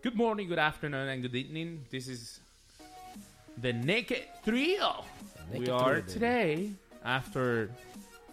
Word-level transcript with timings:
Good 0.00 0.14
morning, 0.14 0.48
good 0.48 0.58
afternoon, 0.58 1.08
and 1.08 1.20
good 1.20 1.34
evening. 1.34 1.84
This 1.90 2.08
is 2.08 2.40
the 3.58 3.74
Naked 3.74 4.22
Trio. 4.44 5.04
Naked 5.52 5.68
we 5.68 5.68
are 5.68 6.00
trio, 6.00 6.06
today 6.14 6.70
after 7.04 7.68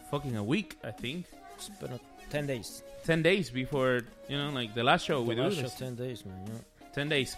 fucking 0.10 0.38
a 0.38 0.44
week, 0.44 0.78
I 0.82 0.92
think. 0.92 1.26
It's 1.58 1.68
been 1.68 2.00
10 2.30 2.48
days. 2.48 2.84
10 3.04 3.22
days 3.22 3.50
before, 3.50 4.02
you 4.30 4.38
know, 4.38 4.50
like 4.52 4.74
the 4.76 4.84
last 4.84 5.06
show 5.06 5.22
the 5.22 5.30
we 5.30 5.36
last 5.36 5.56
do. 5.56 5.64
Show, 5.64 5.68
10 5.68 5.96
days, 5.96 6.26
man. 6.26 6.40
Yeah. 6.48 6.88
10 6.94 7.10
days. 7.10 7.36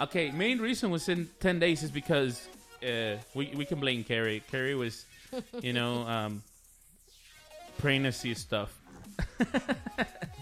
Okay, 0.00 0.32
main 0.32 0.58
reason 0.58 0.90
was 0.90 1.08
in 1.08 1.28
10 1.38 1.60
days 1.60 1.84
is 1.84 1.92
because 1.92 2.48
uh, 2.82 3.14
we, 3.32 3.52
we 3.56 3.64
can 3.64 3.78
blame 3.78 4.02
Carrie. 4.02 4.42
Carrie 4.50 4.74
was, 4.74 5.06
you 5.60 5.72
know, 5.72 6.02
um, 6.08 6.42
pregnancy 7.78 8.34
stuff. 8.34 8.76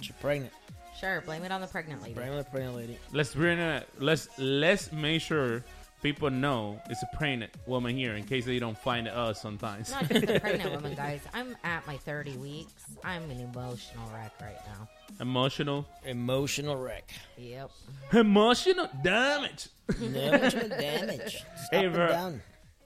She's 0.00 0.14
pregnant. 0.20 0.52
Sure, 0.98 1.20
blame 1.22 1.42
it 1.44 1.52
on 1.52 1.60
the 1.60 1.66
pregnant 1.66 2.02
lady. 2.02 2.14
Pregnant, 2.14 2.50
pregnant 2.50 2.76
lady. 2.76 2.98
Let's 3.12 3.34
bring 3.34 3.58
it. 3.58 3.88
Let's 3.98 4.28
let's 4.38 4.92
make 4.92 5.20
sure 5.22 5.64
people 6.02 6.30
know 6.30 6.80
it's 6.88 7.02
a 7.02 7.16
pregnant 7.16 7.52
woman 7.66 7.96
here 7.96 8.14
in 8.14 8.24
case 8.24 8.44
they 8.44 8.58
don't 8.58 8.78
find 8.78 9.08
us 9.08 9.40
sometimes. 9.40 9.90
Not 9.90 10.08
just 10.08 10.24
a 10.28 10.38
pregnant 10.40 10.72
woman, 10.74 10.94
guys. 10.94 11.20
I'm 11.32 11.56
at 11.64 11.86
my 11.86 11.96
30 11.96 12.36
weeks. 12.36 12.72
I'm 13.02 13.28
an 13.30 13.40
emotional 13.40 14.08
wreck 14.14 14.32
right 14.40 14.56
now. 14.78 14.88
Emotional, 15.20 15.86
Emotional 16.04 16.76
wreck. 16.76 17.10
Yep. 17.38 17.70
emotional 18.12 18.88
damage. 19.02 19.68
Emotional 20.00 20.68
damage. 20.68 21.44
Stop 21.66 21.70
Hey, 21.72 21.88
bro. 21.88 22.08
down. 22.08 22.42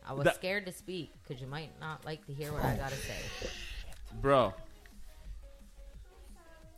I 0.09 0.13
was 0.15 0.25
That- 0.25 0.37
scared 0.37 0.65
to 0.67 0.73
speak 0.73 1.13
because 1.23 1.41
you 1.43 1.47
might 1.49 1.79
not 1.81 2.05
like 2.05 2.25
to 2.27 2.33
hear 2.33 2.53
what 2.53 2.65
I 2.65 2.77
gotta 2.77 2.97
say. 2.97 3.51
Bro, 4.23 4.55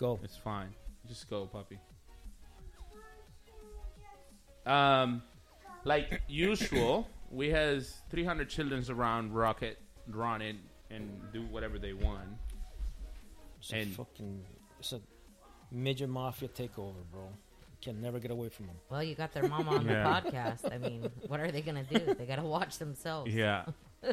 Go. 0.00 0.18
it's 0.24 0.36
fine. 0.36 0.70
Just 1.06 1.28
go, 1.30 1.46
puppy. 1.46 1.78
Um, 4.66 5.22
like 5.84 6.22
usual, 6.28 7.08
we 7.30 7.50
has 7.50 8.00
300 8.10 8.48
childrens 8.48 8.90
around 8.90 9.32
Rocket 9.34 9.78
running 10.08 10.58
and 10.90 11.20
do 11.32 11.42
whatever 11.46 11.78
they 11.78 11.92
want. 11.92 12.28
It's 13.60 13.72
a 13.72 13.76
And- 13.76 13.92
fucking. 13.94 14.44
It's 14.78 14.92
a 14.92 15.00
major 15.70 16.06
mafia 16.08 16.48
takeover, 16.48 17.04
bro. 17.12 17.28
Can 17.82 18.00
never 18.02 18.18
get 18.18 18.30
away 18.30 18.48
from 18.50 18.66
them. 18.66 18.76
Well, 18.90 19.02
you 19.02 19.14
got 19.14 19.32
their 19.32 19.48
mama 19.48 19.70
on 19.72 19.86
Yeah. 19.86 20.20
the 20.20 20.30
podcast. 20.30 20.72
I 20.72 20.78
mean, 20.78 21.10
what 21.28 21.40
are 21.40 21.50
they 21.50 21.62
gonna 21.62 21.84
do? 21.84 21.98
They 22.14 22.26
gotta 22.26 22.42
watch 22.42 22.76
themselves. 22.78 23.34
Yeah, 23.34 23.64
It's 24.02 24.12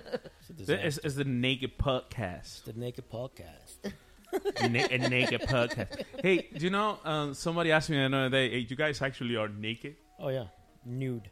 a 0.50 0.54
this 0.54 0.68
disaster. 0.68 0.88
is, 0.88 0.98
is 1.00 1.16
the 1.16 1.24
Naked 1.26 1.78
Podcast. 1.78 2.64
the 2.66 2.74
Naked 2.74 3.10
Podcast. 3.10 3.78
Na- 4.70 4.88
a 4.92 4.98
naked 5.10 5.42
podcast. 5.42 6.04
Hey, 6.22 6.50
do 6.56 6.64
you 6.66 6.70
know? 6.70 7.00
Um, 7.06 7.34
somebody 7.34 7.72
asked 7.72 7.90
me 7.90 7.98
another 7.98 8.30
day. 8.30 8.50
Hey, 8.50 8.66
you 8.70 8.76
guys 8.76 9.02
actually 9.02 9.36
are 9.36 9.48
naked, 9.48 9.96
Oh, 10.20 10.30
yeah. 10.30 10.46
Nude. 10.86 11.30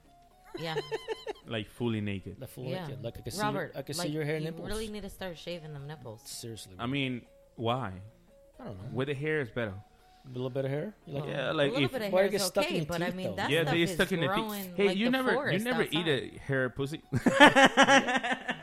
Yeah, 0.57 0.75
like 1.47 1.69
fully 1.69 1.99
naked. 2.01 2.37
The 2.39 2.47
full 2.47 2.65
yeah. 2.65 2.87
naked. 2.87 3.03
Like 3.03 3.17
I 3.17 3.21
can 3.21 3.31
see, 3.31 3.41
Robert, 3.41 3.71
your, 3.73 3.79
I 3.79 3.81
can 3.83 3.97
like, 3.97 4.07
see 4.07 4.13
your 4.13 4.23
hair 4.23 4.37
you 4.37 4.45
nipples. 4.45 4.67
really 4.69 4.87
need 4.87 5.01
to 5.03 5.09
start 5.09 5.37
shaving 5.37 5.73
them 5.73 5.85
nipples. 5.87 6.21
Seriously. 6.25 6.73
I 6.79 6.85
mean, 6.85 7.23
why? 7.57 7.91
I 8.59 8.63
don't 8.63 8.77
know. 8.77 8.89
With 8.93 9.07
the 9.09 9.13
hair 9.15 9.41
is 9.41 9.49
better. 9.49 9.73
A 9.73 10.29
little 10.33 10.49
bit 10.49 10.63
of 10.65 10.71
hair? 10.71 10.95
You 11.05 11.13
like 11.19 11.25
Yeah, 11.29 11.51
a 11.51 11.53
like 11.53 11.71
little 11.71 11.85
if 11.85 11.91
bit 11.91 12.01
of 12.03 12.11
Why 12.13 12.19
hair 12.21 12.25
it 12.29 12.33
is 12.33 12.41
gets 12.41 12.45
stuck 12.45 12.63
in 12.65 12.69
okay, 12.69 12.77
your 12.77 12.85
but 12.85 13.01
I 13.01 13.05
teeth, 13.07 13.15
mean 13.15 13.27
though? 13.27 13.35
that 13.35 13.49
yeah, 13.51 13.61
stuff 13.61 13.73
they 13.73 13.81
is 13.81 13.91
stuck 13.91 14.11
in 14.13 14.19
the 14.21 14.27
growing 14.27 14.63
teeth. 14.63 14.73
Hey, 14.77 14.87
like 14.87 14.97
you 14.97 15.05
the 15.05 15.11
never, 15.11 15.29
you 15.29 15.35
forest 15.35 15.65
never 15.65 15.83
eat 15.83 15.95
outside. 15.97 16.07
a 16.07 16.39
hair 16.39 16.69
pussy, 16.69 17.01
a 17.13 18.54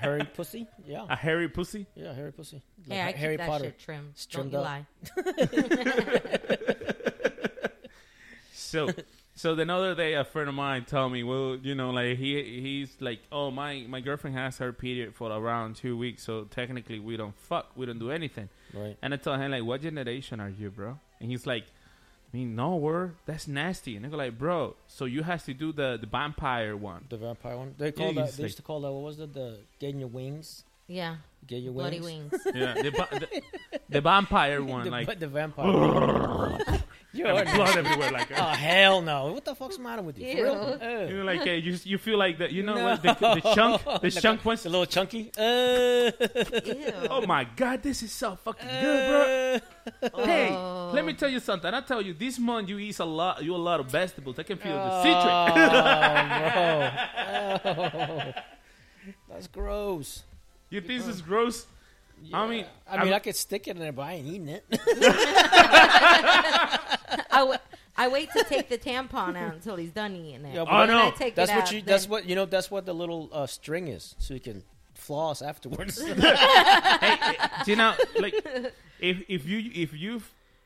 hairy 0.04 0.24
pussy? 0.34 0.66
Yeah. 0.86 1.06
a 1.08 1.16
hairy 1.16 1.48
pussy. 1.48 1.86
Yeah, 1.94 2.12
hairy 2.14 2.32
pussy. 2.32 2.62
Like 2.86 2.92
Hey, 2.98 3.00
I 3.00 3.04
Ha- 3.04 3.10
keep 3.12 3.16
Harry 3.20 3.36
that 3.36 3.48
Potter. 3.48 3.64
shit 3.64 3.78
trimmed. 3.78 4.08
It's 4.12 4.26
Don't 4.26 4.50
trimmed 4.50 4.52
you 4.52 4.58
up. 4.58 4.64
lie. 4.64 4.86
So, 8.52 8.88
so 9.34 9.54
the 9.56 9.70
other 9.72 9.94
day, 9.96 10.14
a 10.14 10.22
friend 10.24 10.48
of 10.48 10.54
mine 10.54 10.84
told 10.84 11.12
me, 11.12 11.24
well, 11.24 11.56
you 11.60 11.74
know, 11.74 11.90
like 11.90 12.18
he 12.18 12.60
he's 12.60 12.96
like, 13.00 13.20
oh 13.32 13.50
my 13.50 13.84
my 13.88 14.00
girlfriend 14.00 14.36
has 14.36 14.58
her 14.58 14.72
period 14.72 15.14
for 15.14 15.30
around 15.32 15.74
two 15.76 15.96
weeks, 15.96 16.22
so 16.22 16.44
technically 16.44 17.00
we 17.00 17.16
don't 17.16 17.34
fuck, 17.36 17.70
we 17.74 17.84
don't 17.86 17.98
do 17.98 18.10
anything. 18.12 18.48
Right. 18.72 18.96
And 19.02 19.12
I 19.12 19.16
told 19.16 19.40
him 19.40 19.50
like, 19.50 19.64
what 19.64 19.82
generation 19.82 20.38
are 20.40 20.48
you, 20.50 20.70
bro? 20.70 20.98
And 21.20 21.28
he's 21.30 21.46
like, 21.46 21.64
I 22.32 22.36
mean, 22.36 22.54
no, 22.54 22.76
word, 22.76 23.16
that's 23.26 23.48
nasty. 23.48 23.96
And 23.96 24.06
I 24.06 24.08
go 24.08 24.16
like, 24.16 24.38
bro, 24.38 24.76
so 24.86 25.04
you 25.04 25.22
have 25.24 25.44
to 25.46 25.54
do 25.54 25.72
the 25.72 25.98
the 26.00 26.06
vampire 26.06 26.76
one. 26.76 27.04
The 27.08 27.16
vampire 27.16 27.56
one. 27.56 27.74
They 27.76 27.90
call 27.92 28.06
Yeah, 28.08 28.12
that. 28.12 28.26
he's 28.26 28.36
They 28.36 28.42
like- 28.44 28.48
used 28.50 28.56
to 28.58 28.62
call 28.62 28.80
that. 28.82 28.92
What 28.92 29.02
was 29.02 29.18
it? 29.20 29.34
The 29.34 29.58
getting 29.80 29.98
your 30.00 30.08
wings. 30.08 30.64
Yeah, 30.86 31.16
Get 31.46 31.62
your 31.62 31.72
wings. 31.72 31.82
bloody 31.82 32.00
wings. 32.00 32.32
wings. 32.32 32.56
Yeah, 32.56 32.74
the, 32.82 32.90
va- 32.90 33.08
the, 33.20 33.42
the 33.88 34.00
vampire 34.00 34.62
one, 34.74 34.84
the, 34.84 34.90
like 34.90 35.18
the 35.20 35.28
vampire. 35.28 36.58
You're 37.12 37.26
and 37.26 37.50
blood 37.50 37.76
everywhere, 37.76 38.12
like. 38.12 38.28
That. 38.28 38.38
Oh 38.38 38.44
hell 38.54 39.02
no! 39.02 39.32
What 39.32 39.44
the 39.44 39.56
fuck's 39.56 39.78
the 39.78 39.82
matter 39.82 40.00
with 40.02 40.16
you? 40.16 40.30
For 40.30 40.38
Ew. 40.38 40.44
real? 40.44 40.78
You 41.08 41.14
know, 41.16 41.22
Uh, 41.22 41.24
like 41.24 41.40
uh, 41.40 41.50
you, 41.50 41.76
you 41.82 41.98
feel 41.98 42.16
like 42.16 42.38
that. 42.38 42.52
You 42.52 42.62
know, 42.62 42.74
No. 42.76 42.84
what, 42.84 43.02
the, 43.02 43.14
the 43.14 43.40
chunk, 43.54 43.82
the 43.84 43.98
Like 44.04 44.12
chunk 44.22 44.44
ones. 44.44 44.64
A 44.64 44.68
little 44.68 44.86
chunky. 44.86 45.32
Uh, 45.36 46.12
Oh 47.10 47.26
my 47.26 47.42
god, 47.56 47.82
this 47.82 48.04
is 48.04 48.12
so 48.12 48.36
fucking 48.36 48.68
good, 48.80 49.60
bro. 50.10 50.24
Hey, 50.24 50.50
Oh. 50.52 50.92
let 50.94 51.04
me 51.04 51.12
tell 51.14 51.28
you 51.28 51.40
something. 51.40 51.74
I 51.74 51.80
tell 51.80 52.00
you, 52.00 52.14
this 52.14 52.38
month 52.38 52.68
you 52.68 52.78
eat 52.78 53.00
a 53.00 53.04
lot. 53.04 53.42
You 53.42 53.56
a 53.56 53.58
lot 53.58 53.80
of 53.80 53.86
vegetables. 53.90 54.38
I 54.38 54.44
can 54.44 54.58
feel 54.58 54.74
the 54.74 54.92
oh, 54.92 55.02
citric. 55.02 55.54
bro. 55.54 56.90
Oh. 58.30 58.32
That's 59.28 59.48
gross. 59.48 60.22
you 60.68 60.80
think 60.80 61.00
this 61.00 61.08
is 61.16 61.22
gross? 61.22 61.66
I 62.34 62.46
mean, 62.46 62.66
I 62.86 62.98
mean, 62.98 63.06
I'm- 63.08 63.14
I 63.14 63.18
could 63.18 63.34
stick 63.34 63.66
it 63.66 63.70
in 63.72 63.78
there, 63.78 63.92
but 63.92 64.02
I 64.02 64.12
ain't 64.14 64.26
eating 64.26 64.48
it. 64.48 64.62
I, 67.30 67.38
w- 67.40 67.58
I 67.96 68.08
wait 68.08 68.30
to 68.32 68.44
take 68.44 68.68
the 68.68 68.78
tampon 68.78 69.36
out 69.36 69.54
until 69.54 69.76
he's 69.76 69.90
done 69.92 70.14
eating 70.16 70.44
it. 70.44 70.54
Yeah, 70.54 70.64
but 70.64 70.72
Oh, 70.72 70.86
Then 70.86 70.96
no. 70.96 71.06
I 71.08 71.10
take 71.10 71.34
that's 71.34 71.50
it 71.50 71.54
what 71.54 71.62
out, 71.64 71.72
you. 71.72 71.82
That's 71.82 72.04
then- 72.04 72.10
what 72.10 72.26
you 72.28 72.34
know. 72.34 72.46
That's 72.46 72.70
what 72.70 72.86
the 72.86 72.94
little 72.94 73.28
uh, 73.32 73.46
string 73.46 73.88
is, 73.88 74.14
so 74.18 74.34
you 74.34 74.40
can 74.40 74.62
floss 74.94 75.42
afterwards. 75.42 76.00
hey, 76.04 76.14
eh, 77.00 77.48
do 77.64 77.70
you 77.70 77.76
know, 77.76 77.94
like, 78.18 78.34
if 79.00 79.22
if 79.28 79.46
you 79.46 79.70
if 79.74 79.92
you 79.94 80.22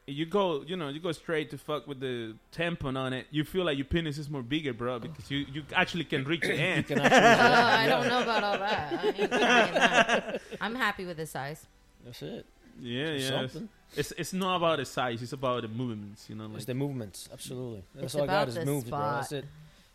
you 0.07 0.27
go, 0.27 0.63
you 0.67 0.77
know, 0.77 0.89
you 0.89 1.01
go 1.01 1.13
straight 1.13 1.49
to 1.51 1.57
fuck 1.57 1.87
with 1.87 1.99
the 2.01 2.35
tampon 2.55 2.99
on 2.99 3.13
it, 3.15 3.27
you 3.31 3.43
feel 3.43 3.65
like 3.65 3.79
your 3.79 3.87
penis 3.87 4.19
is 4.19 4.29
more 4.29 4.43
bigger, 4.43 4.73
bro, 4.75 4.99
because 4.99 5.31
you 5.31 5.47
you 5.53 5.63
actually 5.75 6.05
can 6.05 6.25
reach 6.25 6.43
the 6.43 6.53
end. 6.55 6.89
You 6.91 6.97
can 6.97 7.01
Oh, 7.01 7.05
I 7.05 7.09
yeah. 7.09 7.87
don't 7.87 8.09
know 8.09 8.23
about 8.23 8.45
all 8.45 8.59
that. 8.59 8.93
I 8.93 9.07
ain't 9.07 9.17
trying 9.31 9.75
that. 9.75 10.43
I'm 10.61 10.75
happy 10.75 11.05
with 11.07 11.17
the 11.17 11.27
size. 11.27 11.67
That's 12.05 12.21
it. 12.23 12.45
Yeah, 12.81 13.13
yeah. 13.13 13.47
It's, 13.97 14.11
it's 14.11 14.13
it's 14.21 14.33
not 14.33 14.57
about 14.57 14.79
the 14.79 14.85
size; 14.85 15.23
it's 15.23 15.33
about 15.33 15.63
the 15.63 15.69
movements. 15.69 16.29
You 16.29 16.37
know, 16.37 16.47
like 16.47 16.57
It's 16.57 16.65
the 16.67 16.75
movements, 16.75 17.29
absolutely. 17.33 17.83
That's 17.95 18.07
It's 18.07 18.15
all 18.15 18.23
I 18.23 18.27
got 18.27 18.33
about 18.35 18.49
is 18.49 18.55
the 18.57 18.65
moves, 18.67 18.85
bro. 18.91 18.99
spot. 18.99 19.21
That's 19.21 19.33
it. 19.33 19.45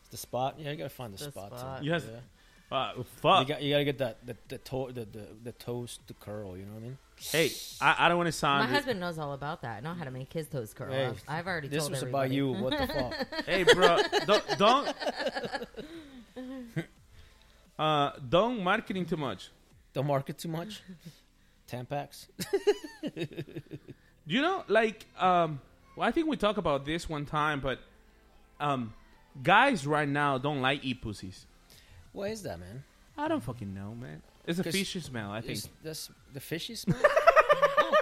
It's 0.02 0.10
the 0.10 0.18
spot. 0.18 0.56
Yeah, 0.60 0.72
you 0.72 0.78
gotta 0.78 0.90
find 0.90 1.14
the, 1.14 1.18
The 1.26 1.32
spot. 1.32 1.58
spot. 1.60 1.80
too. 1.82 1.86
Yes. 1.88 2.04
Yeah. 2.72 2.78
uh, 2.78 2.92
You 2.98 3.04
fuck. 3.04 3.48
got 3.48 3.62
you 3.62 3.72
gotta 3.74 3.84
get 3.86 3.98
that 4.00 4.26
the 4.26 4.36
the, 4.48 4.58
toe, 4.60 4.92
the 4.92 5.06
the 5.06 5.28
the 5.44 5.52
toes 5.54 6.00
to 6.08 6.14
curl. 6.14 6.56
You 6.58 6.66
know 6.66 6.74
what 6.74 6.80
I 6.80 6.84
mean? 6.84 6.98
hey, 7.22 7.52
I, 7.82 8.06
I 8.06 8.08
don't 8.08 8.18
want 8.18 8.28
to 8.28 8.32
sound. 8.32 8.60
My 8.60 8.66
sound. 8.66 8.76
husband 8.76 9.00
knows 9.02 9.20
all 9.20 9.34
about 9.34 9.62
that. 9.64 9.78
I 9.78 9.80
know 9.82 9.94
how 9.94 10.06
to 10.06 10.12
make 10.12 10.32
his 10.32 10.48
toes 10.48 10.74
curl. 10.74 10.90
Hey, 10.92 11.06
I've, 11.08 11.24
I've 11.28 11.48
already 11.48 11.68
This 11.68 11.80
told 11.80 11.92
was 11.92 12.02
everybody. 12.04 12.28
about 12.28 12.36
you. 12.36 12.52
What 12.64 12.78
the 12.78 12.88
fuck? 12.88 13.46
hey, 13.46 13.64
bro, 13.64 13.98
don't 14.26 14.58
don't 14.58 14.96
uh 17.80 18.12
don't 18.30 18.64
marketing 18.64 19.06
too 19.06 19.18
much. 19.18 19.50
Don't 19.94 20.08
market 20.08 20.38
too 20.38 20.50
much. 20.50 20.82
Tampax. 21.70 22.28
You 24.26 24.44
know, 24.44 24.64
like, 24.68 25.08
um, 25.18 25.60
well, 25.96 26.08
I 26.08 26.12
think 26.12 26.28
we 26.28 26.38
talked 26.38 26.60
about 26.60 26.86
this 26.86 27.10
one 27.10 27.26
time, 27.26 27.62
but 27.62 27.80
um, 28.60 28.94
guys 29.42 29.88
right 29.88 30.08
now 30.08 30.38
don't 30.38 30.62
like 30.62 30.86
eat 30.86 31.02
pussies. 31.02 31.48
Why 32.12 32.28
is 32.28 32.44
that, 32.44 32.60
man? 32.60 32.84
I 33.18 33.28
don't 33.28 33.42
fucking 33.42 33.74
know, 33.74 33.96
man. 33.96 34.22
It's 34.46 34.60
a 34.60 34.64
'Cause 34.64 34.74
fishy 34.74 35.00
smell. 35.00 35.32
I 35.32 35.42
think. 35.42 35.58
Is 35.84 36.10
the 36.32 36.40
fishy 36.40 36.76
smell? 36.76 37.02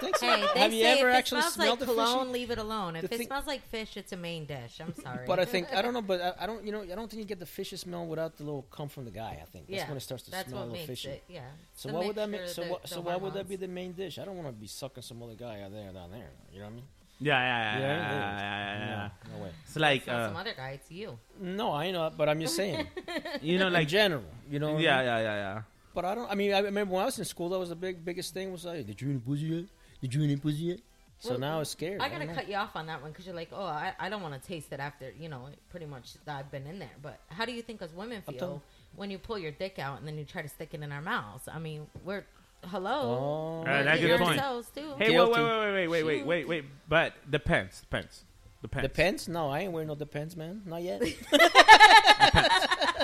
don't 0.00 0.16
think 0.16 0.16
so. 0.18 0.26
Hey, 0.26 0.46
they 0.54 0.60
Have 0.60 0.72
you 0.72 0.82
say 0.84 0.98
ever 1.00 1.08
if 1.10 1.14
it 1.14 1.18
actually 1.18 1.40
smells 1.42 1.54
smelled 1.54 1.70
like 1.70 1.78
the 1.80 1.84
cologne, 1.86 2.18
fishy? 2.26 2.32
leave 2.38 2.50
it 2.50 2.58
alone. 2.58 2.96
If 2.96 3.02
The 3.08 3.14
it 3.14 3.18
thing- 3.18 3.26
smells 3.26 3.46
like 3.46 3.62
fish, 3.68 3.96
it's 3.96 4.12
a 4.12 4.16
main 4.16 4.44
dish. 4.46 4.80
I'm 4.80 4.94
sorry. 4.94 5.26
But 5.26 5.38
I 5.40 5.44
think 5.44 5.72
I 5.74 5.82
don't 5.82 5.92
know, 5.94 6.02
but 6.02 6.20
I, 6.20 6.44
I 6.44 6.46
don't. 6.46 6.64
You 6.64 6.72
know, 6.72 6.82
I 6.82 6.94
don't 6.94 7.10
think 7.10 7.20
you 7.20 7.24
get 7.26 7.38
the 7.40 7.46
fishy 7.46 7.76
smell 7.76 8.06
without 8.06 8.36
the 8.36 8.44
little 8.44 8.62
come 8.70 8.88
from 8.88 9.04
the 9.04 9.10
guy. 9.10 9.38
I 9.42 9.46
think 9.46 9.66
that's 9.66 9.78
yeah, 9.82 9.88
when 9.88 9.96
it 9.96 10.00
starts 10.00 10.24
to 10.24 10.30
that's 10.30 10.48
smell 10.48 10.62
a 10.62 10.66
what 10.66 10.72
little 10.72 10.86
makes 10.86 11.02
fishy. 11.02 11.08
it. 11.16 11.24
Yeah. 11.28 11.40
So 11.74 11.88
The 11.88 11.94
why 11.94 12.06
would 12.06 12.16
that 12.16 12.28
make? 12.30 12.40
mixture, 12.42 12.54
So 12.54 12.62
the- 12.64 12.70
what? 12.70 12.82
the 12.82 12.88
So 12.88 13.00
why 13.00 13.16
would 13.16 13.32
that 13.34 13.48
be 13.48 13.56
hormones. 13.56 13.60
the 13.60 13.68
main 13.68 13.92
dish? 13.92 14.18
I 14.18 14.24
don't 14.24 14.36
want 14.36 14.48
to 14.48 14.52
be 14.52 14.66
sucking 14.66 15.02
some 15.02 15.22
other 15.22 15.34
guy 15.34 15.60
out 15.62 15.72
there 15.72 15.90
down 15.92 16.10
there. 16.10 16.30
You 16.52 16.60
know 16.60 16.64
what 16.66 16.70
I 16.72 16.74
mean? 16.76 16.84
Yeah, 17.20 17.34
yeah, 17.40 17.48
yeah, 17.48 17.80
Yeah, 17.80 17.80
yeah, 17.80 17.90
it 17.90 18.12
is. 18.14 18.40
yeah, 18.40 18.78
yeah, 18.78 18.78
yeah. 18.78 19.10
No, 19.32 19.36
no 19.38 19.42
way. 19.44 19.50
It's 19.64 19.74
like, 19.76 19.98
It's 20.02 20.06
not 20.06 20.28
some 20.28 20.36
uh, 20.36 20.40
other 20.40 20.54
guy. 20.56 20.70
It's 20.70 20.88
you. 20.92 21.18
No, 21.40 21.72
I 21.72 21.90
know, 21.90 22.12
but 22.16 22.28
I'm 22.28 22.40
just 22.40 22.54
saying. 22.54 22.86
you 23.42 23.58
know, 23.58 23.66
in 23.66 23.72
like, 23.72 23.88
general, 23.88 24.22
you 24.48 24.60
know. 24.60 24.74
what 24.74 24.78
I 24.78 24.82
yeah, 24.84 24.96
mean? 24.98 25.06
yeah, 25.06 25.18
yeah, 25.18 25.34
yeah. 25.34 25.62
But 25.94 26.04
I 26.04 26.14
don't. 26.14 26.30
I 26.30 26.36
mean, 26.36 26.52
I 26.54 26.60
remember 26.60 26.94
when 26.94 27.02
I 27.02 27.06
was 27.06 27.18
in 27.18 27.24
school, 27.24 27.48
that 27.48 27.58
was 27.58 27.70
the 27.70 27.74
big 27.74 28.04
biggest 28.04 28.32
thing. 28.34 28.52
Was 28.52 28.64
like, 28.66 28.86
did 28.86 29.00
you 29.00 29.10
eat 29.10 29.26
pussy 29.26 29.46
yet? 29.46 29.64
Did 30.00 30.14
you 30.14 30.22
eat 30.22 30.42
pussy 30.42 30.56
yet? 30.62 30.78
So 31.20 31.30
Well, 31.30 31.40
now 31.40 31.60
it's 31.60 31.70
scared. 31.70 32.00
I 32.00 32.08
gotta 32.08 32.26
know. 32.26 32.34
cut 32.34 32.48
you 32.48 32.54
off 32.54 32.76
on 32.76 32.86
that 32.86 33.02
one 33.02 33.10
because 33.10 33.26
you're 33.26 33.34
like, 33.34 33.48
oh, 33.52 33.64
I, 33.64 33.92
I 33.98 34.08
don't 34.08 34.22
want 34.22 34.40
to 34.40 34.48
taste 34.48 34.72
it 34.72 34.78
after, 34.78 35.12
you 35.18 35.28
know, 35.28 35.48
pretty 35.70 35.86
much 35.86 36.14
that 36.24 36.38
I've 36.38 36.50
been 36.52 36.64
in 36.66 36.78
there. 36.78 36.92
But 37.02 37.18
how 37.28 37.44
do 37.44 37.50
you 37.52 37.60
think 37.62 37.82
us 37.82 37.90
women 37.92 38.22
feel 38.22 38.38
telling- 38.38 38.60
when 38.94 39.10
you 39.10 39.18
pull 39.18 39.36
your 39.38 39.50
dick 39.50 39.78
out 39.80 39.98
and 39.98 40.06
then 40.06 40.16
you 40.16 40.24
try 40.24 40.42
to 40.42 40.48
stick 40.48 40.74
it 40.74 40.80
in 40.80 40.92
our 40.92 41.02
mouths? 41.02 41.48
I 41.52 41.58
mean, 41.58 41.88
we're 42.04 42.24
hello. 42.66 43.62
Oh, 43.64 43.68
Uh, 43.68 43.82
that's 43.82 44.00
good 44.00 44.18
point. 44.20 44.38
ourselves, 44.38 44.70
too. 44.72 44.94
Hey, 44.98 45.08
wait, 45.08 45.10
Guilty. 45.10 45.32
wait, 45.42 45.42
wait, 45.42 45.72
wait, 45.72 45.88
wait, 45.88 46.02
wait, 46.04 46.24
wait, 46.26 46.48
wait. 46.48 46.64
But 46.88 47.14
depends, 47.28 47.80
depends, 47.80 48.22
depends. 48.62 48.82
Depends? 48.88 49.28
No, 49.28 49.50
I 49.50 49.60
ain't 49.60 49.72
wearing 49.72 49.88
no 49.88 49.96
depends, 49.96 50.36
man. 50.36 50.62
Not 50.66 50.82
yet. 50.82 51.00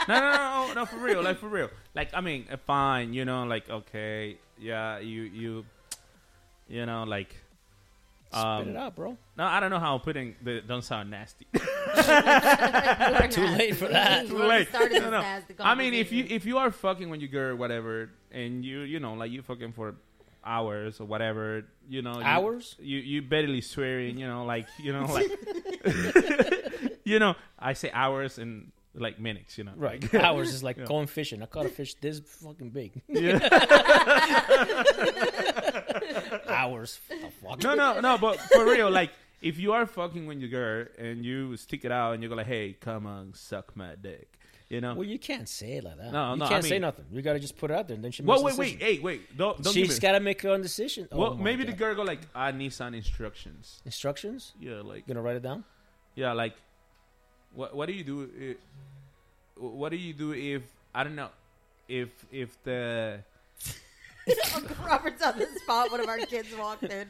no, 0.08 0.20
no, 0.20 0.67
no, 0.69 0.73
no, 0.75 0.87
for 0.87 0.97
real, 0.99 1.23
like 1.23 1.38
for 1.38 1.49
real. 1.49 1.70
Like, 1.94 2.11
I 2.14 2.20
mean, 2.20 2.47
fine, 2.67 3.12
you 3.12 3.25
know, 3.25 3.44
like 3.44 3.69
okay, 3.69 4.37
yeah, 4.58 4.99
you, 4.99 5.23
you, 5.23 5.64
you 6.69 6.87
know, 6.87 7.05
like. 7.05 7.34
Spit 8.31 8.43
Um, 8.44 8.69
it 8.70 8.76
out, 8.76 8.96
bro. 8.96 9.16
no, 9.38 9.44
I 9.44 9.61
don't 9.61 9.70
know 9.70 9.78
how 9.78 9.94
I'm 9.94 10.00
putting 10.00 10.34
the 10.43 10.61
don't 10.61 10.82
sound 10.82 11.08
nasty. 11.08 11.46
Too 11.55 11.61
late 13.46 13.76
for 13.76 13.87
that. 13.87 14.26
Too 14.26 14.38
late. 14.38 14.66
No, 14.72 15.11
no. 15.11 15.22
I 15.61 15.75
mean, 15.76 15.94
if 15.94 16.11
you 16.11 16.26
if 16.28 16.44
you 16.44 16.58
are 16.58 16.72
fucking 16.72 17.08
when 17.11 17.20
you 17.20 17.28
girl 17.28 17.50
or 17.52 17.56
whatever, 17.56 18.11
and 18.32 18.64
you 18.64 18.81
you 18.81 18.99
know 18.99 19.14
like 19.14 19.31
you 19.31 19.40
fucking 19.43 19.72
for 19.72 19.94
hours 20.44 20.99
or 21.00 21.05
whatever, 21.06 21.64
you 21.88 22.02
know, 22.02 22.19
you- 22.19 22.25
Hours? 22.25 22.75
You 22.81 22.99
you 22.99 23.22
barely 23.22 23.61
swearing, 23.61 24.19
you 24.19 24.26
know, 24.26 24.44
like 24.44 24.66
you 24.82 24.93
know, 24.93 25.05
like 25.06 25.31
you 27.05 27.20
know, 27.20 27.37
I 27.56 27.75
say 27.75 27.90
hours 27.93 28.38
and 28.38 28.72
like 28.96 29.19
minutes, 29.20 29.58
you 29.58 29.64
know, 29.64 29.72
Right. 29.76 30.02
Like, 30.02 30.14
Hours 30.25 30.52
is 30.55 30.62
like 30.64 30.76
Yeah. 30.78 30.87
going 30.87 31.06
fishing. 31.06 31.40
I 31.43 31.46
caught 31.46 31.66
a 31.66 31.69
fish 31.69 31.94
this 31.94 32.19
fucking 32.19 32.70
big. 32.70 33.00
yeah. 33.08 33.38
Hours. 36.64 37.00
No, 37.62 37.75
no, 37.75 38.00
no, 38.00 38.19
but 38.19 38.40
for 38.52 38.64
real, 38.64 38.90
like 38.90 39.11
if 39.43 39.58
you 39.58 39.72
are 39.72 39.87
fucking 39.87 40.26
with 40.26 40.38
your 40.38 40.49
girl 40.50 40.87
and 40.99 41.25
you 41.25 41.56
stick 41.56 41.84
it 41.84 41.93
out 41.93 42.12
and 42.14 42.22
you 42.22 42.28
go 42.28 42.34
like, 42.34 42.46
hey, 42.46 42.75
come 42.81 43.06
on, 43.06 43.34
suck 43.34 43.76
my 43.76 43.94
dick, 44.00 44.28
you 44.70 44.81
know. 44.81 44.94
Well, 44.94 45.05
you 45.06 45.19
can't 45.19 45.49
say 45.49 45.72
it 45.78 45.84
like 45.84 45.99
that. 45.99 46.11
No, 46.12 46.32
you 46.32 46.38
no, 46.38 46.49
can't 46.49 46.64
say 46.64 46.70
mean- 46.72 46.82
nothing. 46.82 47.05
You 47.12 47.20
gotta 47.22 47.38
just 47.38 47.56
put 47.58 47.70
it 47.70 47.75
out 47.76 47.87
there, 47.88 47.94
and 47.96 48.02
then 48.05 48.12
she 48.12 48.22
Well, 48.22 48.43
wait, 48.43 48.56
wait, 48.56 48.82
hey, 48.82 48.99
wait, 48.99 49.37
don't 49.37 49.61
don't 49.62 49.75
She's 49.75 49.99
gotta 49.99 50.20
make 50.20 50.40
her 50.43 50.50
own 50.50 50.62
decision. 50.62 51.06
Oh 51.12 51.19
well, 51.19 51.34
maybe 51.37 51.64
God. 51.64 51.72
the 51.72 51.76
girl 51.76 51.94
go 51.94 52.02
like, 52.02 52.20
I 52.34 52.50
need 52.52 52.72
some 52.72 52.94
instructions. 52.94 53.82
instructions. 53.84 54.55
Yeah, 54.58 54.81
like 54.82 55.05
You 55.06 55.14
gonna 55.14 55.22
write 55.22 55.37
it 55.37 55.43
down? 55.43 55.64
Yeah, 56.14 56.32
like 56.32 56.55
what 57.52 57.75
what 57.76 57.87
do 57.87 57.93
you 57.93 58.05
do? 58.05 58.19
i 58.40 58.56
what 59.56 59.90
do 59.90 59.96
you 59.96 60.12
do 60.12 60.32
if 60.32 60.62
I 60.94 61.05
don't 61.05 61.14
know 61.14 61.28
if 61.88 62.08
if 62.32 62.50
the 62.64 63.20
Uncle 64.55 64.76
Robert's 64.87 65.23
on 65.23 65.38
the 65.38 65.47
spot. 65.62 65.91
One 65.91 66.00
of 66.00 66.09
our 66.09 66.19
kids 66.19 66.49
walked 66.56 66.85
in. 66.85 67.06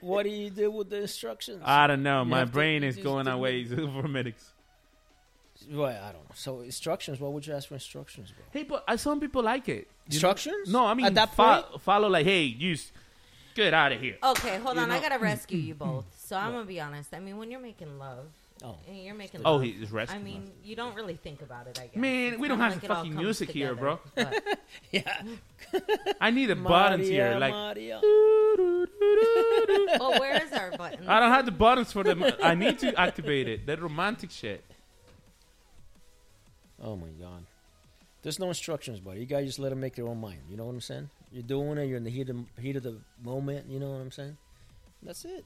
what 0.00 0.24
do 0.24 0.30
you 0.30 0.50
do 0.50 0.70
with 0.70 0.90
the 0.90 1.02
instructions? 1.02 1.62
I 1.64 1.86
don't 1.86 2.02
know, 2.02 2.20
You 2.22 2.28
my 2.28 2.38
have 2.40 2.48
to- 2.48 2.52
brain 2.54 2.82
you 2.82 2.88
is 2.88 2.96
just 2.96 3.04
going 3.04 3.26
do 3.26 3.32
away 3.32 3.64
for 3.64 4.08
medics. 4.08 4.52
well, 5.70 5.86
I 5.86 6.12
don't 6.12 6.24
know. 6.24 6.34
So 6.34 6.60
instructions. 6.60 7.20
What 7.20 7.32
would 7.32 7.46
you 7.46 7.54
ask 7.54 7.68
for 7.68 7.74
instructions, 7.74 8.30
bro? 8.32 8.44
Hey, 8.50 8.62
but 8.64 8.84
uh, 8.88 8.96
some 8.96 9.20
people 9.20 9.42
like 9.42 9.68
it. 9.68 9.88
You 10.08 10.14
Instructions? 10.14 10.68
know? 10.68 10.80
No, 10.82 10.86
I 10.86 10.94
mean 10.94 11.06
At 11.06 11.14
that 11.14 11.34
fo- 11.34 11.62
point? 11.62 11.82
follow 11.82 12.08
like, 12.08 12.24
hey, 12.26 12.42
you 12.44 12.72
s- 12.74 12.90
get 13.54 13.74
out 13.74 13.92
of 13.92 14.00
here. 14.00 14.16
Okay, 14.22 14.58
hold 14.58 14.76
You 14.76 14.82
on. 14.82 14.90
I 14.90 14.96
know- 14.96 15.02
gotta 15.08 15.18
rescue 15.18 15.58
you 15.58 15.74
both. 15.86 16.06
So 16.16 16.36
I'm 16.36 16.52
gonna 16.52 16.64
be 16.64 16.80
honest. 16.80 17.12
I 17.12 17.18
mean, 17.20 17.36
when 17.36 17.50
you're 17.50 17.60
making 17.60 17.98
love, 17.98 18.26
Oh, 18.64 18.76
and 18.88 18.98
you're 18.98 19.14
making 19.14 19.42
Oh, 19.44 19.52
love. 19.54 19.62
he's 19.62 19.90
rescuing 19.92 20.20
I 20.20 20.24
mean, 20.24 20.50
you 20.64 20.74
don't 20.74 20.94
really 20.96 21.14
think 21.14 21.42
about 21.42 21.68
it. 21.68 21.78
I 21.80 21.86
guess. 21.86 21.96
Man, 21.96 22.32
It's 22.32 22.40
we 22.40 22.48
don't 22.48 22.58
have 22.58 22.72
like 22.72 22.84
fucking 22.86 23.12
comes 23.12 23.22
music 23.22 23.50
here, 23.50 23.74
bro. 23.74 24.00
But- 24.14 24.58
yeah. 24.90 25.22
I 26.20 26.30
need 26.30 26.46
the 26.46 26.56
buttons 26.56 27.08
here. 27.08 27.36
Like, 27.38 27.52
Maria. 27.52 28.00
well, 30.00 30.18
where 30.18 30.42
is 30.42 30.52
our 30.52 30.72
button? 30.72 31.08
I 31.08 31.20
don't 31.20 31.30
have 31.30 31.46
the 31.46 31.52
buttons 31.52 31.92
for 31.92 32.02
them. 32.02 32.24
I 32.42 32.54
need 32.54 32.78
to 32.80 32.98
activate 32.98 33.48
it. 33.48 33.66
That 33.66 33.80
romantic 33.80 34.30
shit. 34.30 34.64
Oh 36.82 36.96
my 36.96 37.08
god. 37.20 37.44
There's 38.22 38.38
no 38.40 38.48
instructions, 38.48 38.98
buddy. 39.00 39.20
You 39.20 39.26
guys 39.26 39.46
just 39.46 39.58
let 39.58 39.70
them 39.70 39.80
make 39.80 39.94
their 39.94 40.06
own 40.08 40.20
mind. 40.20 40.40
You 40.50 40.56
know 40.56 40.64
what 40.66 40.72
I'm 40.72 40.80
saying? 40.80 41.08
You're 41.32 41.42
doing 41.44 41.78
it. 41.78 41.86
You're 41.86 41.98
in 41.98 42.04
the 42.04 42.10
heat 42.10 42.28
of 42.28 42.36
heat 42.60 42.76
of 42.76 42.82
the 42.82 42.96
moment. 43.22 43.66
You 43.68 43.78
know 43.78 43.90
what 43.90 44.00
I'm 44.00 44.10
saying? 44.10 44.36
That's 45.02 45.24
it. 45.24 45.44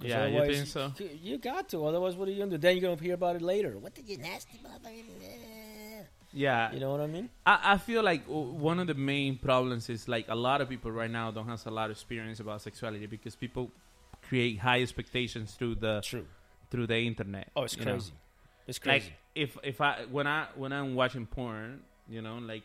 Yeah, 0.00 0.26
you 0.26 0.54
think 0.54 0.66
so? 0.66 0.92
You, 0.98 1.10
you 1.22 1.38
got 1.38 1.68
to. 1.70 1.84
Otherwise, 1.84 2.14
what 2.16 2.28
are 2.28 2.30
you 2.30 2.38
gonna 2.38 2.52
do? 2.52 2.58
Then 2.58 2.76
you're 2.76 2.88
gonna 2.90 3.02
hear 3.02 3.14
about 3.14 3.36
it 3.36 3.42
later. 3.42 3.78
What 3.78 3.94
did 3.94 4.08
you 4.08 4.18
nasty 4.18 4.58
motherfucker? 4.64 5.04
Yeah, 6.32 6.72
You 6.72 6.80
know 6.80 6.90
what 6.90 7.00
I 7.00 7.06
mean? 7.06 7.30
I, 7.46 7.58
I 7.72 7.78
feel 7.78 8.02
like 8.02 8.24
one 8.26 8.78
of 8.78 8.86
the 8.86 8.94
main 8.94 9.38
problems 9.38 9.88
is 9.88 10.08
like 10.08 10.26
a 10.28 10.34
lot 10.34 10.60
of 10.60 10.68
people 10.68 10.92
right 10.92 11.10
now 11.10 11.30
don't 11.30 11.48
have 11.48 11.66
a 11.66 11.70
lot 11.70 11.86
of 11.86 11.92
experience 11.92 12.38
about 12.38 12.60
sexuality 12.60 13.06
because 13.06 13.34
people 13.34 13.70
create 14.22 14.58
high 14.58 14.82
expectations 14.82 15.54
through 15.54 15.76
the 15.76 16.02
True. 16.04 16.26
through 16.70 16.86
the 16.86 16.98
internet. 16.98 17.50
Oh, 17.56 17.62
it's 17.62 17.76
you 17.76 17.84
know? 17.84 17.92
crazy. 17.92 18.12
It's 18.66 18.78
crazy. 18.78 19.06
Like 19.06 19.12
if 19.34 19.56
if 19.62 19.80
I 19.80 20.04
when 20.10 20.26
I 20.26 20.48
when 20.54 20.72
I'm 20.72 20.94
watching 20.94 21.26
porn, 21.26 21.80
you 22.08 22.20
know, 22.20 22.36
like 22.38 22.64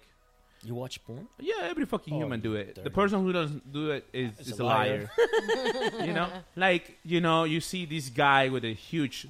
you 0.64 0.76
watch 0.76 1.04
porn? 1.06 1.28
yeah, 1.40 1.62
every 1.64 1.86
fucking 1.86 2.14
Oh, 2.14 2.18
human 2.20 2.40
do 2.42 2.56
it. 2.56 2.82
The 2.84 2.90
person 2.90 3.22
who 3.24 3.32
doesn't 3.34 3.72
do 3.72 3.92
it 3.92 4.06
is, 4.14 4.32
Is 4.40 4.60
a 4.60 4.64
liar. 4.64 5.10
you 6.02 6.14
know, 6.14 6.30
like 6.56 6.98
you 7.04 7.20
know, 7.22 7.44
you 7.44 7.60
see 7.62 7.86
this 7.86 8.10
guy 8.10 8.50
with 8.50 8.64
a 8.66 8.74
huge 8.74 9.28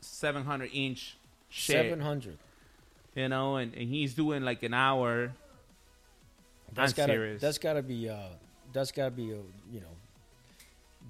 700 0.00 0.70
inch 0.72 1.16
shit, 1.48 1.76
Seven 1.76 2.00
hundred. 2.00 2.38
you 3.14 3.28
know, 3.28 3.56
and, 3.56 3.74
and 3.74 3.88
he's 3.88 4.14
doing 4.14 4.42
like 4.44 4.62
an 4.62 4.74
hour. 4.74 5.32
That's 6.72 6.92
I'm 6.92 6.96
gotta. 6.96 7.12
serious. 7.12 7.40
That's 7.40 7.58
gotta 7.58 7.82
be. 7.82 8.08
Uh, 8.08 8.16
that's 8.72 8.90
gotta 8.92 9.10
be. 9.12 9.32
Uh, 9.32 9.36
you 9.72 9.80
know, 9.80 9.94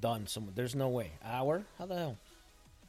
done. 0.00 0.26
Somewhere. 0.26 0.52
There's 0.54 0.74
no 0.74 0.88
way. 0.88 1.12
Hour? 1.24 1.64
How 1.78 1.86
the 1.86 1.96
hell? 1.96 2.16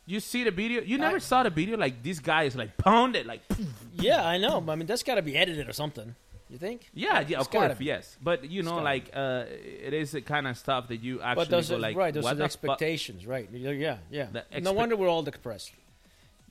You 0.05 0.19
see 0.19 0.43
the 0.43 0.51
video? 0.51 0.81
You 0.81 0.97
never 0.97 1.15
I- 1.15 1.19
saw 1.19 1.43
the 1.43 1.49
video? 1.49 1.77
Like 1.77 2.03
this 2.03 2.19
guy 2.19 2.43
is 2.43 2.55
like 2.55 2.77
pounded, 2.77 3.25
like 3.25 3.41
Yeah, 3.93 4.25
I 4.25 4.37
know. 4.37 4.61
but 4.61 4.73
I 4.73 4.75
mean, 4.75 4.85
that's 4.87 5.03
gotta 5.03 5.21
be 5.21 5.35
edited 5.37 5.67
or 5.69 5.73
something. 5.73 6.15
You 6.55 6.59
think? 6.59 6.89
yeah, 6.93 7.19
yeah, 7.27 7.39
of 7.39 7.49
course, 7.49 7.77
be. 7.77 7.83
yes. 7.83 8.15
But 8.23 8.49
you 8.49 8.63
know, 8.63 8.77
like 8.77 9.09
uh, 9.13 9.43
it 9.49 9.93
is 9.93 10.11
the 10.11 10.21
kind 10.21 10.47
of 10.47 10.57
stuff 10.57 10.87
that 10.87 11.03
you 11.03 11.19
actually 11.19 11.43
But 11.43 11.49
those 11.49 11.69
go 11.69 11.75
are 11.75 11.79
like, 11.79 11.97
right. 11.97 12.13
Those 12.13 12.25
are 12.25 12.33
the 12.33 12.45
expectations, 12.45 13.25
right? 13.27 13.49
Yeah, 13.51 13.97
yeah. 14.09 14.27
The 14.31 14.61
no 14.61 14.71
wonder 14.71 14.95
we're 14.95 15.09
all 15.09 15.21
depressed. 15.21 15.73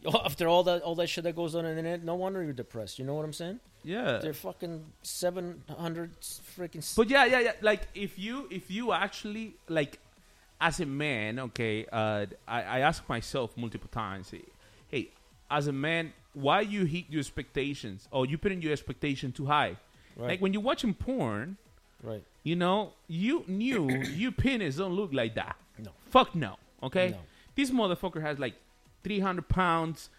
After 0.24 0.46
all 0.46 0.62
that, 0.64 0.82
all 0.82 0.94
that 0.96 1.06
shit 1.06 1.24
that 1.24 1.34
goes 1.34 1.54
on 1.54 1.64
in 1.64 1.76
the 1.76 1.78
internet, 1.78 2.04
no 2.04 2.16
wonder 2.16 2.44
you're 2.44 2.52
depressed. 2.52 2.98
You 2.98 3.06
know 3.06 3.14
what 3.14 3.24
I'm 3.24 3.32
saying? 3.32 3.60
Yeah. 3.82 4.18
They're 4.18 4.34
fucking 4.34 4.84
seven 5.00 5.62
hundred 5.78 6.20
freaking. 6.20 6.84
But 6.94 7.08
yeah, 7.08 7.24
yeah, 7.24 7.40
yeah. 7.40 7.52
Like 7.62 7.88
if 7.94 8.18
you 8.18 8.46
if 8.50 8.70
you 8.70 8.92
actually 8.92 9.54
like 9.70 9.98
as 10.60 10.80
a 10.80 10.86
man, 10.86 11.38
okay, 11.38 11.86
uh, 11.90 12.26
I, 12.46 12.62
I 12.62 12.78
ask 12.80 13.08
myself 13.08 13.56
multiple 13.56 13.88
times, 13.90 14.30
hey, 14.30 14.42
hey, 14.88 15.08
as 15.50 15.66
a 15.66 15.72
man, 15.72 16.12
why 16.34 16.60
you 16.60 16.84
hit 16.84 17.06
your 17.08 17.20
expectations 17.20 18.06
or 18.10 18.26
you 18.26 18.36
putting 18.36 18.60
your 18.60 18.72
expectation 18.72 19.32
too 19.32 19.46
high? 19.46 19.76
Right, 20.16 20.28
Like 20.28 20.40
when 20.40 20.52
you're 20.52 20.62
watching 20.62 20.94
porn, 20.94 21.56
right. 22.02 22.22
you 22.42 22.56
know, 22.56 22.92
you 23.08 23.44
knew 23.46 23.90
your 24.14 24.32
penis 24.32 24.76
don't 24.76 24.94
look 24.94 25.12
like 25.12 25.34
that. 25.34 25.56
No. 25.78 25.90
Fuck 26.10 26.34
no. 26.34 26.56
Okay. 26.82 27.10
No. 27.10 27.18
This 27.54 27.70
motherfucker 27.70 28.20
has 28.20 28.38
like 28.38 28.54
300 29.04 29.48
pounds. 29.48 30.10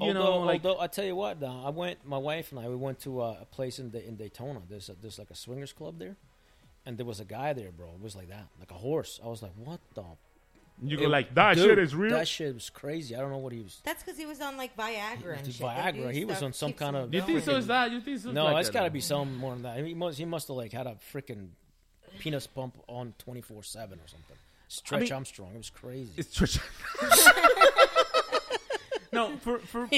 You 0.00 0.08
although, 0.08 0.20
know, 0.20 0.38
like 0.40 0.64
although 0.64 0.80
I 0.80 0.86
tell 0.86 1.04
you 1.04 1.16
what, 1.16 1.40
though, 1.40 1.62
I 1.64 1.70
went. 1.70 2.04
My 2.06 2.18
wife 2.18 2.50
and 2.50 2.60
I 2.60 2.68
we 2.68 2.76
went 2.76 3.00
to 3.00 3.20
uh, 3.20 3.36
a 3.40 3.44
place 3.44 3.78
in 3.78 3.90
the, 3.90 4.06
in 4.06 4.16
Daytona. 4.16 4.60
There's 4.68 4.88
a, 4.88 4.94
there's 5.00 5.18
like 5.18 5.30
a 5.30 5.36
swingers 5.36 5.72
club 5.72 5.98
there, 5.98 6.16
and 6.84 6.98
there 6.98 7.06
was 7.06 7.20
a 7.20 7.24
guy 7.24 7.52
there, 7.52 7.70
bro. 7.70 7.88
It 7.94 8.02
was 8.02 8.16
like 8.16 8.28
that, 8.28 8.46
like 8.58 8.70
a 8.70 8.74
horse. 8.74 9.20
I 9.24 9.28
was 9.28 9.42
like, 9.42 9.52
what 9.56 9.80
the? 9.94 10.04
You 10.80 10.96
go 10.96 11.04
It- 11.04 11.08
like 11.08 11.34
that 11.34 11.54
Dude, 11.56 11.64
shit 11.64 11.78
is 11.78 11.94
real. 11.94 12.12
That 12.12 12.28
shit 12.28 12.54
was 12.54 12.70
crazy. 12.70 13.14
I 13.16 13.20
don't 13.20 13.30
know 13.30 13.38
what 13.38 13.52
he 13.52 13.60
was. 13.60 13.80
That's 13.84 14.02
because 14.02 14.18
he 14.18 14.26
was 14.26 14.40
on 14.40 14.56
like 14.56 14.76
Viagra 14.76 15.36
and 15.38 15.46
He- 15.46 15.52
shit. 15.52 15.66
Viagra, 15.66 16.12
he 16.12 16.24
was 16.24 16.42
on 16.42 16.52
some 16.52 16.72
kind 16.72 16.96
of- 16.96 17.12
you 17.14 17.22
think 17.22 17.42
so? 17.42 17.56
Is 17.56 17.66
that? 17.66 17.90
You 17.92 18.00
think 18.00 18.20
so? 18.20 18.32
No, 18.32 18.44
like 18.44 18.60
it's 18.60 18.68
that, 18.68 18.72
got 18.74 18.84
to 18.84 18.90
be 18.90 19.00
some 19.00 19.36
more 19.36 19.52
than 19.54 19.62
that. 19.62 19.84
He 19.84 19.94
must 19.94 20.18
he 20.18 20.24
must 20.24 20.48
have 20.48 20.56
like 20.56 20.72
had 20.72 20.86
a 20.86 20.96
freaking 21.12 21.48
penis 22.18 22.46
pump 22.46 22.76
on 22.88 23.14
twenty 23.18 23.40
four 23.40 23.62
seven 23.62 23.98
or 23.98 24.06
something. 24.08 24.36
Stretch 24.68 25.02
mean- 25.02 25.12
Armstrong. 25.12 25.50
It 25.54 25.58
was 25.58 25.70
crazy. 25.70 26.10
It's 26.16 26.36
Trish. 26.38 26.58
no, 29.12 29.36
for 29.38 29.58
for 29.60 29.88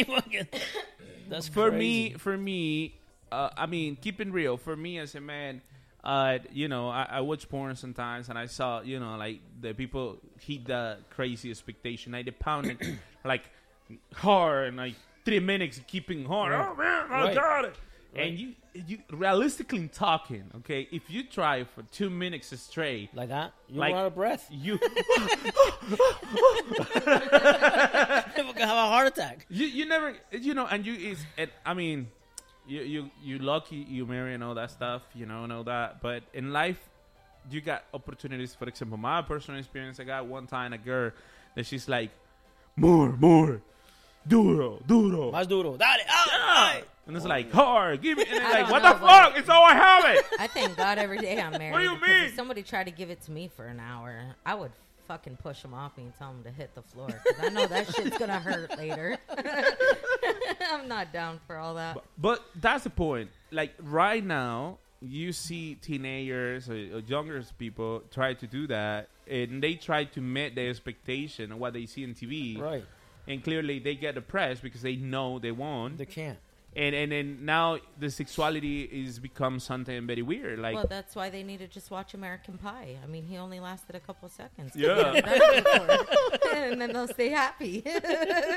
That's 1.29 1.49
for 1.49 1.71
crazy. 1.71 1.79
me, 1.79 2.13
for 2.19 2.37
me, 2.37 2.95
uh, 3.33 3.51
I 3.57 3.67
mean, 3.67 3.97
keeping 3.97 4.33
real. 4.33 4.57
For 4.57 4.77
me 4.77 4.99
as 4.99 5.15
a 5.15 5.21
man, 5.21 5.63
uh, 6.05 6.39
you 6.53 6.69
know, 6.69 6.89
I, 6.91 7.07
I 7.13 7.21
watch 7.23 7.49
porn 7.49 7.75
sometimes, 7.77 8.29
and 8.29 8.39
I 8.39 8.47
saw, 8.47 8.83
you 8.83 9.01
know, 9.01 9.17
like 9.17 9.41
the 9.61 9.73
people 9.73 10.19
hit 10.41 10.67
the 10.67 10.99
crazy 11.11 11.51
expectation. 11.51 12.13
Like 12.13 12.27
they 12.27 12.31
pound 12.31 12.67
it 12.67 12.79
like 13.25 13.43
hard 14.15 14.69
and 14.69 14.77
like 14.77 14.95
three 15.25 15.41
minutes 15.41 15.81
keeping 15.87 16.25
hard. 16.27 16.53
Right. 16.53 16.69
Oh 16.71 16.75
man, 16.77 17.07
I 17.11 17.25
Right. 17.25 17.35
got 17.35 17.65
it. 17.65 17.75
Right. 18.15 18.27
And 18.29 18.39
you, 18.39 18.53
you 18.75 18.99
realistically 19.11 19.89
talking, 19.89 20.45
okay? 20.59 20.87
If 20.93 21.11
you 21.11 21.25
try 21.25 21.65
for 21.65 21.83
two 21.91 22.11
minutes 22.11 22.57
straight, 22.61 23.13
like 23.13 23.31
that. 23.31 23.55
You 23.69 23.81
Like- 23.81 23.93
run 23.95 24.03
out 24.03 24.07
of 24.07 24.15
breath. 24.15 24.47
you 24.53 24.79
You 28.37 28.45
fucking 28.45 28.67
have 28.67 28.77
a 28.77 28.89
heart 28.89 29.07
attack. 29.09 29.47
you 29.49 29.67
you 29.67 29.87
never 29.87 30.15
you 30.33 30.55
know 30.55 30.67
and 30.67 30.85
you 30.87 30.95
is 30.95 31.19
and 31.39 31.51
I 31.65 31.75
mean 31.75 32.09
you 32.67 32.81
you 32.83 33.11
you 33.23 33.39
lucky 33.39 33.77
you 33.77 34.07
marry 34.07 34.35
and 34.35 34.43
all 34.43 34.55
that 34.55 34.71
stuff 34.71 35.03
you 35.15 35.27
know 35.27 35.45
and 35.45 35.53
all 35.53 35.65
that 35.65 36.01
but 36.01 36.23
in 36.33 36.53
life 36.53 36.79
you 37.51 37.61
got 37.61 37.85
opportunities 37.93 38.55
for 38.55 38.67
example 38.67 38.97
my 38.97 39.21
personal 39.23 39.59
experience 39.61 40.01
I 40.01 40.05
got 40.05 40.27
one 40.27 40.47
time 40.47 40.73
a 40.73 40.79
girl 40.79 41.11
that 41.55 41.67
she's 41.67 41.89
like 41.89 42.11
more 42.77 43.13
more 43.13 43.61
duro 44.27 44.81
duro 44.87 45.31
Más 45.31 45.47
duro. 45.47 45.77
Dale. 45.77 46.05
Ah, 46.09 46.73
ay. 46.73 46.83
and 47.07 47.17
it's 47.17 47.27
like 47.27 47.53
hard 47.53 48.01
give 48.01 48.17
me 48.17 48.25
and 48.25 48.37
it's 48.43 48.53
like 48.55 48.71
what 48.71 48.83
know, 48.83 48.95
the 48.95 48.99
fuck 48.99 49.37
it's 49.37 49.49
all 49.51 49.65
I 49.65 49.75
have 49.75 50.05
it 50.17 50.25
I 50.39 50.47
thank 50.47 50.77
God 50.77 50.97
every 50.99 51.19
day 51.19 51.39
I'm 51.39 51.53
married. 51.53 51.73
What 51.73 51.79
do 51.81 51.85
you 51.85 52.01
mean? 52.01 52.25
If 52.29 52.35
somebody 52.35 52.63
tried 52.63 52.85
to 52.85 52.91
give 52.93 53.11
it 53.11 53.21
to 53.23 53.31
me 53.31 53.49
for 53.55 53.67
an 53.67 53.79
hour, 53.81 54.35
I 54.47 54.55
would 54.55 54.73
fucking 55.07 55.37
push 55.37 55.63
them 55.63 55.75
off 55.75 55.97
me 55.97 56.05
and 56.05 56.17
tell 56.19 56.33
them 56.33 56.43
to 56.45 56.51
hit 56.51 56.75
the 56.75 56.83
floor 56.83 57.09
because 57.09 57.45
I 57.45 57.49
know 57.51 57.67
that 57.67 57.95
shit's 57.95 58.19
gonna 58.19 58.39
hurt 58.41 58.77
later. 58.79 59.19
I'm 60.71 60.89
not 60.89 61.13
down 61.13 61.41
for 61.47 61.57
all 61.57 61.75
that. 61.75 61.99
But 62.19 62.43
that's 62.61 62.85
the 62.85 62.91
point. 62.91 63.31
Like 63.51 63.75
right 63.81 64.25
now, 64.25 64.79
you 65.01 65.33
see 65.33 65.75
teenagers 65.77 66.69
or, 66.69 66.75
or 66.75 67.01
younger 67.01 67.43
people 67.59 68.03
try 68.11 68.35
to 68.35 68.47
do 68.47 68.67
that, 68.69 69.09
and 69.29 69.63
they 69.63 69.75
try 69.75 70.05
to 70.05 70.21
meet 70.21 70.55
the 70.55 70.69
expectation 70.69 71.53
of 71.53 71.59
what 71.59 71.75
they 71.75 71.87
see 71.87 72.05
on 72.05 72.15
TV, 72.15 72.59
Right. 72.59 72.85
and 73.29 73.43
clearly 73.45 73.79
they 73.79 73.95
get 73.95 74.15
depressed 74.15 74.63
because 74.63 74.83
they 74.83 74.97
know 74.97 75.39
they 75.39 75.53
won't, 75.53 75.99
They 75.99 76.07
can't. 76.07 76.39
And 76.77 76.95
and 76.95 77.13
then 77.13 77.39
now 77.45 77.79
the 77.99 78.11
sexuality 78.11 78.83
is 78.83 79.19
become 79.19 79.61
something 79.61 80.07
very 80.07 80.23
weird. 80.23 80.59
Like 80.59 80.75
well, 80.75 80.87
that's 80.89 81.15
why 81.15 81.31
they 81.31 81.43
need 81.43 81.59
to 81.59 81.69
just 81.69 81.91
watch 81.91 82.15
American 82.15 82.59
Pie. 82.59 82.97
I 83.03 83.07
mean, 83.07 83.25
he 83.25 83.37
only 83.37 83.61
lasted 83.61 83.95
a 83.95 84.01
couple 84.01 84.29
seconds. 84.29 84.73
Yeah. 84.75 85.13
and 86.55 86.81
then 86.81 86.93
they'll 86.93 87.09
stay 87.09 87.29
happy. 87.29 87.85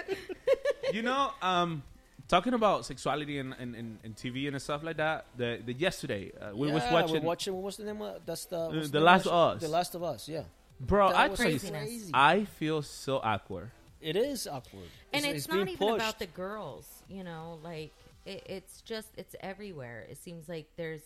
you 0.93 1.03
know, 1.03 1.31
um, 1.41 1.83
talking 2.27 2.53
about 2.53 2.86
sexuality 2.86 3.38
and, 3.39 3.53
and, 3.59 3.75
and, 3.75 4.00
and 4.03 4.15
TV 4.15 4.47
and 4.47 4.59
stuff 4.62 4.83
like 4.83 4.97
that. 4.97 5.25
The 5.36 5.62
the 5.63 5.74
yesterday 5.74 6.31
uh, 6.41 6.55
we 6.55 6.71
was 6.71 6.83
Yeah, 6.83 6.93
watching, 6.93 7.21
We're 7.21 7.27
watching. 7.27 7.62
What's 7.62 7.77
the 7.77 7.86
name? 7.86 8.01
Of, 8.01 8.25
that's 8.25 8.45
the. 8.45 8.69
what's 8.69 8.89
The 8.89 8.97
name 8.97 9.05
Last 9.05 9.25
of 9.27 9.31
of 9.33 9.55
Us. 9.55 9.62
The 9.62 9.67
Last 9.69 9.95
of 9.95 10.03
Us. 10.03 10.27
Yeah. 10.27 10.43
bro. 10.79 11.09
That 11.09 11.17
I 11.17 11.27
was 11.27 11.39
tell 11.39 11.47
crazy. 11.47 12.12
I 12.13 12.45
feel 12.45 12.81
so 12.81 13.17
awkward. 13.17 13.71
It 14.00 14.15
is 14.15 14.47
awkward. 14.47 14.89
and 15.12 15.25
it's, 15.25 15.47
not 15.47 15.65
being 15.65 15.69
even 15.69 15.95
about 15.95 16.19
the 16.19 16.27
girls 16.27 16.86
you 17.09 17.24
know 17.24 17.57
like 17.63 17.91
it, 18.27 18.43
it's 18.46 18.81
just 18.81 19.10
it's 19.17 19.36
everywhere. 19.39 20.05
It 20.10 20.17
seems 20.17 20.50
like 20.50 20.67
there's 20.75 21.01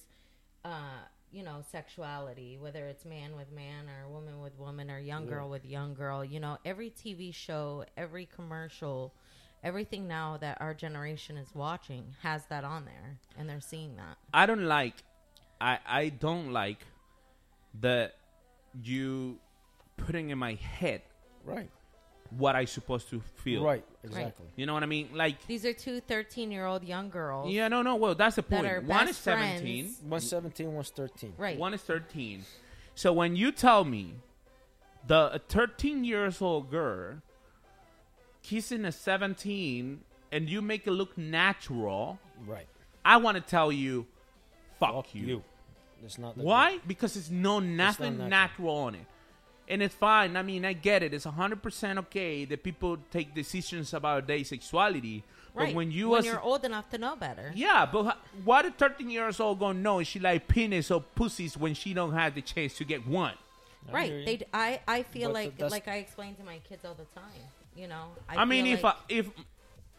uh 0.66 1.06
you 1.32 1.44
know 1.44 1.64
sexuality 1.72 2.58
whether 2.60 2.86
it's 2.88 3.06
man 3.06 3.36
with 3.36 3.52
man 3.52 3.86
or 3.90 4.10
woman 4.10 4.42
with 4.42 4.58
woman 4.60 4.92
or 4.92 5.00
young 5.00 5.26
girl 5.28 5.50
with 5.50 5.66
young 5.66 5.94
girl. 5.94 6.26
You 6.26 6.40
know 6.40 6.58
every 6.66 6.90
tv 6.90 7.34
show 7.34 7.86
every 7.96 8.26
commercial 8.26 9.14
everything 9.64 10.08
now 10.08 10.38
that 10.38 10.58
our 10.60 10.74
generation 10.74 11.38
is 11.38 11.54
watching 11.54 12.04
has 12.22 12.46
that 12.48 12.64
on 12.64 12.86
there 12.86 13.20
and 13.38 13.48
they're 13.48 13.62
seeing 13.62 13.96
that. 13.96 14.18
I 14.34 14.46
don't 14.46 14.66
like 14.66 14.96
I 15.62 15.80
I 15.88 16.10
don't 16.10 16.52
like 16.52 16.86
that 17.82 18.16
you 18.84 19.40
putting 19.98 20.32
in 20.32 20.38
my 20.38 20.56
head 20.56 21.02
Right. 21.44 21.70
What 22.38 22.56
I 22.56 22.66
supposed 22.66 23.10
to 23.10 23.22
feel. 23.44 23.64
Right. 23.64 23.84
Exactly. 24.04 24.48
You 24.56 24.66
know 24.66 24.74
what 24.74 24.84
I 24.84 24.88
mean? 24.88 25.10
Like 25.14 25.46
these 25.48 25.66
are 25.66 25.74
two 25.74 26.00
13 26.02 26.52
year 26.52 26.66
old 26.66 26.84
young 26.84 27.10
girls 27.10 27.52
yeah, 27.52 27.68
no, 27.68 27.82
no. 27.82 27.96
Well, 27.96 28.16
that's 28.16 28.36
the 28.38 28.42
that 28.42 28.50
point. 28.50 28.66
are 28.68 28.80
One 28.82 29.06
best 29.06 29.10
is 29.12 29.18
seventeen. 29.18 29.84
friends. 29.86 30.02
One's 30.04 30.30
17, 30.30 30.74
one's 30.74 30.90
13. 30.90 31.34
right 31.38 31.58
One 31.58 31.74
is 31.74 31.82
thirteen. 31.82 32.44
So 32.96 33.14
when 33.14 33.36
you 33.36 33.52
tell 33.52 33.84
me 33.86 34.16
the 35.08 35.42
thirteen 35.50 36.04
years 36.04 36.42
old 36.42 36.70
girl 36.72 37.16
kissing 38.44 38.86
a 38.86 38.92
seventeen 38.92 40.02
and 40.32 40.50
you 40.50 40.62
make 40.62 40.88
it 40.88 40.92
look 40.92 41.18
natural, 41.18 42.18
Right. 42.48 42.68
I 43.06 43.18
want 43.18 43.36
to 43.36 43.42
tell 43.42 43.72
you, 43.72 44.08
fuck, 44.80 44.94
Fuck 44.96 45.16
you. 45.16 45.26
you. 45.26 45.44
It's 46.04 46.18
not. 46.18 46.36
that 46.36 46.44
Why? 46.44 46.80
Because 46.88 47.16
it's 47.16 47.30
no 47.30 47.60
nothing 47.60 48.18
natural. 48.18 48.30
natural. 48.30 48.76
on 48.78 48.96
it. 48.96 49.06
And 49.68 49.82
it's 49.82 49.96
fine. 49.96 50.36
I 50.36 50.42
mean, 50.42 50.66
I 50.66 50.74
get 50.74 51.02
it. 51.04 51.14
It's 51.14 51.26
100% 51.26 51.98
okay 52.00 52.44
that 52.46 52.62
people 52.64 52.98
take 53.10 53.34
decisions 53.34 53.94
about 53.94 54.28
their 54.28 54.44
sexuality. 54.44 55.24
right 55.56 55.68
But 55.68 55.76
when 55.76 55.92
you 55.92 56.10
when 56.10 56.20
as 56.20 56.26
you're 56.26 56.42
old 56.42 56.66
enough 56.66 56.90
to 56.90 56.98
know 56.98 57.16
better 57.16 57.52
Yeah, 57.56 57.86
but 57.86 58.06
h- 58.08 58.14
what 58.44 58.66
a 58.66 58.72
13 58.72 59.10
years 59.10 59.40
old 59.40 59.60
gonna 59.60 59.80
know 59.80 60.00
is 60.00 60.08
she 60.08 60.20
like 60.20 60.48
penis 60.48 60.92
or 60.92 61.02
pussies 61.02 61.56
when 61.58 61.74
she 61.74 61.94
don't 61.94 62.14
have 62.14 62.36
the 62.36 62.42
chance 62.42 62.76
to 62.78 62.84
get 62.86 63.06
one? 63.08 63.34
I 63.90 63.92
right 63.94 64.10
hear 64.10 64.20
you. 64.20 64.26
they 64.26 64.38
d- 64.38 64.46
i 64.54 64.80
i 64.88 65.02
feel 65.04 65.30
But 65.30 65.34
like 65.34 65.72
like 65.72 65.88
i 65.88 65.96
explain 65.98 66.36
to 66.36 66.44
my 66.44 66.60
kids 66.70 66.86
all 66.86 66.94
the 66.94 67.10
time 67.20 67.42
you 67.76 67.88
know 67.88 68.06
I, 68.30 68.46
mean, 68.46 68.66
feel 68.66 68.74
if 68.76 68.84
like- 68.84 68.96
I, 68.96 69.00
if 69.10 69.26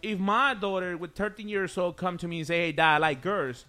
if 0.02 0.18
my 0.18 0.54
daughter 0.54 0.96
with 0.96 1.14
13 1.14 1.48
years 1.48 1.76
old 1.78 1.96
come 1.96 2.16
to 2.18 2.26
me 2.28 2.38
and 2.38 2.46
say, 2.46 2.58
"Hey, 2.66 2.72
dad, 2.72 2.94
I 2.94 2.98
like 2.98 3.20
girls," 3.22 3.64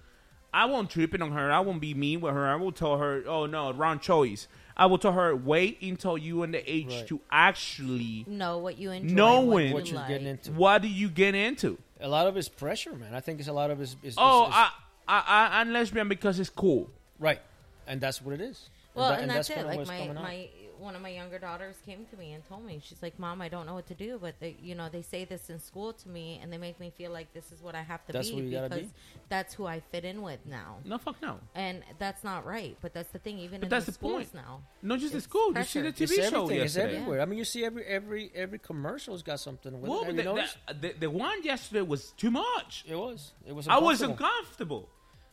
I 0.54 0.66
won't 0.66 0.90
trip 0.90 1.14
it 1.14 1.22
on 1.22 1.32
her. 1.32 1.52
I 1.52 1.60
won't 1.60 1.80
be 1.82 1.94
mean 1.94 2.22
with 2.22 2.34
her. 2.34 2.48
I 2.48 2.56
will 2.56 2.72
tell 2.72 2.98
her, 2.98 3.24
"Oh 3.28 3.46
no, 3.46 3.72
wrong 3.74 4.00
choice." 4.00 4.48
I 4.76 4.86
will 4.88 4.98
tell 4.98 5.12
her, 5.14 5.36
"Wait 5.36 5.82
until 5.82 6.18
you 6.18 6.44
in 6.44 6.52
the 6.52 6.72
age 6.72 6.88
Right. 6.94 7.08
to 7.08 7.22
actually 7.32 8.26
know 8.28 8.58
what 8.58 8.78
you 8.78 8.92
enjoy 8.92 9.14
Knowing 9.14 9.48
what, 9.50 9.64
you 9.66 9.74
what 9.74 9.88
you're 9.88 9.96
like. 10.00 10.08
getting 10.08 10.28
into. 10.28 10.52
what 10.54 10.82
do 10.82 10.88
you 10.88 11.10
get 11.10 11.36
into." 11.36 11.78
A 12.00 12.08
lot 12.08 12.28
of 12.28 12.36
it's 12.38 12.50
pressure, 12.50 12.94
man. 12.94 13.14
I 13.14 13.20
think 13.20 13.40
it's 13.40 13.48
a 13.50 13.54
lot 13.54 13.72
of 13.72 13.80
it's. 13.82 13.96
is 14.04 14.16
Oh, 14.18 14.44
is- 14.44 14.50
is- 14.50 14.56
I, 14.56 14.70
I, 15.08 15.24
I, 15.28 15.60
I'm 15.62 15.72
lesbian 15.72 16.08
because 16.10 16.40
it's 16.40 16.50
cool. 16.50 16.90
right, 17.20 17.40
and 17.88 18.02
that's 18.02 18.22
what 18.22 18.34
it 18.34 18.42
is. 18.42 18.70
well 18.96 19.10
that- 19.10 19.22
and, 19.22 19.32
that's, 19.32 19.48
kinda 19.48 19.64
it 19.72 19.78
like 19.78 19.88
my 19.88 20.14
my 20.22 20.50
one 20.84 20.96
of 20.96 21.02
my 21.02 21.10
younger 21.10 21.40
daughters 21.40 21.76
came 21.86 22.06
to 22.12 22.18
me 22.18 22.34
and 22.34 22.44
told 22.48 22.66
me 22.66 22.80
she's 22.84 23.02
like 23.02 23.18
mom 23.18 23.42
i 23.42 23.48
don't 23.48 23.66
know 23.66 23.74
what 23.74 23.88
to 23.88 23.94
do 23.94 24.18
but 24.22 24.36
they 24.40 24.56
you 24.62 24.76
know 24.76 24.90
they 24.92 25.02
say 25.02 25.24
this 25.26 25.50
in 25.50 25.60
school 25.60 25.94
to 25.94 26.10
me 26.10 26.40
and 26.42 26.52
they 26.52 26.58
make 26.58 26.80
me 26.80 26.92
feel 26.98 27.12
like 27.12 27.34
this 27.34 27.52
is 27.52 27.62
what 27.62 27.74
i 27.76 27.82
have 27.82 28.06
to 28.06 28.12
That's 28.14 28.30
be 28.30 28.36
you 28.38 28.44
because 28.50 28.80
be. 28.82 28.90
that's 29.30 29.54
who 29.54 29.66
i 29.66 29.80
fit 29.92 30.04
in 30.06 30.22
with 30.22 30.40
now 30.46 30.78
No, 30.86 30.98
fuck 30.98 31.22
no. 31.22 31.40
and 31.56 31.82
that's 32.00 32.24
not 32.24 32.46
right 32.46 32.76
but 32.82 32.94
that's 32.94 33.12
the 33.12 33.20
thing 33.20 33.40
even 33.40 33.62
But 33.62 33.66
in 33.68 33.70
that's 33.70 33.86
the 33.86 33.92
the 33.92 33.96
schools 33.96 34.24
point. 34.30 34.36
now 34.36 34.62
Not 34.82 35.00
just 35.00 35.14
the 35.14 35.18
It's 35.20 35.26
school. 35.28 35.54
You 35.58 35.64
see 35.64 35.82
the 35.82 35.88
It's 35.90 36.00
TV 36.02 36.16
show 36.16 36.44
everything. 36.44 36.62
It's 36.66 36.76
yesterday. 36.76 36.96
everywhere. 36.98 37.22
I 37.22 37.26
mean, 37.26 37.40
you 37.40 37.46
see 37.46 37.64
every 37.64 37.86
every 37.86 38.32
every 38.36 38.60
commercial's 38.60 39.24
got 39.24 39.40
something 39.40 39.72
with 39.80 39.90
Well, 39.90 40.04
it. 40.04 40.16
The, 40.18 40.24
you 40.24 40.24
noticed? 40.24 40.58
the, 40.68 40.74
the, 40.74 40.94
the 41.04 41.10
one 41.10 41.42
yesterday 41.44 41.82
was 41.82 42.12
too 42.18 42.32
much. 42.32 42.84
it 42.88 42.96
was. 42.96 43.32
It 43.48 43.54
was. 43.56 43.68
I 43.68 43.78
was 43.80 44.02
uncomfortable. 44.02 44.90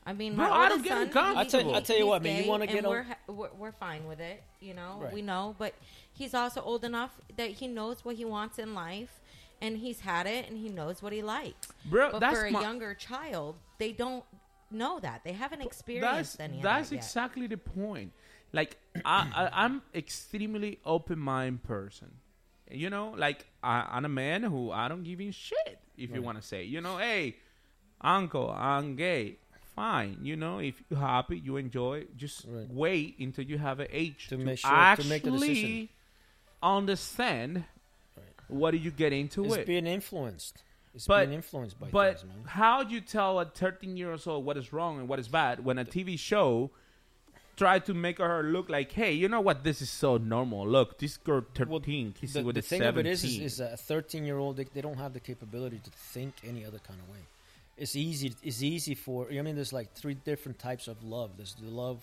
Uncomfortable. 0.06 0.10
I 0.10 0.12
mean, 0.12 0.34
Bro, 0.36 0.48
my 0.48 0.56
I 0.56 0.68
don't 0.68 0.82
get 0.82 0.90
son, 0.92 1.02
uncomfortable. 1.02 1.38
I 1.38 1.44
tell- 1.44 1.74
I 1.76 1.80
tell 1.80 1.98
you 1.98 2.06
what, 2.06 2.22
man, 2.22 2.42
you 2.44 2.48
wanna 2.50 2.66
get 2.66 2.84
on- 2.84 2.90
we're, 2.90 3.02
ha- 3.02 3.16
we're 3.28 3.52
we're 3.58 3.72
fine 3.72 4.06
with 4.06 4.20
it. 4.20 4.42
You 4.60 4.74
know, 4.74 4.98
Right. 5.02 5.12
we 5.12 5.22
know, 5.22 5.54
but 5.58 5.74
he's 6.12 6.34
also 6.34 6.60
old 6.62 6.84
enough 6.84 7.20
that 7.36 7.50
he 7.50 7.66
knows 7.68 8.04
what 8.04 8.16
he 8.16 8.24
wants 8.24 8.58
in 8.58 8.74
life, 8.74 9.20
and 9.60 9.78
he's 9.78 10.00
had 10.00 10.26
it, 10.26 10.48
and 10.48 10.58
he 10.58 10.68
knows 10.68 11.02
what 11.02 11.12
he 11.12 11.22
likes. 11.22 11.68
Bro, 11.84 12.12
but 12.12 12.18
that's 12.20 12.38
for 12.38 12.46
a 12.46 12.50
my- 12.50 12.60
younger 12.62 12.94
child, 12.94 13.56
they 13.78 13.92
don't 13.92 14.24
know 14.70 15.00
that. 15.00 15.22
They 15.24 15.32
haven't 15.32 15.58
That's 15.58 15.66
experienced 15.72 16.40
any 16.40 16.58
of 16.58 16.62
that's 16.62 16.90
that 16.90 16.94
yet. 16.96 17.04
exactly 17.04 17.46
the 17.46 17.56
point. 17.58 18.12
Like 18.52 18.78
I, 19.04 19.30
I 19.52 19.64
I'm 19.64 19.82
extremely 19.94 20.78
open 20.84 21.18
mind 21.18 21.62
person. 21.62 22.12
You 22.70 22.88
know, 22.88 23.14
like 23.16 23.46
I, 23.62 23.86
I'm 23.90 24.04
a 24.04 24.08
man 24.08 24.44
who 24.44 24.70
I 24.70 24.86
don't 24.88 25.02
give 25.02 25.20
a 25.20 25.30
shit 25.32 25.78
if 25.96 26.14
you 26.14 26.22
want 26.22 26.40
to 26.40 26.46
say. 26.46 26.62
You 26.64 26.80
know, 26.80 26.98
hey, 26.98 27.36
uncle, 28.00 28.50
I'm 28.50 28.96
gay. 28.96 29.38
Fine. 29.74 30.18
You 30.22 30.36
know, 30.36 30.58
if 30.58 30.82
you're 30.90 30.98
happy, 31.00 31.38
you 31.38 31.56
enjoy. 31.56 32.04
Just 32.16 32.44
Right. 32.48 32.66
wait 32.68 33.18
until 33.18 33.44
you 33.44 33.58
have 33.58 33.80
an 33.80 33.88
age 33.90 34.28
To 34.28 34.36
to, 34.36 34.44
make 34.44 34.58
sure- 34.58 34.70
to 34.70 34.76
actually 34.76 35.08
make 35.08 35.22
the 35.22 35.30
decision. 35.30 35.88
understand 36.62 37.64
what 38.48 38.72
do 38.72 38.76
you 38.78 38.90
get 38.90 39.12
into 39.12 39.44
It's 39.46 39.56
it. 39.56 39.66
being 39.66 39.86
influenced. 39.86 40.62
It's 40.94 41.06
But- 41.06 41.26
being 41.26 41.36
influenced 41.36 41.78
by 41.78 41.88
But 41.88 42.20
things, 42.20 42.28
man. 42.34 42.44
how 42.46 42.82
do 42.82 42.92
you 42.94 43.00
tell 43.00 43.38
a 43.38 43.44
13 43.44 43.96
years 43.96 44.26
old 44.26 44.44
what 44.44 44.56
is 44.56 44.72
wrong 44.72 44.98
and 44.98 45.08
what 45.08 45.18
is 45.20 45.28
bad 45.28 45.64
when 45.64 45.78
a 45.78 45.84
TV 45.84 46.16
show 46.16 46.70
try 47.56 47.78
to 47.78 47.94
make 47.94 48.18
her 48.18 48.42
look 48.42 48.68
like, 48.68 48.90
hey, 48.92 49.12
you 49.12 49.28
know 49.28 49.40
what? 49.40 49.62
This 49.64 49.80
is 49.82 49.90
so 49.90 50.16
normal. 50.16 50.66
Look, 50.66 50.98
this 50.98 51.16
girl 51.16 51.44
13 51.54 52.12
kissing 52.12 52.42
the, 52.42 52.46
with 52.46 52.54
the 52.54 52.60
a 52.60 52.62
thing 52.62 52.80
17. 52.80 52.88
of 52.88 53.06
it 53.06 53.10
is, 53.10 53.22
is, 53.24 53.38
is 53.38 53.60
a 53.60 53.76
13 53.76 54.24
year 54.24 54.38
old 54.38 54.56
they, 54.56 54.64
they 54.64 54.80
don't 54.80 54.96
have 54.98 55.12
the 55.12 55.20
capability 55.20 55.78
to 55.84 55.90
think 55.90 56.34
any 56.44 56.64
other 56.64 56.78
kind 56.80 56.98
of 56.98 57.08
way 57.10 57.20
it's 57.80 57.96
easy 57.96 58.32
it's 58.42 58.62
easy 58.62 58.94
for 58.94 59.30
you. 59.32 59.40
i 59.40 59.42
mean 59.42 59.56
there's 59.56 59.72
like 59.72 59.92
three 59.94 60.14
different 60.14 60.58
types 60.58 60.86
of 60.86 61.02
love 61.02 61.30
there's 61.36 61.54
the 61.54 61.68
love 61.68 61.98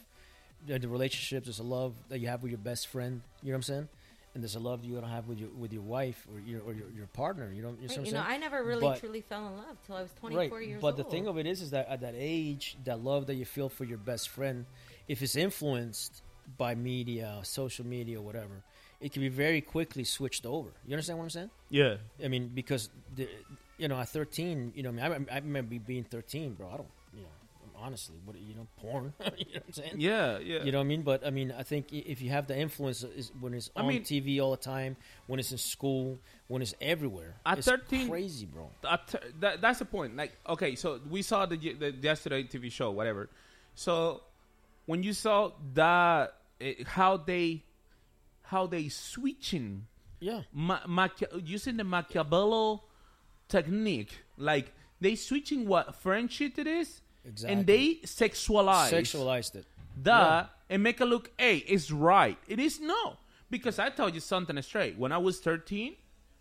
the 0.66 0.80
the 0.80 0.88
relationships. 0.88 1.46
There's 1.48 1.60
a 1.60 1.64
love 1.64 1.94
that 2.10 2.20
you 2.20 2.28
have 2.28 2.42
with 2.42 2.52
your 2.52 2.60
best 2.60 2.88
friend. 2.88 3.22
You 3.42 3.52
know 3.52 3.54
what 3.54 3.58
I'm 3.58 3.64
saying? 3.64 3.88
And 4.34 4.44
there's 4.44 4.56
a 4.56 4.60
love 4.60 4.84
you 4.84 4.94
don't 4.96 5.10
have 5.10 5.28
with 5.28 5.40
your 5.40 5.50
with 5.50 5.74
your 5.74 5.82
wife 5.82 6.28
or 6.34 6.40
your 6.40 6.62
or 6.62 6.74
your, 6.74 6.90
your 6.96 7.08
partner. 7.08 7.52
You 7.54 7.62
know, 7.64 7.76
you, 7.82 7.88
know 7.88 7.94
what 7.94 7.98
I'm 7.98 8.06
you 8.06 8.12
know. 8.14 8.24
I 8.28 8.38
never 8.38 8.64
really 8.64 8.82
But- 8.82 9.00
truly 9.00 9.22
fell 9.22 9.48
in 9.48 9.58
love 9.58 9.78
till 9.86 9.96
I 9.96 10.02
was 10.02 10.12
24 10.20 10.62
years 10.62 10.74
old. 10.76 10.82
but 10.82 10.98
the 10.98 11.10
thing 11.10 11.28
of 11.28 11.38
it 11.38 11.46
is, 11.48 11.62
is 11.62 11.72
that 11.72 11.88
at 11.90 12.02
that 12.02 12.14
age, 12.16 12.78
that 12.86 13.04
love 13.04 13.28
that 13.28 13.36
you 13.36 13.46
feel 13.46 13.70
for 13.70 13.84
your 13.86 13.98
best 13.98 14.30
friend, 14.30 14.66
if 15.08 15.22
it's 15.22 15.36
influenced 15.36 16.22
by 16.58 16.76
media, 16.76 17.40
social 17.44 17.86
media, 17.86 18.22
whatever, 18.22 18.64
it 19.02 19.12
can 19.12 19.22
be 19.22 19.30
very 19.30 19.62
quickly 19.62 20.04
switched 20.04 20.46
over. 20.46 20.70
You 20.86 20.94
understand 20.94 21.18
what 21.20 21.26
I'm 21.26 21.30
saying? 21.30 21.50
Yeah. 21.70 21.96
I 22.24 22.28
mean, 22.28 22.52
because 22.54 22.90
the, 23.16 23.28
you 23.78 23.88
know, 23.88 24.00
at 24.00 24.10
13, 24.10 24.74
you 24.76 24.84
know, 24.84 24.90
I, 24.90 25.10
mean, 25.10 25.28
I, 25.30 25.36
I 25.36 25.40
remember 25.40 25.76
being 25.80 26.04
13, 26.04 26.54
bro. 26.54 26.68
I 26.68 26.78
don't, 26.78 26.88
you 27.16 27.22
know, 27.22 27.28
honestly, 27.80 28.16
what 28.26 28.36
you 28.40 28.56
know, 28.56 28.68
porn. 28.78 29.14
you 29.20 29.28
know 29.28 29.34
what 29.54 29.64
I'm 29.68 29.74
saying? 29.74 29.94
Yeah, 29.98 30.40
yeah. 30.40 30.64
You 30.64 30.72
know 30.72 30.80
what 30.80 30.86
I 30.86 30.88
mean? 30.88 31.02
But 31.04 31.26
I 31.26 31.30
mean, 31.30 31.54
I 31.58 31.64
think 31.64 31.94
if 31.94 32.22
you 32.22 32.30
have 32.32 32.48
the 32.48 32.58
influence 32.58 33.04
is 33.04 33.32
when 33.40 33.54
it's 33.54 33.70
I 33.76 33.82
on 33.82 33.88
mean- 33.88 34.02
TV 34.04 34.42
all 34.42 34.52
the 34.52 34.58
time, 34.58 34.96
when 35.28 35.40
it's 35.40 35.52
in 35.52 35.58
school, 35.60 36.18
when 36.48 36.62
it's 36.62 36.74
everywhere, 36.82 37.36
At 37.46 37.60
it's 37.60 37.68
13 37.68 38.10
crazy, 38.10 38.46
bro. 38.48 38.70
I 38.84 38.98
that, 39.42 39.62
that's 39.62 39.80
the 39.80 39.86
point. 39.86 40.16
Like, 40.16 40.34
okay, 40.50 40.76
so 40.76 41.00
we 41.10 41.22
saw 41.22 41.46
the, 41.46 41.56
the 41.58 41.94
yesterday 42.02 42.44
TV 42.44 42.72
show, 42.72 42.90
whatever. 42.92 43.30
So 43.76 44.22
when 44.88 45.04
you 45.04 45.14
saw 45.14 45.52
that, 45.76 46.34
eh, 46.60 46.74
how 46.86 47.18
they, 47.18 47.64
how 48.42 48.66
they 48.66 48.88
switching, 48.90 49.86
Yeah, 50.20 50.42
ma- 50.52 50.80
Machia- 50.88 51.46
using 51.46 51.78
the 51.78 51.84
Machiavello 51.84 52.82
technique, 53.48 54.20
like 54.38 54.74
they 55.00 55.16
switching 55.16 55.68
what 55.68 55.96
French 55.96 56.34
shit 56.34 56.58
it 56.58 56.68
is, 56.68 57.02
Exactly. 57.26 57.54
and 57.58 57.68
they 57.68 57.96
sexualize, 58.06 58.92
sexualized 58.92 59.56
it. 59.56 59.66
that 60.04 60.50
and 60.70 60.84
make 60.84 61.00
it 61.02 61.06
look, 61.06 61.32
hey, 61.38 61.58
it's 61.58 61.92
right. 61.92 62.38
It 62.48 62.60
is 62.60 62.80
no. 62.80 63.18
Because 63.50 63.80
I 63.80 63.90
told 63.90 64.14
you 64.14 64.20
something 64.20 64.62
straight. 64.62 64.98
When 64.98 65.12
I 65.14 65.18
was 65.18 65.40
13, 65.40 65.96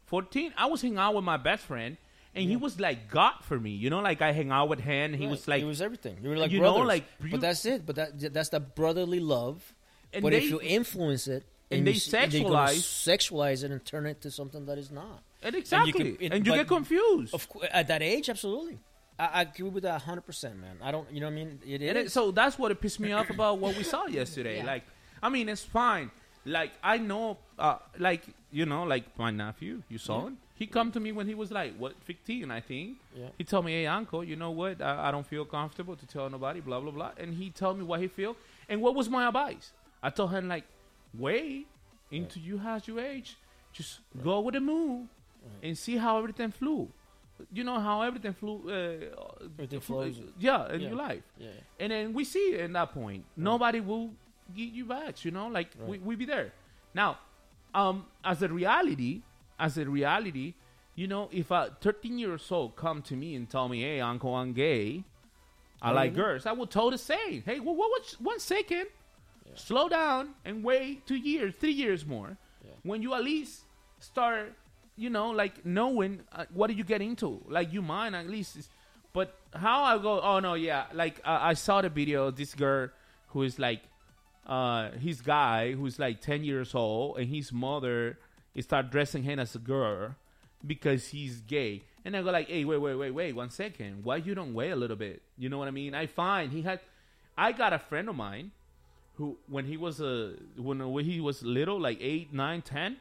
14, 0.07 0.53
I 0.57 0.67
was 0.67 0.83
hanging 0.83 0.99
out 0.99 1.15
with 1.15 1.23
my 1.25 1.37
best 1.37 1.63
friend, 1.65 1.97
and 2.35 2.45
he 2.51 2.57
was 2.57 2.81
like 2.81 3.09
God 3.09 3.35
for 3.43 3.59
me. 3.59 3.71
You 3.71 3.89
know, 3.91 4.01
like 4.01 4.21
I 4.21 4.33
hang 4.33 4.51
out 4.51 4.69
with 4.69 4.81
him, 4.81 5.13
and 5.13 5.15
he 5.15 5.25
Right. 5.27 5.31
was 5.31 5.47
like, 5.49 5.61
he 5.61 5.65
was 5.67 5.81
everything. 5.81 6.19
You 6.23 6.31
were 6.31 6.37
like 6.37 6.51
you 6.51 6.59
know, 6.61 6.73
brothers. 6.75 6.89
like, 6.89 7.05
you- 7.23 7.31
but 7.31 7.41
that's 7.41 7.65
it. 7.65 7.87
But 7.87 7.97
that 7.97 8.33
that's 8.35 8.49
the 8.51 8.61
brotherly 8.61 9.21
love. 9.21 9.75
And 10.13 10.23
but 10.23 10.31
they- 10.33 10.39
if 10.39 10.51
you 10.51 10.61
influence 10.61 11.29
it 11.29 11.45
and 11.71 11.87
you 11.87 11.93
they 11.93 11.93
gonna 11.93 12.27
sexualize- 12.27 13.07
sexualize 13.07 13.65
it 13.65 13.71
and 13.71 13.85
turn 13.85 14.07
it 14.07 14.21
to 14.23 14.31
something 14.31 14.67
that 14.67 14.77
is 14.79 14.91
not. 14.91 15.23
And 15.47 15.55
exactly, 15.57 16.17
and 16.21 16.21
you, 16.21 16.27
it- 16.27 16.45
but- 16.45 16.55
get 16.57 16.69
confused. 16.69 17.35
Of 17.35 17.49
course, 17.49 17.69
at 17.73 17.89
that 17.89 18.03
age, 18.03 18.29
absolutely. 18.29 18.79
I, 19.19 19.27
I 19.27 19.43
agree 19.43 19.69
with 19.71 19.85
that 19.85 20.03
hundred 20.03 20.27
percent, 20.27 20.61
man. 20.61 20.77
I 20.83 20.91
don't, 20.91 21.11
you 21.11 21.21
know, 21.21 21.27
what 21.27 21.33
I 21.33 21.37
mean, 21.37 21.59
it, 21.67 21.83
it 21.83 21.97
it, 21.97 21.97
is. 22.07 22.13
so 22.13 22.31
that's 22.31 22.59
what 22.59 22.71
it 22.71 22.81
pissed 22.81 23.01
me 23.01 23.13
off 23.13 23.31
about 23.31 23.59
what 23.59 23.77
we 23.77 23.83
saw 23.83 24.07
yesterday. 24.21 24.59
Yeah. 24.59 24.67
Like, 24.67 24.85
I 25.23 25.29
mean, 25.31 25.49
it's 25.49 25.63
fine. 25.63 26.11
Like, 26.45 26.73
I 26.83 26.99
know, 26.99 27.39
uh, 27.59 27.79
like, 27.99 28.23
you 28.53 28.67
know, 28.67 28.85
like 28.85 29.19
my 29.19 29.31
nephew, 29.31 29.83
you 29.89 29.99
saw 29.99 30.27
him. 30.27 30.37
He 30.55 30.67
come 30.67 30.93
to 30.93 31.01
me 31.01 31.11
when 31.13 31.27
he 31.27 31.35
was 31.35 31.51
like, 31.51 31.77
what, 31.77 31.95
15, 32.05 32.51
I 32.51 32.61
think. 32.61 32.99
Yeah. 33.15 33.29
He 33.37 33.45
told 33.45 33.65
me, 33.65 33.73
hey, 33.73 33.87
uncle, 33.87 34.23
you 34.23 34.37
know 34.37 34.53
what? 34.53 34.81
I, 34.81 35.09
I 35.09 35.11
don't 35.11 35.27
feel 35.27 35.45
comfortable 35.45 35.97
to 35.97 36.07
tell 36.07 36.31
nobody, 36.31 36.61
blah, 36.61 36.81
blah, 36.81 36.93
blah. 36.93 37.11
And 37.19 37.35
he 37.35 37.51
told 37.51 37.79
me 37.79 37.85
what 37.85 38.01
he 38.01 38.09
feel. 38.09 38.37
And 38.69 38.81
what 38.81 38.95
was 38.95 39.09
my 39.11 39.27
advice? 39.27 39.73
I 40.03 40.11
told 40.11 40.31
him, 40.31 40.47
like, 40.49 40.65
wait 41.19 41.67
until 42.13 42.43
you 42.43 42.59
has 42.59 42.87
your 42.87 43.01
age. 43.01 43.37
Just 43.73 44.01
go 44.23 44.41
with 44.41 44.55
the 44.55 44.61
move 44.61 45.09
and 45.63 45.77
see 45.77 45.97
how 45.97 46.19
everything 46.19 46.51
flew. 46.51 46.89
You 47.53 47.65
know 47.65 47.79
how 47.79 48.03
everything 48.03 48.33
flew. 48.33 48.63
Uh, 48.69 49.45
Everything 49.45 49.81
flew- 49.81 50.13
flows. 50.13 50.21
Yeah, 50.39 50.73
in 50.73 50.81
Yeah. 50.81 50.89
your 50.89 50.97
life. 50.97 51.23
yeah, 51.39 51.51
And 51.79 51.93
then 51.93 52.13
we 52.15 52.25
see 52.25 52.55
it 52.55 52.61
in 52.61 52.73
that 52.73 52.93
point. 52.93 53.25
Nobody 53.37 53.81
will 53.81 54.11
give 54.55 54.75
you 54.75 54.85
back, 54.87 55.25
you 55.25 55.31
know, 55.31 55.49
like 55.49 55.69
we, 55.79 55.99
Right. 55.99 56.03
we 56.03 56.17
be 56.17 56.25
there. 56.25 56.53
Now, 56.95 57.19
um, 57.75 58.07
as 58.25 58.43
a 58.43 58.49
reality, 58.49 59.23
as 59.59 59.77
a 59.77 59.85
reality, 59.89 60.55
you 60.95 61.07
know, 61.07 61.29
if 61.31 61.51
a 61.51 61.77
13 61.83 62.19
years 62.19 62.51
old 62.51 62.75
come 62.77 63.03
to 63.03 63.15
me 63.17 63.35
and 63.35 63.51
tell 63.51 63.69
me, 63.69 63.83
hey, 63.83 64.01
uncle, 64.01 64.35
I'm 64.35 64.55
gay, 64.55 65.05
I 65.83 65.91
like 65.91 66.13
really? 66.13 66.23
girls, 66.23 66.47
I 66.47 66.53
will 66.53 66.67
tell 66.67 66.91
the 66.91 66.97
same. 66.97 67.43
Hey, 67.43 67.61
well, 67.61 67.75
what, 67.75 67.91
what, 67.91 68.17
one 68.21 68.39
second, 68.41 68.87
slow 69.55 69.89
down 69.91 70.35
and 70.45 70.65
wait 70.65 71.07
two 71.07 71.17
years, 71.17 71.55
three 71.55 71.73
years 71.73 72.07
more. 72.07 72.39
Yeah. 72.65 72.71
When 72.83 73.03
you 73.03 73.13
at 73.13 73.23
least 73.25 73.65
start, 74.01 74.55
you 74.97 75.11
know, 75.11 75.31
like 75.31 75.65
knowing 75.65 76.21
uh, 76.33 76.47
what 76.53 76.69
do 76.69 76.75
you 76.75 76.85
get 76.85 77.03
into, 77.03 77.43
like 77.49 77.73
you 77.73 77.83
mind 77.83 78.17
at 78.17 78.29
least. 78.29 78.57
But 79.13 79.35
how 79.55 79.85
I 79.85 79.99
go? 79.99 80.21
Oh 80.21 80.41
no, 80.41 80.55
yeah. 80.55 80.87
Like 80.93 81.21
uh, 81.25 81.39
I 81.41 81.55
saw 81.55 81.83
the 81.83 81.89
video. 81.89 82.31
This 82.31 82.55
girl 82.55 82.89
who 83.29 83.43
is 83.43 83.59
like, 83.59 83.83
uh, 84.47 84.91
his 84.93 85.21
guy 85.21 85.73
who's 85.73 85.99
like 85.99 86.21
ten 86.21 86.45
years 86.45 86.75
old, 86.75 87.19
and 87.19 87.29
his 87.29 87.53
mother 87.53 88.19
start 88.61 88.91
dressing 88.91 89.23
him 89.23 89.39
as 89.39 89.55
a 89.55 89.59
girl 89.59 90.15
because 90.67 91.09
he's 91.09 91.41
gay. 91.41 91.83
And 92.05 92.17
I 92.17 92.23
go 92.23 92.31
like, 92.31 92.49
hey, 92.49 92.65
wait, 92.65 92.79
wait, 92.79 92.95
wait, 92.95 93.11
wait, 93.11 93.35
one 93.35 93.51
second. 93.51 94.05
Why 94.05 94.17
you 94.17 94.35
don't 94.35 94.55
wait 94.55 94.71
a 94.71 94.77
little 94.77 94.97
bit? 94.97 95.23
You 95.37 95.49
know 95.49 95.59
what 95.59 95.69
I 95.69 95.73
mean? 95.73 95.95
I 95.95 96.07
find 96.07 96.53
he 96.53 96.63
had. 96.63 96.81
I 97.37 97.53
got 97.53 97.73
a 97.73 97.79
friend 97.79 98.09
of 98.09 98.17
mine 98.17 98.53
who, 99.17 99.37
when 99.49 99.67
he 99.67 99.77
was 99.77 100.01
a 100.01 100.35
when, 100.57 100.91
when 100.93 101.05
he 101.05 101.21
was 101.21 101.43
little, 101.43 101.81
like 101.81 101.99
eight, 102.01 102.33
nine, 102.33 102.63
ten, 102.63 102.97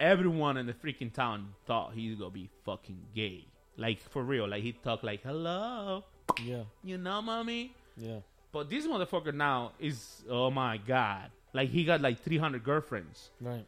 everyone 0.00 0.56
in 0.56 0.66
the 0.66 0.72
freaking 0.72 1.12
town 1.12 1.54
thought 1.66 1.92
he's 1.94 2.16
gonna 2.16 2.30
be 2.30 2.48
fucking 2.64 2.98
gay. 3.14 3.46
Like 3.76 4.00
for 4.00 4.22
real. 4.22 4.48
Like 4.48 4.62
he 4.62 4.72
talked 4.72 5.04
like, 5.04 5.22
hello, 5.22 6.04
yeah, 6.42 6.62
you 6.82 6.98
know, 6.98 7.20
mommy. 7.22 7.74
yeah. 7.96 8.18
But 8.52 8.70
this 8.70 8.86
motherfucker 8.86 9.34
now 9.34 9.72
is, 9.78 10.22
oh 10.30 10.50
my 10.50 10.78
god, 10.78 11.30
like 11.52 11.68
he 11.68 11.84
got 11.84 12.00
like 12.00 12.20
three 12.20 12.38
hundred 12.38 12.64
girlfriends 12.64 13.30
Right. 13.38 13.66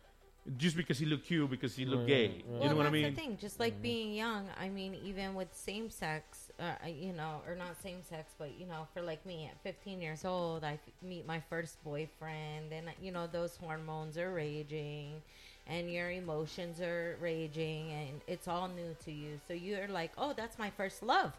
just 0.57 0.77
because 0.79 0.99
he 0.99 1.05
looked 1.05 1.27
cute, 1.27 1.51
because 1.51 1.77
he 1.77 1.85
looked 1.85 2.03
Right, 2.05 2.07
gay. 2.09 2.27
right, 2.29 2.35
right. 2.37 2.45
You 2.55 2.59
well, 2.61 2.69
know 2.71 2.77
what 2.77 2.81
I 2.87 2.91
that's 2.91 2.93
mean? 2.93 3.15
the 3.15 3.21
thing. 3.21 3.37
Just 3.39 3.61
like 3.61 3.83
being 3.83 4.15
young, 4.15 4.49
I 4.59 4.71
mean, 4.71 4.97
even 5.05 5.35
with 5.35 5.49
same 5.55 5.91
sex, 5.91 6.51
uh, 6.59 6.73
you 6.89 7.13
know, 7.13 7.43
or 7.47 7.55
not 7.55 7.77
same 7.83 8.03
sex, 8.03 8.33
but 8.39 8.59
you 8.59 8.65
know, 8.67 8.87
for 8.95 9.03
like 9.03 9.27
me 9.27 9.51
at 9.53 9.63
15 9.63 10.01
years 10.01 10.25
old, 10.25 10.65
I 10.65 10.75
f- 10.75 10.79
meet 11.03 11.27
my 11.27 11.41
first 11.51 11.83
boyfriend, 11.85 12.73
and 12.73 12.87
you 13.03 13.13
know, 13.13 13.27
those 13.27 13.57
hormones 13.59 14.17
are 14.17 14.33
raging, 14.33 15.21
and 15.69 15.93
your 15.93 16.11
emotions 16.11 16.81
are 16.81 17.17
raging, 17.21 17.91
and 17.93 18.21
it's 18.27 18.49
all 18.49 18.69
new 18.69 18.97
to 19.05 19.13
you. 19.13 19.39
So 19.47 19.55
you're 19.55 19.89
like, 19.89 20.13
oh, 20.17 20.33
that's 20.37 20.59
my 20.59 20.71
first 20.71 21.03
love. 21.03 21.33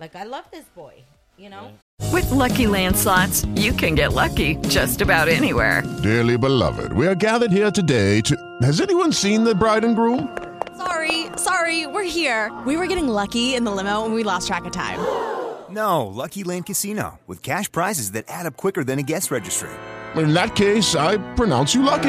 Like 0.00 0.16
I 0.16 0.24
love 0.24 0.44
this 0.50 0.64
boy, 0.74 1.02
you 1.36 1.50
know. 1.50 1.72
With 2.12 2.26
LuckyLand 2.26 2.96
slots, 2.96 3.44
you 3.56 3.72
can 3.72 3.94
get 3.94 4.12
lucky 4.12 4.56
just 4.68 5.00
about 5.00 5.28
anywhere. 5.28 5.82
Dearly 6.02 6.38
beloved, 6.38 6.92
we 6.92 7.06
are 7.06 7.14
gathered 7.14 7.52
here 7.52 7.70
today 7.70 8.20
to. 8.22 8.36
Has 8.62 8.80
anyone 8.80 9.12
seen 9.12 9.44
the 9.44 9.54
bride 9.54 9.84
and 9.84 9.94
groom? 9.94 10.36
Sorry, 10.76 11.26
sorry, 11.36 11.86
we're 11.86 12.04
here. 12.04 12.56
We 12.64 12.76
were 12.76 12.86
getting 12.86 13.08
lucky 13.08 13.54
in 13.54 13.64
the 13.64 13.70
limo 13.70 14.04
and 14.04 14.14
we 14.14 14.22
lost 14.22 14.46
track 14.46 14.64
of 14.64 14.72
time. 14.72 14.98
No, 15.70 16.06
LuckyLand 16.06 16.64
Casino, 16.64 17.20
with 17.26 17.42
cash 17.42 17.70
prizes 17.70 18.12
that 18.12 18.24
add 18.26 18.46
up 18.46 18.56
quicker 18.56 18.82
than 18.84 18.98
a 18.98 19.02
guest 19.02 19.30
registry. 19.30 19.68
In 20.16 20.32
that 20.32 20.56
case, 20.56 20.94
I 20.94 21.18
pronounce 21.34 21.74
you 21.74 21.82
lucky. 21.82 22.08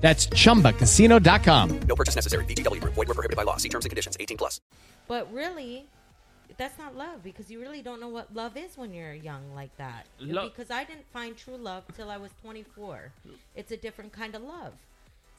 That's 0.00 0.26
chumbacasino.com. 0.28 1.80
No 1.86 1.94
purchase 1.94 2.16
necessary. 2.16 2.44
VGW 2.46 2.80
Group. 2.80 2.94
Void 2.94 3.08
were 3.08 3.14
prohibited 3.14 3.36
by 3.36 3.42
law. 3.42 3.58
See 3.58 3.68
terms 3.68 3.84
and 3.84 3.90
conditions. 3.90 4.16
18 4.18 4.36
plus. 4.38 4.60
But 5.08 5.30
really, 5.32 5.86
that's 6.56 6.78
not 6.78 6.96
love 6.96 7.22
because 7.22 7.50
you 7.50 7.60
really 7.60 7.82
don't 7.82 8.00
know 8.00 8.08
what 8.08 8.34
love 8.34 8.56
is 8.56 8.78
when 8.78 8.94
you're 8.94 9.12
young 9.12 9.54
like 9.54 9.76
that. 9.76 10.06
Lo- 10.18 10.48
because 10.48 10.70
I 10.70 10.84
didn't 10.84 11.06
find 11.12 11.36
true 11.36 11.56
love 11.56 11.84
till 11.96 12.10
I 12.10 12.16
was 12.16 12.30
24. 12.42 13.12
It's 13.54 13.72
a 13.72 13.76
different 13.76 14.12
kind 14.12 14.34
of 14.34 14.42
love. 14.42 14.72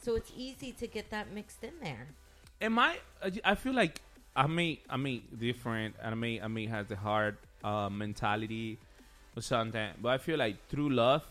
So 0.01 0.15
it's 0.15 0.31
easy 0.37 0.71
to 0.73 0.87
get 0.87 1.09
that 1.11 1.31
mixed 1.33 1.63
in 1.63 1.73
there. 1.81 2.07
Am 2.61 2.77
I? 2.77 2.97
I 3.43 3.55
feel 3.55 3.73
like 3.73 4.01
I 4.35 4.47
mean, 4.47 4.77
I 4.89 4.97
mean, 4.97 5.23
different, 5.37 5.95
and 6.01 6.11
I 6.11 6.15
mean, 6.15 6.41
I 6.41 6.47
mean, 6.47 6.69
has 6.69 6.87
the 6.87 6.95
hard 6.95 7.37
uh, 7.63 7.89
mentality 7.89 8.77
or 9.35 9.41
something. 9.41 9.89
But 10.01 10.09
I 10.09 10.17
feel 10.17 10.37
like 10.37 10.55
true 10.69 10.89
love 10.89 11.23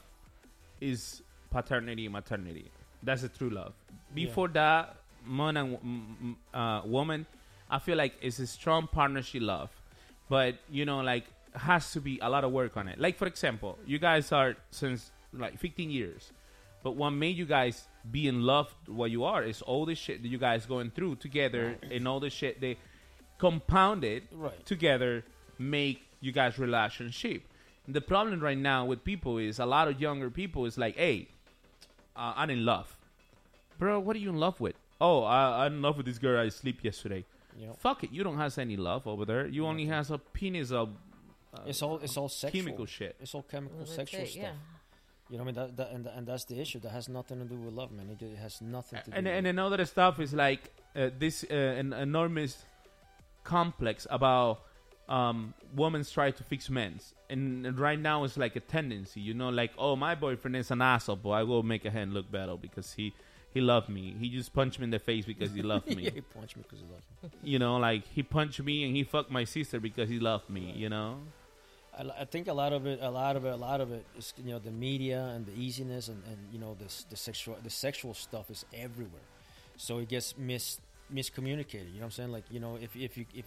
is 0.80 1.22
paternity, 1.50 2.08
maternity. 2.08 2.70
That's 3.02 3.22
the 3.22 3.28
true 3.28 3.50
love. 3.50 3.72
Before 4.14 4.48
that, 4.48 4.96
man 5.26 5.56
and 5.56 5.72
w- 5.76 5.90
m- 5.94 6.36
m- 6.54 6.60
uh, 6.60 6.82
woman, 6.86 7.26
I 7.70 7.78
feel 7.78 7.96
like 7.96 8.14
it's 8.20 8.38
a 8.38 8.46
strong 8.46 8.86
partnership 8.86 9.42
love. 9.42 9.70
but 10.28 10.54
you 10.70 10.84
know, 10.84 11.00
like 11.00 11.24
has 11.54 11.92
to 11.92 12.00
be 12.00 12.18
a 12.22 12.28
lot 12.30 12.44
of 12.44 12.52
work 12.52 12.76
on 12.76 12.86
it. 12.88 12.98
Like 13.00 13.16
for 13.18 13.26
example, 13.26 13.78
you 13.86 13.98
guys 13.98 14.30
are 14.32 14.54
since 14.70 15.10
like 15.32 15.58
15 15.58 15.90
years, 15.90 16.32
but 16.84 16.92
what 16.92 17.10
made 17.10 17.36
you 17.36 17.46
guys 17.46 17.88
be 18.10 18.28
in 18.28 18.42
love 18.42 18.72
what 18.86 19.10
you 19.10 19.24
are 19.24 19.42
is 19.42 19.60
all 19.62 19.84
the 19.86 19.94
shit 19.96 20.22
that 20.22 20.28
you 20.28 20.38
guys 20.38 20.66
going 20.66 20.90
through 20.92 21.16
together 21.16 21.76
and 21.90 22.06
all 22.06 22.20
the 22.20 22.30
shit 22.30 22.60
they 22.60 22.76
compounded 23.38 24.22
Right. 24.32 24.64
together 24.66 25.24
make 25.58 26.02
you 26.20 26.32
guys 26.32 26.58
relationship. 26.58 27.42
The 27.88 28.00
problem 28.00 28.40
right 28.40 28.58
now 28.58 28.84
with 28.84 29.02
people 29.04 29.38
is 29.38 29.58
a 29.58 29.66
lot 29.66 29.88
of 29.88 30.00
younger 30.00 30.30
people 30.30 30.66
is 30.66 30.78
like, 30.78 30.96
hey, 30.96 31.28
uh, 32.20 32.34
I'm 32.36 32.50
in 32.50 32.64
love, 32.64 32.88
bro. 33.78 33.98
What 33.98 34.14
are 34.16 34.18
you 34.18 34.30
in 34.30 34.36
love 34.46 34.60
with? 34.60 34.76
Oh, 35.00 35.22
I, 35.24 35.64
I'm 35.64 35.74
in 35.78 35.82
love 35.82 35.96
with 35.96 36.06
this 36.06 36.18
girl 36.18 36.38
I 36.46 36.48
sleep 36.50 36.84
yesterday. 36.84 37.24
Yep. 37.58 37.80
Fuck 37.80 38.04
it, 38.04 38.10
you 38.12 38.22
don't 38.22 38.36
have 38.38 38.56
any 38.58 38.76
love 38.76 39.06
over 39.06 39.24
there. 39.24 39.46
You 39.46 39.66
only 39.66 39.86
has 39.86 40.10
a 40.10 40.18
penis 40.18 40.70
of 40.70 40.90
uh, 41.54 41.60
It's 41.66 41.82
all 41.82 41.98
it's 41.98 42.16
all 42.16 42.28
sexual. 42.28 42.62
chemical 42.62 42.86
shit. 42.86 43.16
It's 43.20 43.34
all 43.34 43.42
chemical 43.54 43.78
Well, 43.78 43.86
sexual 43.86 44.20
it, 44.22 44.28
stuff. 44.28 44.42
yeah. 44.42 44.52
You 45.30 45.38
know 45.38 45.44
what 45.44 45.56
I 45.58 45.62
mean? 45.62 45.76
That, 45.76 45.76
that, 45.76 45.92
and, 45.94 46.06
and 46.06 46.26
that's 46.26 46.44
the 46.44 46.60
issue. 46.60 46.80
That 46.80 46.90
has 46.90 47.08
nothing 47.08 47.38
to 47.38 47.44
do 47.44 47.54
with 47.56 47.72
love, 47.74 47.90
man. 47.92 48.08
It, 48.10 48.22
it 48.24 48.36
has 48.38 48.60
nothing 48.60 48.98
to 49.04 49.10
do. 49.10 49.16
and 49.16 49.26
with 49.26 49.34
and 49.36 49.46
another 49.46 49.84
stuff 49.84 50.18
is 50.20 50.32
like 50.34 50.62
uh, 50.96 51.10
this 51.18 51.44
uh, 51.50 51.54
an 51.54 51.92
enormous 51.92 52.64
complex 53.44 54.06
about 54.10 54.60
um 55.10 55.52
women's 55.74 56.10
try 56.10 56.30
to 56.30 56.42
fix 56.44 56.70
men's 56.70 57.14
and, 57.28 57.78
right 57.78 57.98
now 57.98 58.24
it's 58.24 58.36
like 58.36 58.56
a 58.56 58.60
tendency 58.60 59.20
you 59.20 59.34
know 59.34 59.48
like 59.48 59.72
oh 59.76 59.96
my 59.96 60.14
boyfriend 60.14 60.56
is 60.56 60.70
an 60.70 60.80
asshole 60.80 61.16
but 61.16 61.30
i 61.30 61.42
will 61.42 61.62
make 61.62 61.84
a 61.84 61.90
hand 61.90 62.14
look 62.14 62.30
better 62.30 62.56
because 62.56 62.92
he 62.92 63.12
he 63.52 63.60
loved 63.60 63.88
me 63.88 64.14
he 64.20 64.28
just 64.28 64.52
punched 64.52 64.78
me 64.78 64.84
in 64.84 64.90
the 64.90 64.98
face 65.00 65.24
because 65.24 65.52
he 65.52 65.62
loved 65.62 65.86
me 65.96 66.04
yeah, 66.04 66.10
he 66.10 66.20
punched 66.20 66.56
me 66.56 66.62
because 66.62 66.78
he 66.78 66.86
loved 66.86 67.04
me. 67.22 67.30
you 67.42 67.58
know 67.58 67.76
like 67.76 68.06
he 68.06 68.22
punched 68.22 68.62
me 68.62 68.84
and 68.84 68.94
he 68.94 69.02
fucked 69.02 69.30
my 69.30 69.44
sister 69.44 69.80
because 69.80 70.08
he 70.08 70.20
loved 70.20 70.48
me 70.48 70.72
you 70.76 70.88
know 70.88 71.18
I, 71.98 72.20
I 72.20 72.24
think 72.24 72.48
a 72.48 72.52
lot 72.52 72.72
of 72.72 72.86
it, 72.86 73.00
a 73.02 73.10
lot 73.10 73.36
of 73.36 73.44
it, 73.44 73.52
a 73.52 73.56
lot 73.56 73.80
of 73.80 73.92
it 73.92 74.04
is 74.16 74.32
you 74.38 74.52
know 74.52 74.58
the 74.58 74.70
media 74.70 75.32
and 75.34 75.44
the 75.44 75.52
easiness 75.52 76.08
and, 76.08 76.22
and 76.24 76.38
you 76.52 76.58
know 76.58 76.76
this 76.78 77.04
the 77.10 77.16
sexual 77.16 77.56
the 77.62 77.70
sexual 77.70 78.14
stuff 78.14 78.50
is 78.50 78.64
everywhere, 78.72 79.26
so 79.76 79.98
it 79.98 80.08
gets 80.08 80.38
mis 80.38 80.78
miscommunicated. 81.12 81.92
You 81.92 82.00
know 82.00 82.00
what 82.00 82.04
I'm 82.04 82.10
saying? 82.12 82.32
Like 82.32 82.44
you 82.50 82.60
know 82.60 82.78
if 82.80 82.94
if 82.96 83.16
you 83.16 83.26
if 83.34 83.44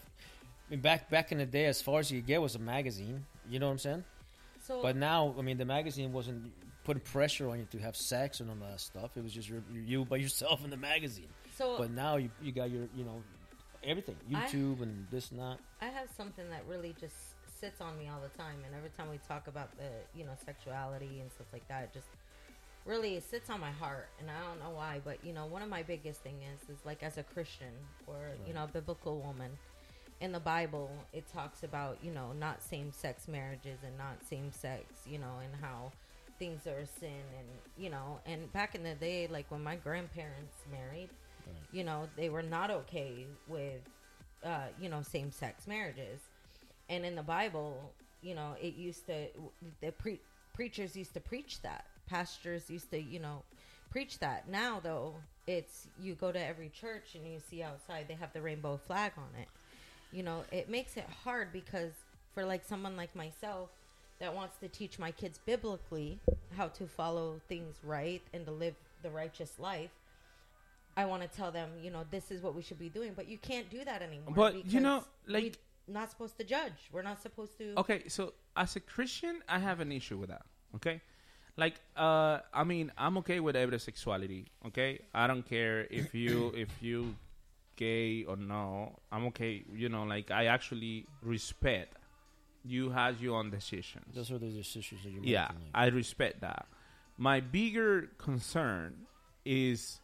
mean, 0.73 0.81
back 0.81 1.09
back 1.09 1.31
in 1.31 1.37
the 1.37 1.45
day, 1.45 1.65
as 1.65 1.81
far 1.81 1.99
as 1.99 2.11
you 2.11 2.21
get 2.21 2.41
was 2.41 2.55
a 2.55 2.59
magazine. 2.59 3.25
You 3.49 3.59
know 3.59 3.67
what 3.67 3.73
I'm 3.73 3.79
saying? 3.79 4.03
So 4.67 4.81
But 4.81 4.95
now, 4.95 5.35
I 5.37 5.41
mean, 5.41 5.57
the 5.57 5.65
magazine 5.65 6.13
wasn't 6.13 6.51
putting 6.83 7.01
pressure 7.01 7.49
on 7.49 7.59
you 7.59 7.67
to 7.71 7.79
have 7.79 7.95
sex 7.95 8.39
and 8.39 8.49
all 8.49 8.55
that 8.69 8.79
stuff. 8.79 9.11
It 9.15 9.23
was 9.23 9.33
just 9.33 9.47
your, 9.49 9.61
you 9.73 10.05
by 10.05 10.17
yourself 10.17 10.63
in 10.63 10.69
the 10.69 10.77
magazine. 10.77 11.27
So- 11.57 11.77
but 11.77 11.91
now 11.91 12.17
you 12.17 12.29
you 12.41 12.51
got 12.51 12.69
your 12.71 12.87
you 12.95 13.03
know 13.03 13.21
everything 13.83 14.15
I- 14.33 14.47
YouTube 14.47 14.81
and 14.81 15.07
this 15.11 15.31
and 15.31 15.39
that. 15.39 15.57
I 15.81 15.85
have 15.85 16.09
something 16.17 16.49
that 16.49 16.63
really 16.67 16.95
just 16.99 17.15
sits 17.59 17.79
on 17.81 17.97
me 17.97 18.09
all 18.09 18.19
the 18.21 18.35
time, 18.37 18.57
and 18.65 18.75
every 18.75 18.89
time 18.89 19.09
we 19.09 19.19
talk 19.27 19.47
about 19.47 19.69
the 19.77 19.89
you 20.17 20.25
know 20.25 20.33
sexuality 20.45 21.19
and 21.21 21.31
stuff 21.31 21.47
like 21.53 21.67
that, 21.67 21.83
it 21.83 21.93
just 21.93 22.07
really 22.85 23.15
it 23.15 23.23
sits 23.29 23.49
on 23.49 23.59
my 23.59 23.71
heart, 23.71 24.09
and 24.19 24.29
I 24.29 24.39
don't 24.47 24.59
know 24.59 24.75
why, 24.75 25.01
but 25.03 25.23
you 25.23 25.33
know 25.33 25.45
one 25.45 25.61
of 25.61 25.69
my 25.69 25.83
biggest 25.83 26.21
thing 26.21 26.37
is 26.53 26.69
is 26.69 26.85
like 26.85 27.03
as 27.03 27.17
a 27.17 27.23
Christian 27.23 27.73
or 28.07 28.31
you 28.47 28.53
know 28.53 28.63
a 28.63 28.67
biblical 28.67 29.19
woman. 29.19 29.51
In 30.23 30.31
the 30.31 30.39
Bible, 30.39 30.89
it 31.11 31.25
talks 31.33 31.63
about 31.63 31.97
you 32.01 32.09
know 32.09 32.31
not 32.39 32.63
same 32.63 32.93
sex 32.93 33.27
marriages 33.27 33.79
and 33.85 33.97
not 33.97 34.23
same 34.25 34.53
sex, 34.53 34.85
you 35.05 35.19
know, 35.19 35.39
and 35.43 35.53
how 35.61 35.91
things 36.39 36.65
are 36.65 36.77
a 36.77 36.87
sin, 36.87 37.25
and 37.37 37.47
you 37.77 37.89
know, 37.89 38.19
and 38.25 38.51
back 38.53 38.73
in 38.73 38.83
the 38.83 38.95
day, 38.95 39.27
like 39.27 39.45
when 39.51 39.61
my 39.61 39.75
grandparents 39.75 40.55
married, 40.71 41.09
you 41.73 41.83
know, 41.83 42.07
they 42.15 42.29
were 42.29 42.41
not 42.41 42.71
okay 42.71 43.25
with 43.49 43.81
uh, 44.45 44.67
you 44.79 44.87
know, 44.87 45.01
same 45.01 45.29
sex 45.29 45.67
marriages. 45.67 46.21
And 46.87 47.05
in 47.05 47.15
the 47.15 47.23
Bible, 47.23 47.91
you 48.21 48.33
know, 48.33 48.55
it 48.61 48.75
used 48.75 49.05
to 49.07 49.27
the 49.81 49.91
pre- 49.91 50.21
preachers 50.53 50.95
used 50.95 51.13
to 51.15 51.19
preach 51.19 51.61
that. 51.63 51.83
Pastors 52.07 52.69
used 52.69 52.89
to, 52.91 52.97
you 52.97 53.19
know, 53.19 53.43
preach 53.91 54.19
that. 54.19 54.47
Now 54.47 54.79
though, 54.81 55.15
it's 55.47 55.87
you 56.01 56.15
go 56.15 56.31
to 56.31 56.39
every 56.41 56.69
church 56.69 57.15
and 57.15 57.27
you 57.27 57.39
see 57.49 57.61
outside 57.61 58.05
they 58.07 58.13
have 58.13 58.31
the 58.31 58.41
rainbow 58.41 58.77
flag 58.77 59.11
on 59.17 59.41
it. 59.41 59.49
You 60.13 60.23
know, 60.23 60.43
it 60.51 60.69
makes 60.69 60.95
it 60.97 61.05
hard 61.23 61.51
because 61.51 61.93
for 62.33 62.45
like 62.45 62.63
someone 62.63 62.95
like 62.95 63.15
myself 63.15 63.69
that 64.19 64.33
wants 64.33 64.57
to 64.57 64.67
teach 64.67 64.99
my 64.99 65.11
kids 65.11 65.39
biblically 65.45 66.19
how 66.55 66.67
to 66.69 66.87
follow 66.87 67.41
things 67.49 67.75
right 67.83 68.21
and 68.33 68.45
to 68.45 68.51
live 68.51 68.75
the 69.01 69.09
righteous 69.09 69.57
life, 69.59 69.89
I 70.95 71.05
want 71.05 71.23
to 71.23 71.27
tell 71.27 71.51
them, 71.51 71.69
you 71.81 71.89
know, 71.89 72.05
this 72.11 72.29
is 72.29 72.41
what 72.41 72.53
we 72.53 72.61
should 72.61 72.79
be 72.79 72.89
doing, 72.89 73.13
but 73.15 73.27
you 73.27 73.37
can't 73.39 73.69
do 73.69 73.83
that 73.83 74.01
anymore. 74.01 74.33
But, 74.35 74.65
you 74.65 74.79
know, 74.79 75.03
like- 75.27 75.57
not 75.87 76.09
supposed 76.09 76.37
to 76.37 76.43
judge. 76.43 76.89
We're 76.91 77.01
not 77.01 77.21
supposed 77.21 77.57
to. 77.57 77.73
Okay, 77.77 78.07
so 78.07 78.33
as 78.55 78.75
a 78.75 78.79
Christian, 78.79 79.41
I 79.49 79.59
have 79.59 79.79
an 79.79 79.91
issue 79.91 80.17
with 80.17 80.29
that. 80.29 80.43
Okay, 80.75 81.01
like 81.57 81.75
uh, 81.95 82.39
I 82.53 82.63
mean, 82.63 82.91
I'm 82.97 83.17
okay 83.17 83.39
with 83.39 83.55
every 83.55 83.79
sexuality. 83.79 84.45
Okay, 84.67 84.99
I 85.13 85.27
don't 85.27 85.43
care 85.43 85.87
if 85.89 86.13
you 86.13 86.53
if 86.55 86.69
you 86.81 87.15
gay 87.75 88.23
or 88.25 88.35
no. 88.35 88.99
I'm 89.11 89.25
okay. 89.27 89.63
You 89.73 89.89
know, 89.89 90.03
like 90.03 90.31
I 90.31 90.45
actually 90.45 91.05
respect 91.21 91.95
you 92.65 92.91
has 92.91 93.19
your 93.21 93.37
own 93.37 93.49
decisions. 93.49 94.05
Those 94.15 94.31
are 94.31 94.37
the 94.37 94.47
decisions 94.47 95.03
that 95.03 95.09
you're 95.11 95.23
Yeah, 95.23 95.47
making. 95.49 95.63
like- 95.73 95.75
I 95.75 95.85
respect 95.87 96.41
that. 96.41 96.65
My 97.17 97.41
bigger 97.41 98.09
concern 98.17 99.05
is 99.45 99.99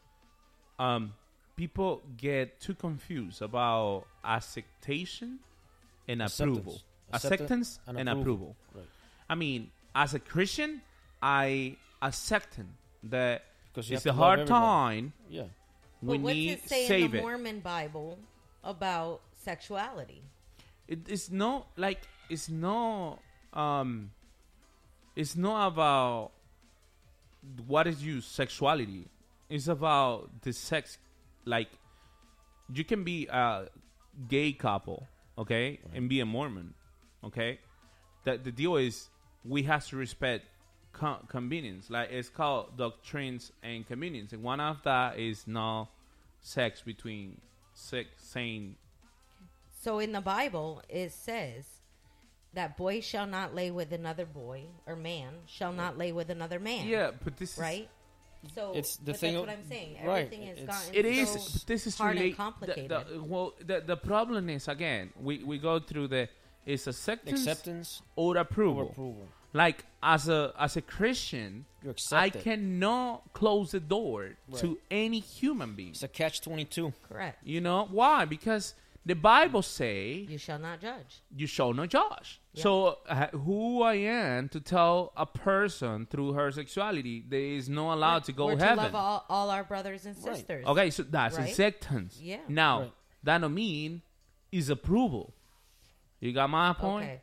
um, 0.78 1.14
people 1.56 2.02
get 2.18 2.60
too 2.60 2.76
confused 2.76 3.42
about 3.42 4.06
acceptation 4.24 5.40
and 6.08 6.22
Acceptance. 6.22 6.58
approval. 6.58 6.82
Acceptance 7.12 7.42
Acceptance 7.42 7.80
and 7.88 7.98
and, 8.00 8.10
approval. 8.10 8.24
approval. 8.26 8.56
Right. 8.76 8.90
I 9.30 9.36
mean, 9.36 9.72
as 9.96 10.14
a 10.14 10.20
Christian, 10.20 10.82
I 11.22 11.78
accept 12.02 12.60
that 13.04 13.44
it's 13.76 14.06
a 14.06 14.14
hard 14.14 14.40
everybody. 14.42 14.60
time. 14.60 15.14
Yeah. 15.30 15.44
We 16.02 16.18
but 16.18 16.24
what's 16.24 16.36
need 16.36 16.52
it 16.52 16.70
say 16.70 16.88
save 16.88 17.06
in 17.06 17.12
the 17.12 17.18
it. 17.18 17.22
Mormon 17.22 17.60
Bible 17.60 18.18
about 18.64 19.22
sexuality? 19.44 20.24
it, 20.90 21.08
it's 21.08 21.30
not 21.32 21.68
like 21.78 22.02
it's 22.30 22.50
not 22.50 23.20
um 23.54 24.12
it's 25.16 25.36
not 25.36 25.68
about 25.68 26.32
what 27.68 27.88
is 27.88 28.04
your 28.06 28.22
sexuality 28.22 29.08
it's 29.50 29.68
about 29.68 30.42
the 30.42 30.52
sex 30.52 30.98
like 31.46 31.70
you 32.74 32.84
can 32.84 33.04
be 33.04 33.28
a 33.28 33.68
gay 34.28 34.52
couple 34.52 35.08
okay 35.38 35.80
and 35.94 36.10
be 36.10 36.20
a 36.20 36.26
mormon 36.26 36.74
okay 37.24 37.60
That 38.26 38.44
the 38.44 38.52
deal 38.52 38.76
is 38.76 39.10
we 39.46 39.64
have 39.64 39.86
to 39.88 39.96
respect 39.96 40.46
co- 40.94 41.20
convenience 41.28 41.90
like 41.90 42.10
it's 42.12 42.30
called 42.30 42.78
doctrines 42.78 43.52
and 43.64 43.86
convenience 43.88 44.34
and 44.34 44.44
one 44.44 44.60
of 44.60 44.82
that 44.84 45.18
is 45.20 45.48
no 45.48 45.88
sex 46.42 46.82
between 46.82 47.40
sex 47.74 48.10
same 48.18 48.76
So 49.82 50.00
in 50.00 50.12
the 50.12 50.22
Bible, 50.22 50.82
it 50.90 51.12
says 51.14 51.66
that 52.54 52.76
boy 52.78 53.00
shall 53.02 53.28
not 53.28 53.56
lay 53.56 53.72
with 53.72 53.94
another 53.94 54.26
boy, 54.26 54.64
or 54.86 54.96
man 54.98 55.32
shall 55.46 55.72
not 55.72 55.98
lay 55.98 56.12
with 56.12 56.30
another 56.30 56.60
man. 56.60 56.86
Yeah, 56.88 57.12
but 57.24 57.38
this 57.38 57.54
is- 57.54 57.60
right. 57.60 57.88
So 58.56 58.72
It's 58.74 58.98
the 58.98 59.12
but 59.12 59.20
thing 59.20 59.34
That's 59.36 59.48
what 59.48 59.56
I'm 59.58 59.68
saying. 59.70 59.98
right, 60.06 60.26
Everything 60.26 60.48
has 60.48 60.58
it's- 60.58 60.68
gotten 60.86 60.96
It 60.96 61.06
is. 61.06 61.30
so 61.30 61.40
but 61.60 61.68
this 61.68 61.88
is 61.88 61.98
hard 61.98 62.16
relate- 62.16 62.28
and 62.30 62.38
complicated. 62.38 62.90
The, 62.90 63.06
the, 63.14 63.24
well, 63.24 63.54
the, 63.66 63.82
the 63.82 63.98
problem 63.98 64.50
is 64.50 64.68
again, 64.68 65.12
we, 65.20 65.44
we 65.44 65.58
go 65.60 65.80
through 65.80 66.08
the 66.10 66.28
is 66.66 66.88
acceptance, 66.88 67.40
Acceptance 67.42 68.02
or 68.16 68.38
approval. 68.38 68.84
or 68.84 68.90
approval. 68.92 69.28
Like 69.54 69.86
as 70.04 70.30
a 70.30 70.54
as 70.60 70.78
a 70.78 70.82
Christian, 70.82 71.66
You 71.84 71.90
accept 71.92 72.22
I 72.22 72.30
cannot 72.30 73.34
close 73.34 73.72
the 73.72 73.80
door 73.80 74.36
to 74.58 74.78
any 74.92 75.20
human 75.20 75.74
being. 75.76 75.90
It's 75.92 76.04
a 76.04 76.08
catch 76.08 76.42
twenty 76.42 76.66
two. 76.66 76.94
Correct. 77.08 77.40
You 77.44 77.60
know 77.62 77.88
why? 77.90 78.26
Because 78.26 78.76
the 79.06 79.16
Bible 79.16 79.62
say 79.64 80.28
You 80.30 80.38
shall 80.38 80.60
not 80.60 80.82
judge. 80.82 81.22
you 81.36 81.48
shall 81.48 81.74
not 81.74 81.90
judge. 81.90 82.40
So 82.54 83.00
uh, 83.08 83.28
who 83.30 83.82
I 83.82 83.96
am 83.96 84.50
to 84.50 84.60
tell 84.60 85.14
a 85.18 85.26
person 85.26 86.06
through 86.12 86.34
her 86.34 86.52
sexuality 86.52 87.24
they 87.28 87.56
is 87.56 87.70
not 87.70 87.96
allowed 87.96 88.26
to 88.26 88.32
go 88.34 88.48
We're 88.48 88.58
heaven? 88.58 88.78
to 88.78 88.84
love 88.84 88.96
all, 88.96 89.26
all 89.30 89.50
our 89.50 89.64
brothers 89.64 90.06
and 90.06 90.16
Right. 90.18 90.36
sisters. 90.36 90.66
Okay, 90.68 90.90
so 90.92 91.04
that's 91.04 91.38
Right? 91.38 91.50
acceptance. 91.50 92.20
Yeah. 92.22 92.38
Now, 92.48 92.80
Right. 92.82 92.92
that 93.24 93.38
don't 93.42 93.54
mean 93.54 94.02
is 94.52 94.70
approval. 94.70 95.34
You 96.20 96.34
got 96.34 96.50
my 96.50 96.74
point? 96.74 97.06
Okay. 97.06 97.22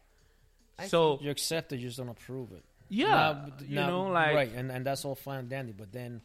I 0.78 0.88
So 0.88 1.18
You 1.22 1.30
accept 1.30 1.72
it, 1.72 1.76
you 1.80 1.86
just 1.88 1.98
don't 1.98 2.08
approve 2.08 2.52
it. 2.52 2.64
Yeah, 2.88 3.08
Now- 3.08 3.52
you 3.66 3.74
now- 3.74 3.88
know, 3.88 4.02
like- 4.04 4.34
right, 4.34 4.52
and 4.54 4.70
and 4.70 4.84
that's 4.86 5.04
all 5.04 5.14
fine 5.14 5.40
and 5.40 5.48
dandy. 5.48 5.72
But 5.72 5.92
then, 5.92 6.20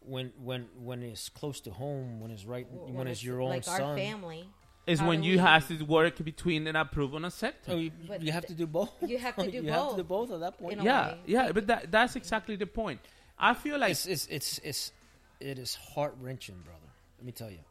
when 0.00 0.32
when 0.42 0.68
when 0.80 1.02
it's 1.02 1.28
close 1.28 1.60
to 1.62 1.70
home, 1.70 2.20
when 2.20 2.30
it's 2.30 2.46
right, 2.46 2.66
when, 2.70 3.06
it's, 3.06 3.22
your 3.22 3.42
own 3.42 3.50
like 3.50 3.64
son, 3.64 3.82
our 3.82 3.96
family. 3.96 4.48
is 4.86 5.02
when 5.02 5.22
you 5.22 5.38
have 5.38 5.68
to 5.68 5.84
work 5.84 6.16
between 6.24 6.66
an 6.66 6.76
approval 6.76 7.16
and 7.16 7.26
acceptance. 7.26 7.74
Oh, 7.74 7.76
you, 7.76 7.90
you 8.20 8.32
have 8.32 8.46
to 8.46 8.54
do 8.54 8.66
both. 8.66 8.90
you 9.02 9.18
have 9.18 9.36
to 9.36 9.42
oh, 9.48 9.50
do 9.50 9.50
you 9.50 9.70
have 9.70 9.90
to 9.90 9.96
do 9.96 10.02
both, 10.04 10.28
both 10.28 10.36
at 10.36 10.40
that 10.40 10.58
point. 10.58 10.82
yeah, 10.82 11.16
yeah, 11.26 11.52
but 11.52 11.66
that 11.66 11.90
that's 11.90 12.16
exactly 12.16 12.56
the 12.56 12.66
point. 12.66 13.00
I 13.38 13.52
feel 13.52 13.78
like 13.78 13.90
it's 13.90 14.06
it's 14.06 14.26
it's 14.28 14.58
it's 14.64 14.92
it 15.40 15.58
is 15.58 15.74
heart 15.74 16.14
wrenching, 16.20 16.56
brother. 16.64 16.90
Let 17.18 17.26
me 17.26 17.32
tell 17.32 17.50
you, 17.50 17.64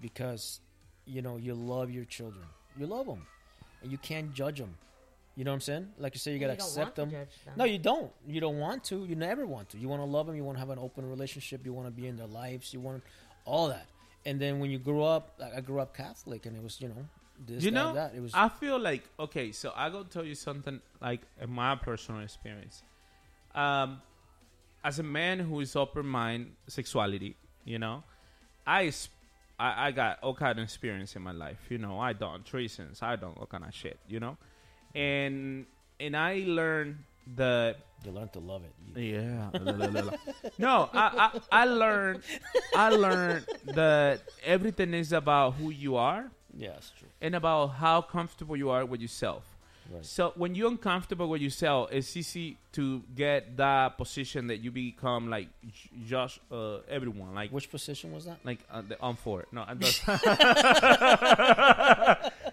because 0.00 0.60
you 1.06 1.22
know 1.22 1.38
you 1.38 1.54
love 1.54 1.90
your 1.90 2.04
children, 2.04 2.44
you 2.76 2.86
love 2.86 3.06
them, 3.06 3.26
and 3.82 3.90
you 3.90 3.96
can't 3.98 4.34
judge 4.34 4.58
them. 4.58 4.74
You 5.38 5.44
know 5.44 5.52
what 5.52 5.56
I'm 5.56 5.60
saying? 5.60 5.88
Like 5.98 6.16
you 6.16 6.18
say, 6.18 6.32
you 6.32 6.40
gotta 6.40 6.54
you 6.54 6.58
don't 6.58 6.66
want 6.66 6.78
accept 6.78 6.96
them. 6.96 7.10
them. 7.10 7.26
No, 7.54 7.62
you 7.62 7.78
don't. 7.78 8.10
You 8.26 8.40
don't 8.40 8.58
want 8.58 8.82
to. 8.90 9.04
You 9.04 9.14
never 9.14 9.46
want 9.46 9.68
to. 9.68 9.78
You 9.78 9.86
want 9.86 10.02
to 10.02 10.04
love 10.04 10.26
them. 10.26 10.34
You 10.34 10.42
want 10.42 10.56
to 10.56 10.58
have 10.58 10.70
an 10.70 10.80
open 10.80 11.08
relationship. 11.08 11.64
You 11.64 11.72
want 11.72 11.86
to 11.86 11.92
be 11.92 12.08
in 12.08 12.16
their 12.16 12.26
lives. 12.26 12.74
You 12.74 12.80
want 12.80 13.04
all 13.44 13.68
that. 13.68 13.86
And 14.26 14.40
then 14.40 14.58
when 14.58 14.72
you 14.72 14.80
grew 14.80 15.04
up, 15.04 15.34
like 15.38 15.54
I 15.54 15.60
grew 15.60 15.78
up 15.78 15.96
Catholic, 15.96 16.44
and 16.46 16.56
it 16.56 16.62
was 16.62 16.80
you 16.80 16.88
know 16.88 17.06
this, 17.46 17.62
you 17.62 17.70
that, 17.70 17.74
know, 17.76 17.94
that. 17.94 18.14
It 18.16 18.20
was 18.20 18.32
I 18.34 18.48
feel 18.48 18.80
like 18.80 19.04
okay. 19.20 19.52
So 19.52 19.72
I 19.76 19.90
go 19.90 20.02
tell 20.02 20.24
you 20.24 20.34
something 20.34 20.80
like 21.00 21.20
in 21.40 21.50
my 21.50 21.76
personal 21.76 22.20
experience. 22.22 22.82
Um, 23.54 24.02
as 24.82 24.98
a 24.98 25.04
man 25.04 25.38
who 25.38 25.60
is 25.60 25.76
open 25.76 26.04
mind 26.04 26.56
sexuality, 26.66 27.36
you 27.64 27.78
know, 27.78 28.02
i 28.66 28.92
i 29.60 29.92
got 29.92 30.18
all 30.20 30.34
kind 30.34 30.58
of 30.58 30.64
experience 30.64 31.14
in 31.14 31.22
my 31.22 31.30
life. 31.30 31.60
You 31.68 31.78
know, 31.78 32.00
I 32.00 32.12
done 32.12 32.42
treasons, 32.42 33.02
I 33.02 33.14
done 33.14 33.34
all 33.38 33.46
kind 33.46 33.62
of 33.62 33.72
shit. 33.72 34.00
You 34.08 34.18
know, 34.18 34.36
and 34.94 35.66
and 36.00 36.16
I 36.16 36.42
learned 36.46 36.98
that 37.36 37.76
you 38.04 38.12
learn 38.12 38.28
to 38.30 38.38
love 38.38 38.62
it. 38.64 38.72
yeah. 38.96 39.50
no, 40.58 40.88
I, 40.92 41.30
I 41.50 41.62
I 41.62 41.64
learned 41.66 42.22
I 42.74 42.88
learned 42.90 43.44
that 43.74 44.20
everything 44.44 44.94
is 44.94 45.12
about 45.12 45.54
who 45.54 45.70
you 45.70 45.96
are 45.96 46.30
Yeah, 46.56 46.70
that's 46.72 46.90
true. 46.98 47.08
and 47.20 47.34
about 47.34 47.68
how 47.68 48.00
comfortable 48.02 48.56
you 48.56 48.70
are 48.70 48.84
with 48.86 49.00
yourself. 49.00 49.42
Right. 49.90 50.04
So 50.04 50.32
when 50.36 50.54
you're 50.54 50.68
uncomfortable 50.70 51.28
with 51.30 51.40
yourself, 51.40 51.90
it's 51.90 52.14
easy 52.16 52.58
to 52.72 53.02
get 53.16 53.56
that 53.56 53.96
position 53.96 54.48
that 54.48 54.58
you 54.58 54.70
become 54.70 55.30
like 55.30 55.48
j- 55.64 55.90
just 56.06 56.40
uh, 56.52 56.80
everyone. 56.90 57.34
Like 57.34 57.50
Which 57.50 57.70
position 57.70 58.12
was 58.12 58.26
that? 58.26 58.36
like 58.44 58.58
uh, 58.70 58.82
the 58.86 59.00
on 59.00 59.16
for 59.16 59.40
it. 59.40 59.48
No, 59.50 59.64
I'm 59.66 59.80
just 59.80 60.06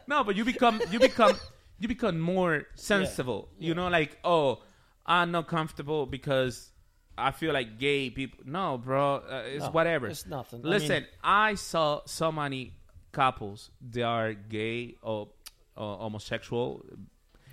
no, 0.08 0.24
but 0.24 0.36
you 0.36 0.46
become 0.46 0.82
you 0.92 1.00
become 1.00 1.36
you 1.80 1.88
become 1.88 2.20
more 2.20 2.64
sensible. 2.76 3.50
You 3.60 3.74
know, 3.76 3.88
like 3.90 4.18
oh, 4.24 4.62
I'm 5.06 5.32
not 5.32 5.48
comfortable 5.48 6.06
because 6.06 6.72
I 7.18 7.32
feel 7.32 7.54
like 7.54 7.80
gay 7.80 8.10
people. 8.10 8.44
No, 8.46 8.78
bro, 8.78 9.16
uh, 9.18 9.44
it's 9.46 9.64
No, 9.66 9.72
whatever. 9.72 10.08
it's 10.08 10.26
nothing. 10.26 10.62
I 10.66 10.68
Listen, 10.68 10.90
mean- 11.04 11.06
I 11.24 11.56
saw 11.56 12.02
so 12.06 12.32
many 12.32 12.74
couples 13.12 13.72
that 13.92 14.04
are 14.04 14.34
gay 14.34 14.96
or, 15.02 15.30
or 15.78 15.98
homosexual, 15.98 16.84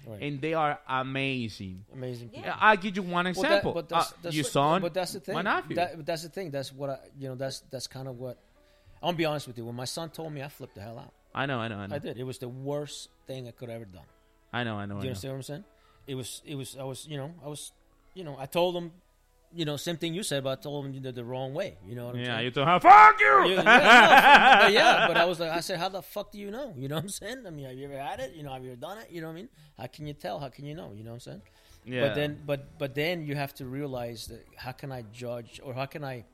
Right. 0.05 0.21
and 0.21 0.41
they 0.41 0.55
are 0.55 0.81
amazing. 0.89 1.85
Amazing 1.93 2.31
people. 2.31 2.45
Yeah, 2.47 2.57
I'll 2.59 2.77
give 2.77 2.97
you 2.97 3.03
one 3.03 3.13
Well, 3.13 3.23
that- 3.23 3.31
example. 3.41 3.73
but 3.73 3.89
that's, 3.89 4.11
Uh, 4.13 4.17
that's 4.23 4.35
your 4.35 4.43
what- 4.45 4.53
son, 4.53 4.83
But 4.83 4.95
that's 4.95 5.13
the 5.13 5.21
thing. 5.21 5.35
my 5.37 5.43
nephew. 5.43 5.77
That, 5.77 5.97
but 5.97 6.07
that's 6.07 6.23
the 6.25 6.29
thing. 6.29 6.51
That's 6.51 6.73
what 6.73 6.91
I. 6.91 6.99
You 7.17 7.29
know. 7.29 7.35
That's 7.37 7.61
that's 7.71 7.87
kind 7.87 8.09
of 8.09 8.19
what. 8.19 8.39
I'm 9.01 9.09
gonna 9.09 9.17
be 9.17 9.25
honest 9.25 9.47
with 9.47 9.59
you. 9.59 9.65
When 9.65 9.77
my 9.77 9.85
son 9.85 10.11
told 10.11 10.33
me, 10.33 10.43
I 10.43 10.49
flipped 10.49 10.75
the 10.75 10.81
hell 10.81 10.99
out. 10.99 11.13
I 11.35 11.47
know, 11.47 11.59
I 11.59 11.68
know, 11.68 11.79
I 11.79 11.87
know. 11.87 11.95
I 11.97 11.99
did. 11.99 12.18
It 12.18 12.25
was 12.25 12.38
the 12.38 12.49
worst 12.49 13.09
thing 13.27 13.49
I 13.49 13.53
could 13.53 13.68
have 13.68 13.77
ever 13.77 13.85
done. 13.87 14.05
I 14.53 14.64
know, 14.64 14.77
I 14.77 14.87
know. 14.87 14.95
Do 14.95 15.01
I 15.01 15.03
you 15.03 15.05
know. 15.05 15.09
understand 15.11 15.33
what 15.33 15.37
I'm 15.38 15.42
saying? 15.42 15.64
It 16.07 16.14
was. 16.14 16.42
It 16.45 16.55
was. 16.57 16.77
I 16.79 16.85
was. 16.85 17.07
You 17.07 17.16
know. 17.16 17.33
I 17.45 17.49
was. 17.49 17.73
You 18.14 18.25
know. 18.25 18.37
I 18.38 18.47
told 18.47 18.77
him. 18.77 18.92
You 19.55 19.66
know, 19.66 19.77
same 19.77 19.99
thing 19.99 20.14
you 20.14 20.23
said, 20.23 20.45
but 20.45 20.59
I 20.59 20.62
told 20.62 20.87
him 20.87 21.03
the, 21.03 21.12
the 21.12 21.23
wrong 21.23 21.53
way. 21.53 21.77
You 21.87 21.95
know 21.95 22.07
what 22.07 22.14
I'm 22.14 22.21
Yeah, 22.23 22.37
saying? 22.37 22.45
you 22.47 22.51
told 22.53 22.68
her, 22.68 22.81
"Fuck 22.81 23.21
you!" 23.21 23.51
Yeah, 23.51 23.57
yeah, 23.57 23.59
no, 23.61 23.62
but 24.64 24.73
yeah, 24.73 25.07
but 25.09 25.16
I 25.18 25.27
was 25.27 25.40
like, 25.40 25.51
I 25.51 25.61
said, 25.61 25.79
how 25.79 25.90
the 25.90 26.01
fuck 26.01 26.33
do 26.33 26.38
you 26.38 26.51
know? 26.51 26.73
You 26.75 26.88
know 26.88 26.95
what 26.95 27.05
I'm 27.05 27.11
saying? 27.11 27.45
I 27.47 27.51
mean, 27.51 27.66
have 27.66 27.75
you 27.77 27.85
ever 27.85 27.99
had 27.99 28.18
it? 28.21 28.33
You 28.35 28.45
know, 28.45 28.53
have 28.55 28.64
you 28.64 28.71
ever 28.73 28.81
done 28.81 28.97
it? 28.97 29.11
You 29.11 29.21
know 29.21 29.27
what 29.27 29.35
I 29.35 29.37
mean? 29.37 29.49
How 29.79 29.88
can 29.88 30.07
you 30.07 30.14
tell? 30.14 30.40
How 30.40 30.49
can 30.49 30.64
you 30.64 30.75
know? 30.75 30.92
You 30.97 31.05
know 31.05 31.11
what 31.11 31.16
I'm 31.16 31.21
saying? 31.21 31.42
Yeah. 31.85 32.01
But 32.01 32.14
then, 32.14 32.40
but 32.47 32.79
but 32.79 32.95
then 32.95 33.27
you 33.27 33.35
have 33.35 33.53
to 33.57 33.66
realize 33.66 34.27
that 34.29 34.42
how 34.57 34.73
can 34.73 34.90
I 34.90 35.03
judge 35.12 35.61
or 35.62 35.75
how 35.75 35.85
can 35.85 36.03
I 36.03 36.25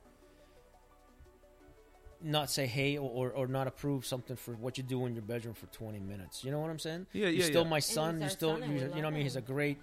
not 2.21 2.49
say 2.49 2.65
hey 2.67 2.97
or, 2.97 3.09
or, 3.09 3.31
or 3.31 3.47
not 3.47 3.67
approve 3.67 4.05
something 4.05 4.35
for 4.35 4.53
what 4.55 4.77
you 4.77 4.83
do 4.83 5.05
in 5.05 5.13
your 5.13 5.21
bedroom 5.23 5.53
for 5.53 5.67
20 5.67 5.99
minutes? 5.99 6.43
You 6.43 6.51
know 6.51 6.59
what 6.59 6.69
I'm 6.69 6.79
saying? 6.79 7.07
Yeah, 7.13 7.27
You're 7.27 7.45
still 7.45 7.63
yeah. 7.63 7.69
my 7.69 7.79
son. 7.79 8.15
he's 8.15 8.21
You're 8.21 8.29
still, 8.29 8.53
son 8.53 8.63
and 8.63 8.73
you, 8.79 8.87
know 8.87 8.91
what 8.95 9.05
I 9.05 9.09
mean? 9.11 9.23
He's 9.23 9.35
a 9.35 9.41
great, 9.41 9.77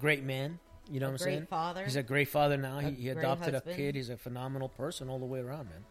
great 0.00 0.24
man. 0.24 0.58
You 0.90 1.00
know 1.00 1.08
A 1.08 1.12
what 1.12 1.20
I'm 1.20 1.24
great 1.24 1.34
saying? 1.34 1.46
father. 1.46 1.84
He's 1.84 1.96
a 1.96 2.02
great 2.02 2.28
father 2.28 2.56
now. 2.56 2.78
A 2.78 2.82
He, 2.82 2.90
he 2.92 3.02
great 3.04 3.18
adopted 3.18 3.54
a 3.54 3.60
kid. 3.60 3.94
He's 3.94 4.08
a 4.08 4.16
phenomenal 4.16 4.68
person 4.70 5.10
all 5.10 5.18
the 5.18 5.26
way 5.26 5.40
around, 5.40 5.68
man. 5.68 5.84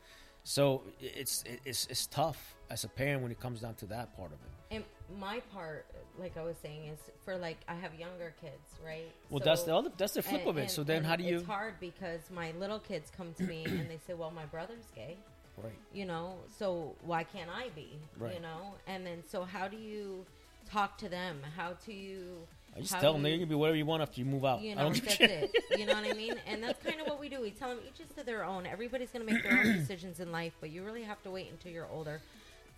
So 0.43 0.83
it's 0.99 1.43
it's 1.65 1.85
it's 1.87 2.07
tough 2.07 2.55
as 2.69 2.83
a 2.83 2.87
parent 2.87 3.21
when 3.21 3.31
it 3.31 3.39
comes 3.39 3.61
down 3.61 3.75
to 3.75 3.85
that 3.87 4.15
part 4.15 4.31
of 4.31 4.39
it. 4.39 4.75
And 4.75 4.83
my 5.19 5.39
part, 5.53 5.85
like 6.17 6.35
I 6.37 6.41
was 6.43 6.55
saying, 6.63 6.85
is 6.85 6.99
for 7.25 7.37
like 7.37 7.57
I 7.67 7.75
have 7.75 7.93
younger 7.95 8.33
kids, 8.41 8.79
right? 8.83 9.11
Well, 9.29 9.41
that's 9.43 9.63
the 9.63 9.75
other- 9.75 9.91
that's 9.97 10.13
the 10.13 10.21
flip 10.23 10.41
and- 10.41 10.49
of 10.49 10.57
it. 10.57 10.61
and- 10.61 10.71
So 10.71 10.83
then 10.83 11.03
how 11.03 11.15
do 11.17 11.23
you- 11.25 11.37
It's 11.37 11.45
hard 11.45 11.75
because 11.79 12.21
my 12.31 12.51
little 12.59 12.79
kids 12.79 13.11
come 13.15 13.33
to 13.35 13.43
me 13.43 13.65
and 13.65 13.89
they 13.89 13.99
say, 14.07 14.13
"Well, 14.13 14.31
my 14.31 14.45
brother's 14.45 14.85
gay." 14.95 15.17
Right. 15.61 15.73
You 15.93 16.05
know, 16.05 16.35
so 16.59 16.95
why 17.03 17.23
can't 17.23 17.49
I 17.49 17.69
be? 17.75 17.97
You 18.21 18.39
know, 18.39 18.75
and 18.85 19.05
then 19.05 19.23
so 19.27 19.43
how 19.43 19.67
do 19.67 19.77
you 19.77 20.25
talk 20.71 20.97
to 20.99 21.09
them? 21.09 21.39
How 21.55 21.73
do 21.85 21.93
you? 21.93 22.47
I 22.75 22.81
just 22.81 22.93
how 22.93 22.99
tell 22.99 23.13
them 23.13 23.23
they 23.23 23.33
you- 23.33 23.39
can 23.39 23.49
be 23.49 23.55
whatever 23.55 23.75
you 23.77 23.85
want 23.85 24.01
after 24.03 24.19
you 24.19 24.25
move 24.25 24.45
out. 24.45 24.61
You 24.61 24.71
I 24.73 24.75
know, 24.75 24.83
don't 24.83 25.03
that's 25.03 25.19
it. 25.19 25.51
You 25.77 25.85
know 25.87 25.93
what 25.95 26.03
I 26.05 26.13
mean? 26.13 26.35
And 26.45 26.61
that's 26.61 26.83
kind 26.83 27.01
of 27.01 27.07
what 27.07 27.19
we 27.19 27.27
do. 27.27 27.41
We 27.41 27.49
tell 27.51 27.69
them 27.69 27.79
each 27.87 27.99
is 27.99 28.13
to 28.17 28.23
their 28.23 28.43
own. 28.45 28.67
Everybody's 28.67 29.09
going 29.09 29.25
to 29.25 29.33
make 29.33 29.41
their 29.41 29.57
own 29.57 29.73
decisions 29.79 30.19
in 30.19 30.31
life, 30.31 30.53
but 30.61 30.69
you 30.69 30.83
really 30.83 31.01
have 31.03 31.21
to 31.23 31.31
wait 31.31 31.47
until 31.49 31.71
you're 31.71 31.87
older 31.91 32.21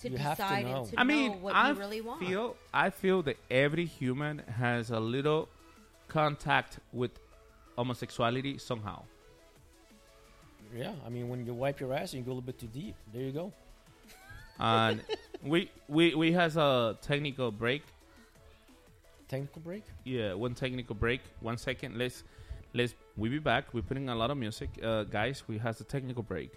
to 0.01 0.09
You 0.09 0.17
have 0.17 0.37
to 0.37 0.43
decide 0.43 0.65
and 0.65 0.85
to 0.89 0.99
I 0.99 1.03
mean, 1.03 1.31
know 1.31 1.37
what 1.39 1.55
I 1.55 1.69
you 1.71 1.75
really 1.75 1.99
want. 1.99 2.21
feel 2.21 2.55
I 2.73 2.91
feel 2.91 3.21
that 3.23 3.35
every 3.51 3.85
human 3.85 4.37
has 4.57 4.89
a 4.89 4.99
little 5.01 5.49
contact 6.07 6.79
with 6.93 7.11
homosexuality 7.75 8.57
somehow. 8.57 9.03
Yeah, 10.75 10.93
I 11.05 11.09
mean, 11.09 11.29
when 11.29 11.45
you 11.45 11.53
wipe 11.53 11.79
your 11.79 11.93
ass, 11.93 12.13
you 12.13 12.21
go 12.21 12.31
a 12.31 12.33
little 12.33 12.41
bit 12.41 12.59
too 12.59 12.67
deep. 12.67 12.95
There 13.13 13.23
you 13.23 13.31
go. 13.31 13.51
And 14.59 15.01
we 15.43 15.71
we 15.87 16.15
we 16.15 16.31
has 16.33 16.57
a 16.57 16.97
technical 17.01 17.51
break. 17.51 17.83
Technical 19.27 19.61
break. 19.61 19.83
Yeah, 20.03 20.33
one 20.33 20.53
technical 20.53 20.95
break. 20.95 21.21
One 21.39 21.57
second. 21.57 21.97
Let's 21.97 22.23
let's 22.73 22.93
we 23.15 23.29
be 23.29 23.39
back. 23.39 23.73
We're 23.73 23.83
putting 23.83 24.09
a 24.09 24.15
lot 24.15 24.31
of 24.31 24.37
music, 24.37 24.69
uh, 24.83 25.03
guys. 25.03 25.43
We 25.47 25.57
has 25.59 25.79
a 25.81 25.83
technical 25.83 26.23
break. 26.23 26.51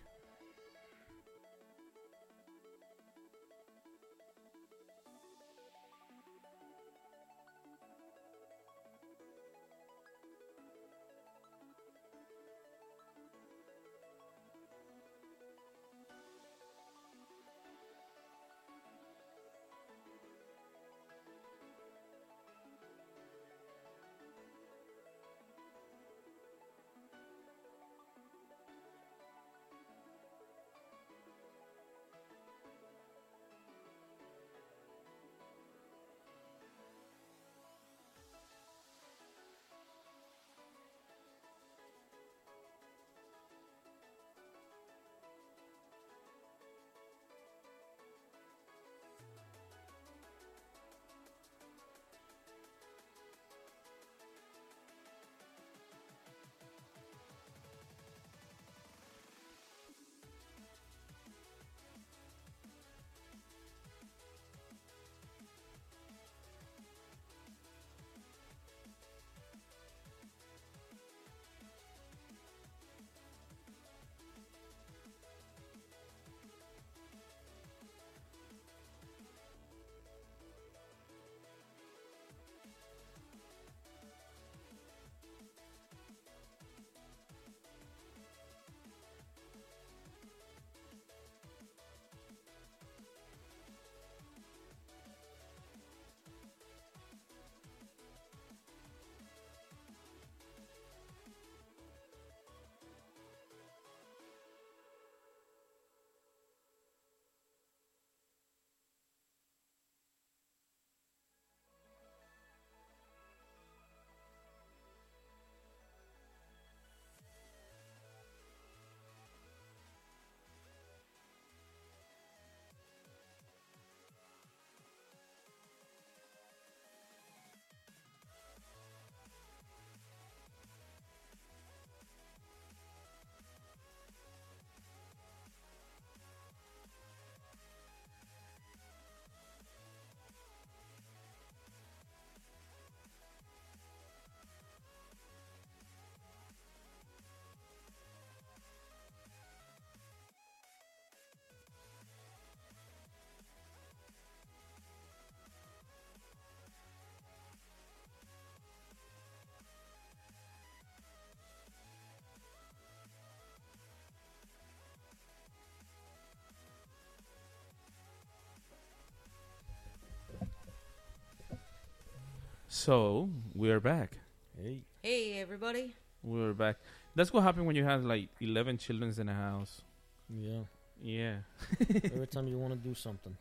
So 172.83 173.31
we 173.55 173.71
are 173.71 173.79
back. 173.79 174.19
Hey. 174.61 174.83
Hey, 175.05 175.39
everybody. 175.39 175.95
We're 176.25 176.53
back. 176.53 176.79
That's 177.15 177.33
what 177.33 177.45
happened 177.45 177.67
when 177.67 177.77
you 177.77 177.85
have 177.85 178.03
like 178.03 178.29
eleven 178.41 178.77
children 178.77 179.15
in 179.17 179.29
a 179.29 179.35
house. 179.35 179.83
Yeah. 180.29 180.63
Yeah. 181.01 181.37
Every 182.13 182.27
time 182.27 182.49
you 182.49 182.59
want 182.59 182.73
to 182.73 182.89
do 182.89 182.93
something. 182.93 183.37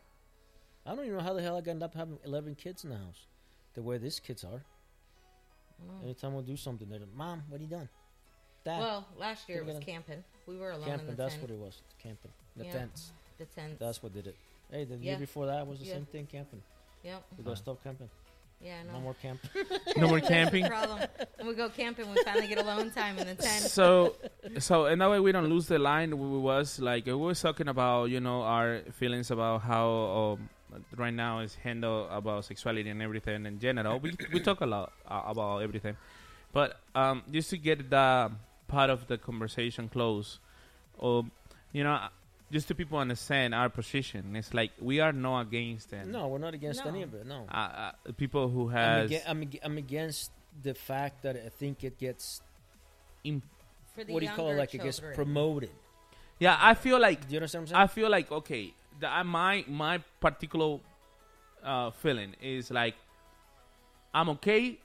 I 0.86 0.94
don't 0.94 1.06
even 1.06 1.18
know 1.18 1.24
how 1.24 1.34
the 1.34 1.42
hell 1.42 1.56
I 1.56 1.58
ended 1.58 1.82
up 1.82 1.96
having 1.96 2.20
11 2.24 2.54
kids 2.54 2.84
in 2.84 2.92
the 2.92 2.98
house. 2.98 3.26
The 3.74 3.82
way 3.82 3.98
these 3.98 4.20
kids 4.20 4.44
are. 4.44 4.62
Mm. 5.82 6.04
Anytime 6.04 6.36
we 6.36 6.44
do 6.44 6.56
something, 6.56 6.88
they're 6.88 7.00
like, 7.00 7.16
Mom, 7.16 7.42
what 7.50 7.60
are 7.60 7.64
you 7.64 7.70
doing? 7.70 7.90
Dad. 8.64 8.80
Well, 8.80 9.08
last 9.18 9.50
year 9.50 9.62
it 9.62 9.66
was 9.66 9.80
camping. 9.80 10.24
We 10.46 10.58
were 10.60 10.70
alone 10.70 10.86
camping, 10.86 11.10
in 11.10 11.16
the 11.16 11.24
that's 11.24 11.34
tent. 11.34 11.50
what 11.50 11.52
it 11.52 11.58
was. 11.58 11.82
Camping. 11.98 12.32
The 12.58 12.66
Yeah. 12.66 12.74
tents. 12.74 13.12
The 13.40 13.46
tents. 13.46 13.80
That's 13.80 14.04
what 14.04 14.14
did 14.14 14.28
it. 14.28 14.36
Hey, 14.70 14.84
the 14.84 14.98
Yeah. 14.98 15.12
year 15.14 15.20
before 15.20 15.48
that 15.48 15.66
was 15.66 15.80
the 15.80 15.86
Yeah. 15.86 15.96
same 15.96 16.06
thing, 16.06 16.28
camping. 16.28 16.62
Yep. 17.04 17.24
We 17.40 17.44
gotta 17.44 17.56
stop 17.56 17.84
camping. 17.84 18.10
Yeah, 18.63 18.76
I 18.80 18.84
know. 18.84 18.93
No 18.93 19.00
more 19.02 19.15
camping. 19.21 19.50
No 19.97 20.08
more 20.08 20.19
That's 20.19 20.28
the 20.30 20.34
camping? 20.36 20.65
problem. 20.67 21.00
When 21.38 21.47
we 21.47 21.54
go 21.56 21.69
camping, 21.69 22.10
we 22.12 22.21
finally 22.24 22.47
get 22.47 22.60
alone 22.60 22.91
time 22.91 23.17
in 23.17 23.26
the 23.28 23.36
tent. 23.47 23.63
so 23.63 24.15
so 24.60 24.86
and 24.86 25.02
that 25.02 25.10
way 25.10 25.19
we 25.19 25.32
don't 25.32 25.50
lose 25.50 25.67
the 25.67 25.80
line 25.80 26.17
we 26.17 26.38
was 26.39 26.80
like 26.80 27.06
we 27.08 27.13
was 27.13 27.41
talking 27.41 27.67
about 27.67 28.06
you 28.06 28.19
know 28.19 28.41
our 28.43 28.82
feelings 28.93 29.32
about 29.32 29.62
how 29.62 29.88
um, 29.89 30.50
right 30.95 31.13
now 31.13 31.39
is 31.39 31.56
handled 31.56 32.08
about 32.12 32.45
sexuality 32.45 32.89
and 32.89 33.02
everything 33.02 33.45
in 33.45 33.60
general 33.60 34.00
we 34.00 34.13
we 34.34 34.39
talk 34.39 34.62
a 34.62 34.65
lot 34.65 34.91
uh, 35.08 35.21
about 35.26 35.60
everything 35.60 35.95
but 36.54 36.80
um 36.95 37.24
just 37.32 37.50
to 37.50 37.58
get 37.58 37.89
the 37.89 38.32
part 38.67 38.89
of 38.89 39.08
the 39.08 39.17
conversation 39.17 39.89
close 39.89 40.39
um 41.02 41.32
you 41.71 41.84
know 41.84 41.97
just 42.52 42.68
to 42.68 42.76
people 42.76 42.98
understand 43.00 43.56
our 43.56 43.70
position 43.70 44.36
it's 44.36 44.54
like 44.54 44.72
we 44.82 45.00
are 45.00 45.14
not 45.14 45.42
against 45.48 45.90
them 45.90 46.12
No, 46.12 46.28
we're 46.28 46.38
not 46.48 46.54
against 46.54 46.84
No. 46.84 46.92
any 46.92 47.02
of 47.04 47.14
it. 47.14 47.26
No. 47.26 47.46
uh, 47.50 47.56
uh, 47.58 47.92
people 48.18 48.50
who 48.50 48.70
I'm, 48.70 48.76
has 49.10 49.24
I'm, 49.28 49.42
ag- 49.44 49.60
I'm 49.64 49.78
against 49.78 50.32
the 50.62 50.74
fact 50.74 51.24
that 51.24 51.36
I 51.38 51.50
think 51.50 51.84
it 51.84 51.98
gets 51.98 52.42
im- 53.24 53.42
For 53.96 54.04
the 54.04 54.14
what 54.14 54.20
do 54.20 54.26
you 54.26 54.32
call 54.32 54.46
it? 54.46 54.50
younger 54.50 54.62
Like 54.64 54.76
it 54.76 54.84
gets 54.84 55.00
promoted. 55.16 55.72
yeah 56.40 56.58
i 56.60 56.74
feel 56.74 57.00
like 57.00 57.20
Do 57.28 57.34
you 57.34 57.38
understand 57.40 57.62
what 57.64 57.72
I'm 57.72 57.76
saying? 57.76 57.84
I 57.84 57.88
feel 57.88 58.10
like 58.10 58.32
okay, 58.32 58.74
the, 59.00 59.08
uh, 59.20 59.24
my 59.24 59.64
my 59.68 60.00
particular 60.20 60.80
uh, 61.64 61.92
feeling 61.92 62.36
is 62.42 62.70
like 62.72 62.96
I'm 64.14 64.30
okay 64.30 64.78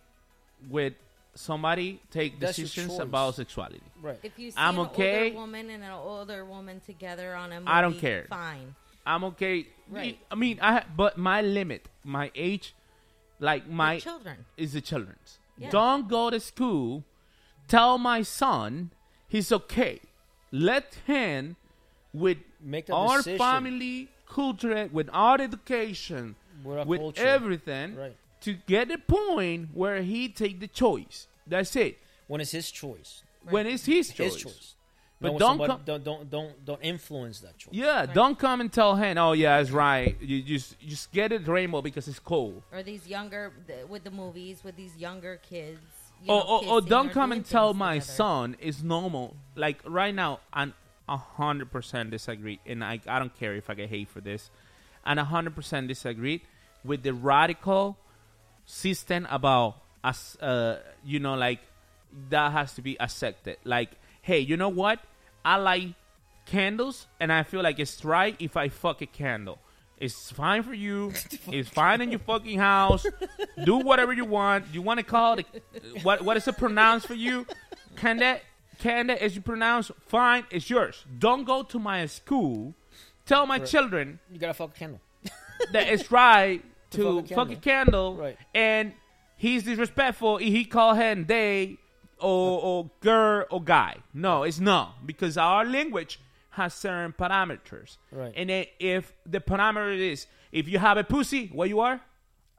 with 0.71 0.93
somebody 1.37 2.01
take 2.11 2.41
That's 2.41 2.59
your 2.59 2.65
decisions 2.67 2.93
choice. 2.97 3.03
about 3.03 3.35
sexuality. 3.37 3.81
right. 4.03 4.19
If 4.23 4.39
you 4.39 4.51
see 4.51 4.57
I'm 4.59 4.79
an 4.79 4.87
okay. 4.87 5.25
older 5.29 5.37
woman 5.37 5.71
and 5.71 5.83
an 5.85 5.91
older 5.93 6.45
woman 6.45 6.81
together 6.81 7.35
on 7.35 7.53
a 7.53 7.61
movie, 7.61 7.71
I 7.71 7.81
don't 7.81 7.99
care. 7.99 8.27
Fine. 8.29 8.75
I'm 9.05 9.23
okay. 9.25 9.67
Right. 9.89 10.19
I 10.31 10.35
mean, 10.35 10.59
I 10.61 10.83
but 10.97 11.17
my 11.17 11.41
limit, 11.43 11.89
my 12.03 12.31
age, 12.35 12.75
like 13.39 13.69
my 13.69 13.95
With 13.95 14.03
children. 14.05 14.45
is 14.57 14.73
the 14.73 14.81
children's. 14.81 15.39
Yeah. 15.59 15.71
Don't 15.71 16.09
go 16.09 16.31
to 16.31 16.41
school. 16.41 17.05
Tell 17.69 17.99
my 17.99 18.23
son 18.23 18.91
he's 19.29 19.51
okay. 19.53 20.01
Let 20.53 20.99
him 21.07 21.57
with 22.13 22.39
Make 22.61 22.87
that 22.87 22.95
our 22.95 23.19
decision. 23.19 23.39
family 23.39 24.09
culture, 24.29 24.89
with 24.93 25.09
our 25.13 25.41
education, 25.41 26.35
We're 26.65 26.79
a 26.79 26.85
with 26.85 27.01
culture. 27.01 27.27
everything, 27.27 27.95
Right. 27.97 28.17
To 28.47 28.55
get 28.67 28.89
the 28.89 28.99
point 28.99 29.71
where 29.75 30.03
he 30.03 30.29
take 30.29 30.61
the 30.61 30.69
choice. 30.69 31.27
That's 31.47 31.75
it. 31.77 31.99
When 32.29 32.41
it's 32.41 32.53
his 32.53 32.71
choice. 32.71 33.23
When 33.51 33.67
it's 33.67 33.85
his 33.85 34.13
choice. 34.13 34.35
His 34.35 34.43
choice. 34.43 34.75
But 35.21 35.33
Not 35.33 35.39
don't 35.39 35.49
somebody- 35.59 35.73
come- 35.73 35.83
don't 35.85 36.05
don't 36.05 36.31
don't 36.31 36.65
don't 36.65 36.83
influence 36.83 37.41
that 37.41 37.57
choice. 37.59 37.73
Yeah, 37.73 38.05
don't 38.07 38.39
come 38.39 38.61
and 38.61 38.71
tell 38.73 38.97
him, 38.97 39.17
"Oh 39.19 39.33
yeah, 39.33 39.59
it's 39.63 39.71
right." 39.71 40.15
You 40.21 40.43
just 40.43 40.79
just 40.81 41.11
get 41.11 41.33
it 41.33 41.49
rainbow 41.49 41.81
because 41.83 42.07
it's 42.07 42.19
cool. 42.19 42.63
Or 42.73 42.83
these 42.83 43.07
younger, 43.09 43.53
th- 43.67 43.87
with 43.89 44.05
the 44.05 44.11
movies, 44.11 44.63
with 44.63 44.77
these 44.77 44.95
younger 44.97 45.35
kids. 45.51 45.81
you 46.23 46.33
Or, 46.33 46.41
know, 46.41 46.47
or, 46.47 46.59
or 46.59 46.79
kissing 46.81 46.91
don't 46.91 47.11
come 47.13 47.33
and 47.33 47.45
tell 47.45 47.73
my 47.75 47.95
together. 47.99 48.13
son 48.13 48.57
it's 48.61 48.83
normal. 48.83 49.37
Like 49.55 49.79
right 49.87 50.15
now, 50.15 50.41
I'm 50.53 50.75
hundred 51.09 51.71
percent 51.73 52.11
disagree, 52.11 52.61
and 52.67 52.85
I 52.85 53.01
I 53.09 53.19
don't 53.19 53.35
care 53.39 53.55
if 53.57 53.71
I 53.71 53.75
get 53.75 53.89
hate 53.89 54.09
for 54.09 54.21
this. 54.21 54.51
And 55.09 55.19
a 55.19 55.25
hundred 55.25 55.55
percent 55.55 55.89
disagree 55.89 56.43
with 56.85 57.03
the 57.05 57.15
radical 57.15 57.97
system 58.67 59.27
about 59.31 59.77
us. 60.05 60.37
Uh, 60.37 60.81
you 61.05 61.19
know, 61.19 61.35
like 61.35 61.61
that 62.31 62.53
has 62.53 62.75
to 62.75 62.83
be 62.83 63.01
accepted. 63.01 63.57
Like, 63.65 63.91
hey, 64.23 64.41
you 64.41 64.57
know 64.57 64.69
what? 64.69 65.01
I 65.45 65.57
like 65.57 65.89
candles, 66.45 67.07
and 67.19 67.33
I 67.33 67.43
feel 67.45 67.63
like 67.63 67.79
it's 67.79 68.05
right 68.05 68.37
if 68.39 68.57
I 68.57 68.69
fuck 68.69 69.01
a 69.01 69.07
candle. 69.07 69.59
It's 69.99 70.31
fine 70.31 70.63
for 70.63 70.75
you. 70.75 71.13
it's 71.49 71.71
fine 71.71 72.03
in 72.03 72.11
your 72.11 72.21
fucking 72.21 72.59
house. 72.59 73.07
Do 73.65 73.79
whatever 73.79 74.13
you 74.13 74.27
want. 74.27 74.67
You 74.73 74.83
want 74.83 74.99
to 74.99 75.05
call 75.05 75.39
it 75.39 75.47
what? 76.03 76.23
What 76.23 76.37
is 76.37 76.47
it 76.47 76.59
pronounced 76.59 77.07
for 77.07 77.15
you? 77.15 77.47
Can 77.97 78.19
that 78.19 78.43
can 78.79 79.07
that 79.07 79.23
is 79.23 79.35
you 79.35 79.41
pronounce 79.41 79.91
fine? 80.07 80.45
It's 80.51 80.69
yours. 80.69 81.05
Don't 81.19 81.45
go 81.45 81.63
to 81.63 81.79
my 81.79 82.05
school. 82.07 82.75
Tell 83.25 83.47
my 83.47 83.59
children 83.59 84.21
You 84.31 84.39
gotta 84.39 84.55
fuck 84.55 84.71
a 84.77 84.79
candle. 84.79 85.01
that 85.73 85.89
it's 85.89 86.11
right 86.11 86.63
To 86.97 87.23
to, 87.23 87.35
fuck 87.35 87.51
a 87.51 87.57
candle, 87.57 88.17
Right. 88.17 88.37
and 88.55 88.93
he's 89.37 89.63
disrespectful. 89.65 90.39
He 90.39 90.65
call 90.65 90.95
him 90.95 91.27
they 91.27 91.77
or, 92.19 92.61
or 92.63 92.91
girl 93.01 93.45
or 93.51 93.63
guy. 93.63 93.97
No, 94.15 94.43
it's 94.45 94.59
no 94.61 94.91
because 95.05 95.37
our 95.39 95.65
language 95.65 96.21
has 96.51 96.73
certain 96.75 97.13
parameters. 97.13 97.99
Right. 98.11 98.33
And 98.37 98.49
then 98.51 98.65
if 98.81 99.13
the 99.27 99.41
parameter 99.41 99.97
is 99.99 100.27
if 100.53 100.69
you 100.69 100.79
have 100.79 100.97
a 100.97 101.05
pussy, 101.05 101.49
what 101.53 101.69
you 101.69 101.81
are? 101.81 102.01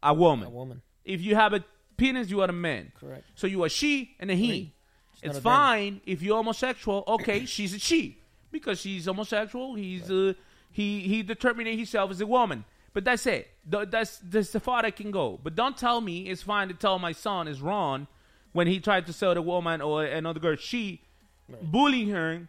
A 0.04 0.14
woman. 0.14 0.48
A 0.48 0.52
woman. 0.52 0.82
If 1.04 1.22
you 1.22 1.36
have 1.36 1.54
a 1.54 1.64
penis, 1.98 2.30
you 2.30 2.42
are 2.42 2.50
a 2.50 2.54
man. 2.54 2.92
Correct. 3.00 3.24
So 3.36 3.48
you 3.48 3.64
are 3.64 3.70
she 3.70 4.16
and 4.20 4.30
a 4.30 4.36
he. 4.36 4.74
It's 5.14 5.24
It's, 5.24 5.26
not 5.26 5.32
a 5.32 5.34
them. 5.34 5.42
fine 5.44 6.02
if 6.06 6.22
you're 6.22 6.38
homosexual. 6.38 7.04
Okay, 7.08 7.46
she's 7.54 7.74
a 7.74 7.80
she 7.80 8.20
because 8.52 8.80
she's 8.80 9.06
homosexual. 9.06 9.74
He's 9.76 10.12
a 10.12 10.30
uh, 10.30 10.34
he 10.72 11.00
he 11.02 11.24
determined 11.24 11.68
himself 11.70 12.12
as 12.12 12.22
a 12.22 12.28
woman. 12.28 12.66
But 12.98 13.06
that's 13.06 13.28
it. 13.28 13.48
Th- 13.72 13.88
That's 13.92 14.18
that's 14.24 14.50
the 14.50 14.60
far 14.60 14.84
I 14.84 14.90
can 14.90 15.12
go. 15.12 15.40
But 15.44 15.54
don't 15.54 15.78
tell 15.78 16.02
me 16.02 16.30
it's 16.32 16.42
fine 16.42 16.68
to 16.70 16.74
tell 16.74 16.98
my 16.98 17.12
son 17.12 17.48
is 17.48 17.62
wrong 17.62 18.08
when 18.54 18.66
he 18.66 18.80
tried 18.80 19.06
to 19.06 19.14
sell 19.14 19.36
the 19.36 19.42
woman 19.44 19.82
or 19.82 20.04
another 20.04 20.40
girl 20.40 20.56
she 20.56 21.02
bullying 21.62 22.10
her 22.10 22.48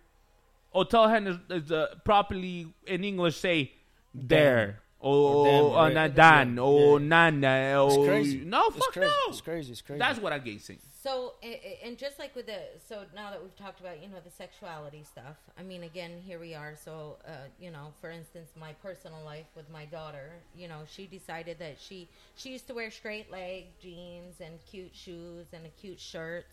or 0.73 0.87
tell 0.87 1.07
her 1.07 1.21
to, 1.51 1.77
uh, 1.77 1.95
properly 2.03 2.67
in 2.87 3.05
English 3.05 3.37
say 3.37 3.73
there 4.15 4.81
or, 5.01 5.15
Or 5.15 5.45
them, 5.47 5.65
or, 5.65 5.75
right. 5.77 5.95
na- 5.95 6.09
dan 6.09 6.57
Yeah. 6.57 6.63
or 6.63 7.01
Yeah. 7.01 7.07
nana 7.07 7.87
It's 7.87 7.97
or 7.97 8.07
crazy. 8.07 8.39
no 8.41 8.67
It's 8.69 8.77
fuck 8.79 8.93
crazy. 8.93 9.07
no 9.11 9.31
It's 9.31 9.41
crazy. 9.41 9.73
It's 9.73 9.81
crazy. 9.83 9.99
that's 9.99 10.19
what 10.19 10.33
I 10.33 10.39
get 10.39 10.61
saying. 10.61 10.81
So, 11.01 11.35
a- 11.45 11.47
a- 11.47 11.87
and 11.87 11.97
just 11.97 12.19
like 12.19 12.35
with 12.35 12.47
the, 12.47 12.61
so 12.89 13.05
now 13.15 13.31
that 13.31 13.41
we've 13.41 13.55
talked 13.57 13.79
about, 13.79 14.03
you 14.03 14.09
know, 14.09 14.19
the 14.23 14.31
sexuality 14.33 15.05
stuff, 15.05 15.37
I 15.57 15.63
mean, 15.63 15.85
again, 15.85 16.21
here 16.27 16.41
we 16.41 16.55
are. 16.55 16.75
So, 16.75 17.19
uh, 17.25 17.31
you 17.61 17.71
know, 17.71 17.95
for 18.01 18.11
instance, 18.11 18.51
my 18.59 18.73
personal 18.75 19.23
life 19.25 19.47
with 19.55 19.71
my 19.71 19.85
daughter, 19.85 20.33
you 20.57 20.67
know, 20.67 20.81
she 20.91 21.07
decided 21.07 21.61
that 21.61 21.77
she, 21.81 22.09
she 22.37 22.51
used 22.51 22.67
to 22.67 22.75
wear 22.75 22.91
straight 22.91 23.31
leg 23.31 23.67
jeans 23.81 24.41
and 24.41 24.59
cute 24.69 24.95
shoes 24.95 25.47
and 25.53 25.65
a 25.65 25.71
cute 25.81 26.01
shirt. 26.01 26.47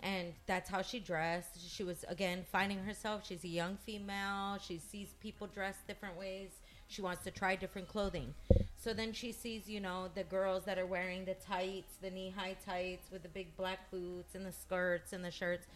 And 0.00 0.32
that's 0.46 0.70
how 0.70 0.82
she 0.82 1.00
dressed. 1.00 1.58
She 1.68 1.82
was, 1.82 2.04
again, 2.06 2.44
finding 2.52 2.78
herself. 2.78 3.26
She's 3.26 3.42
a 3.42 3.48
young 3.48 3.76
female. 3.84 4.58
She 4.64 4.78
sees 4.78 5.08
people 5.20 5.48
dressed 5.48 5.84
different 5.88 6.16
ways. 6.16 6.50
She 6.88 7.02
wants 7.02 7.22
to 7.24 7.30
try 7.30 7.54
different 7.54 7.86
clothing. 7.88 8.34
So 8.76 8.92
then 8.94 9.12
she 9.12 9.32
sees, 9.32 9.68
you 9.68 9.80
know, 9.80 10.08
the 10.14 10.24
girls 10.24 10.64
that 10.64 10.78
are 10.78 10.86
wearing 10.86 11.24
the 11.24 11.34
tights, 11.34 11.94
the 12.00 12.10
knee-high 12.10 12.56
tights 12.64 13.10
with 13.12 13.22
the 13.22 13.28
big 13.28 13.54
black 13.56 13.90
boots 13.90 14.34
and 14.34 14.46
the 14.46 14.52
skirts 14.52 15.12
and 15.12 15.24
the 15.24 15.30
shirts. 15.30 15.66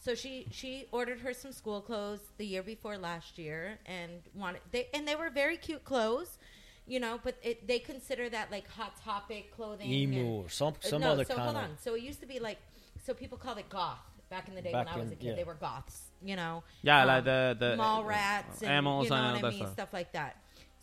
So 0.00 0.14
she 0.14 0.46
she 0.52 0.86
ordered 0.92 1.20
her 1.20 1.32
some 1.32 1.52
school 1.52 1.80
clothes 1.80 2.20
the 2.36 2.46
year 2.46 2.62
before 2.62 2.96
last 2.98 3.36
year 3.38 3.78
and 3.86 4.12
wanted 4.34 4.60
they 4.70 4.86
and 4.94 5.08
they 5.08 5.16
were 5.16 5.30
very 5.30 5.56
cute 5.56 5.84
clothes, 5.84 6.38
you 6.86 7.00
know, 7.00 7.18
but 7.24 7.34
it, 7.42 7.66
they 7.66 7.78
consider 7.80 8.28
that 8.28 8.52
like 8.52 8.68
hot 8.68 8.92
topic 9.02 9.50
clothing. 9.56 9.90
Emo 9.90 10.16
and- 10.18 10.28
or 10.44 10.48
some- 10.50 10.74
Uh, 10.84 10.88
some 10.88 11.00
no, 11.02 11.12
other 11.12 11.24
so 11.24 11.34
hold 11.36 11.54
kinda- 11.54 11.70
on. 11.70 11.78
So 11.78 11.94
it 11.94 12.02
used 12.02 12.20
to 12.20 12.26
be 12.26 12.38
like 12.38 12.58
so 13.04 13.14
people 13.14 13.38
called 13.38 13.58
it 13.58 13.68
goth 13.70 13.98
back 14.30 14.46
in 14.48 14.54
the 14.54 14.62
day 14.62 14.70
Back 14.72 14.86
when 14.86 14.94
I 14.94 14.98
was 14.98 15.10
a 15.12 15.16
kid. 15.16 15.24
yeah. 15.28 15.34
They 15.34 15.44
were 15.44 15.54
goths, 15.54 16.10
you 16.22 16.36
know. 16.36 16.62
Yeah, 16.82 17.00
Um, 17.02 17.08
like 17.08 17.24
the 17.24 17.56
the 17.58 17.76
mall 17.76 18.04
rats 18.04 18.62
and 18.62 18.70
animals 18.70 19.04
you 19.04 19.10
know 19.10 19.16
and 19.16 19.42
what 19.42 19.44
I 19.46 19.50
mean, 19.50 19.58
stuff. 19.60 19.72
stuff 19.72 19.92
like 19.92 20.12
that. 20.12 20.36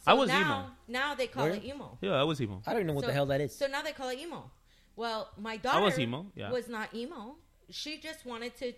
I 0.07 0.13
was 0.13 0.29
now, 0.29 0.39
emo. 0.41 0.65
Now 0.87 1.15
they 1.15 1.27
call 1.27 1.45
Were 1.45 1.51
it 1.51 1.63
emo. 1.65 1.97
Yeah, 2.01 2.13
I 2.13 2.23
was 2.23 2.39
emo. 2.41 2.61
I 2.65 2.73
don't 2.73 2.85
know 2.85 2.93
what 2.93 3.01
So- 3.03 3.07
the 3.07 3.13
hell 3.13 3.25
that 3.27 3.41
is. 3.41 3.55
So 3.55 3.67
now 3.67 3.81
they 3.81 3.91
call 3.93 4.09
it 4.09 4.19
emo. 4.19 4.51
Well, 4.95 5.29
my 5.37 5.57
daughter 5.57 5.81
was 5.81 5.99
emo, 5.99 6.27
yeah. 6.35 6.51
was 6.51 6.69
not 6.69 6.93
emo. 6.93 7.35
She 7.69 7.97
just 7.99 8.25
wanted 8.25 8.55
to 8.57 8.71
t- 8.71 8.77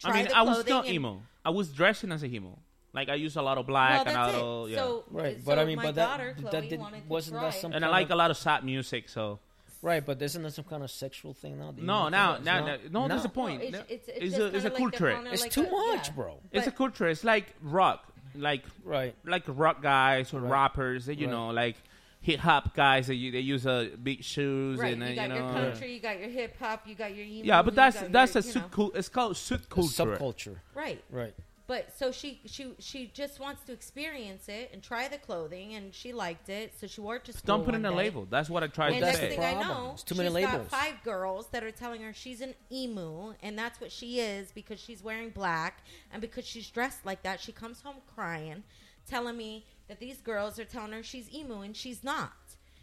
try 0.00 0.10
I 0.10 0.14
mean, 0.14 0.24
the 0.26 0.36
I 0.36 0.42
was 0.42 0.60
still 0.60 0.80
and- 0.80 0.88
emo. 0.88 1.22
I 1.44 1.50
was 1.50 1.72
dressing 1.72 2.10
as 2.12 2.22
a 2.22 2.26
emo. 2.26 2.58
Like 2.94 3.08
I 3.08 3.14
use 3.14 3.36
a 3.36 3.42
lot 3.42 3.58
of 3.58 3.66
black 3.66 3.90
Well, 3.90 4.00
and 4.00 4.08
a 4.08 4.12
that's 4.12 4.36
lot 4.38 4.42
of 4.42 4.68
it. 4.68 4.72
yeah. 4.72 4.76
So, 4.78 5.04
Right, 5.10 5.36
so 5.38 5.42
but 5.46 5.58
I 5.58 5.64
mean, 5.64 5.76
my 5.76 5.84
but 5.84 5.94
that- 5.94 6.06
daughter, 6.06 6.34
that 6.40 6.50
Chloe, 6.50 6.68
did- 6.68 6.80
wanted 6.80 7.02
to 7.04 7.08
wasn't 7.08 7.34
that 7.36 7.50
try. 7.52 7.60
some- 7.60 7.72
and 7.72 7.84
I 7.84 7.88
like 7.88 8.06
of- 8.06 8.12
a 8.12 8.16
lot 8.16 8.30
of 8.30 8.36
sad 8.36 8.64
music. 8.64 9.08
So 9.08 9.38
Right, 9.82 10.04
but 10.04 10.20
isn't 10.22 10.42
that 10.44 10.52
some 10.52 10.64
kind 10.64 10.82
of 10.84 10.90
sexual 10.92 11.34
thing 11.34 11.58
now? 11.58 11.72
No, 11.76 12.06
emo 12.06 12.08
now, 12.10 12.38
now, 12.38 12.66
It's 12.74 12.90
no, 12.92 13.00
not? 13.00 13.08
that's 13.08 13.22
the 13.22 13.28
No, 13.28 13.34
point. 13.34 13.62
it's, 13.62 13.72
No, 13.72 13.78
it's, 13.88 13.90
it's, 13.90 14.08
it's 14.08 14.36
just 14.36 14.38
a 14.40 14.44
it's 14.56 14.64
a 14.64 14.70
kinda 14.70 14.84
like 14.84 14.98
culture. 14.98 15.26
It's 15.32 15.42
like 15.42 15.50
too 15.52 15.66
a- 15.66 15.70
much, 15.94 16.08
yeah. 16.08 16.14
bro. 16.14 16.40
It's 16.52 16.66
a 16.66 16.70
But- 16.70 16.76
culture. 16.76 17.08
It's 17.08 17.24
like 17.24 17.54
rock, 17.60 18.11
like 18.34 18.64
Right. 18.84 19.14
like 19.24 19.44
rock 19.46 19.82
guys 19.82 20.32
or 20.34 20.40
Right. 20.40 20.50
rappers. 20.50 21.08
You 21.08 21.26
Right. 21.26 21.30
know, 21.30 21.50
like 21.50 21.76
hip 22.20 22.38
hop 22.40 22.74
guys 22.74 23.08
that 23.08 23.16
you, 23.16 23.32
they 23.32 23.40
use 23.40 23.66
uh, 23.66 23.88
big 24.02 24.22
shoes 24.22 24.78
Right, 24.78 24.92
and 24.94 25.02
uh, 25.02 25.06
you 25.06 25.28
know. 25.28 25.34
your 25.34 25.52
country, 25.52 25.94
you 25.94 26.00
got 26.00 26.20
your 26.20 26.28
hip 26.28 26.56
hop, 26.58 26.86
you 26.86 26.94
got 26.94 27.14
your 27.14 27.24
emo. 27.26 27.44
yeah, 27.44 27.62
but 27.62 27.74
that's 27.74 28.00
that's 28.10 28.34
your, 28.34 28.42
a 28.42 28.46
you 28.46 28.54
know. 28.54 28.60
subculture. 28.68 28.96
It's 28.96 29.08
called 29.08 29.34
subculture. 29.34 30.16
subculture. 30.18 30.56
Right. 30.74 31.02
Right. 31.10 31.34
But 31.72 31.96
so 31.96 32.12
she 32.12 32.38
she 32.44 32.74
she 32.80 33.06
just 33.14 33.40
wants 33.40 33.62
to 33.64 33.72
experience 33.72 34.46
it 34.50 34.68
and 34.74 34.82
try 34.82 35.08
the 35.08 35.16
clothing, 35.16 35.72
and 35.72 35.94
she 35.94 36.12
liked 36.12 36.50
it, 36.50 36.74
so 36.78 36.86
she 36.86 37.00
wore 37.00 37.16
it 37.16 37.24
to 37.24 37.32
school. 37.32 37.46
Don't 37.56 37.64
put 37.64 37.74
in 37.74 37.82
one 37.82 37.92
a 37.94 37.96
day. 37.96 38.02
label. 38.04 38.26
That's 38.28 38.50
what 38.50 38.62
I 38.62 38.66
tried 38.66 38.88
And 38.90 38.96
to 39.00 39.06
next 39.06 39.18
say. 39.20 39.28
thing 39.30 39.40
I 39.40 39.54
Problem. 39.54 39.68
know, 39.86 39.90
It's 39.94 40.02
too 40.02 40.14
many 40.14 40.28
she's 40.28 40.34
labels. 40.34 40.68
got 40.68 40.70
five 40.70 41.02
girls 41.02 41.46
that 41.52 41.64
are 41.64 41.70
telling 41.70 42.02
her 42.02 42.12
she's 42.12 42.42
an 42.42 42.54
emo, 42.70 43.34
and 43.42 43.58
that's 43.58 43.80
what 43.80 43.90
she 43.90 44.20
is 44.20 44.52
because 44.52 44.80
she's 44.80 45.02
wearing 45.02 45.30
black, 45.30 45.82
and 46.12 46.20
because 46.20 46.44
she's 46.44 46.68
dressed 46.68 47.06
like 47.06 47.22
that, 47.22 47.40
she 47.40 47.52
comes 47.52 47.80
home 47.80 48.02
crying, 48.14 48.64
telling 49.08 49.38
me 49.38 49.64
that 49.88 49.98
these 49.98 50.18
girls 50.20 50.58
are 50.58 50.66
telling 50.66 50.92
her 50.92 51.02
she's 51.02 51.32
emo, 51.32 51.62
and 51.62 51.74
she's 51.74 52.04
not. 52.04 52.32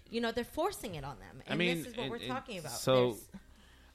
You 0.10 0.20
know, 0.20 0.32
they're 0.32 0.44
forcing 0.44 0.96
it 0.96 1.04
on 1.04 1.20
them, 1.20 1.44
and 1.46 1.54
I 1.54 1.56
mean, 1.56 1.78
this 1.78 1.86
is 1.92 1.96
what 1.96 2.06
it- 2.08 2.10
we're 2.10 2.16
it- 2.16 2.28
talking 2.28 2.58
about. 2.58 2.72
So 2.72 3.12
There's- 3.12 3.28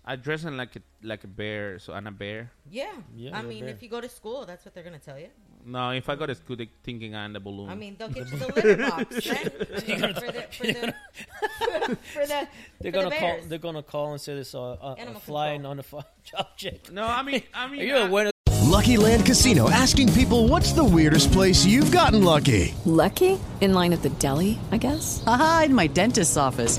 I 0.07 0.17
dress 0.17 0.45
in 0.45 0.57
like 0.57 0.77
a 0.77 0.81
like 1.03 1.25
a 1.25 1.27
bear. 1.27 1.79
So 1.79 1.93
I'm 1.95 2.07
a 2.07 2.11
bear. 2.11 2.51
yeah, 2.71 2.93
Yeah, 3.17 3.37
I 3.37 3.41
you're 3.41 3.49
mean, 3.49 3.65
there. 3.65 3.75
if 3.75 3.83
you 3.83 3.89
go 3.89 4.01
to 4.01 4.09
school, 4.09 4.45
that's 4.45 4.65
what 4.65 4.75
they're 4.75 4.85
gonna 4.85 4.99
tell 4.99 5.19
you. 5.19 5.29
No, 5.67 5.91
if 5.91 6.11
I 6.11 6.15
go 6.15 6.27
to 6.27 6.35
school, 6.35 6.57
they 6.57 6.69
thinking 6.83 7.15
I'm 7.17 7.33
the 7.33 7.41
balloon. 7.41 7.71
I 7.71 7.75
mean, 7.75 7.97
they'll 7.99 8.09
get 8.11 8.31
you 8.33 8.37
the 8.39 8.49
litter 8.49 8.77
box 8.77 9.25
then 9.25 9.49
for 9.49 9.49
the 9.57 10.13
for 10.13 10.33
the 10.33 10.43
for 10.53 10.67
the, 10.67 11.97
for 12.13 12.27
the 12.27 12.49
They're 12.81 12.93
for 12.93 12.99
gonna 12.99 13.11
the 13.11 13.17
call. 13.17 13.29
bears. 13.31 13.47
They're 13.49 13.59
gonna 13.59 13.83
call 13.83 14.13
and 14.13 14.21
say 14.21 14.35
this 14.35 14.55
uh, 14.55 14.73
uh, 14.73 14.95
Animal 14.99 15.21
flying 15.21 15.65
on 15.65 15.79
the 15.79 15.83
fu- 15.83 16.03
object. 16.39 16.93
no, 16.93 17.05
I 17.05 17.23
mean, 17.23 17.43
I 17.55 17.67
mean, 17.69 17.81
You're 17.87 17.97
I- 17.99 18.09
aware 18.09 18.31
LuckyLand 18.49 19.25
Casino 19.25 19.71
asking 19.71 20.13
people 20.15 20.49
what's 20.49 20.73
the 20.73 20.85
weirdest 20.85 21.33
place 21.33 21.65
you've 21.65 21.93
gotten 21.93 22.25
lucky? 22.25 22.75
Lucky? 22.85 23.39
In 23.61 23.73
line 23.73 23.93
at 23.93 24.03
the 24.03 24.11
deli, 24.11 24.59
I 24.73 24.77
guess? 24.79 25.23
Aha, 25.27 25.63
in 25.67 25.75
my 25.75 25.87
dentist's 25.87 26.37
office. 26.37 26.79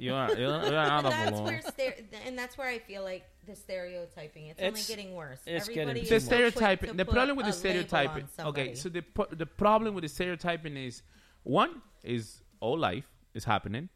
You 0.00 0.14
are. 0.14 0.28
You're, 0.30 0.38
you're 0.38 0.80
another 0.80 1.10
that's 1.10 1.30
balloon." 1.30 1.44
where 1.44 1.60
stere- 1.60 2.04
and 2.26 2.38
that's 2.38 2.56
where 2.56 2.68
I 2.68 2.78
feel 2.78 3.02
like 3.02 3.24
the 3.46 3.54
stereotyping. 3.54 4.46
It's, 4.46 4.62
only 4.62 4.80
getting 4.88 5.14
worse. 5.14 5.40
it's 5.46 5.68
Everybody 5.68 6.00
getting 6.00 6.08
the 6.08 6.14
is 6.16 6.24
so 6.24 6.28
quick 6.28 6.52
stereotyping 6.52 6.96
the 6.96 7.04
put 7.04 7.14
problem 7.14 7.36
with 7.36 7.46
the 7.46 7.52
label 7.52 7.56
on 7.56 7.88
stereotyping. 7.88 8.28
somebody. 8.34 8.62
Okay, 8.62 8.74
so 8.74 8.88
the 8.88 9.02
pro- 9.02 9.26
the 9.26 9.46
problem 9.46 9.94
with 9.94 10.02
the 10.02 10.08
stereotyping 10.08 10.76
is 10.76 11.02
one 11.42 11.82
is 12.02 12.40
all 12.60 12.78
life 12.78 13.04
is 13.34 13.44
happening. 13.44 13.88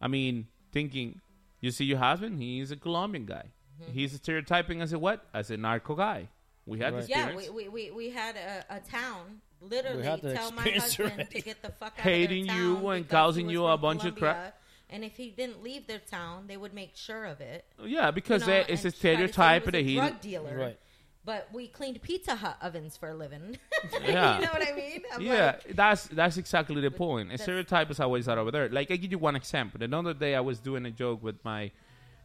I 0.00 0.08
mean, 0.08 0.48
thinking 0.72 1.20
you 1.60 1.70
see 1.70 1.84
your 1.84 1.98
husband, 1.98 2.42
he's 2.42 2.72
a 2.72 2.76
Colombian 2.76 3.24
guy. 3.24 3.46
Mm-hmm. 3.80 3.92
He's 3.92 4.12
stereotyping 4.14 4.82
as 4.82 4.92
a 4.92 4.98
what? 4.98 5.24
As 5.32 5.50
a 5.50 5.56
narco 5.56 5.94
guy. 5.94 6.28
We 6.66 6.80
had 6.80 6.94
this 6.94 7.08
yeah, 7.08 7.26
experience. 7.28 7.52
we, 7.52 7.68
we, 7.68 7.90
we, 7.90 7.90
we 7.90 8.10
had 8.10 8.36
a, 8.36 8.76
a 8.76 8.80
town 8.80 9.40
literally 9.60 10.02
had 10.02 10.20
the 10.22 10.34
tell 10.34 10.52
my 10.52 10.64
experience 10.64 10.84
husband 10.96 11.12
already. 11.12 11.34
to 11.34 11.42
get 11.42 11.62
the 11.62 11.70
fuck 11.70 11.92
out 11.96 12.00
Hating 12.00 12.48
of 12.48 12.56
their 12.56 12.64
you 12.64 12.74
town 12.74 12.86
and 12.86 13.04
because 13.04 13.10
causing 13.10 13.46
he 13.48 13.52
you 13.52 13.64
a 13.66 13.72
from 13.74 13.80
bunch 13.80 14.04
of 14.04 14.16
crap. 14.16 14.58
Colombia, 14.92 15.04
And 15.04 15.04
if 15.04 15.16
he 15.16 15.30
didn't 15.30 15.62
leave 15.62 15.86
their 15.86 15.98
town, 15.98 16.44
they 16.46 16.56
would 16.56 16.74
make 16.74 16.96
sure 16.96 17.24
of 17.24 17.40
it. 17.40 17.64
Yeah, 17.84 18.10
because 18.10 18.42
you 18.42 18.48
know, 18.48 18.52
there 18.52 18.64
is 18.68 18.84
a 18.84 18.88
and 18.88 18.94
try 18.94 19.58
stereotype 19.60 19.62
he 19.62 19.66
was 19.66 19.72
that 19.72 19.78
a 19.78 19.82
he- 19.82 19.94
drug 19.94 20.20
dealer. 20.20 20.56
Right. 20.56 20.78
But 21.24 21.48
we 21.52 21.68
cleaned 21.68 22.02
Pizza 22.02 22.34
Hut 22.34 22.56
ovens 22.60 22.96
for 22.96 23.08
a 23.10 23.14
living. 23.14 23.56
Yeah. 24.04 24.38
you 24.38 24.44
know 24.44 24.52
what 24.52 24.68
I 24.68 24.74
mean? 24.76 25.02
I'm 25.12 25.22
yeah, 25.22 25.46
like, 25.46 25.76
that's 25.76 26.06
that's 26.06 26.36
exactly 26.36 26.80
the 26.80 26.90
point. 26.90 27.32
A 27.32 27.38
stereotype 27.38 27.90
is 27.90 28.00
always 28.00 28.28
out 28.28 28.38
over 28.38 28.50
there. 28.52 28.68
Like 28.68 28.90
I 28.92 28.96
give 28.96 29.10
you 29.10 29.18
one 29.18 29.34
example. 29.36 29.82
Another 29.82 30.14
day 30.14 30.34
I 30.36 30.40
was 30.40 30.60
doing 30.60 30.86
a 30.86 30.90
joke 30.90 31.22
with 31.22 31.44
my 31.44 31.72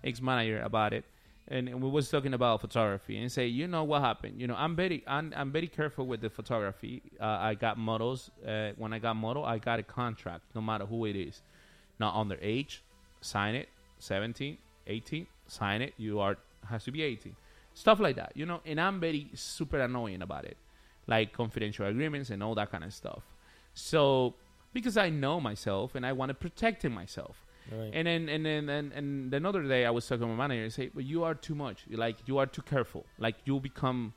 ex 0.03 0.21
manager 0.21 0.61
about 0.61 0.93
it, 0.93 1.05
and, 1.47 1.67
and 1.67 1.81
we 1.81 1.89
was 1.89 2.09
talking 2.09 2.33
about 2.35 2.61
photography 2.61 3.17
and 3.17 3.31
say, 3.31 3.47
you 3.47 3.67
know 3.67 3.83
what 3.83 4.01
happened? 4.01 4.39
You 4.39 4.47
know, 4.47 4.55
I'm 4.55 4.75
very 4.75 5.03
I'm, 5.07 5.33
I'm 5.35 5.51
very 5.51 5.67
careful 5.67 6.05
with 6.05 6.21
the 6.21 6.29
photography. 6.29 7.01
Uh, 7.19 7.25
I 7.25 7.55
got 7.55 7.77
models. 7.77 8.29
Uh, 8.45 8.71
when 8.77 8.93
I 8.93 8.99
got 8.99 9.15
model, 9.15 9.43
I 9.43 9.57
got 9.57 9.79
a 9.79 9.83
contract, 9.83 10.43
no 10.53 10.61
matter 10.61 10.85
who 10.85 11.05
it 11.05 11.15
is. 11.15 11.41
Not 11.99 12.15
under 12.15 12.37
age, 12.41 12.83
sign 13.21 13.55
it. 13.55 13.69
17, 13.99 14.57
18, 14.85 15.27
sign 15.47 15.81
it. 15.81 15.93
You 15.97 16.19
are 16.19 16.37
has 16.69 16.83
to 16.83 16.91
be 16.91 17.01
18. 17.01 17.35
Stuff 17.73 17.99
like 17.99 18.15
that, 18.15 18.31
you 18.35 18.45
know. 18.45 18.61
And 18.65 18.79
I'm 18.79 18.99
very 18.99 19.29
super 19.33 19.79
annoying 19.79 20.21
about 20.21 20.45
it, 20.45 20.57
like 21.07 21.33
confidential 21.33 21.85
agreements 21.85 22.29
and 22.29 22.43
all 22.43 22.55
that 22.55 22.71
kind 22.71 22.83
of 22.83 22.93
stuff. 22.93 23.23
So 23.73 24.35
because 24.73 24.97
I 24.97 25.09
know 25.09 25.39
myself 25.39 25.95
and 25.95 26.05
I 26.05 26.13
want 26.13 26.29
to 26.29 26.33
protect 26.33 26.83
myself. 26.89 27.43
Right. 27.71 27.91
And 27.93 28.07
then 28.07 28.29
and 28.29 28.45
then 28.45 28.69
and, 28.69 28.93
and 28.93 29.33
another 29.33 29.63
day 29.63 29.85
I 29.85 29.89
was 29.89 30.07
talking 30.07 30.21
to 30.21 30.27
my 30.27 30.47
manager 30.47 30.63
and 30.63 30.73
say, 30.73 30.89
but 30.93 31.03
you 31.03 31.23
are 31.23 31.35
too 31.35 31.55
much. 31.55 31.85
Like 31.89 32.17
you 32.25 32.37
are 32.37 32.45
too 32.45 32.61
careful. 32.61 33.05
Like 33.17 33.35
you 33.45 33.59
become 33.59 34.13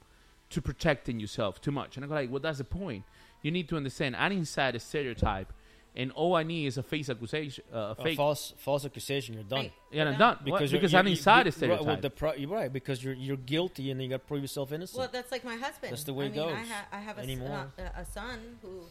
too 0.50 0.60
protecting 0.60 1.18
yourself 1.18 1.60
too 1.60 1.72
much. 1.72 1.96
And 1.96 2.04
I 2.04 2.08
go 2.08 2.14
like, 2.14 2.30
well, 2.30 2.40
that's 2.40 2.58
the 2.58 2.64
point. 2.64 3.04
You 3.42 3.50
need 3.50 3.68
to 3.70 3.76
understand. 3.76 4.16
I'm 4.16 4.32
inside 4.32 4.76
a 4.76 4.80
stereotype, 4.80 5.52
and 5.96 6.12
all 6.12 6.36
I 6.36 6.42
need 6.44 6.66
is 6.66 6.78
a 6.78 6.82
face 6.82 7.08
accusation, 7.10 7.64
uh, 7.72 7.76
a 7.76 7.90
A 7.90 7.94
fake. 7.96 8.16
false 8.16 8.54
false 8.58 8.84
accusation. 8.84 9.34
You're 9.34 9.42
done. 9.44 9.70
Yeah, 9.90 10.04
I'm 10.08 10.18
done. 10.18 10.38
What? 10.44 10.46
you're- 10.62 10.68
Because 10.70 10.92
you're- 10.92 10.98
I'm 11.00 11.06
you- 11.06 11.12
inside 11.12 11.46
you- 11.46 11.48
a 11.50 11.52
stereotype. 11.52 11.78
Right, 11.86 11.92
well, 11.94 12.00
the 12.00 12.10
pro- 12.10 12.34
you're 12.34 12.48
right 12.50 12.72
because 12.72 13.02
you're 13.02 13.14
you're 13.14 13.36
guilty 13.36 13.90
and 13.90 14.00
you 14.02 14.08
got 14.08 14.16
to 14.22 14.26
prove 14.26 14.42
yourself 14.42 14.72
innocent. 14.72 14.98
Well, 14.98 15.08
that's 15.12 15.32
like 15.32 15.44
my 15.44 15.56
husband. 15.56 15.92
That's 15.92 16.04
the 16.04 16.14
way 16.14 16.26
I 16.26 16.28
it 16.28 16.32
mean, 16.36 16.40
I, 16.40 16.46
goes 16.60 16.68
ha- 16.68 16.86
I 16.92 17.00
have 17.00 17.16
a, 17.18 17.20
s- 17.20 17.24
anymore. 17.24 17.66
uh, 17.78 17.82
a, 17.96 18.00
a 18.02 18.04
son 18.06 18.58
who 18.62 18.82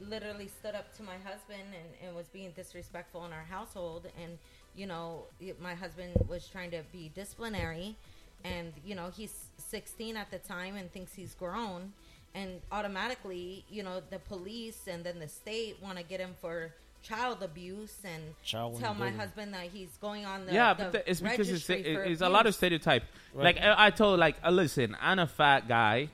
literally 0.00 0.48
stood 0.48 0.74
up 0.74 0.94
to 0.96 1.02
my 1.02 1.16
husband 1.24 1.62
and, 1.62 2.08
and 2.08 2.16
was 2.16 2.26
being 2.28 2.50
disrespectful 2.56 3.24
in 3.24 3.32
our 3.32 3.44
household. 3.48 4.06
And, 4.22 4.36
you 4.74 4.86
know, 4.86 5.24
my 5.60 5.74
husband 5.74 6.12
was 6.28 6.48
trying 6.48 6.70
to 6.72 6.82
be 6.92 7.10
disciplinary. 7.14 7.96
And, 8.44 8.72
you 8.84 8.96
know, 8.96 9.10
he's 9.16 9.44
16 9.58 10.16
at 10.16 10.30
the 10.32 10.38
time 10.38 10.74
and 10.74 10.90
thinks 10.92 11.14
he's 11.14 11.34
grown. 11.36 11.92
And 12.34 12.60
automatically, 12.70 13.64
you 13.70 13.82
know, 13.82 14.00
the 14.08 14.18
police 14.18 14.86
and 14.86 15.04
then 15.04 15.18
the 15.18 15.28
state 15.28 15.76
want 15.82 15.98
to 15.98 16.04
get 16.04 16.18
him 16.18 16.34
for 16.40 16.72
child 17.02 17.42
abuse 17.42 17.96
and 18.04 18.22
Child 18.44 18.78
tell 18.80 18.94
my 18.94 19.10
husband 19.10 19.52
that 19.54 19.64
he's 19.64 19.90
going 20.00 20.24
on 20.24 20.46
the 20.46 20.52
yeah, 20.52 20.72
the 20.72 20.84
but 20.84 20.92
the, 20.92 21.10
it's 21.10 21.20
because 21.20 21.50
it's, 21.50 21.68
registry 21.68 21.94
for 21.94 22.04
it's 22.04 22.20
a 22.20 22.28
lot 22.28 22.46
of 22.46 22.54
stereotype. 22.54 23.04
Right. 23.34 23.44
Like 23.44 23.58
I, 23.58 23.86
I 23.86 23.90
told, 23.90 24.18
like, 24.18 24.36
uh, 24.44 24.50
listen, 24.50 24.96
I'm 25.00 25.18
a 25.18 25.26
fat 25.26 25.68
guy 25.68 26.08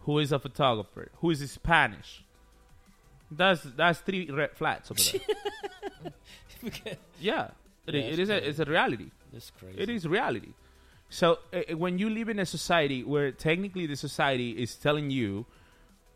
who 0.00 0.18
is 0.18 0.32
a 0.32 0.38
photographer 0.38 1.10
who 1.16 1.30
is 1.30 1.50
Spanish. 1.50 2.24
That's 3.30 3.62
that's 3.62 4.00
three 4.00 4.30
red 4.30 4.52
flags 4.52 4.90
over 4.90 5.00
there. 5.00 6.12
yeah, 7.20 7.48
it, 7.86 7.94
Yeah, 7.94 8.00
it 8.00 8.18
it's 8.18 8.18
is. 8.18 8.30
A, 8.30 8.48
it's 8.48 8.58
a 8.58 8.64
reality. 8.64 9.10
It's 9.32 9.50
crazy. 9.58 9.78
It 9.78 9.88
is 9.88 10.06
reality. 10.06 10.52
So 11.14 11.38
uh, 11.52 11.76
when 11.76 12.00
you 12.00 12.10
live 12.10 12.28
in 12.28 12.40
a 12.40 12.44
society 12.44 13.04
where 13.04 13.30
technically 13.30 13.86
the 13.86 13.94
society 13.94 14.50
is 14.50 14.74
telling 14.74 15.10
you 15.10 15.46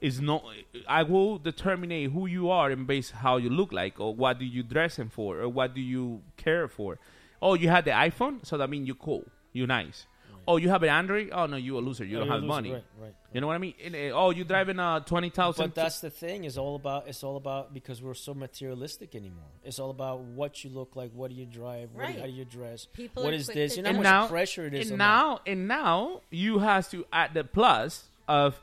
is 0.00 0.20
not, 0.20 0.42
I 0.88 1.04
will 1.04 1.38
determine 1.38 2.10
who 2.10 2.26
you 2.26 2.50
are 2.50 2.68
and 2.72 2.84
base 2.84 3.12
how 3.12 3.36
you 3.36 3.48
look 3.48 3.72
like, 3.72 4.00
or 4.00 4.12
what 4.12 4.40
do 4.40 4.44
you 4.44 4.64
dressing 4.64 5.08
for, 5.08 5.38
or 5.38 5.48
what 5.48 5.72
do 5.72 5.80
you 5.80 6.22
care 6.36 6.66
for. 6.66 6.98
Oh, 7.40 7.54
you 7.54 7.68
have 7.68 7.84
the 7.84 7.92
iPhone, 7.92 8.44
so 8.44 8.58
that 8.58 8.70
means 8.70 8.88
you're 8.88 8.96
cool, 8.96 9.24
you're 9.52 9.68
nice. 9.68 10.08
Oh, 10.50 10.56
you 10.56 10.70
have 10.70 10.82
an 10.82 10.88
Android. 10.88 11.28
Oh 11.30 11.44
no, 11.46 11.56
you 11.58 11.76
a 11.76 11.80
loser. 11.80 12.04
You 12.06 12.18
don't 12.18 12.28
have 12.28 12.40
loser, 12.40 12.46
money. 12.48 12.72
right, 12.72 12.84
right, 12.98 13.14
You 13.34 13.40
know 13.42 13.46
what 13.48 13.54
I 13.54 13.58
mean? 13.58 13.74
And, 13.84 13.94
uh, 13.94 13.98
oh, 14.14 14.30
you 14.30 14.44
driving 14.44 14.78
a 14.78 15.02
twenty 15.04 15.28
thousand. 15.28 15.66
But 15.66 15.74
that's 15.74 16.00
the 16.00 16.08
thing. 16.08 16.44
It's 16.44 16.56
all 16.56 16.74
about. 16.74 17.06
It's 17.06 17.22
all 17.22 17.36
about 17.36 17.74
because 17.74 18.00
we're 18.02 18.14
so 18.14 18.32
materialistic 18.32 19.14
anymore. 19.14 19.50
It's 19.62 19.78
all 19.78 19.90
about 19.90 20.20
what 20.20 20.64
you 20.64 20.70
look 20.70 20.96
like, 20.96 21.10
what 21.12 21.28
do 21.30 21.36
you 21.36 21.44
drive, 21.44 21.90
what 21.92 22.00
do 22.00 22.12
Right. 22.12 22.18
how 22.20 22.26
do 22.26 22.32
you 22.32 22.46
dress, 22.46 22.86
People 22.86 23.24
what 23.24 23.34
are 23.34 23.36
is 23.36 23.44
quick 23.44 23.56
this? 23.56 23.76
You 23.76 23.82
know 23.82 23.90
how 23.90 23.94
and 23.96 24.02
much 24.02 24.12
now, 24.12 24.26
pressure 24.28 24.64
it 24.66 24.74
is. 24.74 24.90
And 24.90 25.02
on 25.02 25.06
now, 25.06 25.40
and 25.46 25.68
now 25.68 26.22
you 26.30 26.58
have 26.60 26.88
to 26.92 27.04
add 27.12 27.34
the 27.34 27.44
plus 27.44 28.08
of 28.26 28.58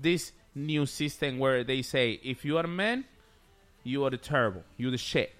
this 0.00 0.32
new 0.54 0.86
system 0.86 1.38
where 1.38 1.62
they 1.62 1.82
say 1.82 2.18
if 2.24 2.44
you 2.46 2.56
are 2.56 2.64
a 2.64 2.68
man, 2.68 3.04
you 3.84 4.02
are 4.04 4.10
the 4.10 4.16
terrible, 4.16 4.62
you're 4.78 4.90
the 4.90 4.96
shit. 4.98 5.34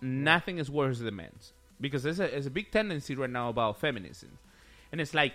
Nothing 0.00 0.58
is 0.58 0.70
worse 0.70 0.98
than 1.00 1.16
men's. 1.16 1.52
because 1.80 2.02
there's 2.04 2.20
a, 2.20 2.28
there's 2.28 2.46
a 2.46 2.50
big 2.50 2.70
tendency 2.70 3.14
right 3.16 3.28
now 3.30 3.48
about 3.48 3.80
feminism, 3.80 4.38
and 4.92 5.00
it's 5.00 5.14
like 5.14 5.32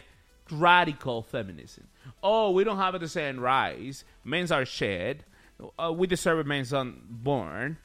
radical 0.51 1.23
feminism. 1.23 1.87
Oh, 2.23 2.51
we 2.51 2.63
don't 2.63 2.77
have 2.77 2.99
the 2.99 3.09
same 3.09 3.39
rights. 3.39 4.05
Men 4.23 4.49
are 4.51 4.65
shed. 4.65 5.25
Uh, 5.77 5.91
we 5.91 6.07
deserve 6.07 6.39
a 6.39 6.43
man's 6.43 6.71
unborn. 6.71 7.77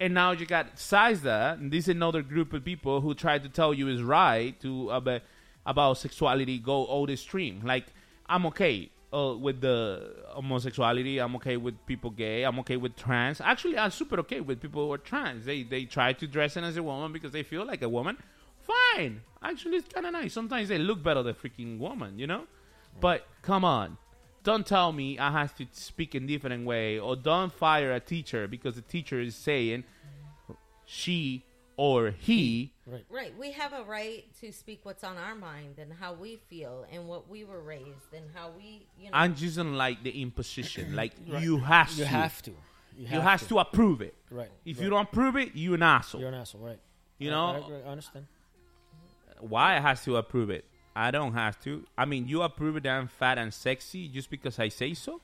And 0.00 0.14
now 0.14 0.30
you 0.30 0.46
got 0.46 0.76
Siza, 0.76 1.54
and 1.54 1.72
this 1.72 1.84
is 1.84 1.88
another 1.88 2.22
group 2.22 2.52
of 2.52 2.64
people 2.64 3.00
who 3.00 3.14
try 3.14 3.38
to 3.38 3.48
tell 3.48 3.74
you 3.74 3.88
is 3.88 4.02
right 4.02 4.58
to 4.60 4.90
about, 4.90 5.22
about 5.66 5.98
sexuality 5.98 6.58
go 6.58 6.84
all 6.84 7.06
the 7.06 7.16
stream. 7.16 7.62
Like 7.64 7.86
I'm 8.28 8.46
okay 8.46 8.90
uh, 9.12 9.34
with 9.38 9.60
the 9.60 10.14
homosexuality. 10.28 11.18
I'm 11.18 11.34
okay 11.36 11.56
with 11.56 11.74
people 11.86 12.10
gay. 12.10 12.44
I'm 12.44 12.58
okay 12.60 12.76
with 12.76 12.94
trans. 12.94 13.40
Actually, 13.40 13.76
I'm 13.76 13.90
super 13.90 14.20
okay 14.20 14.40
with 14.40 14.60
people 14.60 14.86
who 14.86 14.92
are 14.92 14.98
trans. 14.98 15.44
They 15.44 15.64
they 15.64 15.84
try 15.84 16.12
to 16.12 16.26
dress 16.26 16.56
in 16.56 16.64
as 16.64 16.76
a 16.76 16.82
woman 16.82 17.12
because 17.12 17.32
they 17.32 17.42
feel 17.42 17.66
like 17.66 17.82
a 17.82 17.88
woman. 17.88 18.18
Fine. 18.94 19.22
Actually, 19.42 19.76
it's 19.78 19.88
kind 19.92 20.06
of 20.06 20.12
nice. 20.12 20.32
Sometimes 20.32 20.68
they 20.68 20.78
look 20.78 21.02
better 21.02 21.22
than 21.22 21.34
freaking 21.34 21.78
woman, 21.78 22.18
you 22.18 22.26
know. 22.26 22.44
But 23.00 23.26
come 23.42 23.64
on, 23.64 23.96
don't 24.42 24.66
tell 24.66 24.92
me 24.92 25.18
I 25.18 25.30
have 25.30 25.54
to 25.56 25.66
speak 25.72 26.14
in 26.14 26.26
different 26.26 26.66
way, 26.66 26.98
or 26.98 27.14
don't 27.16 27.52
fire 27.52 27.92
a 27.92 28.00
teacher 28.00 28.46
because 28.48 28.74
the 28.74 28.82
teacher 28.82 29.20
is 29.20 29.34
saying 29.36 29.84
she 30.84 31.44
or 31.76 32.10
he. 32.10 32.72
Right. 32.86 33.04
Right. 33.08 33.38
We 33.38 33.52
have 33.52 33.72
a 33.72 33.84
right 33.84 34.24
to 34.40 34.50
speak 34.52 34.80
what's 34.82 35.04
on 35.04 35.16
our 35.16 35.34
mind 35.36 35.78
and 35.78 35.92
how 35.92 36.14
we 36.14 36.40
feel 36.50 36.84
and 36.90 37.06
what 37.06 37.28
we 37.28 37.44
were 37.44 37.60
raised 37.60 38.12
and 38.12 38.24
how 38.34 38.50
we, 38.56 38.86
you 38.98 39.04
know. 39.10 39.16
I 39.16 39.28
just 39.28 39.56
don't 39.56 39.74
like 39.76 40.02
the 40.02 40.20
imposition. 40.22 40.94
Like 40.96 41.12
Right. 41.28 41.42
you 41.42 41.58
have 41.58 41.90
You 41.92 42.04
to. 42.04 42.08
have 42.08 42.42
to. 42.42 42.50
You, 42.50 42.56
You 43.02 43.06
have 43.08 43.22
have, 43.22 43.40
to. 43.42 43.48
to. 43.50 43.58
approve 43.60 44.00
it. 44.00 44.14
Right, 44.30 44.50
If 44.64 44.78
right. 44.78 44.84
you 44.84 44.90
don't 44.90 45.02
approve 45.02 45.36
it, 45.36 45.50
you're 45.54 45.76
an 45.76 45.82
asshole. 45.84 46.20
You're 46.20 46.30
an 46.30 46.34
asshole, 46.34 46.62
right? 46.62 46.80
You 47.18 47.28
I- 47.30 47.32
know 47.34 47.46
I, 47.46 47.58
agree, 47.58 47.76
I 47.86 47.88
understand. 47.90 48.26
Why 49.40 49.76
I 49.76 49.80
has 49.80 50.02
to 50.04 50.16
approve 50.16 50.50
it? 50.50 50.64
I 50.96 51.10
don't 51.10 51.34
have 51.34 51.60
to. 51.62 51.84
I 51.96 52.04
mean, 52.06 52.26
you 52.26 52.42
approve 52.42 52.76
it. 52.76 52.82
that 52.84 52.90
I'm 52.98 53.08
fat 53.08 53.38
and 53.38 53.52
sexy 53.54 54.08
just 54.08 54.30
because 54.30 54.58
I 54.58 54.68
say 54.68 54.94
so. 54.94 55.20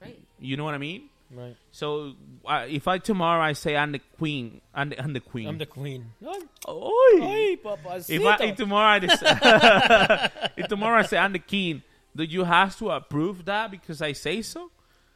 Right. 0.00 0.20
You 0.40 0.56
know 0.56 0.64
what 0.64 0.74
I 0.74 0.78
mean? 0.78 1.08
Right. 1.30 1.56
So 1.70 2.12
uh, 2.44 2.66
if 2.68 2.86
I 2.88 2.98
tomorrow 2.98 3.40
I 3.42 3.52
say 3.54 3.76
I'm 3.76 3.92
the 3.92 4.00
queen, 4.18 4.60
I'm 4.74 4.90
the, 4.90 5.00
I'm 5.00 5.12
the 5.12 5.20
queen. 5.20 5.48
I'm 5.48 5.58
the 5.58 5.66
queen. 5.66 6.12
Oi. 6.22 6.34
Oi, 6.68 7.56
If 7.56 7.64
I 7.66 7.76
papacito. 7.76 8.48
if 8.50 8.56
tomorrow 8.56 8.88
I 8.88 8.98
decide, 8.98 10.30
if 10.56 10.68
tomorrow 10.68 10.98
I 10.98 11.02
say 11.02 11.16
I'm 11.18 11.32
the 11.32 11.38
king, 11.38 11.82
do 12.14 12.24
you 12.24 12.44
have 12.44 12.76
to 12.78 12.90
approve 12.90 13.44
that 13.46 13.70
because 13.70 14.02
I 14.02 14.12
say 14.12 14.42
so? 14.42 14.70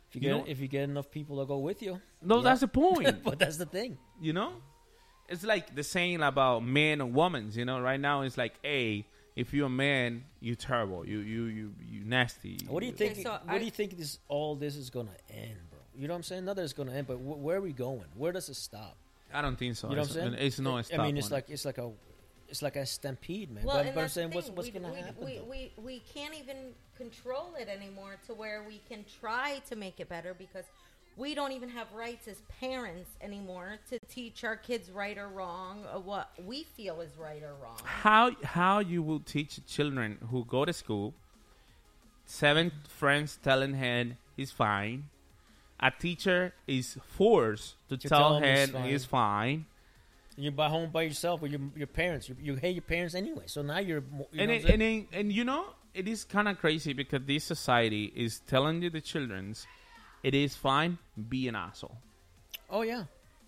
If 0.09 0.15
you, 0.17 0.21
You 0.23 0.29
get 0.29 0.37
know? 0.39 0.45
if 0.51 0.61
you 0.61 0.69
get 0.69 0.85
enough 0.85 1.11
people 1.11 1.41
to 1.41 1.47
go 1.47 1.59
with 1.59 1.83
you. 1.83 2.01
No, 2.23 2.37
yeah. 2.37 2.43
that's 2.45 2.61
the 2.61 2.69
point. 2.69 3.23
but 3.25 3.39
that's 3.39 3.57
the 3.59 3.67
thing. 3.67 3.99
you 4.21 4.33
know, 4.33 4.53
it's 5.29 5.45
like 5.45 5.75
the 5.75 5.83
saying 5.83 6.23
about 6.23 6.65
men 6.65 7.01
and 7.01 7.15
women. 7.15 7.51
You 7.53 7.65
know, 7.65 7.81
right 7.81 8.01
now 8.01 8.23
it's 8.23 8.37
like, 8.39 8.55
hey, 8.63 9.05
if 9.35 9.53
you're 9.53 9.67
a 9.67 9.71
man, 9.71 10.25
you're 10.41 10.57
terrible. 10.57 11.07
You 11.07 11.19
you 11.19 11.45
you 11.45 11.75
you 11.91 12.05
nasty. 12.05 12.59
What 12.69 12.81
do 12.81 12.87
you 12.87 12.93
Okay, 12.93 13.11
think? 13.11 13.27
so 13.27 13.33
what 13.33 13.43
I- 13.49 13.59
do 13.59 13.65
you 13.65 13.71
think 13.71 13.97
this 13.97 14.19
all 14.29 14.55
this 14.57 14.77
is 14.77 14.91
gonna 14.91 15.11
end, 15.31 15.59
bro? 15.71 15.79
You 15.99 16.09
know 16.09 16.15
what 16.15 16.19
I'm 16.19 16.23
saying? 16.25 16.45
Not 16.45 16.57
that 16.57 16.63
it's 16.63 16.73
gonna 16.73 16.93
end, 16.93 17.07
but 17.07 17.17
wh- 17.17 17.43
where 17.43 17.59
are 17.59 17.61
we 17.61 17.73
going? 17.73 18.05
Where 18.15 18.33
does 18.33 18.49
it 18.49 18.55
stop? 18.57 18.97
I 19.33 19.43
don't 19.43 19.57
think 19.59 19.77
so. 19.77 19.89
You 19.89 19.97
know 19.97 20.03
what 20.03 20.09
it's, 20.11 20.17
I'm 20.17 20.33
saying? 20.33 20.47
It's 20.47 20.59
no. 20.61 20.77
I 20.77 20.83
stop 20.83 21.01
I 21.01 21.03
mean, 21.07 21.17
it's 21.17 21.27
on 21.27 21.33
it. 21.33 21.35
like 21.35 21.51
it's 21.51 21.65
like 21.65 21.79
a, 21.79 21.91
it's 22.49 22.63
like 22.63 22.77
a 22.77 22.87
stampede, 22.87 23.51
man. 23.51 23.65
Well, 23.65 23.77
but, 23.77 23.87
and 23.87 23.95
but 23.95 24.01
I'm 24.01 24.05
that's 24.05 24.15
the 24.15 24.21
saying, 24.21 24.31
what's 24.33 24.47
thing. 24.47 24.57
what's 24.57 24.69
we, 24.73 24.79
gonna 24.81 24.93
we, 24.93 24.99
happen? 25.01 25.25
We, 25.25 25.41
we, 25.49 25.73
we 25.83 26.03
can't 26.15 26.35
even 26.39 26.57
control 26.97 27.55
it 27.61 27.69
anymore 27.69 28.17
to 28.29 28.35
where 28.35 28.63
we 28.67 28.81
can 28.89 29.05
try 29.21 29.61
to 29.69 29.77
make 29.77 30.01
it 30.01 30.09
better 30.09 30.33
because 30.33 30.65
we 31.17 31.35
don't 31.35 31.53
even 31.53 31.69
have 31.71 31.87
rights 31.95 32.29
as 32.29 32.43
parents 32.61 33.11
anymore 33.21 33.77
to 33.91 33.99
teach 34.01 34.45
our 34.45 34.57
kids 34.57 34.91
right 34.91 35.17
or 35.17 35.29
wrong 35.29 35.85
or 35.93 36.01
what 36.01 36.31
we 36.45 36.65
feel 36.65 37.01
is 37.01 37.11
right 37.19 37.43
or 37.43 37.55
wrong. 37.63 37.79
how 37.85 38.31
how 38.45 38.79
you 38.81 39.03
will 39.03 39.21
teach 39.21 39.65
children 39.67 40.19
who 40.31 40.45
go 40.45 40.65
to 40.65 40.73
school 40.73 41.15
seven 42.25 42.73
friends 42.89 43.39
telling 43.43 43.75
him 43.75 44.17
he's 44.37 44.51
fine 44.51 45.05
a 45.79 45.91
teacher 45.91 46.55
is 46.67 46.97
forced 47.07 47.75
to, 47.89 47.97
To 47.99 48.09
tell, 48.09 48.19
tell 48.19 48.37
him 48.39 48.45
he's 48.45 48.69
him 48.69 48.73
fine. 48.75 48.89
he's 48.91 49.05
fine 49.05 49.67
You're 50.39 50.53
by 50.53 50.69
home 50.69 50.91
by 50.91 51.03
yourself 51.03 51.41
with 51.43 51.51
your 51.53 51.61
your 51.77 51.87
parents. 51.87 52.29
You, 52.29 52.37
you 52.49 52.55
hate 52.57 52.75
your 52.77 52.83
parents 52.95 53.15
anyway, 53.15 53.45
so 53.47 53.63
now 53.63 53.79
you're. 53.79 54.03
mo- 54.03 54.29
You 54.33 54.41
and 54.43 54.51
it, 54.51 54.65
and, 54.69 54.83
it, 54.83 55.07
and 55.19 55.33
you 55.33 55.45
know 55.45 55.63
it 55.95 56.07
is 56.09 56.25
kind 56.25 56.47
of 56.49 56.59
crazy 56.59 56.93
because 56.93 57.23
this 57.27 57.45
society 57.45 58.05
is 58.15 58.41
telling 58.47 58.83
you 58.83 58.91
the 58.91 59.01
children's 59.01 59.67
it 60.29 60.35
is 60.35 60.51
fine 60.69 60.93
be 61.35 61.41
an 61.51 61.55
asshole 61.67 61.97
oh 62.77 62.83
yeah, 62.93 63.05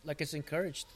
like 0.08 0.18
it's 0.24 0.34
encouraged. 0.42 0.86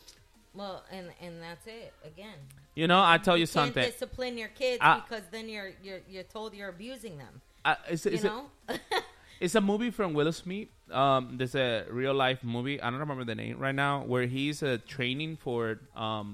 Well, 0.55 0.77
and 0.97 1.07
and 1.25 1.35
that's 1.47 1.67
it 1.67 1.93
again. 2.13 2.39
you 2.81 2.87
know 2.91 3.01
i 3.03 3.17
tell 3.27 3.37
you, 3.37 3.43
you 3.43 3.47
something 3.59 3.83
Can't 3.83 3.93
discipline 3.93 4.35
your 4.43 4.53
kids 4.63 4.79
I- 4.81 5.01
because 5.01 5.25
then 5.35 5.47
you're 5.55 5.73
you're 5.87 6.03
you're 6.13 6.29
told 6.37 6.49
you're 6.59 6.69
abusing 6.79 7.15
them. 7.25 7.35
uh, 7.65 7.75
it's, 7.93 8.05
You 8.07 8.13
it's, 8.15 8.25
know. 8.31 8.41
a, 8.69 8.75
it's 9.45 9.55
a 9.57 9.61
movie 9.71 9.91
from 9.99 10.09
Will 10.19 10.33
Smith. 10.33 10.69
Um, 11.03 11.21
there's 11.39 11.55
a 11.69 11.85
real 12.01 12.15
life 12.27 12.41
movie. 12.45 12.77
I 12.83 12.87
don't 12.91 13.01
remember 13.07 13.25
the 13.33 13.35
name 13.45 13.55
right 13.67 13.75
now, 13.87 13.95
where 14.13 14.27
he's 14.37 14.63
uh, 14.63 14.77
training 14.97 15.33
for 15.45 15.81
um, 15.97 16.29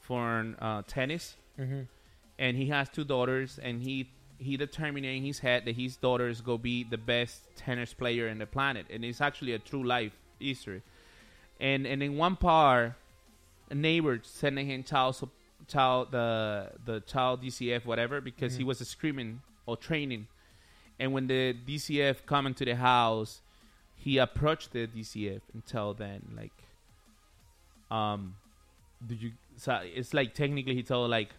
for 0.00 0.54
uh, 0.60 0.82
tennis, 0.86 1.36
Mhm. 1.58 1.86
and 2.38 2.52
he 2.56 2.66
has 2.74 2.88
two 2.88 3.04
daughters, 3.04 3.58
and 3.66 3.82
he 3.82 4.08
he 4.40 4.56
determined 4.56 5.04
in 5.06 5.22
his 5.22 5.38
head 5.40 5.64
that 5.66 5.76
his 5.76 5.96
daughters 5.96 6.40
go 6.40 6.56
be 6.58 6.82
the 6.82 6.96
best 6.98 7.42
tennis 7.56 7.92
player 7.94 8.26
in 8.28 8.38
the 8.38 8.46
planet, 8.46 8.86
and 8.90 9.04
it's 9.04 9.20
actually 9.20 9.52
a 9.52 9.58
true 9.58 9.84
life 9.84 10.12
history. 10.38 10.82
And 11.60 11.86
and 11.86 12.02
in 12.02 12.16
one 12.16 12.36
part, 12.36 12.94
a 13.68 13.74
neighbor 13.74 14.18
sending 14.22 14.66
him 14.66 14.82
child 14.82 15.28
child 15.68 16.10
the 16.10 16.72
the 16.84 17.00
child 17.00 17.42
DCF 17.42 17.84
whatever 17.84 18.20
because 18.20 18.56
he 18.56 18.64
Mhm. 18.64 18.68
was 18.68 18.78
screaming 18.88 19.42
or 19.66 19.76
training, 19.76 20.26
and 20.98 21.12
when 21.12 21.26
the 21.26 21.52
DCF 21.52 22.24
come 22.26 22.46
into 22.46 22.64
the 22.64 22.76
house, 22.76 23.42
he 23.94 24.16
approached 24.18 24.72
the 24.72 24.86
DCF 24.86 25.42
and 25.52 25.64
tell 25.66 25.92
them 25.94 26.32
like, 26.34 26.56
um, 27.90 28.36
did 29.06 29.22
you? 29.22 29.32
So 29.56 29.74
it's 29.84 30.14
like 30.14 30.34
technically 30.34 30.74
he 30.74 30.82
told 30.82 31.10
like, 31.10 31.30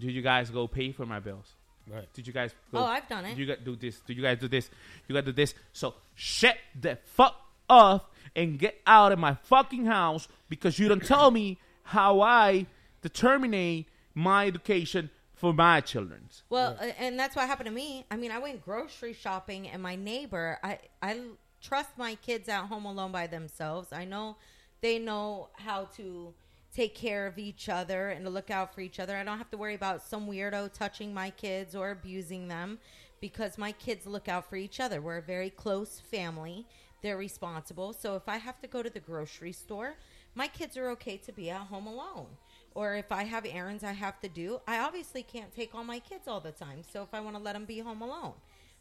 did 0.00 0.10
you 0.10 0.22
guys 0.22 0.50
go 0.50 0.66
pay 0.66 0.90
for 0.92 1.06
my 1.06 1.20
bills? 1.20 1.54
Right. 1.86 2.12
Did 2.14 2.26
you 2.26 2.32
guys? 2.32 2.52
Go, 2.72 2.78
Oh, 2.78 2.84
I've 2.84 3.08
done 3.08 3.24
it. 3.24 3.36
Did 3.36 3.38
you 3.38 3.46
guys 3.46 3.58
do 3.64 3.76
this? 3.76 4.00
Do 4.00 4.12
you 4.12 4.22
guys 4.22 4.38
do 4.38 4.48
this? 4.48 4.70
You 5.08 5.14
guys 5.14 5.24
do 5.24 5.32
this? 5.32 5.54
So 5.72 5.94
shut 6.14 6.56
the 6.80 6.96
fuck 7.04 7.34
off 7.68 8.02
and 8.36 8.58
get 8.58 8.80
out 8.86 9.12
of 9.12 9.18
my 9.18 9.34
fucking 9.34 9.86
house 9.86 10.28
because 10.48 10.78
you 10.78 10.88
don't 10.88 11.04
tell 11.04 11.30
me 11.30 11.58
how 11.84 12.20
I 12.20 12.66
determine 13.02 13.84
my 14.14 14.46
education 14.46 15.10
for 15.34 15.52
my 15.52 15.80
children. 15.80 16.28
Well, 16.50 16.76
uh, 16.80 16.84
and 16.98 17.18
that's 17.18 17.34
what 17.34 17.46
happened 17.48 17.66
to 17.66 17.72
me. 17.74 18.04
I 18.10 18.16
mean, 18.16 18.30
I 18.30 18.38
went 18.38 18.64
grocery 18.64 19.12
shopping, 19.12 19.68
and 19.68 19.82
my 19.82 19.96
neighbor, 19.96 20.58
I 20.62 20.78
I 21.02 21.20
trust 21.60 21.90
my 21.98 22.14
kids 22.16 22.48
at 22.48 22.66
home 22.66 22.84
alone 22.84 23.10
by 23.12 23.26
themselves. 23.26 23.92
I 23.92 24.04
know 24.04 24.36
they 24.80 24.98
know 24.98 25.48
how 25.54 25.86
to 25.96 26.32
take 26.74 26.94
care 26.94 27.26
of 27.26 27.38
each 27.38 27.68
other 27.68 28.08
and 28.08 28.24
to 28.24 28.30
look 28.30 28.50
out 28.50 28.74
for 28.74 28.80
each 28.80 28.98
other. 28.98 29.16
I 29.16 29.24
don't 29.24 29.38
have 29.38 29.50
to 29.50 29.58
worry 29.58 29.74
about 29.74 30.02
some 30.02 30.26
weirdo 30.26 30.72
touching 30.72 31.12
my 31.12 31.30
kids 31.30 31.74
or 31.74 31.90
abusing 31.90 32.48
them 32.48 32.78
because 33.20 33.58
my 33.58 33.72
kids 33.72 34.06
look 34.06 34.28
out 34.28 34.48
for 34.48 34.56
each 34.56 34.80
other. 34.80 35.00
We're 35.00 35.18
a 35.18 35.22
very 35.22 35.50
close 35.50 36.00
family. 36.00 36.66
They're 37.02 37.18
responsible. 37.18 37.92
So 37.92 38.16
if 38.16 38.28
I 38.28 38.38
have 38.38 38.60
to 38.60 38.66
go 38.66 38.82
to 38.82 38.90
the 38.90 39.00
grocery 39.00 39.52
store, 39.52 39.96
my 40.34 40.48
kids 40.48 40.76
are 40.76 40.88
okay 40.90 41.18
to 41.18 41.32
be 41.32 41.50
at 41.50 41.60
home 41.60 41.86
alone. 41.86 42.26
Or 42.74 42.94
if 42.94 43.12
I 43.12 43.24
have 43.24 43.44
errands 43.44 43.84
I 43.84 43.92
have 43.92 44.18
to 44.20 44.28
do, 44.28 44.60
I 44.66 44.78
obviously 44.78 45.22
can't 45.22 45.54
take 45.54 45.74
all 45.74 45.84
my 45.84 45.98
kids 45.98 46.26
all 46.26 46.40
the 46.40 46.52
time. 46.52 46.82
So 46.90 47.02
if 47.02 47.12
I 47.12 47.20
want 47.20 47.36
to 47.36 47.42
let 47.42 47.52
them 47.52 47.66
be 47.66 47.80
home 47.80 48.00
alone. 48.00 48.32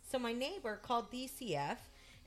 So 0.09 0.17
my 0.17 0.31
neighbor 0.31 0.79
called 0.81 1.11
DCF 1.11 1.77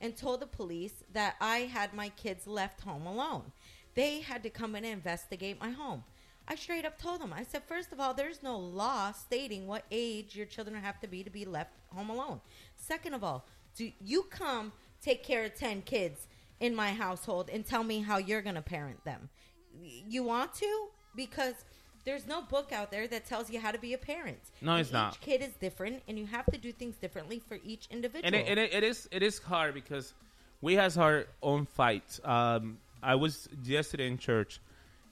and 0.01 0.17
told 0.17 0.41
the 0.41 0.47
police 0.47 1.05
that 1.13 1.37
I 1.41 1.59
had 1.61 1.95
my 1.95 2.11
kids 2.11 2.47
left 2.47 2.83
home 2.83 3.07
alone. 3.07 3.53
They 3.95 4.21
had 4.21 4.43
to 4.43 4.51
come 4.51 4.75
in 4.77 4.85
and 4.85 4.93
investigate 4.95 5.61
my 5.61 5.71
home. 5.71 6.05
I 6.47 6.57
straight 6.57 6.85
up 6.85 7.01
told 7.01 7.21
them, 7.21 7.33
I 7.33 7.45
said, 7.45 7.63
first 7.67 7.93
of 7.93 8.01
all, 8.01 8.13
there's 8.13 8.43
no 8.43 8.59
law 8.59 9.13
stating 9.13 9.67
what 9.67 9.85
age 9.91 10.37
your 10.37 10.47
children 10.47 10.77
have 10.77 11.01
to 11.01 11.07
be 11.07 11.23
to 11.25 11.31
be 11.31 11.45
left 11.45 11.73
home 11.89 12.11
alone. 12.11 12.41
Second 12.77 13.15
of 13.15 13.25
all, 13.25 13.47
do 13.77 13.91
you 14.05 14.25
come 14.25 14.73
take 15.01 15.23
care 15.23 15.45
of 15.45 15.55
10 15.55 15.83
kids 15.83 16.27
in 16.61 16.75
my 16.75 16.93
household 16.93 17.49
and 17.51 17.65
tell 17.65 17.83
me 17.83 18.01
how 18.01 18.19
you're 18.19 18.43
going 18.43 18.57
to 18.57 18.63
parent 18.63 19.03
them? 19.05 19.31
You 19.81 20.23
want 20.23 20.55
to? 20.55 20.89
Because 21.17 21.55
there's 22.05 22.27
no 22.27 22.43
book 22.43 22.73
out 22.73 22.91
there 22.91 23.09
that 23.09 23.25
tells 23.25 23.51
you 23.51 23.59
how 23.59 23.71
to 23.71 23.79
be 23.79 23.95
a 23.95 23.99
parent. 23.99 24.39
No, 24.61 24.77
it's 24.77 24.93
not. 24.93 25.15
Each 25.15 25.21
kid 25.21 25.41
is 25.41 25.55
different, 25.55 26.03
and 26.07 26.19
you 26.19 26.27
have 26.27 26.45
to 26.47 26.59
do 26.59 26.73
things 26.73 26.97
differently 26.97 27.41
for 27.49 27.59
each 27.65 27.87
individual. 27.91 28.27
and 28.27 28.35
it, 28.35 28.47
and 28.47 28.61
it, 28.61 28.75
it 28.75 28.85
is 28.85 29.09
it 29.11 29.23
is 29.23 29.39
hard 29.39 29.73
because 29.73 30.13
we 30.61 30.75
has 30.75 30.99
our 30.99 31.27
own 31.43 31.65
fights. 31.67 32.21
Um, 32.25 32.79
I 33.05 33.15
was 33.17 33.49
yesterday 33.63 34.07
in 34.09 34.17
church, 34.19 34.61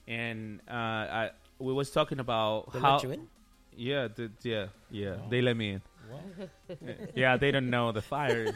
and 0.08 0.60
uh, 0.68 0.72
I 0.74 1.30
we 1.58 1.72
was 1.72 1.90
talking 1.90 2.18
about 2.20 2.72
They 2.72 2.80
how. 2.80 2.94
let 2.94 3.02
you 3.04 3.10
in? 3.12 3.28
Yeah, 3.76 4.08
the, 4.08 4.30
yeah, 4.42 4.66
yeah. 4.90 5.16
They 5.30 5.40
let 5.42 5.56
me 5.56 5.70
in. 5.74 5.82
yeah, 7.14 7.36
they 7.38 7.50
don't 7.50 7.70
know 7.70 7.90
the 7.92 8.02
fire. 8.02 8.52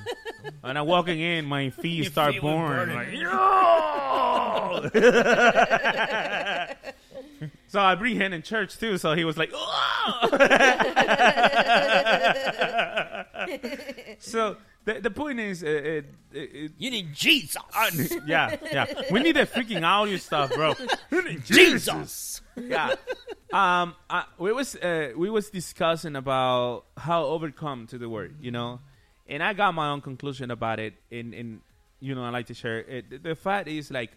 and 0.63 0.79
I'm 0.79 0.87
walking 0.87 1.19
in, 1.21 1.45
my 1.47 1.71
feet 1.83 2.05
Your 2.05 2.13
start 2.13 2.35
feet 2.35 2.43
were 2.43 2.53
burning. 2.53 2.97
burning. 2.97 3.23
Like, 3.23 3.23
"No!" 3.23 4.91
so 4.93 5.01
So 7.69 7.81
I 7.81 7.95
bring 7.95 8.17
him 8.17 8.33
in 8.33 8.43
church 8.43 8.79
too. 8.79 8.99
So 8.99 9.15
he 9.15 9.25
was 9.25 9.37
like, 9.37 9.53
so 14.19 14.57
the 14.87 15.01
the 15.01 15.11
point 15.11 15.39
is, 15.41 15.63
uh, 15.63 15.67
it, 15.67 16.07
it, 16.33 16.73
you 16.79 16.91
need 16.91 17.13
Jesus. 17.13 17.57
Uh, 17.77 17.91
yeah, 18.25 18.57
yeah. 18.73 18.87
We 19.11 19.21
need 19.21 19.37
that 19.37 19.53
freaking 19.53 19.83
audio 19.83 20.17
stuff, 20.17 20.55
bro. 20.55 20.75
We 21.11 21.21
need 21.23 21.45
Jesus. 21.45 22.41
yeah. 22.57 22.95
Um, 23.53 23.95
I, 24.09 24.25
we 24.39 24.53
was 24.53 24.77
uh, 24.77 25.13
we 25.17 25.29
was 25.29 25.51
discussing 25.51 26.17
about 26.17 26.85
how 26.97 27.25
overcome 27.25 27.87
to 27.89 27.99
the 27.99 28.09
word, 28.09 28.37
you 28.41 28.51
know, 28.51 28.81
and 29.29 29.43
I 29.43 29.53
got 29.53 29.75
my 29.75 29.89
own 29.91 30.01
conclusion 30.01 30.51
about 30.51 30.79
it. 30.79 30.95
In 31.11 31.35
in 31.35 31.61
you 32.01 32.15
know, 32.15 32.25
I 32.25 32.31
like 32.31 32.47
to 32.47 32.55
share 32.55 32.79
it. 32.79 33.23
The 33.23 33.35
fact 33.35 33.69
is 33.69 33.91
like 33.91 34.13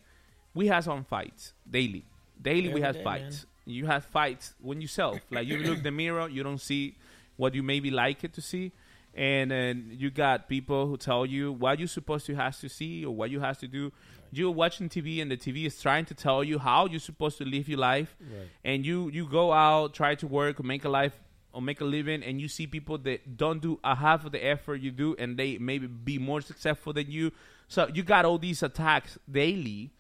we 0.53 0.67
have 0.67 0.83
some 0.83 1.03
fights 1.03 1.53
daily. 1.69 2.05
Daily 2.41 2.69
we 2.69 2.69
Every 2.69 2.81
have 2.81 2.95
day, 2.95 3.03
fights. 3.03 3.45
You 3.65 3.85
have 3.87 4.05
fights 4.05 4.53
when 4.61 4.81
you 4.81 4.87
self. 4.87 5.19
Like 5.31 5.47
you 5.47 5.57
look 5.57 5.77
in 5.77 5.83
the 5.83 5.91
mirror, 5.91 6.29
you 6.29 6.43
don't 6.43 6.61
see 6.61 6.95
what 7.37 7.53
you 7.55 7.63
maybe 7.63 7.89
like 7.91 8.23
it 8.23 8.33
to 8.33 8.41
see. 8.41 8.71
And 9.15 9.51
then 9.51 9.91
you 9.91 10.11
got 10.11 10.47
people 10.47 10.87
who 10.87 10.97
tell 10.97 11.25
you 11.25 11.51
what 11.51 11.79
you're 11.79 11.87
supposed 11.87 12.25
to 12.27 12.35
have 12.35 12.59
to 12.59 12.69
see 12.69 13.03
or 13.03 13.13
what 13.13 13.29
you 13.29 13.39
have 13.39 13.57
to 13.59 13.67
do. 13.67 13.91
You're 14.31 14.51
watching 14.51 14.89
TV 14.89 15.21
and 15.21 15.31
the 15.31 15.37
TV 15.37 15.65
is 15.65 15.81
trying 15.81 16.05
to 16.05 16.13
tell 16.13 16.43
you 16.43 16.59
how 16.59 16.85
you're 16.85 16.99
supposed 16.99 17.37
to 17.39 17.45
live 17.45 17.67
your 17.67 17.79
life. 17.79 18.15
Right. 18.21 18.47
And 18.63 18.85
you 18.85 19.09
you 19.09 19.27
go 19.27 19.51
out, 19.51 19.93
try 19.93 20.15
to 20.15 20.27
work, 20.27 20.63
make 20.63 20.85
a 20.85 20.89
life 20.89 21.13
or 21.51 21.61
make 21.61 21.81
a 21.81 21.85
living, 21.85 22.21
and 22.23 22.39
you 22.39 22.47
see 22.47 22.67
people 22.67 22.99
that 22.99 23.35
don't 23.35 23.59
do 23.59 23.79
a 23.83 23.95
half 23.95 24.23
of 24.23 24.31
the 24.31 24.45
effort 24.45 24.81
you 24.81 24.91
do, 24.91 25.15
and 25.17 25.35
they 25.35 25.57
maybe 25.57 25.87
be 25.87 26.19
more 26.19 26.41
successful 26.41 26.93
than 26.93 27.09
you. 27.09 27.31
So 27.67 27.89
you 27.91 28.03
got 28.03 28.23
all 28.23 28.37
these 28.37 28.61
attacks 28.61 29.17
daily 29.29 29.91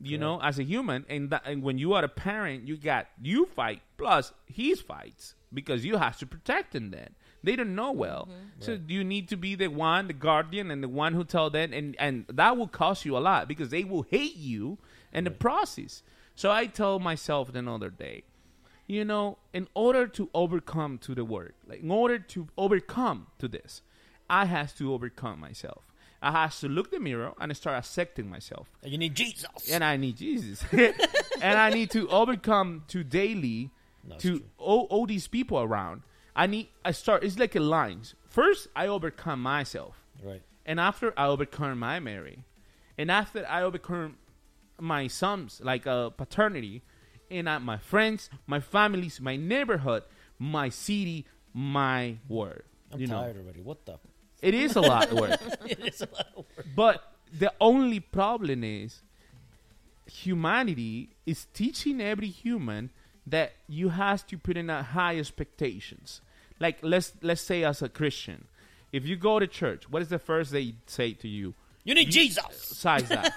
you 0.00 0.18
know, 0.18 0.40
as 0.40 0.58
a 0.58 0.62
human, 0.62 1.04
and 1.08 1.30
that, 1.30 1.42
and 1.44 1.62
when 1.62 1.78
you 1.78 1.92
are 1.92 2.04
a 2.04 2.08
parent, 2.08 2.66
you 2.66 2.76
got 2.76 3.08
you 3.20 3.46
fight 3.46 3.82
plus 3.98 4.32
he 4.46 4.74
fights 4.74 5.34
because 5.52 5.84
you 5.84 5.96
have 5.96 6.16
to 6.18 6.26
protect 6.26 6.74
him 6.74 6.90
Then 6.90 7.10
they 7.42 7.56
don't 7.56 7.74
know 7.74 7.92
well, 7.92 8.28
mm-hmm. 8.30 8.60
so 8.60 8.78
you 8.86 9.02
need 9.04 9.28
to 9.28 9.36
be 9.36 9.54
the 9.54 9.68
one, 9.68 10.06
the 10.06 10.12
guardian, 10.12 10.70
and 10.70 10.82
the 10.82 10.88
one 10.88 11.14
who 11.14 11.24
tell 11.24 11.50
them, 11.50 11.72
and 11.72 11.96
and 11.98 12.24
that 12.28 12.56
will 12.56 12.68
cost 12.68 13.04
you 13.04 13.16
a 13.16 13.20
lot 13.20 13.48
because 13.48 13.70
they 13.70 13.84
will 13.84 14.02
hate 14.02 14.36
you 14.36 14.78
in 15.12 15.24
the 15.24 15.30
process. 15.30 16.02
So 16.34 16.50
I 16.50 16.66
told 16.66 17.02
myself 17.02 17.52
the 17.52 17.68
other 17.70 17.90
day, 17.90 18.24
you 18.86 19.04
know, 19.04 19.38
in 19.52 19.68
order 19.74 20.06
to 20.08 20.30
overcome 20.34 20.98
to 20.98 21.14
the 21.14 21.24
word, 21.24 21.54
like 21.66 21.82
in 21.82 21.90
order 21.90 22.18
to 22.18 22.48
overcome 22.56 23.28
to 23.38 23.48
this, 23.48 23.82
I 24.28 24.46
has 24.46 24.72
to 24.74 24.92
overcome 24.92 25.40
myself. 25.40 25.84
I 26.22 26.30
has 26.30 26.60
to 26.60 26.68
look 26.68 26.92
the 26.92 27.00
mirror 27.00 27.32
and 27.40 27.54
start 27.56 27.76
accepting 27.78 28.30
myself. 28.30 28.68
You 28.84 28.96
need 28.96 29.16
Jesus. 29.16 29.68
And 29.70 29.82
I 29.82 29.96
need 29.96 30.16
Jesus. 30.16 30.64
and 30.72 31.58
I 31.58 31.70
need 31.70 31.90
to 31.90 32.08
overcome 32.08 32.84
to 32.88 33.02
daily 33.02 33.70
to 34.18 34.42
all, 34.56 34.86
all 34.90 35.06
these 35.06 35.26
people 35.26 35.60
around. 35.60 36.02
I 36.34 36.46
need 36.46 36.68
I 36.84 36.92
start 36.92 37.24
it's 37.24 37.38
like 37.38 37.54
a 37.54 37.60
lines. 37.60 38.14
First 38.28 38.68
I 38.74 38.86
overcome 38.86 39.42
myself. 39.42 39.96
Right. 40.22 40.42
And 40.64 40.78
after 40.80 41.12
I 41.16 41.26
overcome 41.26 41.78
my 41.78 42.00
Mary. 42.00 42.44
And 42.98 43.10
after 43.10 43.46
I 43.48 43.62
overcome 43.62 44.16
my 44.78 45.06
sons, 45.06 45.60
like 45.64 45.86
uh, 45.86 46.10
paternity, 46.10 46.82
and 47.30 47.48
uh, 47.48 47.58
my 47.58 47.78
friends, 47.78 48.28
my 48.46 48.60
families, 48.60 49.20
my 49.20 49.36
neighborhood, 49.36 50.02
my 50.38 50.68
city, 50.68 51.26
my 51.54 52.16
world. 52.28 52.62
I'm 52.92 53.00
you 53.00 53.06
know? 53.06 53.20
tired 53.20 53.38
already. 53.38 53.60
What 53.62 53.86
the? 53.86 53.98
It 54.42 54.54
is 54.54 54.76
a 54.76 54.80
lot 54.80 55.10
of 55.10 55.18
work. 55.18 55.40
it 55.66 55.80
is 55.80 56.02
a 56.02 56.08
lot 56.12 56.26
of 56.36 56.44
work. 56.56 56.66
But 56.74 57.12
the 57.32 57.52
only 57.60 58.00
problem 58.00 58.64
is 58.64 59.02
humanity 60.06 61.10
is 61.24 61.46
teaching 61.54 62.00
every 62.00 62.28
human 62.28 62.90
that 63.26 63.52
you 63.68 63.90
have 63.90 64.26
to 64.28 64.38
put 64.38 64.56
in 64.56 64.68
a 64.70 64.82
high 64.82 65.18
expectations. 65.18 66.20
Like 66.60 66.78
let's 66.82 67.12
let's 67.22 67.40
say 67.40 67.64
as 67.64 67.82
a 67.82 67.88
Christian, 67.88 68.46
if 68.92 69.04
you 69.06 69.16
go 69.16 69.38
to 69.38 69.46
church, 69.46 69.88
what 69.90 70.02
is 70.02 70.08
the 70.08 70.18
first 70.18 70.52
they 70.52 70.74
say 70.86 71.12
to 71.14 71.28
you? 71.28 71.54
You 71.84 71.94
need 71.94 72.10
Jesus. 72.10 72.44
Besides 72.68 73.08
that, 73.08 73.32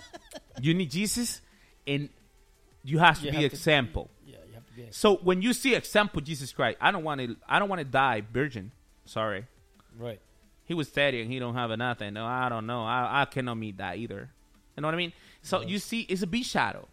you 0.60 0.74
need 0.74 0.90
Jesus, 0.90 1.40
and 1.86 2.08
you 2.82 2.98
have 2.98 3.20
to 3.20 3.26
You 3.26 3.30
be 3.30 3.36
have 3.42 3.50
to- 3.50 3.56
example. 3.56 4.10
Yeah, 4.26 4.36
you 4.48 4.54
have 4.54 4.66
to 4.66 4.72
be. 4.72 4.82
ex- 4.84 4.96
So 4.96 5.16
when 5.16 5.42
you 5.42 5.52
see 5.52 5.74
example 5.74 6.20
Jesus 6.22 6.52
Christ, 6.52 6.78
I 6.80 6.90
don't 6.90 7.04
want 7.04 7.20
to. 7.20 7.36
I 7.48 7.58
don't 7.60 7.68
want 7.68 7.80
to 7.80 7.84
die 7.84 8.22
virgin. 8.32 8.72
Sorry. 9.04 9.46
Right. 9.96 10.20
He 10.64 10.74
was 10.74 10.88
steady 10.88 11.20
and 11.22 11.30
he 11.30 11.38
don't 11.38 11.54
have 11.54 11.70
nothing. 11.78 12.14
No, 12.14 12.26
I 12.26 12.48
don't 12.48 12.66
know. 12.66 12.82
I, 12.82 13.22
I 13.22 13.24
cannot 13.26 13.54
meet 13.56 13.76
that 13.78 13.98
either. 13.98 14.30
You 14.76 14.80
know 14.82 14.88
what 14.88 14.94
I 14.94 14.98
mean? 14.98 15.12
So 15.42 15.62
you 15.62 15.78
see, 15.78 16.00
it's 16.00 16.22
a 16.24 16.42
shadow. 16.42 16.88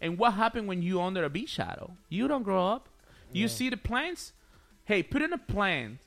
And 0.00 0.18
what 0.18 0.34
happened 0.34 0.68
when 0.68 0.82
you 0.82 1.00
under 1.02 1.24
a 1.24 1.30
bee 1.30 1.46
shadow? 1.46 1.92
You 2.08 2.28
don't 2.28 2.42
grow 2.42 2.66
up. 2.68 2.88
You 3.32 3.42
Yeah. 3.42 3.48
see 3.48 3.68
the 3.70 3.76
plants. 3.76 4.32
Hey, 4.84 5.02
put 5.02 5.22
in 5.22 5.32
a 5.32 5.38
plant 5.38 5.98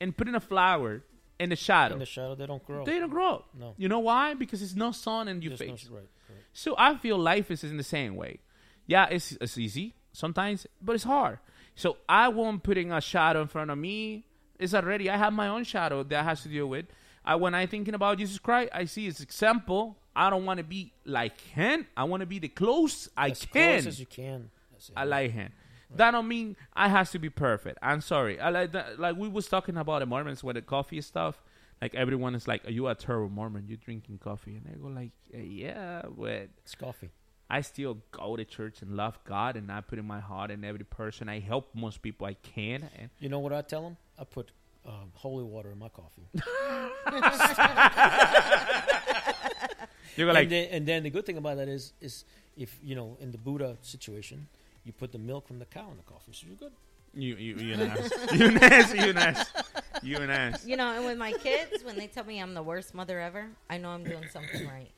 and 0.00 0.16
put 0.16 0.28
in 0.28 0.34
a 0.34 0.40
flower 0.40 1.02
in 1.38 1.50
the 1.50 1.56
shadow. 1.56 1.94
In 1.94 1.98
the 2.00 2.06
shadow, 2.06 2.34
they 2.34 2.46
don't 2.46 2.64
grow. 2.66 2.84
They 2.84 2.98
don't 2.98 3.10
grow 3.10 3.34
up. 3.36 3.48
No. 3.58 3.74
You 3.78 3.88
know 3.88 4.00
why? 4.00 4.34
Because 4.34 4.62
it's 4.62 4.74
no 4.74 4.90
sun 4.92 5.28
in 5.28 5.40
your 5.42 5.50
There's 5.56 5.60
no- 5.68 5.76
face. 5.76 5.88
right, 5.88 5.98
right. 6.28 6.38
So 6.52 6.74
I 6.76 6.96
feel 6.96 7.18
life 7.18 7.50
is 7.50 7.62
in 7.64 7.76
the 7.76 7.82
same 7.84 8.16
way. 8.16 8.40
Yeah, 8.86 9.06
it's, 9.10 9.32
it's 9.40 9.56
easy 9.58 9.94
sometimes, 10.12 10.66
but 10.82 10.94
it's 10.94 11.04
hard. 11.04 11.38
So 11.74 11.98
I 12.08 12.28
won't 12.28 12.62
putting 12.62 12.90
a 12.92 13.00
shadow 13.00 13.42
in 13.42 13.48
front 13.48 13.70
of 13.70 13.78
me. 13.78 14.26
It's 14.58 14.72
already 14.74 15.10
I 15.10 15.16
have 15.18 15.32
my 15.32 15.48
own 15.48 15.64
shadow 15.64 16.02
that 16.02 16.18
I 16.20 16.22
have 16.22 16.40
to 16.42 16.48
deal 16.48 16.66
with. 16.66 16.86
I 17.24 17.34
when 17.36 17.54
I 17.54 17.66
thinking 17.66 17.94
about 17.94 18.18
Jesus 18.18 18.38
Christ, 18.38 18.70
I 18.72 18.84
see 18.86 19.04
his 19.04 19.20
example. 19.20 19.98
I 20.16 20.30
don't 20.30 20.44
want 20.44 20.58
to 20.58 20.64
be 20.64 20.92
like 21.04 21.40
him. 21.40 21.86
I 21.96 22.04
want 22.04 22.22
to 22.22 22.26
be 22.26 22.38
the 22.38 22.48
close 22.48 23.08
I 23.16 23.30
As 23.30 23.44
can. 23.44 23.82
close 23.82 23.86
as 23.86 24.00
you 24.00 24.06
can. 24.06 24.50
I 24.96 25.04
like 25.04 25.32
him. 25.32 25.52
That 25.94 26.10
don't 26.10 26.26
mean 26.26 26.56
I 26.74 26.88
has 26.88 27.10
to 27.12 27.18
be 27.18 27.30
perfect. 27.30 27.78
I'm 27.82 28.00
sorry. 28.00 28.40
I 28.40 28.50
like 28.50 28.72
that. 28.72 28.98
Like 28.98 29.16
we 29.16 29.28
was 29.28 29.46
talking 29.46 29.76
about 29.76 30.00
the 30.00 30.06
Mormons 30.06 30.42
with 30.42 30.56
the 30.56 30.62
coffee 30.62 31.00
stuff. 31.00 31.40
Like 31.80 31.94
everyone 31.94 32.34
is 32.34 32.48
like, 32.48 32.66
"Are 32.66 32.70
you 32.70 32.88
a 32.88 32.94
terrible 32.94 33.28
Mormon? 33.28 33.66
You 33.68 33.76
drinking 33.76 34.18
coffee?" 34.18 34.56
And 34.56 34.64
they 34.64 34.78
go 34.80 34.88
like, 34.88 35.10
"Uh, 35.34 35.38
"Yeah, 35.38 36.02
but 36.16 36.48
It's 36.64 36.74
coffee. 36.74 37.10
I 37.48 37.60
still 37.60 37.98
go 38.10 38.34
to 38.36 38.44
church 38.44 38.82
and 38.82 38.96
love 38.96 39.18
God, 39.24 39.56
and 39.56 39.70
I 39.70 39.80
put 39.82 39.98
in 40.00 40.06
my 40.06 40.18
heart 40.18 40.50
in 40.50 40.64
every 40.64 40.84
person. 40.84 41.28
I 41.28 41.38
help 41.38 41.68
most 41.74 42.02
people 42.02 42.26
I 42.26 42.34
can, 42.34 42.88
and 42.98 43.10
You 43.20 43.28
know 43.28 43.38
what 43.38 43.52
I 43.52 43.62
tell 43.62 43.82
them? 43.82 43.96
I 44.18 44.24
put 44.24 44.50
um, 44.86 45.12
holy 45.14 45.44
water 45.44 45.70
in 45.70 45.78
my 45.78 45.90
coffee. 45.90 46.26
you 50.18 50.26
go 50.26 50.32
like, 50.32 50.44
and, 50.44 50.52
then, 50.52 50.68
and 50.72 50.86
then 50.86 51.02
the 51.04 51.10
good 51.10 51.26
thing 51.26 51.36
about 51.38 51.56
that 51.58 51.68
is, 51.68 51.92
is 52.00 52.24
if 52.56 52.78
you 52.82 52.94
know 52.94 53.16
in 53.20 53.32
the 53.32 53.38
Buddha 53.38 53.76
situation, 53.82 54.46
you 54.84 54.92
put 54.92 55.12
the 55.12 55.18
milk 55.18 55.46
from 55.46 55.58
the 55.58 55.66
cow 55.66 55.88
in 55.90 55.96
the 55.96 56.02
coffee, 56.04 56.32
so 56.32 56.46
you're 56.46 56.56
good. 56.56 56.72
you, 57.14 57.34
you, 57.36 57.56
you 57.56 57.74
an 57.74 57.82
ass, 57.90 58.10
you 58.32 58.46
an 58.46 58.58
ass, 58.62 58.94
you 58.94 59.10
an 59.10 59.18
ass, 59.18 59.52
you 60.02 60.16
an 60.18 60.30
ass. 60.30 60.64
You 60.66 60.76
know, 60.76 60.92
and 60.92 61.04
with 61.04 61.18
my 61.18 61.32
kids, 61.32 61.82
when 61.84 61.96
they 61.96 62.06
tell 62.06 62.24
me 62.24 62.38
I'm 62.40 62.54
the 62.54 62.62
worst 62.62 62.94
mother 62.94 63.20
ever, 63.20 63.46
I 63.70 63.78
know 63.78 63.90
I'm 63.90 64.04
doing 64.04 64.26
something 64.32 64.66
right. 64.76 64.90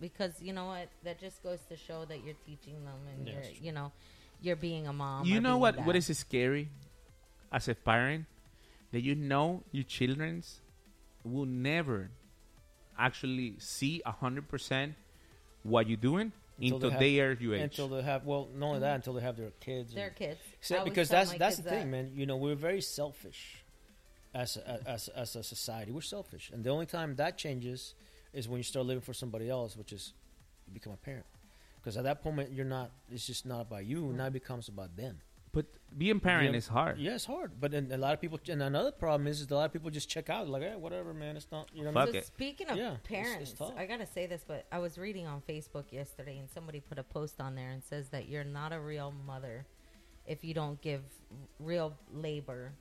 Because 0.00 0.32
you 0.42 0.52
know 0.52 0.66
what? 0.66 0.88
That 1.04 1.18
just 1.18 1.42
goes 1.42 1.58
to 1.70 1.76
show 1.76 2.04
that 2.04 2.22
you're 2.24 2.36
teaching 2.46 2.84
them 2.84 2.94
and 3.16 3.26
Yeah, 3.26 3.34
you're, 3.34 3.42
you 3.62 3.72
know, 3.72 3.92
you're 4.42 4.56
being 4.56 4.86
a 4.86 4.92
mom. 4.92 5.24
you 5.26 5.40
know 5.40 5.56
what? 5.58 5.78
a 5.78 5.82
What 5.82 5.94
dad. 5.94 6.04
scary 6.16 6.68
as 7.50 7.66
a 7.68 7.74
parent 7.74 8.26
that 8.92 9.00
you 9.02 9.14
know 9.14 9.62
your 9.72 9.84
childrens 9.84 10.60
will 11.24 11.46
never 11.46 12.10
actually 12.98 13.54
see 13.58 14.02
a 14.04 14.12
hundred 14.12 14.48
percent 14.48 14.94
what 15.62 15.88
you're 15.88 15.96
doing 15.96 16.32
until, 16.60 16.90
have- 16.90 17.00
they 17.00 17.20
are 17.20 17.32
your 17.32 17.54
age. 17.54 17.62
Until 17.62 17.88
they 17.88 18.02
have 18.02 18.24
well, 18.24 18.48
not 18.54 18.66
only 18.66 18.80
that, 18.80 18.94
until 18.96 19.12
they 19.14 19.22
have 19.22 19.36
their 19.36 19.50
kids. 19.60 19.94
Their 19.94 20.08
and- 20.08 20.16
kids. 20.16 20.40
See, 20.60 20.74
I 20.74 20.78
always 20.78 20.90
because 20.90 21.08
tell 21.08 21.20
that's 21.20 21.32
my 21.32 21.38
that's 21.38 21.56
the 21.56 21.62
kids 21.62 21.70
thing, 21.74 21.90
that. 21.90 21.96
man. 22.04 22.12
You 22.14 22.26
know, 22.26 22.36
we're 22.36 22.54
very 22.54 22.80
selfish 22.80 23.64
as 24.34 24.56
a, 24.56 24.80
as 24.86 25.08
as 25.08 25.36
a 25.36 25.42
society. 25.42 25.92
We're 25.92 26.00
selfish, 26.00 26.50
and 26.52 26.64
the 26.64 26.70
only 26.70 26.86
time 26.86 27.16
that 27.16 27.36
changes 27.38 27.94
is 28.32 28.48
when 28.48 28.58
you 28.58 28.64
start 28.64 28.86
living 28.86 29.02
for 29.02 29.14
somebody 29.14 29.48
else, 29.48 29.76
which 29.76 29.92
is 29.92 30.12
you 30.66 30.74
become 30.74 30.92
a 30.92 30.96
parent. 30.96 31.26
Because 31.80 31.96
at 31.96 32.04
that 32.04 32.22
point, 32.22 32.50
you're 32.52 32.64
not. 32.64 32.90
It's 33.10 33.26
just 33.26 33.46
not 33.46 33.60
about 33.62 33.86
you. 33.86 34.12
Now 34.12 34.26
it 34.26 34.32
becomes 34.32 34.68
about 34.68 34.96
them. 34.96 35.18
But 35.56 35.64
being 35.96 36.20
parent 36.20 36.52
Yeah, 36.52 36.58
is 36.58 36.68
hard. 36.68 36.98
Yeah, 36.98 37.14
it's 37.14 37.24
hard. 37.24 37.52
But 37.58 37.70
then 37.70 37.88
a 37.90 37.96
lot 37.96 38.12
of 38.12 38.20
people, 38.20 38.38
and 38.50 38.62
another 38.62 38.92
problem 38.92 39.26
is, 39.26 39.40
is 39.40 39.50
a 39.50 39.54
lot 39.54 39.64
of 39.64 39.72
people 39.72 39.88
just 39.88 40.06
check 40.10 40.28
out. 40.28 40.46
Like, 40.46 40.62
hey, 40.62 40.76
whatever, 40.76 41.14
man. 41.14 41.34
It's 41.38 41.46
not. 41.50 41.70
You 41.72 41.84
know. 41.84 41.92
what 41.92 42.02
I 42.02 42.04
Fuck 42.04 42.12
mean? 42.14 42.22
So 42.22 42.26
speaking 42.26 42.68
of 42.68 42.76
Yeah, 42.76 42.82
it's- 42.92 42.98
it's 43.00 43.08
parents. 43.58 43.62
I 43.78 43.86
gotta 43.86 44.04
say 44.06 44.26
this, 44.26 44.44
but 44.46 44.66
I 44.70 44.78
was 44.78 44.98
reading 44.98 45.26
on 45.26 45.40
Facebook 45.48 45.90
yesterday, 45.90 46.36
and 46.36 46.50
somebody 46.50 46.80
put 46.80 46.98
a 46.98 47.02
post 47.02 47.40
on 47.40 47.54
there 47.54 47.70
and 47.70 47.82
says 47.82 48.10
that 48.10 48.28
you're 48.28 48.44
not 48.44 48.74
a 48.74 48.78
real 48.80 49.14
mother 49.26 49.64
if 50.26 50.44
you 50.44 50.52
don't 50.52 50.78
give 50.82 51.02
real 51.58 51.96
labor. 52.12 52.72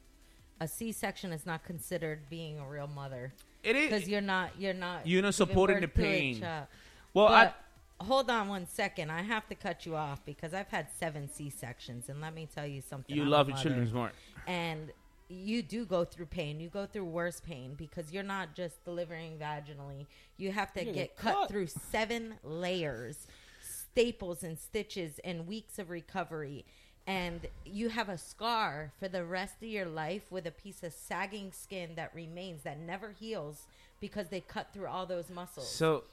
A 0.59 0.67
C-section 0.67 1.31
is 1.31 1.45
not 1.45 1.63
considered 1.63 2.29
being 2.29 2.59
a 2.59 2.67
real 2.67 2.87
mother. 2.87 3.33
It 3.63 3.77
is- 3.77 3.89
because 3.89 4.09
you're 4.09 4.19
not. 4.19 4.59
You're 4.59 4.73
not. 4.73 5.07
You're 5.07 5.21
not 5.21 5.35
supporting 5.35 5.79
the 5.79 5.87
pain. 5.87 6.41
child. 6.41 6.67
Well, 7.13 7.27
I- 7.29 7.45
But 7.45 7.55
hold 7.99 8.29
on 8.29 8.47
one 8.49 8.67
second. 8.67 9.11
I 9.11 9.21
have 9.21 9.47
to 9.49 9.55
cut 9.55 9.85
you 9.85 9.95
off 9.95 10.23
because 10.25 10.53
I've 10.53 10.67
had 10.69 10.87
seven 10.99 11.29
C-sections, 11.29 12.09
and 12.09 12.21
let 12.21 12.33
me 12.33 12.47
tell 12.53 12.65
you 12.67 12.81
something. 12.81 13.15
You 13.15 13.23
I'm 13.23 13.29
love 13.29 13.47
your 13.47 13.57
mother. 13.57 13.69
children 13.69 13.93
more. 13.93 14.11
and 14.47 14.91
you 15.27 15.63
do 15.63 15.85
go 15.85 16.05
through 16.05 16.27
pain. 16.27 16.59
You 16.59 16.69
go 16.69 16.85
through 16.85 17.05
worse 17.05 17.39
pain 17.39 17.73
because 17.75 18.11
you're 18.11 18.21
not 18.23 18.53
just 18.55 18.83
delivering 18.85 19.37
vaginally. 19.39 20.05
You 20.37 20.51
have 20.51 20.71
to 20.73 20.81
You 20.81 20.85
get 20.87 20.93
get 20.93 21.15
cut 21.17 21.33
cut. 21.33 21.49
through 21.49 21.67
seven 21.67 22.35
layers, 22.43 23.25
staples 23.61 24.43
and 24.43 24.57
stitches, 24.59 25.19
and 25.23 25.47
weeks 25.47 25.79
of 25.79 25.89
recovery. 25.89 26.65
and 27.07 27.41
you 27.65 27.89
have 27.89 28.09
a 28.09 28.17
scar 28.17 28.91
for 28.99 29.07
the 29.07 29.23
rest 29.23 29.55
of 29.61 29.67
your 29.67 29.85
life 29.85 30.23
with 30.31 30.47
a 30.47 30.51
piece 30.51 30.81
of 30.83 30.91
sagging 30.91 31.51
skin 31.51 31.91
that 31.95 32.11
remains 32.15 32.63
that 32.63 32.79
never 32.79 33.11
heals 33.19 33.67
because 33.99 34.29
they 34.29 34.39
cut 34.41 34.67
through 34.73 34.87
all 34.87 35.05
those 35.05 35.29
muscles. 35.29 35.69
So, 35.69 36.03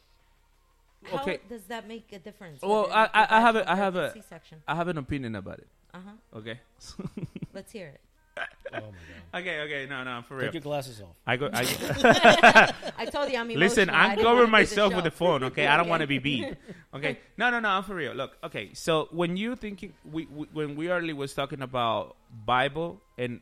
How 1.05 1.23
okay. 1.23 1.41
does 1.49 1.65
that 1.65 1.89
make 1.89 2.13
a 2.13 2.19
difference? 2.19 2.63
Well, 2.63 2.83
whether 2.83 2.95
I, 2.95 3.03
you 3.05 3.11
I, 3.15 3.39
I 3.39 3.41
have 3.41 3.57
a, 3.57 3.71
I 3.71 3.77
have 3.77 3.97
a, 3.97 4.13
C-section? 4.13 4.63
I 4.67 4.75
have 4.75 4.89
an 4.89 4.99
opinion 4.99 5.35
about 5.35 5.59
it. 5.59 5.69
Uh-huh. 5.95 6.39
Okay. 6.39 6.61
Let's 7.55 7.73
hear 7.73 7.89
it. 7.89 8.01
Oh 8.39 8.43
my 8.73 8.81
god. 8.81 9.43
okay, 9.43 9.61
okay, 9.61 9.87
no, 9.87 10.03
no, 10.05 10.23
for 10.27 10.37
real. 10.37 10.47
Take 10.47 10.55
your 10.55 10.63
glasses 10.63 11.03
off. 11.03 11.15
I 11.27 11.37
go. 11.37 11.51
I, 11.53 12.73
I 12.99 13.05
told 13.05 13.31
you 13.31 13.37
I'm 13.37 13.49
Listen, 13.49 13.91
emotional. 13.91 13.95
I 13.95 14.13
I'm 14.13 14.17
covering 14.17 14.25
wanna 14.25 14.41
do 14.41 14.47
the 14.47 14.51
myself 14.53 14.95
with 14.95 15.05
the 15.05 15.11
phone. 15.11 15.45
Okay, 15.45 15.67
I 15.67 15.77
don't 15.77 15.89
want 15.89 16.01
to 16.01 16.07
be 16.07 16.19
beat. 16.19 16.57
Okay, 16.95 17.19
no, 17.37 17.51
no, 17.51 17.61
no, 17.61 17.69
I'm 17.69 17.83
for 17.83 17.95
real. 17.95 18.15
Look, 18.15 18.39
okay, 18.43 18.71
so 18.73 19.09
when 19.11 19.37
you 19.37 19.55
thinking, 19.57 19.93
we, 20.11 20.27
we 20.27 20.47
when 20.53 20.77
we 20.77 20.89
early 20.89 21.13
was 21.13 21.35
talking 21.35 21.61
about 21.61 22.17
Bible 22.47 23.03
and 23.19 23.41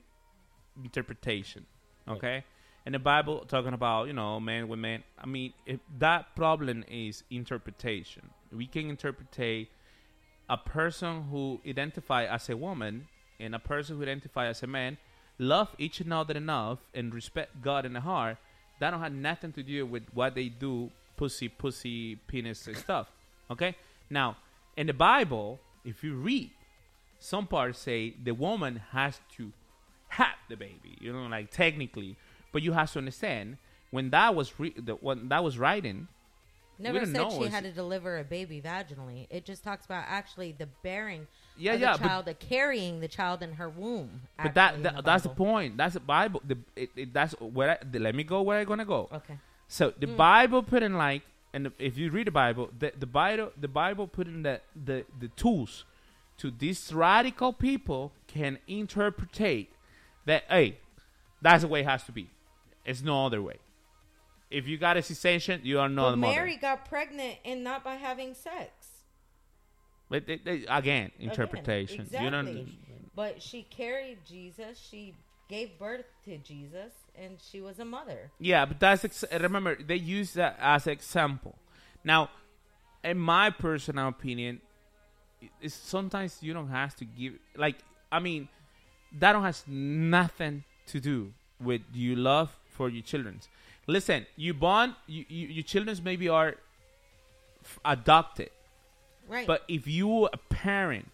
interpretation, 0.83 1.67
okay, 2.09 2.45
and 2.87 2.95
the 2.95 2.99
Bible 2.99 3.45
talking 3.47 3.75
about 3.75 4.07
you 4.07 4.13
know 4.13 4.41
man 4.41 4.69
man. 4.81 5.03
I 5.19 5.27
mean, 5.27 5.53
if 5.67 5.81
that 5.99 6.35
problem 6.35 6.85
is 6.89 7.23
interpretation, 7.31 8.31
we 8.53 8.67
can 8.67 8.89
interpret 8.89 9.39
a 9.39 10.57
person 10.57 11.25
who 11.31 11.61
identify 11.67 12.25
as 12.25 12.49
a 12.49 12.57
woman 12.57 13.07
and 13.39 13.55
a 13.55 13.59
person 13.59 13.97
who 13.97 14.03
identify 14.03 14.49
as 14.49 14.63
a 14.63 14.67
man 14.67 14.99
love 15.39 15.75
each 15.79 16.03
other 16.11 16.35
enough 16.35 16.79
and 16.95 17.15
respect 17.15 17.63
God 17.63 17.87
in 17.87 17.95
the 17.95 18.01
heart, 18.01 18.37
that 18.79 18.91
don't 18.91 19.01
have 19.01 19.13
nothing 19.13 19.53
to 19.53 19.63
do 19.63 19.87
with 19.87 20.03
what 20.13 20.35
they 20.35 20.49
do, 20.49 20.91
pussy, 21.17 21.49
pussy, 21.49 22.17
penis 22.17 22.67
and 22.67 22.77
stuff. 22.77 23.11
Okay? 23.51 23.75
Now, 24.11 24.37
in 24.77 24.87
the 24.87 24.93
Bible, 24.93 25.61
if 25.85 26.05
you 26.05 26.15
read, 26.15 26.51
some 27.19 27.47
parts 27.47 27.79
say 27.79 28.15
the 28.23 28.33
woman 28.33 28.83
has 28.91 29.21
to 29.37 29.53
have 30.09 30.37
the 30.49 30.57
baby, 30.57 30.99
you 31.01 31.13
know, 31.13 31.27
like 31.27 31.51
technically. 31.51 32.17
But 32.53 32.63
you 32.63 32.73
have 32.73 32.93
to 32.93 32.99
understand 32.99 33.59
when 33.91 34.11
that 34.11 34.35
was 34.35 34.59
re- 34.59 34.75
the, 34.77 34.95
when 34.95 35.29
that 35.29 35.43
was 35.45 35.59
writing, 35.59 36.09
Never 36.79 37.05
said 37.05 37.31
she 37.33 37.47
had 37.49 37.65
to 37.65 37.73
deliver 37.73 38.19
a 38.19 38.25
baby 38.25 38.63
vaginally. 38.65 39.27
It 39.29 39.45
just 39.45 39.63
talks 39.63 39.85
about 39.85 40.05
actually 40.09 40.53
the 40.53 40.67
bearing 40.83 41.27
Yeah, 41.59 41.75
of 41.75 41.81
yeah, 41.81 41.93
the 41.93 41.99
but- 41.99 42.09
child, 42.09 42.25
the 42.25 42.35
carrying 42.35 43.01
the 43.01 43.09
child 43.09 43.43
in 43.43 43.53
her 43.55 43.69
womb. 43.69 44.23
But 44.43 44.55
that, 44.55 44.83
that 44.83 44.97
the 44.97 45.03
that's 45.03 45.25
the 45.25 45.29
point. 45.29 45.77
That's 45.77 45.93
the 45.95 46.01
Bible. 46.01 46.41
The, 46.47 46.57
it, 46.75 46.91
it, 46.97 47.13
that's 47.13 47.35
where 47.39 47.73
I, 47.73 47.79
the, 47.85 47.99
let 47.99 48.15
me 48.15 48.25
go 48.25 48.41
where 48.41 48.61
I'm 48.61 48.67
gonna 48.67 48.87
go. 48.87 49.09
Okay. 49.13 49.39
So 49.69 49.93
the 49.99 50.07
Mm. 50.07 50.17
Bible 50.17 50.63
put 50.63 50.83
in 50.83 50.95
like, 50.97 51.23
and 51.53 51.67
the, 51.67 51.73
if 51.79 51.99
you 51.99 52.11
read 52.11 52.29
the 52.29 52.31
Bible, 52.33 52.71
the, 52.79 52.93
the 52.99 53.07
Bible 53.07 53.53
the 53.61 53.69
Bible 53.69 54.07
put 54.07 54.27
in 54.27 54.43
the, 54.43 54.61
the 54.75 55.05
the 55.21 55.29
tools 55.29 55.85
to 56.39 56.51
these 56.51 56.93
radical 56.95 57.53
people 57.53 58.11
can 58.27 58.59
interpretate 58.67 59.71
that 60.25 60.45
hey, 60.49 60.79
that's 61.43 61.61
the 61.63 61.69
way 61.69 61.81
it 61.81 61.87
has 61.87 62.05
to 62.05 62.13
be. 62.13 62.31
It's 62.85 63.03
no 63.03 63.27
other 63.27 63.43
way. 63.43 63.57
If 64.51 64.67
you 64.67 64.79
got 64.79 64.97
a 64.97 65.03
C-section, 65.03 65.61
you 65.65 65.79
are 65.79 65.89
not 65.89 66.03
But 66.07 66.11
the 66.13 66.17
mother. 66.17 66.33
Mary 66.35 66.57
got 66.57 66.85
pregnant 66.89 67.37
and 67.45 67.63
not 67.63 67.85
by 67.85 67.95
having 67.95 68.35
sex. 68.35 68.71
But 70.09 70.27
they- 70.27 70.39
they- 70.39 70.65
again, 70.67 70.67
Again, 70.69 71.13
interpretation. 71.19 72.01
exactly. 72.03 72.25
You 72.25 72.31
don't. 72.31 73.15
But 73.15 73.43
she 73.43 73.63
carried 73.63 74.19
Jesus. 74.25 74.79
She 74.79 75.15
gave 75.49 75.79
birth 75.79 76.07
to 76.25 76.39
Jesus, 76.39 76.93
and 77.15 77.39
she 77.41 77.61
was 77.61 77.79
a 77.79 77.85
mother. 77.85 78.31
Yeah, 78.39 78.65
but 78.67 78.81
that's 78.81 79.05
ex- 79.05 79.25
remember 79.33 79.77
they 79.77 79.97
use 79.97 80.33
that 80.35 80.57
as 80.61 80.87
example. 80.87 81.57
Now, 82.03 82.31
in 83.05 83.19
my 83.19 83.51
personal 83.51 84.09
opinion, 84.09 84.61
it's 85.61 85.75
sometimes 85.75 86.43
you 86.43 86.53
don't 86.53 86.69
have 86.71 86.95
to 86.97 87.05
give 87.05 87.35
like 87.55 87.77
I 88.13 88.19
mean 88.21 88.49
that 89.13 89.33
don't 89.33 89.43
has 89.43 89.65
nothing 89.67 90.65
to 90.87 91.01
do 91.01 91.33
with 91.61 91.83
you 91.93 92.15
love 92.17 92.57
for 92.81 92.89
your 92.89 93.03
children. 93.13 93.41
Listen, 93.87 94.27
you 94.37 94.53
born 94.55 94.97
you, 95.07 95.25
you, 95.29 95.47
your 95.57 95.67
children 95.73 95.97
maybe 96.11 96.29
are 96.41 96.55
f- 97.65 97.79
adopted, 97.85 98.51
Right. 99.31 99.47
But 99.47 99.63
if 99.69 99.87
you 99.87 100.27
a 100.27 100.37
parent, 100.37 101.09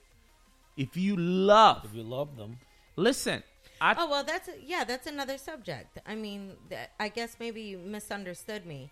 if 0.77 0.97
you 0.97 1.17
love, 1.17 1.85
If 1.85 1.95
you 1.95 2.03
love 2.03 2.37
them, 2.37 2.59
listen. 2.97 3.43
I, 3.79 3.95
oh 3.99 4.09
well, 4.09 4.25
that's 4.25 4.49
a, 4.49 4.55
yeah, 4.65 4.85
that's 4.85 5.07
another 5.07 5.37
subject. 5.37 5.99
I 6.07 6.15
mean, 6.15 6.53
th- 6.71 6.89
I 6.99 7.09
guess 7.09 7.37
maybe 7.39 7.61
you 7.61 7.79
misunderstood 7.79 8.65
me. 8.65 8.91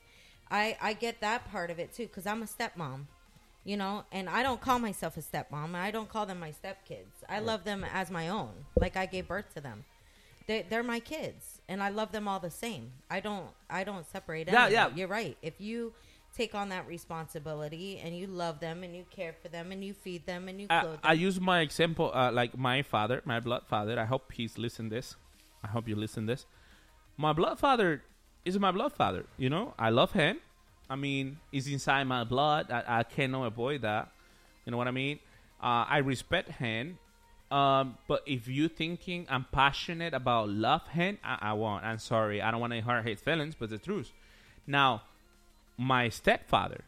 I 0.50 0.76
I 0.88 0.92
get 0.92 1.20
that 1.20 1.50
part 1.50 1.70
of 1.70 1.78
it 1.78 1.94
too 1.94 2.06
because 2.06 2.26
I'm 2.26 2.42
a 2.42 2.46
stepmom, 2.46 3.06
you 3.64 3.78
know, 3.78 4.04
and 4.12 4.28
I 4.28 4.42
don't 4.42 4.60
call 4.60 4.78
myself 4.78 5.16
a 5.16 5.22
stepmom. 5.22 5.74
I 5.74 5.90
don't 5.90 6.10
call 6.14 6.26
them 6.26 6.38
my 6.38 6.52
stepkids. 6.52 7.14
I 7.26 7.38
love 7.40 7.64
them 7.64 7.82
as 8.00 8.10
my 8.10 8.28
own, 8.28 8.52
like 8.76 8.94
I 9.02 9.06
gave 9.06 9.26
birth 9.28 9.48
to 9.54 9.60
them. 9.62 9.84
They 10.46 10.66
they're 10.68 10.82
my 10.82 11.00
kids, 11.00 11.53
and 11.68 11.82
I 11.82 11.88
love 11.88 12.12
them 12.12 12.28
all 12.28 12.40
the 12.40 12.50
same. 12.50 12.92
I 13.10 13.20
don't 13.20 13.46
I 13.68 13.84
don't 13.84 14.06
separate. 14.10 14.48
Yeah, 14.48 14.68
yeah. 14.68 14.90
You're 14.94 15.08
right. 15.08 15.36
If 15.42 15.60
you 15.60 15.94
take 16.36 16.54
on 16.54 16.68
that 16.70 16.86
responsibility 16.86 18.00
and 18.02 18.16
you 18.16 18.26
love 18.26 18.58
them 18.60 18.82
and 18.82 18.94
you 18.94 19.04
care 19.10 19.34
for 19.40 19.48
them 19.48 19.70
and 19.70 19.84
you 19.84 19.94
feed 19.94 20.26
them 20.26 20.48
and 20.48 20.60
you 20.60 20.66
I, 20.68 20.82
them, 20.82 20.98
I 21.02 21.12
use 21.12 21.40
my 21.40 21.60
example, 21.60 22.10
uh, 22.12 22.32
like 22.32 22.58
my 22.58 22.82
father, 22.82 23.22
my 23.24 23.40
blood 23.40 23.62
father. 23.68 23.98
I 23.98 24.04
hope 24.04 24.32
he's 24.32 24.58
listen 24.58 24.88
this. 24.88 25.16
I 25.62 25.68
hope 25.68 25.88
you 25.88 25.96
listen 25.96 26.26
this. 26.26 26.44
My 27.16 27.32
blood 27.32 27.58
father 27.58 28.02
is 28.44 28.58
my 28.58 28.72
blood 28.72 28.92
father. 28.92 29.26
You 29.38 29.48
know, 29.48 29.74
I 29.78 29.90
love 29.90 30.12
him. 30.12 30.38
I 30.90 30.96
mean, 30.96 31.38
he's 31.50 31.66
inside 31.68 32.04
my 32.04 32.24
blood. 32.24 32.70
I, 32.70 32.98
I 32.98 33.02
cannot 33.04 33.44
avoid 33.46 33.82
that. 33.82 34.10
You 34.66 34.72
know 34.72 34.76
what 34.76 34.88
I 34.88 34.90
mean? 34.90 35.20
Uh, 35.62 35.86
I 35.88 35.98
respect 35.98 36.50
him. 36.50 36.98
Um, 37.54 37.98
but 38.08 38.22
if 38.26 38.48
you 38.48 38.68
thinking 38.68 39.26
I'm 39.28 39.46
passionate 39.52 40.12
about 40.14 40.48
love 40.48 40.86
him, 40.88 41.18
I, 41.22 41.38
I 41.50 41.52
won't. 41.52 41.84
I'm 41.84 41.98
sorry. 41.98 42.42
I 42.42 42.50
don't 42.50 42.60
want 42.60 42.72
to 42.72 42.80
hurt 42.80 43.06
his 43.06 43.20
feelings, 43.20 43.54
but 43.58 43.70
the 43.70 43.78
truth. 43.78 44.10
Now, 44.66 45.02
my 45.76 46.08
stepfather, 46.08 46.82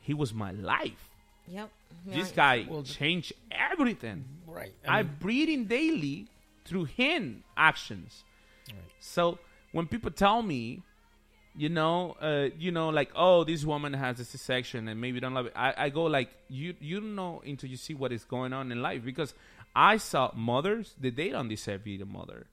he 0.00 0.12
was 0.14 0.34
my 0.34 0.50
life. 0.50 1.08
Yep. 1.46 1.70
This 2.06 2.28
Right. 2.28 2.34
guy 2.34 2.66
Well, 2.68 2.82
changed 2.82 3.32
everything. 3.52 4.24
Right. 4.46 4.72
I 4.88 4.98
I 4.98 5.02
mean- 5.02 5.16
breathing 5.20 5.64
daily 5.66 6.26
through 6.64 6.86
him 6.86 7.44
actions. 7.56 8.24
Right. 8.68 8.78
So 8.98 9.38
when 9.72 9.86
people 9.86 10.10
tell 10.10 10.42
me, 10.42 10.82
you 11.56 11.68
know, 11.68 12.16
uh, 12.20 12.48
you 12.58 12.72
know, 12.72 12.88
like, 12.88 13.10
oh, 13.14 13.44
this 13.44 13.64
woman 13.64 13.92
has 13.92 14.18
a 14.20 14.24
C-section 14.24 14.88
and 14.88 15.00
maybe 15.00 15.20
don't 15.20 15.34
love 15.34 15.46
it, 15.46 15.52
I, 15.54 15.74
I 15.76 15.88
go 15.88 16.04
like, 16.04 16.30
you 16.48 16.74
you 16.80 17.00
don't 17.00 17.14
know 17.14 17.42
until 17.46 17.70
you 17.70 17.76
see 17.76 17.94
what 17.94 18.12
is 18.12 18.24
going 18.24 18.52
on 18.52 18.72
in 18.72 18.82
life 18.82 19.04
because 19.04 19.34
I 19.74 19.96
saw 19.96 20.30
mothers 20.34 20.94
that 21.00 21.16
they 21.16 21.30
don't 21.30 21.48
deserve 21.48 21.84
being 21.84 22.02
a 22.02 22.06
mother. 22.06 22.46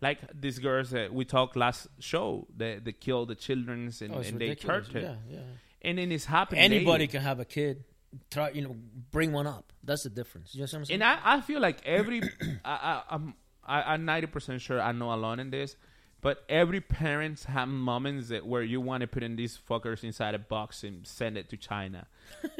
Like 0.00 0.18
these 0.38 0.58
girls 0.58 0.90
that 0.90 1.12
we 1.12 1.24
talked 1.24 1.56
last 1.56 1.88
show 1.98 2.46
that 2.56 2.84
they 2.84 2.92
kill 2.92 3.26
the 3.26 3.34
childrens 3.34 4.00
and, 4.00 4.14
Oh, 4.14 4.18
and 4.18 4.40
they 4.40 4.56
hurt 4.60 4.94
it. 4.94 5.02
Yeah, 5.02 5.14
yeah. 5.28 5.38
And 5.82 5.98
then 5.98 6.10
it's 6.10 6.24
happening. 6.24 6.62
anybody 6.62 7.06
daily. 7.06 7.08
can 7.08 7.22
have 7.22 7.38
a 7.40 7.44
kid. 7.44 7.84
Try, 8.30 8.50
you 8.50 8.62
know, 8.62 8.76
bring 9.12 9.32
one 9.32 9.46
up. 9.46 9.72
That's 9.84 10.02
the 10.02 10.10
difference. 10.10 10.54
You 10.54 10.60
know 10.60 10.64
what 10.64 10.74
I'm 10.74 10.84
saying? 10.86 11.02
And 11.02 11.04
I, 11.04 11.36
I 11.36 11.40
feel 11.42 11.60
like 11.60 11.86
every 11.86 12.22
I, 12.64 12.72
I, 12.72 13.02
I'm 13.10 13.34
I, 13.64 13.82
I'm 13.94 14.04
ninety 14.04 14.26
percent 14.26 14.60
sure 14.60 14.80
I 14.80 14.92
know 14.92 15.12
alone 15.12 15.38
in 15.38 15.50
this, 15.50 15.76
but 16.22 16.44
every 16.48 16.80
parents 16.80 17.44
have 17.44 17.68
moments 17.68 18.28
that 18.28 18.46
where 18.46 18.62
you 18.62 18.80
want 18.80 19.00
to 19.02 19.06
put 19.06 19.22
in 19.22 19.36
these 19.36 19.58
fuckers 19.68 20.04
inside 20.04 20.34
a 20.34 20.38
box 20.38 20.84
and 20.84 21.06
send 21.06 21.36
it 21.38 21.48
to 21.50 21.56
China. 21.56 22.06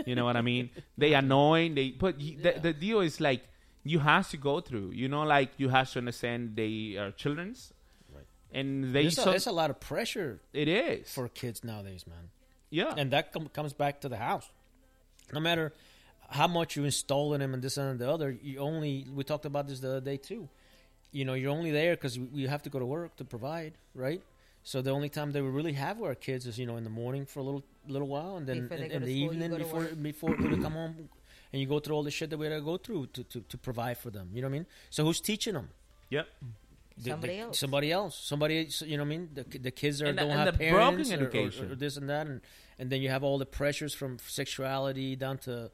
You 0.07 0.15
know 0.15 0.25
what 0.25 0.37
I 0.37 0.43
mean? 0.43 0.71
They 0.99 1.13
annoying. 1.15 1.75
They 1.75 1.91
but 1.91 2.17
y 2.19 2.37
the, 2.41 2.53
the 2.61 2.73
deal 2.73 3.01
is 3.01 3.21
like 3.21 3.43
you 3.85 3.99
have 4.01 4.29
to 4.31 4.37
go 4.37 4.61
through. 4.61 4.91
You 4.93 5.09
know, 5.09 5.23
like 5.25 5.51
you 5.59 5.69
have 5.71 5.91
to 5.93 5.99
understand 5.99 6.57
they 6.57 6.97
are 6.99 7.11
childrens, 7.13 7.73
right? 8.15 8.27
And 8.53 8.95
they 8.95 9.05
It's 9.07 9.19
a, 9.19 9.23
so- 9.23 9.31
it's 9.33 9.47
a 9.47 9.53
lot 9.53 9.71
of 9.71 9.79
pressure. 9.81 10.41
It 10.53 10.69
is 10.69 11.11
for 11.13 11.29
kids 11.29 11.63
nowadays, 11.65 12.07
man. 12.07 12.31
Yeah, 12.71 12.95
and 12.97 13.11
that 13.13 13.33
com- 13.33 13.49
comes 13.49 13.73
back 13.73 14.01
to 14.03 14.09
the 14.09 14.17
house. 14.19 14.49
No 15.33 15.41
matter 15.41 15.73
how 16.29 16.47
much 16.47 16.77
you 16.77 16.85
install 16.85 17.35
in 17.35 17.41
them 17.41 17.53
and 17.55 17.63
this 17.63 17.77
and 17.77 17.99
the 17.99 18.09
other, 18.11 18.31
you 18.31 18.59
only. 18.61 19.07
We 19.13 19.25
talked 19.25 19.45
about 19.45 19.67
this 19.67 19.81
the 19.81 19.89
other 19.91 20.01
day 20.01 20.17
too. 20.19 20.49
You 21.13 21.25
know, 21.25 21.35
you're 21.35 21.51
only 21.51 21.71
there 21.73 21.95
because 21.97 22.19
we 22.19 22.47
have 22.47 22.63
to 22.63 22.71
go 22.71 22.79
to 22.79 22.87
work 22.87 23.17
to 23.17 23.25
provide, 23.25 23.73
right? 23.95 24.23
So 24.63 24.81
the 24.83 24.91
only 24.91 25.09
time 25.09 25.33
that 25.33 25.43
we 25.43 25.49
really 25.49 25.73
have 25.73 25.99
with 25.99 26.09
our 26.09 26.15
kids 26.15 26.47
is 26.47 26.59
you 26.59 26.67
know 26.67 26.77
in 26.77 26.85
the 26.85 26.91
morning 26.91 27.27
for 27.27 27.41
a 27.41 27.43
little 27.43 27.65
little 27.89 28.07
while, 28.09 28.37
and 28.37 28.47
then 28.47 28.69
in, 28.71 28.91
in 28.93 29.03
the 29.05 29.15
school, 29.25 29.35
evening 29.35 29.51
go 29.51 29.59
to 29.59 29.65
before 29.65 29.85
before 29.85 30.37
they 30.37 30.57
come 30.63 30.75
home, 30.75 31.09
and 31.53 31.61
you 31.61 31.67
go 31.67 31.81
through 31.81 31.97
all 31.97 32.03
the 32.03 32.11
shit 32.11 32.31
that 32.31 32.39
we 32.39 32.47
had 32.47 32.55
to 32.55 32.61
go 32.61 32.77
through 32.77 33.07
to, 33.15 33.25
to, 33.25 33.41
to 33.41 33.59
provide 33.59 33.99
for 33.99 34.11
them. 34.11 34.29
You 34.35 34.43
know 34.43 34.49
what 34.49 34.55
I 34.55 34.59
mean? 34.59 34.67
So 34.91 35.05
who's 35.05 35.21
teaching 35.21 35.55
them? 35.55 35.71
Yep. 36.11 36.29
The- 36.99 37.11
Somebody 37.11 37.33
the- 37.33 37.39
else. 37.41 37.59
Somebody 37.59 37.93
else. 37.93 38.15
Somebody. 38.17 38.69
You 38.81 38.97
know 38.99 39.03
what 39.05 39.07
I 39.07 39.11
mean? 39.17 39.29
The, 39.35 39.59
the 39.59 39.71
kids 39.71 40.03
are, 40.03 40.07
And 40.07 40.19
the- 40.19 40.23
don't 40.23 40.31
and 40.33 40.41
have 40.41 40.59
the 40.59 40.69
broken 40.71 40.77
parents 40.77 41.11
or- 41.11 41.15
or- 41.15 41.21
education. 41.23 41.73
Or, 41.73 41.75
this 41.75 41.97
and 41.97 42.09
that, 42.11 42.27
and 42.27 42.41
and 42.79 42.91
then 42.91 43.01
you 43.03 43.09
have 43.09 43.25
all 43.25 43.39
the 43.39 43.47
pressures 43.47 43.95
from 43.95 44.19
sexuality 44.27 45.17
down 45.17 45.39
to, 45.39 45.51
ho- 45.53 45.71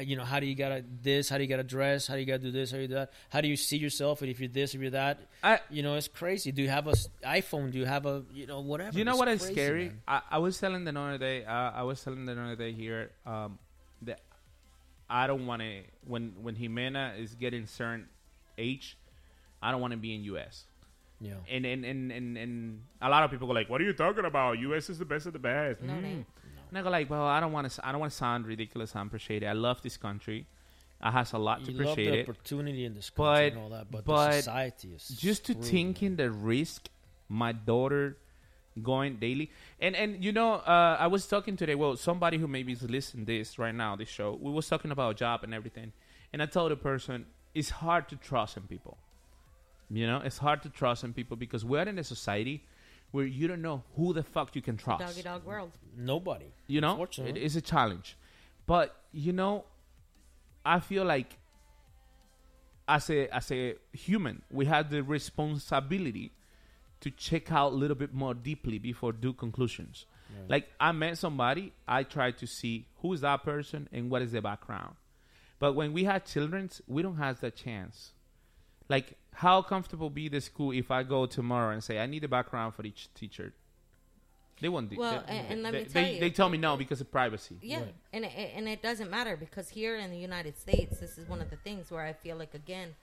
you 0.00 0.16
know, 0.16 0.24
how 0.24 0.40
do 0.40 0.46
you 0.46 0.54
gotta 0.54 0.84
this? 1.02 1.28
How 1.28 1.36
do 1.38 1.44
you 1.44 1.48
gotta 1.48 1.62
dress? 1.62 2.06
How 2.06 2.14
do 2.14 2.20
you 2.20 2.26
gotta 2.26 2.42
do 2.42 2.50
this? 2.50 2.70
How 2.70 2.76
do 2.76 2.82
you 2.82 2.88
do 2.88 2.94
that? 2.94 3.12
How 3.30 3.40
do 3.40 3.48
you 3.48 3.56
see 3.56 3.76
yourself? 3.76 4.20
And 4.22 4.30
if 4.30 4.40
you're 4.40 4.48
this, 4.48 4.74
if 4.74 4.80
you're 4.80 4.90
that, 4.90 5.20
I, 5.42 5.60
you 5.70 5.82
know, 5.82 5.94
it's 5.94 6.08
crazy. 6.08 6.52
Do 6.52 6.62
you 6.62 6.68
have 6.68 6.86
a 6.86 6.92
iPhone? 7.24 7.72
Do 7.72 7.78
you 7.78 7.86
have 7.86 8.06
a, 8.06 8.22
you 8.32 8.46
know, 8.46 8.60
whatever? 8.60 8.92
Do 8.92 8.98
you 8.98 9.04
know 9.04 9.12
It's 9.12 9.18
what 9.18 9.28
is 9.28 9.40
crazy, 9.42 9.54
scary? 9.54 9.92
I, 10.08 10.22
I 10.32 10.38
was 10.38 10.58
telling 10.58 10.84
the 10.84 10.98
other 10.98 11.18
day. 11.18 11.44
Uh, 11.44 11.52
I 11.52 11.82
was 11.82 12.02
telling 12.02 12.24
the 12.26 12.32
other 12.32 12.56
day 12.56 12.72
here 12.72 13.10
um, 13.26 13.58
that 14.02 14.20
I 15.08 15.26
don't 15.26 15.46
want 15.46 15.62
to 15.62 15.80
when 16.06 16.34
when 16.42 16.54
Jimena 16.56 17.18
is 17.18 17.34
getting 17.34 17.66
certain 17.66 18.08
age, 18.58 18.96
I 19.62 19.70
don't 19.72 19.80
want 19.80 19.92
to 19.92 19.96
be 19.98 20.14
in 20.14 20.24
U.S. 20.24 20.64
Yeah. 21.22 21.34
And 21.50 21.66
and, 21.66 21.84
and 21.84 22.10
and 22.12 22.38
and 22.38 22.82
a 23.02 23.08
lot 23.10 23.24
of 23.24 23.30
people 23.30 23.46
go 23.46 23.52
like, 23.52 23.68
"What 23.68 23.80
are 23.80 23.84
you 23.84 23.92
talking 23.92 24.24
about? 24.24 24.58
U.S. 24.60 24.88
is 24.88 24.98
the 24.98 25.04
best 25.04 25.26
of 25.26 25.32
the 25.34 25.38
best." 25.38 25.82
No, 25.82 25.94
it 25.94 26.02
Mm. 26.02 26.06
ain't. 26.06 26.26
And 26.70 26.78
I 26.78 26.82
go 26.82 26.90
like, 26.90 27.10
"Well, 27.10 27.26
I 27.26 27.40
don't 27.40 27.52
want 27.52 27.70
to. 27.70 27.86
I 27.86 27.92
don't 27.92 28.00
want 28.00 28.12
to 28.12 28.16
sound 28.18 28.46
ridiculous. 28.46 28.94
I 28.96 29.02
appreciate 29.02 29.42
it. 29.42 29.46
I 29.46 29.52
love 29.52 29.82
this 29.82 29.96
country. 29.96 30.46
I 31.00 31.10
has 31.10 31.32
a 31.32 31.38
lot 31.38 31.64
to 31.64 31.72
You 31.72 31.78
love 31.78 31.92
appreciate 31.92 32.10
the 32.10 32.18
it. 32.18 32.28
opportunity 32.28 32.84
in 32.84 32.94
this 32.94 33.10
but 33.10 33.44
and 33.52 33.58
all 33.58 33.70
that, 33.70 33.90
but 33.90 34.04
the 34.04 34.32
society 34.32 34.88
is 34.94 35.08
just 35.08 35.46
to 35.46 35.54
thinking 35.54 36.16
the 36.16 36.30
risk 36.30 36.88
my 37.28 37.52
daughter 37.52 38.16
going 38.82 39.16
daily 39.16 39.50
and 39.80 39.96
and 39.96 40.22
you 40.24 40.30
know 40.32 40.54
uh, 40.54 40.96
i 40.98 41.06
was 41.06 41.26
talking 41.26 41.56
today 41.56 41.74
well 41.74 41.96
somebody 41.96 42.38
who 42.38 42.46
maybe 42.46 42.72
is 42.72 42.82
listening 42.82 43.24
this 43.24 43.58
right 43.58 43.74
now 43.74 43.96
this 43.96 44.08
show 44.08 44.38
we 44.40 44.50
was 44.50 44.68
talking 44.68 44.90
about 44.90 45.16
job 45.16 45.42
and 45.42 45.52
everything 45.52 45.92
and 46.32 46.40
i 46.42 46.46
told 46.46 46.70
the 46.70 46.76
person 46.76 47.26
it's 47.54 47.70
hard 47.70 48.08
to 48.08 48.16
trust 48.16 48.56
in 48.56 48.62
people 48.64 48.96
you 49.90 50.06
know 50.06 50.18
it's 50.24 50.38
hard 50.38 50.62
to 50.62 50.68
trust 50.68 51.02
in 51.02 51.12
people 51.12 51.36
because 51.36 51.64
we're 51.64 51.82
in 51.82 51.98
a 51.98 52.04
society 52.04 52.62
where 53.10 53.24
you 53.24 53.48
don't 53.48 53.62
know 53.62 53.82
who 53.96 54.12
the 54.12 54.22
fuck 54.22 54.54
you 54.54 54.62
can 54.62 54.76
trust. 54.76 55.00
Doggy 55.00 55.22
dog 55.22 55.44
world. 55.44 55.72
Nobody. 55.96 56.46
you 56.66 56.80
know? 56.80 57.06
It 57.18 57.36
is 57.36 57.56
a 57.56 57.60
challenge. 57.60 58.16
But 58.66 58.96
you 59.12 59.32
know 59.32 59.64
i 60.64 60.80
feel 60.80 61.04
like 61.04 61.38
as 62.88 63.10
a 63.10 63.28
as 63.34 63.50
a 63.50 63.74
human 63.92 64.42
we 64.50 64.66
have 64.66 64.90
the 64.90 65.02
responsibility 65.02 66.32
to 67.00 67.10
check 67.10 67.50
out 67.50 67.72
a 67.72 67.74
little 67.74 67.96
bit 67.96 68.12
more 68.12 68.34
deeply 68.34 68.78
before 68.78 69.10
do 69.12 69.32
conclusions. 69.32 70.04
Right. 70.28 70.50
like 70.50 70.68
i 70.78 70.92
met 70.92 71.18
somebody 71.18 71.72
i 71.88 72.02
try 72.02 72.30
to 72.30 72.46
see 72.46 72.86
who 72.98 73.12
is 73.14 73.22
that 73.22 73.42
person 73.42 73.88
and 73.92 74.10
what 74.10 74.22
is 74.22 74.32
their 74.32 74.42
background. 74.42 74.96
But 75.58 75.74
when 75.74 75.92
we 75.92 76.04
have 76.04 76.24
children 76.24 76.70
we 76.86 77.02
don't 77.02 77.16
have 77.16 77.40
that 77.40 77.56
chance. 77.56 78.12
Like 78.88 79.16
how 79.34 79.62
comfortable 79.62 80.10
be 80.10 80.28
the 80.28 80.40
school 80.40 80.72
if 80.72 80.90
i 80.90 81.02
go 81.02 81.26
tomorrow 81.26 81.72
and 81.72 81.82
say 81.82 81.98
i 81.98 82.06
need 82.06 82.22
a 82.24 82.28
background 82.28 82.74
for 82.74 82.84
each 82.84 83.08
teacher 83.14 83.52
they 84.60 84.68
won't 84.68 84.90
do 84.90 84.96
Well, 84.96 85.24
they, 85.26 85.32
and- 85.38 85.52
and 85.52 85.62
let 85.62 85.72
they, 85.72 85.78
me 85.78 85.84
tell 85.86 86.02
they, 86.02 86.12
you- 86.14 86.20
they 86.20 86.30
tell 86.30 86.48
me 86.50 86.58
no 86.58 86.76
because 86.76 87.00
of 87.00 87.10
privacy 87.10 87.56
Yeah, 87.62 87.82
and 88.12 88.24
it, 88.26 88.32
and 88.54 88.68
it 88.68 88.82
doesn't 88.82 89.10
matter 89.10 89.36
because 89.36 89.70
here 89.70 89.96
in 89.96 90.10
the 90.10 90.18
United 90.18 90.58
States, 90.58 91.00
this 91.00 91.16
is 91.16 91.26
one 91.26 91.40
of 91.40 91.48
the 91.48 91.56
things 91.56 91.90
where 91.90 92.02
I 92.04 92.12
feel 92.12 92.36
like 92.36 92.52
again, 92.52 92.94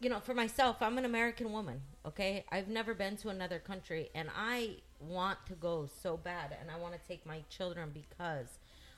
you 0.00 0.10
know, 0.10 0.18
for 0.18 0.34
myself, 0.34 0.78
I'm 0.80 0.98
an 0.98 1.04
American 1.04 1.52
woman. 1.52 1.80
Okay, 2.04 2.44
I've 2.50 2.66
never 2.66 2.92
been 2.92 3.16
to 3.18 3.28
another 3.28 3.60
country, 3.60 4.10
and 4.16 4.28
I 4.36 4.78
want 4.98 5.38
to 5.46 5.52
go 5.54 5.88
so 6.02 6.16
bad, 6.16 6.56
and 6.60 6.72
I 6.72 6.76
want 6.76 6.94
to 6.94 7.00
take 7.06 7.24
my 7.24 7.42
children 7.48 7.90
because 7.94 8.48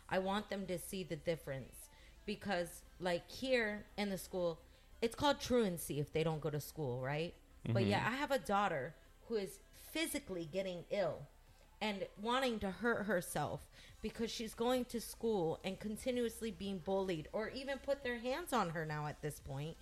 I 0.09 0.21
want 0.21 0.49
them 0.49 0.65
to 0.67 0.79
see 0.79 1.03
the 1.03 1.17
difference. 1.17 1.91
Because 2.25 2.81
like 3.01 3.31
here 3.31 3.85
in 3.99 4.09
the 4.09 4.17
school, 4.17 4.61
it's 5.05 5.15
called 5.15 5.39
truancy 5.41 6.01
if 6.01 6.13
they 6.13 6.25
don't 6.25 6.41
go 6.41 6.51
to 6.51 6.61
school, 6.61 7.01
right? 7.01 7.35
But 7.69 7.83
Mhm. 7.85 7.91
yeah, 7.91 8.05
I 8.09 8.17
have 8.17 8.31
a 8.31 8.39
daughter 8.39 8.95
who 9.29 9.37
is 9.37 9.59
physically 9.93 10.47
getting 10.51 10.85
ill 10.91 11.27
and 11.81 12.07
wanting 12.21 12.59
to 12.61 12.71
hurt 12.71 13.05
herself 13.07 13.61
because 14.01 14.31
she's 14.31 14.55
going 14.55 14.85
to 14.87 15.01
school 15.01 15.61
and 15.65 15.79
continuously 15.79 16.51
being 16.51 16.79
bullied 16.79 17.29
or 17.33 17.49
even 17.51 17.79
put 17.79 18.03
their 18.03 18.19
hands 18.19 18.53
on 18.53 18.71
her 18.71 18.85
now 18.87 19.07
at 19.07 19.21
this 19.23 19.41
point 19.41 19.77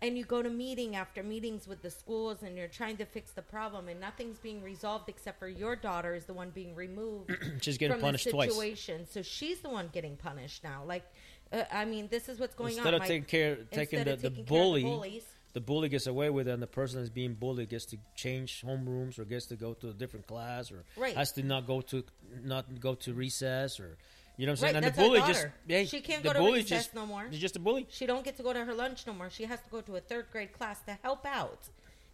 and 0.00 0.18
you 0.18 0.24
go 0.24 0.42
to 0.42 0.50
meeting 0.50 0.96
after 0.96 1.22
meetings 1.22 1.68
with 1.68 1.80
the 1.82 1.90
schools 1.90 2.42
and 2.42 2.56
you're 2.58 2.66
trying 2.68 2.96
to 2.96 3.04
fix 3.04 3.30
the 3.32 3.42
problem 3.42 3.86
and 3.88 4.00
nothing's 4.00 4.38
being 4.38 4.60
resolved 4.62 5.08
except 5.08 5.38
for 5.38 5.48
your 5.48 5.76
daughter 5.76 6.14
is 6.14 6.24
the 6.24 6.34
one 6.34 6.50
being 6.50 6.74
removed 6.74 7.30
She's 7.62 7.78
getting 7.78 7.94
from 7.94 8.00
punished 8.02 8.24
the 8.24 8.32
twice. 8.32 8.50
situation 8.52 9.06
so 9.08 9.22
she's 9.22 9.60
the 9.60 9.68
one 9.70 9.88
getting 9.92 10.16
punished 10.16 10.64
now 10.64 10.82
like 10.84 11.04
uh, 11.52 11.64
i 11.72 11.84
mean 11.84 12.08
this 12.10 12.28
is 12.28 12.38
what's 12.40 12.54
going 12.54 12.72
on. 12.74 12.78
Instead 12.78 12.94
on 12.94 12.94
of 12.94 13.00
My- 13.00 13.06
taking 13.08 13.24
care, 13.26 13.52
instead 13.54 13.70
taking 13.76 14.04
the, 14.04 14.12
of 14.14 14.22
the 14.22 14.30
taking 14.30 14.44
care 14.44 14.62
of 14.62 14.72
bully, 14.72 15.22
the 15.54 15.60
bully 15.60 15.88
gets 15.90 16.06
away 16.06 16.30
with 16.30 16.48
it, 16.48 16.52
and 16.52 16.62
the 16.62 16.66
person 16.66 16.98
that's 16.98 17.10
being 17.10 17.34
bullied 17.34 17.68
gets 17.68 17.84
to 17.86 17.98
change 18.16 18.62
homerooms 18.66 19.18
or 19.18 19.24
gets 19.24 19.46
to 19.46 19.56
go 19.56 19.74
to 19.74 19.90
a 19.90 19.92
different 19.92 20.26
class 20.26 20.70
or 20.72 20.84
Right. 20.96 21.14
has 21.14 21.32
to 21.32 21.42
not 21.42 21.66
go 21.66 21.80
to 21.82 22.04
not 22.42 22.80
go 22.80 22.94
to 22.94 23.12
recess 23.12 23.78
or 23.78 23.98
you 24.38 24.46
know 24.46 24.52
what 24.52 24.60
I'm 24.60 24.62
Right, 24.64 24.72
saying. 24.72 24.76
and 24.76 24.84
that's 24.86 24.96
the 24.96 25.02
our 25.02 25.08
bully 25.08 25.20
just 25.20 25.42
daughter. 25.42 25.54
yeah, 25.68 25.84
she 25.84 26.00
can't 26.00 26.22
the 26.22 26.28
go 26.30 26.32
to 26.32 26.38
bully 26.38 26.52
recess 26.60 26.84
just, 26.86 26.94
no 26.94 27.04
more. 27.04 27.26
He's 27.30 27.38
just 27.40 27.56
a 27.56 27.58
bully. 27.60 27.86
She 27.90 28.06
don't 28.06 28.24
get 28.24 28.36
to 28.38 28.42
go 28.42 28.52
to 28.54 28.64
her 28.64 28.72
lunch 28.74 29.06
no 29.06 29.12
more. 29.12 29.28
She 29.28 29.44
has 29.44 29.60
to 29.60 29.68
go 29.70 29.82
to 29.82 29.96
a 29.96 30.00
third 30.00 30.26
grade 30.32 30.52
class 30.54 30.80
to 30.88 30.96
help 31.02 31.26
out 31.26 31.68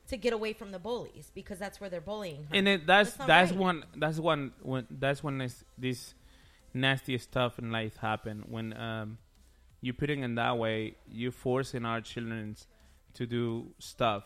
to 0.08 0.16
get 0.16 0.32
away 0.32 0.52
from 0.52 0.72
the 0.72 0.78
bullies 0.80 1.30
because 1.32 1.58
that's 1.60 1.80
where 1.80 1.88
they're 1.88 2.00
bullying 2.00 2.42
her. 2.50 2.56
and 2.56 2.66
it, 2.66 2.86
that's 2.88 3.16
not 3.18 3.28
that's 3.28 3.52
right. 3.52 3.60
one 3.60 3.84
that's 3.96 4.18
one 4.18 4.52
when 4.62 4.86
that's 4.90 5.22
when 5.22 5.38
this, 5.38 5.62
this 5.76 6.14
nasty 6.74 7.16
stuff 7.18 7.58
in 7.58 7.70
life 7.70 7.96
happen 7.98 8.42
when 8.48 8.72
um 8.76 9.18
you 9.80 9.92
putting 9.92 10.22
in 10.22 10.34
that 10.36 10.58
way 10.58 10.94
you 11.08 11.30
forcing 11.30 11.84
our 11.84 12.00
children 12.00 12.56
to 13.14 13.26
do 13.26 13.68
stuff. 13.78 14.24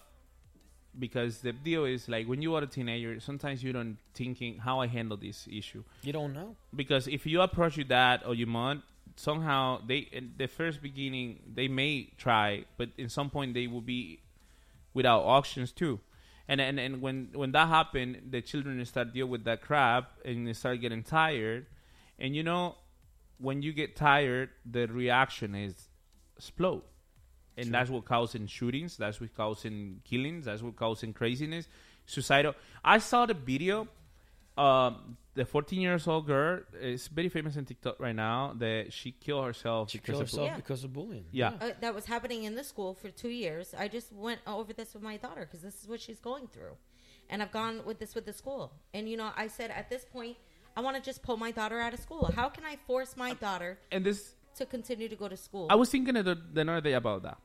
Because 0.98 1.38
the 1.38 1.52
deal 1.52 1.86
is 1.86 2.06
like 2.06 2.26
when 2.26 2.42
you 2.42 2.54
are 2.54 2.62
a 2.62 2.66
teenager 2.66 3.18
sometimes 3.18 3.62
you 3.64 3.72
don't 3.72 3.96
thinking 4.14 4.58
how 4.58 4.80
i 4.80 4.86
handle 4.86 5.16
this 5.16 5.48
issue. 5.50 5.82
You 6.02 6.12
don't 6.12 6.34
know. 6.34 6.54
because 6.74 7.08
if 7.08 7.24
you 7.24 7.40
approach 7.40 7.78
your 7.78 7.86
dad 7.86 8.20
or 8.26 8.34
your 8.34 8.48
mom 8.48 8.82
somehow 9.16 9.80
they 9.86 9.98
in 10.12 10.34
the 10.36 10.46
first 10.46 10.82
beginning 10.82 11.40
they 11.54 11.66
may 11.68 12.10
try 12.18 12.64
but 12.76 12.90
in 12.98 13.08
some 13.08 13.30
point 13.30 13.54
they 13.54 13.66
will 13.66 13.80
be 13.80 14.20
without 14.92 15.22
options 15.22 15.72
too. 15.72 15.98
And 16.46 16.60
and, 16.60 16.78
and 16.78 17.00
when 17.00 17.28
when 17.32 17.52
that 17.52 17.68
happen 17.68 18.28
the 18.30 18.42
children 18.42 18.84
start 18.84 19.14
deal 19.14 19.26
with 19.26 19.44
that 19.44 19.62
crap 19.62 20.10
and 20.26 20.46
they 20.46 20.52
start 20.52 20.82
getting 20.82 21.02
tired. 21.02 21.64
And 22.18 22.36
you 22.36 22.42
know 22.42 22.76
when 23.46 23.60
you 23.66 23.72
get 23.72 23.90
tired 23.96 24.48
the 24.76 24.84
reaction 25.02 25.54
is 25.54 25.74
explode 26.36 26.82
and 27.56 27.66
Sure. 27.66 27.72
that's 27.72 27.90
what 27.90 28.04
causing 28.04 28.46
shootings 28.46 28.96
that's 28.96 29.20
what 29.20 29.34
causing 29.42 30.00
killings 30.10 30.44
that's 30.46 30.62
what 30.62 30.74
causing 30.76 31.12
craziness 31.12 31.64
suicidal 32.06 32.54
i 32.84 32.98
saw 32.98 33.26
the 33.26 33.34
video 33.52 33.86
um, 34.56 35.16
the 35.34 35.46
14 35.46 35.80
years 35.80 36.06
old 36.06 36.26
girl 36.26 36.60
is 36.78 37.08
very 37.08 37.30
famous 37.30 37.56
on 37.56 37.64
tiktok 37.64 37.98
right 37.98 38.14
now 38.14 38.52
that 38.58 38.92
she 38.92 39.12
killed 39.12 39.46
herself 39.46 39.90
She 39.90 39.98
because 39.98 40.12
killed 40.12 40.22
of 40.22 40.28
herself 40.30 40.46
Yeah. 40.48 40.56
because 40.56 40.84
of 40.84 40.92
bullying. 40.92 41.24
yeah, 41.32 41.52
Uh, 41.60 41.70
that 41.80 41.94
was 41.94 42.04
happening 42.04 42.44
in 42.44 42.54
the 42.54 42.64
school 42.64 42.92
for 42.94 43.08
two 43.22 43.30
years. 43.30 43.74
I 43.84 43.88
just 43.88 44.12
went 44.12 44.40
over 44.46 44.72
this 44.74 44.92
with 44.92 45.02
my 45.02 45.16
daughter 45.16 45.42
because 45.46 45.62
this 45.62 45.76
is 45.82 45.88
what 45.88 46.00
she's 46.02 46.20
going 46.20 46.48
through, 46.48 46.76
and 47.30 47.42
I've 47.42 47.50
gone 47.60 47.76
with 47.86 47.98
this 47.98 48.14
with 48.14 48.26
the 48.26 48.34
school. 48.34 48.64
And 48.92 49.08
you 49.08 49.16
know, 49.16 49.30
I 49.34 49.46
said 49.46 49.70
at 49.70 49.88
this 49.88 50.04
point, 50.04 50.36
I 50.76 50.80
want 50.80 50.96
to 50.96 51.02
just 51.02 51.22
pull 51.22 51.36
my 51.36 51.50
daughter 51.50 51.78
out 51.80 51.92
of 51.94 52.00
school. 52.00 52.30
How 52.34 52.48
can 52.48 52.64
I 52.64 52.76
force 52.86 53.16
my 53.16 53.34
daughter 53.34 53.78
and 53.90 54.04
this 54.04 54.34
to 54.56 54.66
continue 54.66 55.08
to 55.08 55.16
go 55.16 55.28
to 55.28 55.36
school? 55.36 55.66
I 55.70 55.74
was 55.74 55.90
thinking 55.90 56.14
the, 56.14 56.38
the 56.52 56.60
other 56.62 56.80
day 56.80 56.94
about 56.94 57.22
that. 57.24 57.38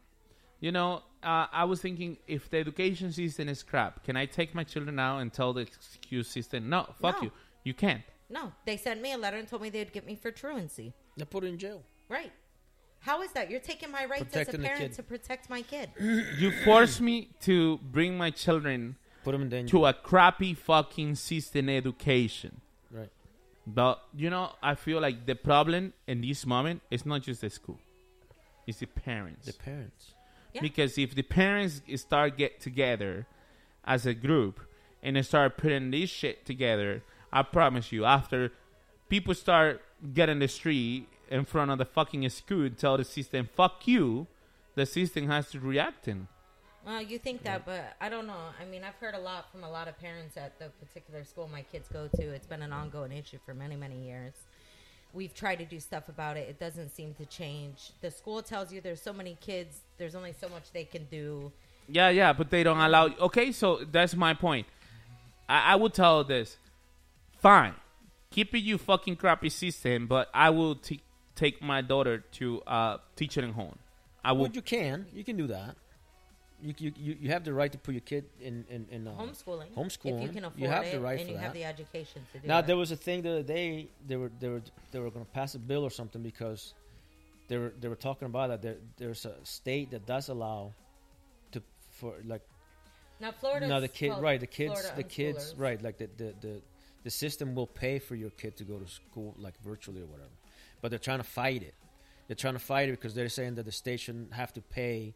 You 0.60 0.72
know, 0.72 1.04
uh, 1.22 1.46
I 1.52 1.66
was 1.66 1.82
thinking 1.82 2.18
if 2.28 2.50
the 2.50 2.58
education 2.58 3.12
system 3.12 3.48
is 3.50 3.62
crap, 3.64 4.04
can 4.04 4.16
I 4.18 4.26
take 4.26 4.56
my 4.56 4.64
children 4.64 4.98
out 4.98 5.20
and 5.20 5.32
tell 5.32 5.54
the 5.54 5.62
excuse 5.62 6.28
system, 6.28 6.70
no, 6.70 6.88
fuck 7.02 7.18
No. 7.18 7.26
you, 7.26 7.32
you 7.64 7.74
can't. 7.74 8.02
no. 8.30 8.52
They 8.66 8.78
sent 8.78 9.02
me 9.02 9.14
a 9.14 9.18
letter 9.18 9.38
and 9.38 9.48
told 9.48 9.62
me 9.62 9.70
they'd 9.70 9.92
get 9.94 10.06
me 10.06 10.16
for 10.16 10.32
truancy. 10.32 10.94
They 11.16 11.26
put 11.26 11.44
her 11.44 11.50
in 11.50 11.58
jail. 11.60 11.84
Right. 12.10 12.32
How 13.02 13.22
is 13.22 13.32
that? 13.34 13.52
You're 13.52 13.60
taking 13.60 13.92
my 13.92 14.06
rights 14.06 14.24
Protecting 14.24 14.62
as 14.62 14.66
a 14.66 14.68
parent 14.68 14.94
to 14.96 15.04
protect 15.04 15.50
my 15.50 15.62
kid. 15.62 15.90
You 16.40 16.52
force 16.66 17.00
me 17.00 17.30
to 17.42 17.78
bring 17.78 18.18
my 18.18 18.32
children 18.32 18.96
Put 19.24 19.34
them 19.34 19.44
in 19.44 19.50
danger. 19.50 19.72
to 19.72 19.86
a 19.86 19.94
crappy 19.94 20.54
fucking 20.56 21.16
system 21.16 21.70
education. 21.70 22.62
Right. 23.68 23.76
But 23.76 24.04
you 24.16 24.30
know, 24.30 24.52
I 24.64 24.76
feel 24.76 25.02
like 25.02 25.26
the 25.26 25.36
problem 25.36 25.94
in 26.08 26.22
this 26.22 26.46
moment 26.46 26.82
is 26.90 27.06
not 27.06 27.22
just 27.24 27.42
the 27.42 27.50
school; 27.50 27.80
it's 28.66 28.80
the 28.80 28.88
parents. 28.88 29.46
The 29.46 29.54
parents. 29.54 30.14
Yeah. 30.54 30.62
Because 30.62 30.98
if 30.98 31.14
the 31.14 31.24
parents 31.24 31.82
start 31.96 32.38
get 32.38 32.60
together 32.62 33.28
as 33.84 34.06
a 34.06 34.14
group 34.14 34.62
and 35.04 35.16
they 35.16 35.22
start 35.22 35.58
putting 35.58 35.92
this 35.92 36.10
shit 36.10 36.46
together, 36.46 37.04
I 37.32 37.44
promise 37.44 37.92
you, 37.92 38.06
after 38.06 38.52
people 39.10 39.34
start 39.36 39.82
getting 40.14 40.40
the 40.40 40.48
street 40.48 41.08
in 41.30 41.44
front 41.46 41.72
of 41.72 41.78
the 41.78 41.86
fucking 41.86 42.28
school 42.30 42.66
and 42.66 42.78
tell 42.78 42.98
the 42.98 43.04
system 43.04 43.50
"fuck 43.54 43.88
you," 43.88 44.28
the 44.76 44.86
system 44.86 45.28
has 45.28 45.52
to 45.52 45.60
react 45.60 46.08
in. 46.08 46.28
Well, 46.88 47.02
you 47.02 47.20
think 47.20 47.44
that, 47.44 47.66
but 47.66 47.98
I 48.00 48.08
don't 48.08 48.28
know. 48.28 48.46
I 48.62 48.64
mean, 48.64 48.86
I've 48.86 48.96
heard 48.96 49.14
a 49.14 49.20
lot 49.20 49.52
from 49.52 49.66
a 49.66 49.70
lot 49.70 49.90
of 49.90 50.00
parents 50.00 50.38
at 50.38 50.58
the 50.58 50.70
particular 50.86 51.26
school 51.26 51.50
my 51.52 51.64
kids 51.64 51.90
go 51.92 52.08
to. 52.08 52.22
It's 52.22 52.48
been 52.48 52.62
an 52.62 52.72
ongoing 52.72 53.12
issue 53.12 53.40
for 53.46 53.54
many, 53.54 53.76
many 53.76 53.98
years. 53.98 54.32
We've 55.12 55.34
tried 55.34 55.58
to 55.58 55.66
do 55.66 55.82
stuff 55.82 56.08
about 56.08 56.38
it. 56.38 56.48
It 56.48 56.62
doesn't 56.62 56.92
seem 56.96 57.14
to 57.16 57.26
change. 57.26 57.92
The 58.00 58.10
school 58.10 58.42
tells 58.42 58.72
you 58.72 58.80
there's 58.80 59.02
so 59.02 59.12
many 59.12 59.38
kids, 59.42 59.82
there's 59.98 60.16
only 60.16 60.34
so 60.40 60.48
much 60.48 60.72
they 60.72 60.86
can 60.86 61.04
do. 61.12 61.52
Yeah, 61.90 62.08
yeah, 62.08 62.32
but 62.32 62.50
they 62.50 62.64
don't 62.64 62.80
allow. 62.80 63.10
Okay, 63.20 63.52
so 63.52 63.82
that's 63.92 64.16
my 64.16 64.34
point. 64.34 64.66
I, 65.50 65.74
I 65.74 65.76
would 65.76 65.94
tell 65.94 66.24
this. 66.24 66.56
Fine, 67.40 67.74
keep 68.32 68.56
it 68.56 68.60
you 68.60 68.78
fucking 68.78 69.18
crappy 69.18 69.50
system, 69.50 70.08
but 70.08 70.30
I 70.34 70.52
will 70.52 70.76
t- 70.76 71.02
take 71.36 71.62
my 71.62 71.82
daughter 71.82 72.20
to 72.20 72.62
uh, 72.62 72.98
teaching 73.18 73.52
home. 73.52 73.78
I 74.24 74.32
will. 74.32 74.44
Well, 74.44 74.52
you 74.54 74.62
can. 74.62 75.08
You 75.14 75.26
can 75.26 75.36
do 75.36 75.48
that. 75.48 75.76
You, 76.60 76.74
you, 76.80 77.16
you 77.22 77.30
have 77.30 77.44
the 77.44 77.54
right 77.54 77.72
to 77.72 77.78
put 77.78 77.94
your 77.94 78.02
kid 78.02 78.26
in 78.42 78.66
in, 78.70 78.88
in 78.90 79.08
uh, 79.08 79.12
Homeschooling. 79.12 79.72
Homeschooling. 79.76 80.18
If 80.18 80.24
you 80.24 80.30
can 80.30 80.46
afford 80.46 80.60
you 80.62 80.68
have 80.68 80.86
it 80.86 80.94
the 80.94 81.00
right 81.00 81.20
and 81.20 81.30
you 81.30 81.36
that. 81.36 81.44
have 81.44 81.54
the 81.54 81.64
education 81.64 82.22
to 82.34 82.40
do 82.40 82.48
now 82.48 82.60
it. 82.60 82.68
there 82.68 82.78
was 82.78 82.92
a 82.92 82.96
thing 82.96 83.22
the 83.22 83.30
other 83.30 83.44
day 83.44 83.90
they 84.08 84.16
were 84.16 84.32
they 84.40 84.50
were 84.50 84.62
they 84.92 85.00
were 85.00 85.12
going 85.12 85.24
to 85.26 85.32
pass 85.32 85.54
a 85.54 85.60
bill 85.60 85.84
or 85.84 85.92
something 85.92 86.24
because 86.24 86.74
they 87.48 87.58
were 87.58 87.74
they 87.80 87.88
were 87.88 87.96
talking 87.96 88.26
about 88.26 88.50
that 88.50 88.62
there, 88.64 88.78
there's 88.98 89.26
a 89.26 89.36
state 89.44 89.92
that 89.92 90.08
does 90.08 90.30
allow 90.30 90.74
to 91.52 91.62
for 91.92 92.16
like 92.26 92.42
Now 93.20 93.32
Florida. 93.32 93.68
no 93.68 93.80
the 93.80 93.88
kid 93.88 94.10
well, 94.10 94.22
right 94.22 94.40
the 94.40 94.48
kids 94.48 94.74
Florida 94.74 94.96
the 94.96 95.04
kids 95.04 95.54
right 95.58 95.80
like 95.82 95.98
the, 96.00 96.10
the 96.18 96.34
the 96.42 96.62
the 97.04 97.12
system 97.12 97.54
will 97.54 97.68
pay 97.68 98.00
for 98.00 98.16
your 98.16 98.32
kid 98.32 98.58
to 98.58 98.64
go 98.64 98.80
to 98.80 98.88
school 98.88 99.36
like 99.38 99.54
virtually 99.62 100.02
or 100.02 100.08
whatever 100.08 100.36
but 100.82 100.90
they're 100.90 100.98
trying 101.10 101.20
to 101.20 101.24
fight 101.42 101.62
it 101.62 101.76
they're 102.28 102.36
trying 102.36 102.54
to 102.56 102.60
fight 102.60 102.90
it 102.90 102.94
because 102.94 103.14
they're 103.14 103.30
saying 103.30 103.56
that 103.56 103.66
the 103.66 103.72
state 103.72 104.00
shouldn't 104.00 104.34
have 104.34 104.52
to 104.54 104.62
pay 104.62 105.14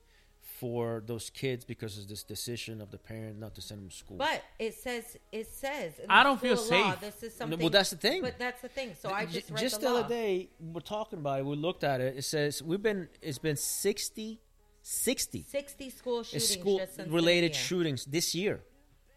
for 0.62 1.02
those 1.12 1.30
kids 1.32 1.66
because 1.66 1.98
of 2.00 2.08
this 2.08 2.24
decision 2.24 2.82
of 2.82 2.90
the 2.92 2.98
parent 3.12 3.40
not 3.40 3.56
to 3.56 3.62
send 3.62 3.82
them 3.82 3.90
to 3.90 3.96
school 4.04 4.18
But 4.18 4.40
it 4.60 4.74
says 4.76 5.06
it 5.32 5.48
says. 5.48 5.94
I 6.08 6.22
don't 6.24 6.40
feel 6.40 6.56
school 6.58 6.80
law, 6.80 6.92
safe. 6.92 7.02
This 7.02 7.18
is 7.24 7.34
No, 7.34 7.38
something. 7.40 7.60
well, 7.60 7.70
that's 7.78 7.90
the 7.90 7.98
thing. 8.08 8.22
But 8.22 8.38
that's 8.46 8.62
the 8.62 8.70
thing. 8.78 8.90
So 9.02 9.10
I 9.10 9.26
just 9.26 9.50
read 9.50 9.60
just 9.60 9.82
the, 9.82 9.88
the, 9.88 9.94
law. 9.94 10.00
other 10.02 10.10
day 10.10 10.50
we're 10.74 10.82
talking 10.98 11.20
about 11.24 11.40
it 11.40 11.46
we 11.46 11.56
looked 11.68 11.84
at 11.84 12.00
it 12.00 12.12
it 12.22 12.26
says 12.34 12.62
we've 12.62 12.82
been 12.90 13.10
it's 13.22 13.40
been 13.40 13.56
60 13.58 14.40
60 14.84 15.46
Sixty 15.50 15.90
school 15.90 16.24
shootings 16.24 16.50
school 16.60 16.78
just 16.80 16.96
since 16.96 17.10
related 17.10 17.52
new 17.52 17.58
year. 17.58 17.66
shootings 17.70 18.06
this 18.06 18.36
year 18.36 18.62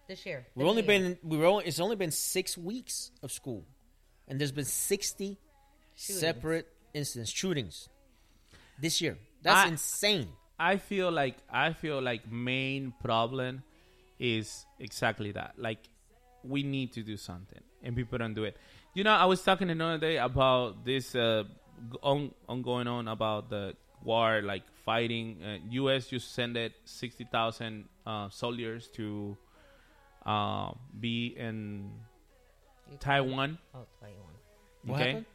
this 0.09 0.25
year. 0.27 0.41
We've 0.55 0.65
the 0.65 0.71
only 0.71 0.83
new 0.83 0.93
year. 0.93 1.01
been 1.01 1.19
we've 1.31 1.43
only 1.53 1.65
it's 1.67 1.81
only 1.81 1.97
been 1.97 2.11
six 2.11 2.57
weeks 2.59 3.11
of 3.23 3.33
school, 3.33 3.65
and 4.29 4.39
there's 4.39 4.53
been 4.61 4.67
sixty 4.93 5.31
Shootings. 5.97 6.21
separate 6.21 6.67
incidents 6.93 7.31
shootings 7.31 7.89
this 8.85 9.01
year. 9.03 9.17
That's 9.43 9.67
I- 9.67 9.69
insane. 9.69 10.29
I 10.59 10.77
feel 10.77 11.11
like 11.11 11.37
I 11.51 11.73
feel 11.73 12.01
like 12.01 12.31
main 12.31 12.93
problem 13.03 13.63
is 14.19 14.65
exactly 14.79 15.33
that. 15.33 15.55
Like 15.59 15.79
we 16.45 16.63
need 16.63 16.93
to 16.93 17.03
do 17.03 17.17
something, 17.17 17.61
and 17.83 17.97
people 17.97 18.19
don't 18.19 18.35
do 18.35 18.45
it. 18.45 18.57
You 18.95 19.03
know, 19.05 19.13
I 19.13 19.25
was 19.25 19.43
talking 19.43 19.71
another 19.71 19.99
day 19.99 20.17
about 20.19 20.85
this 20.85 21.15
uh, 21.17 21.45
on, 22.03 22.31
on 22.49 22.63
going 22.63 22.87
on 22.87 23.09
about 23.09 23.51
the 23.51 23.75
war, 24.05 24.43
like 24.43 24.63
fighting. 24.85 25.39
Uh, 25.43 25.59
U.S. 25.71 26.07
just 26.07 26.33
sent 26.35 26.57
it 26.57 26.73
sixty 26.85 27.25
thousand 27.25 27.87
uh, 28.07 28.29
soldiers 28.31 28.87
to 28.95 29.37
uh, 30.25 30.71
be 31.01 31.35
in 31.37 31.91
Taiwan. 33.01 33.59
Oh, 33.75 33.87
Taiwan. 34.01 34.17
What 34.85 34.95
okay, 35.01 35.09
happened? 35.09 35.27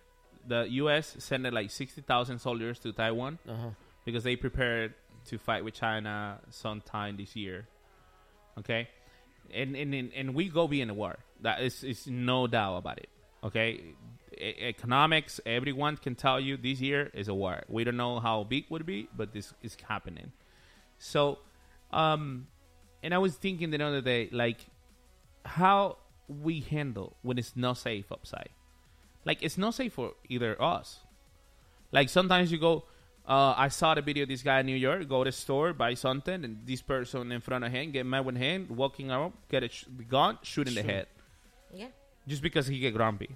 the 0.48 0.62
U.S. 0.84 1.16
sent 1.20 1.46
it 1.46 1.54
like 1.54 1.70
sixty 1.72 2.02
thousand 2.02 2.40
soldiers 2.40 2.80
to 2.80 2.94
Taiwan 2.94 3.40
Uh-huh. 3.48 3.70
because 4.06 4.24
they 4.24 4.36
prepared 4.36 4.94
to 5.26 5.38
fight 5.38 5.64
with 5.64 5.74
China 5.74 6.40
sometime 6.50 7.18
this 7.18 7.36
year. 7.36 7.68
Okay, 8.58 8.88
and 9.54 9.76
and 9.76 9.94
and, 9.94 10.12
and 10.14 10.36
we 10.36 10.50
go 10.50 10.68
be 10.68 10.82
in 10.82 10.90
a 10.90 10.94
war. 10.94 11.18
That 11.42 11.62
is 11.62 11.84
is 11.84 12.08
no 12.08 12.48
doubt 12.48 12.78
about 12.78 13.00
it. 13.00 13.10
Okay, 13.44 13.96
E- 14.40 14.56
economics. 14.62 15.40
Everyone 15.46 15.98
can 15.98 16.16
tell 16.16 16.40
you 16.40 16.58
this 16.58 16.80
year 16.82 17.10
is 17.14 17.28
a 17.28 17.34
war. 17.34 17.64
We 17.68 17.84
don't 17.84 17.98
know 17.98 18.20
how 18.20 18.44
big 18.44 18.66
would 18.70 18.86
be, 18.86 19.10
but 19.16 19.34
this 19.34 19.54
is 19.62 19.76
happening. 19.88 20.32
So, 20.98 21.40
um, 21.92 22.48
and 23.04 23.14
I 23.14 23.18
was 23.18 23.36
thinking 23.36 23.70
the 23.72 23.84
other 23.84 24.02
day, 24.02 24.30
like 24.32 24.60
how 25.46 25.98
we 26.28 26.62
handle 26.62 27.18
when 27.22 27.38
it's 27.38 27.56
not 27.56 27.78
safe 27.78 28.12
outside. 28.12 28.50
Like 29.26 29.42
it's 29.42 29.58
not 29.58 29.74
safe 29.74 29.94
for 29.94 30.14
either 30.30 30.62
us. 30.62 31.00
Like 31.92 32.10
sometimes 32.10 32.52
you 32.52 32.60
go, 32.60 32.86
uh, 33.30 33.54
I 33.56 33.68
saw 33.70 33.94
the 33.94 34.02
video 34.02 34.24
of 34.24 34.30
this 34.30 34.42
guy 34.42 34.60
in 34.62 34.66
New 34.66 34.76
York 34.76 35.08
go 35.08 35.24
to 35.24 35.28
the 35.30 35.32
store, 35.32 35.72
buy 35.74 35.94
something, 35.94 36.44
and 36.44 36.58
this 36.66 36.82
person 36.82 37.32
in 37.32 37.42
front 37.42 37.64
of 37.64 37.72
him 37.72 37.92
get 37.92 38.06
mad 38.06 38.26
with 38.26 38.38
him, 38.38 38.68
walking 38.76 39.12
out, 39.12 39.32
get 39.50 39.64
a 39.64 39.70
sh- 39.70 39.86
gun, 40.10 40.38
shoot 40.42 40.68
in 40.68 40.74
the 40.74 40.82
Shoot. 40.82 40.90
head, 40.90 41.08
Yeah. 41.74 41.88
just 42.28 42.42
because 42.42 42.66
he 42.68 42.80
get 42.80 42.94
grumpy. 42.96 43.30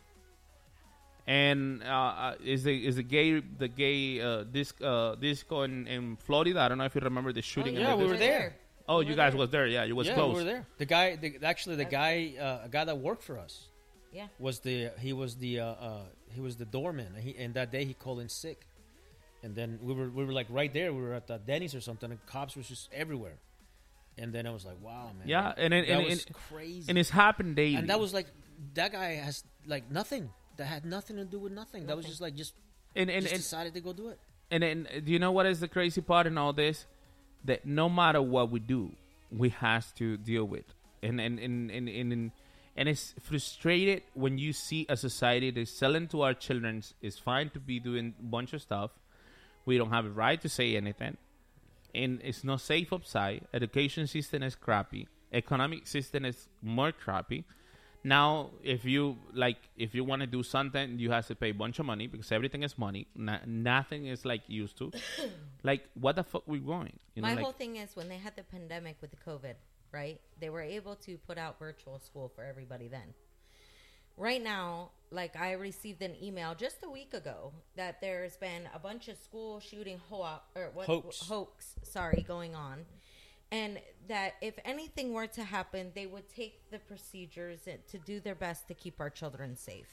And 1.25 1.81
uh, 1.83 1.87
uh, 1.87 2.35
is 2.43 2.63
the 2.65 2.85
is 2.85 2.97
the 2.97 3.03
gay 3.03 3.39
the 3.39 3.69
gay 3.69 4.19
uh, 4.19 4.43
disc 4.43 4.75
uh, 4.83 5.15
disco 5.15 5.61
in, 5.61 5.87
in 5.87 6.17
Florida? 6.17 6.59
I 6.59 6.67
don't 6.67 6.77
know 6.79 6.83
if 6.83 6.95
you 6.95 7.01
remember 7.01 7.31
the 7.31 7.41
shooting. 7.41 7.75
in 7.75 7.81
yeah, 7.81 7.91
the 7.91 7.97
we 7.97 8.03
were 8.05 8.09
disco. 8.17 8.25
there. 8.25 8.55
Oh, 8.89 8.97
We 8.97 9.05
you 9.05 9.11
were 9.11 9.15
guys 9.15 9.31
there. 9.31 9.39
was 9.39 9.49
there? 9.49 9.67
Yeah, 9.67 9.85
you 9.85 9.95
was 9.95 10.07
yeah, 10.07 10.15
close. 10.15 10.35
we 10.35 10.43
were 10.43 10.49
there. 10.51 10.65
The 10.79 10.85
guy, 10.85 11.15
the, 11.15 11.39
actually, 11.43 11.77
the 11.77 11.85
guy, 11.85 12.33
uh, 12.37 12.65
a 12.65 12.69
guy 12.69 12.83
that 12.83 12.97
worked 12.97 13.23
for 13.23 13.39
us, 13.39 13.69
Yeah. 14.11 14.27
was 14.37 14.59
the 14.59 14.91
he 14.99 15.13
was 15.13 15.37
the 15.37 15.61
uh, 15.61 15.65
uh, 15.67 16.01
he 16.35 16.41
was 16.41 16.57
the 16.57 16.65
doorman. 16.65 17.15
He, 17.17 17.37
and 17.37 17.53
that 17.53 17.71
day 17.71 17.85
he 17.85 17.93
called 17.93 18.19
in 18.19 18.27
sick, 18.27 18.59
and 19.43 19.55
then 19.55 19.79
we 19.81 19.93
were 19.93 20.09
we 20.09 20.25
were 20.25 20.33
like 20.33 20.47
right 20.49 20.73
there. 20.73 20.93
We 20.93 21.01
were 21.01 21.13
at 21.13 21.27
the 21.27 21.37
Denny's 21.37 21.75
or 21.75 21.81
something, 21.81 22.09
and 22.09 22.25
cops 22.25 22.55
was 22.55 22.67
just 22.67 22.89
everywhere. 22.93 23.37
And 24.17 24.31
then 24.31 24.45
I 24.45 24.51
was 24.51 24.63
like, 24.65 24.79
wow, 24.81 25.11
man. 25.17 25.27
Yeah, 25.27 25.53
and 25.57 25.73
it- 25.73 25.87
that 25.87 25.93
and- 25.99 26.05
was 26.05 26.25
and- 26.25 26.35
crazy. 26.35 26.85
and 26.89 26.97
it's 26.97 27.09
happened 27.09 27.55
daily. 27.55 27.75
And 27.75 27.89
that 27.89 27.99
was 27.99 28.13
like 28.13 28.27
that 28.75 28.91
guy 28.91 29.15
has 29.15 29.43
like 29.65 29.89
nothing 29.91 30.29
that 30.57 30.65
had 30.65 30.85
nothing 30.85 31.17
to 31.17 31.25
do 31.25 31.39
with 31.39 31.51
nothing. 31.51 31.87
That 31.87 31.97
was 31.97 32.05
just 32.05 32.21
like 32.21 32.35
just 32.35 32.53
And- 32.95 33.09
and- 33.09 33.21
just 33.23 33.33
and- 33.33 33.41
decided 33.43 33.73
to 33.73 33.81
go 33.81 33.91
do 33.93 34.09
it. 34.09 34.19
And 34.51 34.61
then, 34.61 34.87
do 35.03 35.11
you 35.11 35.17
know 35.17 35.31
what 35.31 35.47
is 35.47 35.59
the 35.61 35.67
crazy 35.67 36.01
part 36.01 36.27
in 36.27 36.37
all 36.37 36.53
this? 36.53 36.85
That 37.45 37.65
no 37.65 37.89
matter 37.89 38.21
what 38.21 38.51
we 38.51 38.59
do, 38.59 38.95
we 39.31 39.49
has 39.49 39.91
to 39.93 40.15
deal 40.17 40.45
with, 40.45 40.65
and 41.01 41.19
and 41.19 41.39
and 41.39 41.71
and 41.71 41.89
and, 41.89 42.13
and, 42.13 42.31
and 42.77 42.87
it's 42.89 43.15
frustrated 43.19 44.03
when 44.13 44.37
you 44.37 44.53
see 44.53 44.85
a 44.89 44.95
society 44.95 45.49
that's 45.49 45.71
selling 45.71 46.07
to 46.09 46.21
our 46.21 46.35
children 46.35 46.83
is 47.01 47.17
fine 47.17 47.49
to 47.49 47.59
be 47.59 47.79
doing 47.79 48.13
a 48.19 48.23
bunch 48.23 48.53
of 48.53 48.61
stuff. 48.61 48.91
We 49.65 49.77
don't 49.77 49.91
have 49.91 50.05
a 50.05 50.09
right 50.09 50.39
to 50.41 50.49
say 50.49 50.75
anything, 50.75 51.17
and 51.95 52.19
it's 52.23 52.43
not 52.43 52.61
safe 52.61 52.91
outside. 52.91 53.47
Education 53.53 54.07
system 54.07 54.43
is 54.43 54.55
crappy. 54.55 55.07
Economic 55.31 55.87
system 55.87 56.25
is 56.25 56.47
more 56.61 56.91
crappy. 56.91 57.45
Now, 58.03 58.49
if 58.61 58.83
you 58.83 59.17
like, 59.33 59.57
if 59.77 59.95
you 59.95 60.03
want 60.03 60.21
to 60.21 60.27
do 60.27 60.43
something, 60.43 60.99
you 60.99 61.11
have 61.11 61.25
to 61.27 61.35
pay 61.35 61.51
a 61.51 61.53
bunch 61.53 61.79
of 61.79 61.85
money 61.85 62.07
because 62.07 62.31
everything 62.33 62.63
is 62.63 62.77
money. 62.77 63.07
No, 63.15 63.37
nothing 63.45 64.07
is 64.07 64.25
like 64.25 64.41
used 64.47 64.77
to. 64.79 64.91
like, 65.63 65.87
what 65.93 66.17
the 66.17 66.23
fuck 66.23 66.43
we 66.45 66.59
going? 66.59 66.99
You 67.15 67.21
know, 67.21 67.29
My 67.29 67.35
like, 67.35 67.43
whole 67.43 67.53
thing 67.53 67.77
is 67.77 67.95
when 67.95 68.09
they 68.09 68.17
had 68.17 68.35
the 68.35 68.43
pandemic 68.43 68.97
with 68.99 69.11
the 69.11 69.17
COVID, 69.25 69.55
right? 69.93 70.19
They 70.41 70.49
were 70.49 70.61
able 70.61 70.95
to 70.97 71.17
put 71.17 71.37
out 71.37 71.57
virtual 71.59 71.97
school 71.99 72.29
for 72.35 72.43
everybody 72.43 72.89
then. 72.89 73.13
Right 74.17 74.41
now, 74.43 74.91
like 75.11 75.35
I 75.35 75.53
received 75.53 76.01
an 76.01 76.15
email 76.21 76.55
just 76.55 76.77
a 76.83 76.89
week 76.89 77.13
ago 77.13 77.51
that 77.75 77.99
there's 78.01 78.35
been 78.37 78.63
a 78.73 78.79
bunch 78.79 79.07
of 79.07 79.17
school 79.17 79.59
shooting 79.59 79.99
ho- 80.09 80.39
or 80.55 80.71
what 80.73 80.85
Hoax. 80.87 81.19
hoax, 81.27 81.75
sorry, 81.83 82.23
going 82.27 82.55
on. 82.55 82.85
And 83.51 83.79
that 84.07 84.33
if 84.41 84.55
anything 84.65 85.13
were 85.13 85.27
to 85.27 85.43
happen, 85.43 85.91
they 85.93 86.07
would 86.07 86.27
take 86.29 86.69
the 86.71 86.79
procedures 86.79 87.59
to 87.91 87.97
do 87.99 88.19
their 88.19 88.33
best 88.35 88.67
to 88.69 88.73
keep 88.73 88.99
our 88.99 89.09
children 89.11 89.55
safe. 89.55 89.87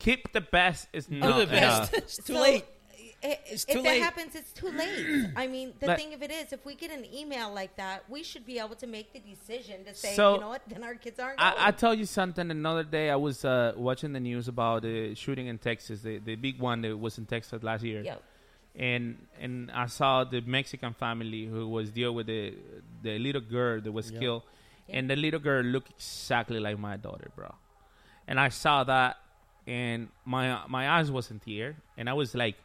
keep 0.00 0.32
the 0.32 0.40
best 0.40 0.88
is 0.92 1.08
not 1.10 1.38
the 1.38 1.46
best. 1.46 1.92
enough. 1.92 1.94
It's 2.04 2.16
too 2.16 2.34
So, 2.34 2.40
late. 2.40 2.64
I- 3.24 3.38
It's 3.46 3.64
if 3.64 3.74
too 3.76 3.82
that 3.82 3.88
late. 3.88 4.02
happens, 4.02 4.34
it's 4.34 4.52
too 4.52 4.70
late. 4.70 5.30
I 5.36 5.46
mean, 5.46 5.72
the 5.80 5.86
But- 5.86 5.98
thing 5.98 6.14
of 6.14 6.22
it 6.22 6.30
is, 6.30 6.52
if 6.52 6.64
we 6.64 6.74
get 6.74 6.90
an 6.90 7.04
email 7.14 7.52
like 7.52 7.76
that, 7.76 8.04
we 8.08 8.22
should 8.22 8.44
be 8.46 8.58
able 8.58 8.76
to 8.76 8.86
make 8.86 9.12
the 9.12 9.20
decision 9.20 9.84
to 9.84 9.94
say, 9.94 10.14
So, 10.14 10.34
you 10.34 10.40
know 10.40 10.48
what, 10.50 10.62
then 10.68 10.82
our 10.84 10.94
kids 10.94 11.18
aren't 11.18 11.38
going. 11.38 11.54
I, 11.58 11.68
I 11.68 11.70
tell 11.72 11.94
you 11.94 12.04
something. 12.06 12.50
Another 12.50 12.84
day, 12.84 13.10
I 13.10 13.16
was 13.16 13.44
uh, 13.44 13.72
watching 13.76 14.12
the 14.12 14.20
news 14.20 14.48
about 14.48 14.82
the 14.82 15.14
shooting 15.14 15.46
in 15.46 15.58
Texas, 15.58 16.00
the, 16.02 16.18
the 16.18 16.36
big 16.36 16.58
one 16.60 16.82
that 16.82 16.96
was 16.98 17.18
in 17.18 17.26
Texas 17.26 17.62
last 17.62 17.82
year. 17.84 18.02
Yep. 18.02 18.22
And 18.76 19.26
and 19.40 19.70
I 19.72 19.86
saw 19.86 20.22
the 20.22 20.40
Mexican 20.42 20.92
family 20.94 21.46
who 21.46 21.66
was 21.68 21.90
deal 21.90 22.14
with 22.14 22.26
the 22.28 22.54
the 23.02 23.18
little 23.18 23.40
girl 23.40 23.80
that 23.80 23.90
was 23.90 24.10
Yeah. 24.12 24.20
killed, 24.20 24.42
and 24.88 25.10
the 25.10 25.16
little 25.16 25.40
girl 25.40 25.64
looked 25.64 25.90
exactly 25.90 26.60
like 26.60 26.78
my 26.78 26.96
daughter, 26.96 27.28
bro. 27.34 27.52
And 28.28 28.38
I 28.38 28.50
saw 28.50 28.84
that, 28.84 29.16
and 29.66 30.08
my 30.24 30.60
my 30.68 30.88
eyes 30.90 31.10
was 31.10 31.28
in 31.32 31.40
tear, 31.40 31.76
and 31.96 32.08
I 32.08 32.12
was 32.12 32.36
like, 32.36 32.56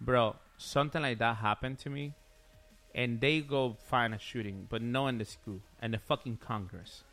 bro, 0.00 0.36
something 0.56 1.02
like 1.02 1.18
that 1.18 1.36
happened 1.36 1.78
to 1.80 1.90
me, 1.90 2.14
and 2.94 3.20
they 3.20 3.40
go 3.40 3.76
find 3.88 4.14
a 4.14 4.18
shooting, 4.18 4.66
but 4.68 4.82
no 4.82 5.06
in 5.06 5.18
the 5.18 5.24
school 5.24 5.60
and 5.80 5.94
the 5.94 5.98
fucking 5.98 6.38
Congress. 6.38 7.04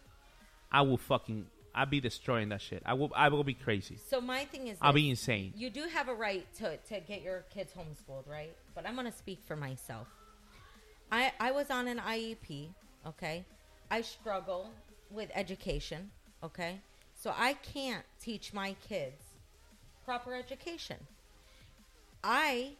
I 0.71 0.81
will 0.81 0.97
fucking 0.97 1.47
I'll 1.75 1.85
be 1.85 1.99
destroying 1.99 2.49
that 2.49 2.61
shit. 2.61 2.81
I 2.85 2.93
will 2.93 3.11
I 3.15 3.27
will 3.27 3.43
be 3.43 3.53
crazy. 3.53 3.97
So 4.09 4.21
my 4.21 4.45
thing 4.45 4.67
is, 4.67 4.77
I'll 4.81 4.93
this. 4.93 5.01
be 5.01 5.09
insane. 5.09 5.53
You 5.55 5.69
do 5.69 5.83
have 5.93 6.07
a 6.07 6.13
right 6.13 6.45
to, 6.59 6.77
to 6.77 6.99
get 7.01 7.21
your 7.21 7.43
kids 7.53 7.73
homeschooled, 7.73 8.27
right? 8.29 8.55
But 8.73 8.87
I'm 8.87 8.95
going 8.95 9.11
to 9.11 9.17
speak 9.17 9.39
for 9.45 9.57
myself. 9.57 10.07
I 11.11 11.33
I 11.39 11.51
was 11.51 11.69
on 11.69 11.87
an 11.87 11.99
IEP, 11.99 12.69
okay? 13.05 13.45
I 13.91 14.01
struggle 14.01 14.71
with 15.11 15.29
education, 15.35 16.11
okay? 16.43 16.79
So 17.13 17.33
I 17.35 17.53
can't 17.53 18.05
teach 18.21 18.53
my 18.53 18.75
kids 18.87 19.21
proper 20.05 20.33
education. 20.33 20.97
I 22.25 22.71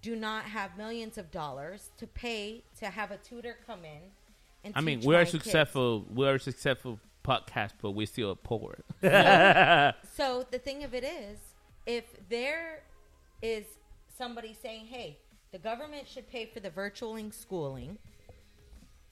do 0.00 0.14
not 0.14 0.44
have 0.44 0.76
millions 0.76 1.18
of 1.18 1.30
dollars 1.30 1.90
to 1.98 2.06
pay 2.06 2.62
to 2.78 2.86
have 2.86 3.10
a 3.10 3.16
tutor 3.16 3.56
come 3.66 3.84
in 3.84 4.00
and 4.64 4.72
I 4.74 4.80
mean, 4.80 5.00
we 5.00 5.14
are 5.14 5.18
my 5.18 5.24
kids. 5.24 5.44
successful. 5.44 6.06
We 6.12 6.26
are 6.26 6.36
a 6.36 6.40
successful 6.40 6.98
podcast, 7.22 7.72
but 7.82 7.90
we're 7.90 8.06
still 8.06 8.34
poor. 8.34 8.78
So 10.16 10.46
the 10.50 10.58
thing 10.58 10.84
of 10.84 10.94
it 10.94 11.04
is, 11.04 11.38
if 11.86 12.04
there 12.30 12.82
is 13.42 13.66
somebody 14.16 14.56
saying, 14.60 14.86
"Hey, 14.86 15.18
the 15.52 15.58
government 15.58 16.08
should 16.08 16.28
pay 16.30 16.46
for 16.46 16.60
the 16.60 16.70
virtualing 16.70 17.34
schooling," 17.34 17.98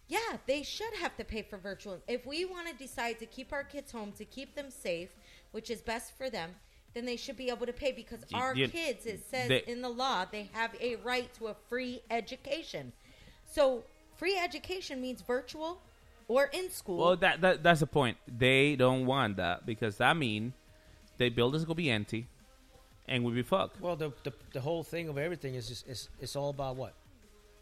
yeah, 0.08 0.38
they 0.46 0.62
should 0.62 0.94
have 0.94 1.16
to 1.16 1.24
pay 1.24 1.42
for 1.42 1.58
virtual. 1.58 2.00
If 2.08 2.24
we 2.24 2.44
want 2.46 2.68
to 2.68 2.74
decide 2.74 3.18
to 3.18 3.26
keep 3.26 3.52
our 3.52 3.64
kids 3.64 3.92
home 3.92 4.12
to 4.12 4.24
keep 4.24 4.54
them 4.54 4.70
safe, 4.70 5.10
which 5.50 5.70
is 5.70 5.82
best 5.82 6.16
for 6.16 6.30
them, 6.30 6.54
then 6.94 7.04
they 7.06 7.16
should 7.16 7.36
be 7.36 7.48
able 7.50 7.66
to 7.66 7.72
pay 7.72 7.92
because 7.92 8.20
You- 8.28 8.38
our 8.38 8.54
you- 8.54 8.68
kids, 8.68 9.06
it 9.06 9.24
says 9.30 9.48
they- 9.48 9.64
in 9.66 9.80
the 9.82 9.88
law, 9.88 10.24
they 10.24 10.44
have 10.52 10.74
a 10.80 10.96
right 10.96 11.32
to 11.34 11.48
a 11.48 11.54
free 11.68 12.02
education. 12.10 12.92
So 13.50 13.84
free 14.16 14.38
education 14.38 15.00
means 15.00 15.22
virtual 15.22 15.80
or 16.28 16.44
in 16.52 16.70
school. 16.70 16.98
Well, 16.98 17.16
that, 17.16 17.40
that 17.40 17.62
that's 17.62 17.80
the 17.80 17.86
point. 17.86 18.16
They 18.26 18.76
don't 18.76 19.06
want 19.06 19.36
that 19.36 19.66
because 19.66 19.96
that 19.98 20.16
mean 20.16 20.52
their 21.18 21.30
buildings 21.30 21.64
gonna 21.64 21.74
be 21.74 21.90
empty, 21.90 22.26
and 23.08 23.24
we 23.24 23.32
be 23.32 23.42
fucked. 23.42 23.80
Well, 23.80 23.96
the, 23.96 24.12
the 24.22 24.32
the 24.52 24.60
whole 24.60 24.82
thing 24.82 25.08
of 25.08 25.18
everything 25.18 25.54
is 25.54 25.68
just, 25.68 25.86
is 25.88 26.08
it's 26.20 26.36
all 26.36 26.50
about 26.50 26.76
what? 26.76 26.94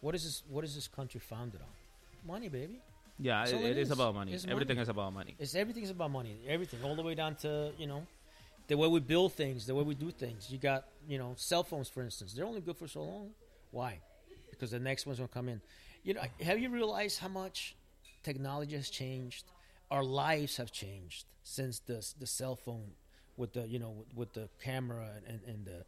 What 0.00 0.14
is 0.14 0.24
this? 0.24 0.42
What 0.48 0.64
is 0.64 0.74
this 0.74 0.88
country 0.88 1.20
founded 1.20 1.60
on? 1.60 2.26
Money, 2.26 2.48
baby. 2.48 2.80
Yeah, 3.18 3.44
it, 3.46 3.54
all 3.54 3.64
it 3.64 3.76
is 3.76 3.90
about 3.90 4.14
money. 4.14 4.32
It's 4.32 4.44
Everything 4.46 4.76
money. 4.76 4.82
is 4.82 4.88
about 4.88 5.12
money. 5.12 5.34
It's 5.38 5.54
everything 5.54 5.82
is 5.82 5.90
about 5.90 6.10
money. 6.10 6.36
Everything, 6.48 6.80
all 6.82 6.94
the 6.96 7.02
way 7.02 7.14
down 7.14 7.34
to 7.36 7.72
you 7.76 7.86
know, 7.86 8.06
the 8.70 8.76
way 8.76 8.86
we 8.86 9.00
build 9.00 9.32
things, 9.32 9.66
the 9.66 9.74
way 9.74 9.82
we 9.82 9.96
do 9.96 10.12
things. 10.12 10.48
You 10.48 10.56
got 10.58 10.84
you 11.08 11.18
know, 11.18 11.34
cell 11.36 11.64
phones, 11.64 11.88
for 11.88 12.02
instance. 12.04 12.32
They're 12.32 12.46
only 12.46 12.60
good 12.60 12.76
for 12.76 12.86
so 12.86 13.02
long. 13.02 13.30
Why? 13.72 13.98
Because 14.48 14.70
the 14.70 14.78
next 14.78 15.06
one's 15.06 15.18
gonna 15.18 15.28
come 15.28 15.48
in. 15.48 15.60
You 16.04 16.14
know, 16.14 16.20
have 16.40 16.58
you 16.60 16.70
realized 16.70 17.18
how 17.18 17.28
much 17.28 17.74
technology 18.22 18.76
has 18.76 18.88
changed? 18.88 19.44
Our 19.90 20.04
lives 20.04 20.56
have 20.56 20.70
changed 20.70 21.24
since 21.42 21.80
the 21.80 21.98
the 22.20 22.26
cell 22.28 22.54
phone 22.54 22.92
with 23.36 23.52
the 23.54 23.66
you 23.66 23.80
know 23.80 23.90
with, 23.90 24.14
with 24.14 24.32
the 24.34 24.48
camera 24.62 25.08
and, 25.26 25.40
and, 25.48 25.64
the 25.66 25.84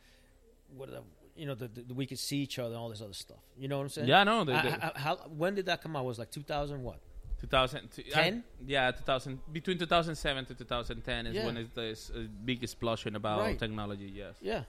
what 0.76 0.91
the, 0.91 1.03
you 1.37 1.47
know 1.47 1.55
the, 1.55 1.68
the, 1.68 1.95
we 1.95 2.05
could 2.07 2.18
see 2.18 2.39
each 2.39 2.59
other 2.59 2.70
and 2.74 2.78
all 2.78 2.89
this 2.89 3.01
other 3.01 3.14
stuff. 3.14 3.45
You 3.57 3.68
know 3.68 3.76
what 3.78 3.85
I'm 3.85 3.89
saying? 3.91 4.09
Yeah, 4.09 4.22
I 4.22 4.24
know, 4.24 4.43
the- 4.45 4.55
I- 4.55 4.91
I- 4.95 4.99
how, 4.99 5.16
when 5.43 5.55
did 5.55 5.66
that 5.66 5.83
come 5.83 5.95
out? 5.95 6.03
It 6.03 6.07
was 6.09 6.18
like 6.18 6.33
2000 6.33 6.83
what? 6.83 6.99
2000 7.43 7.90
t- 7.90 8.03
Ten? 8.05 8.45
I- 8.47 8.64
yeah, 8.66 8.90
2000 8.93 9.38
between 9.53 9.78
2007 9.78 10.47
to 10.47 10.55
2010 10.55 11.26
is 11.26 11.34
Yeah. 11.34 11.45
when 11.47 11.57
it's 11.57 11.74
the 11.74 12.20
uh, 12.20 12.22
big 12.45 12.62
explosion 12.62 13.16
about 13.16 13.40
Right. 13.40 13.59
technology. 13.59 14.11
Yes. 14.14 14.34
Yeah. 14.40 14.64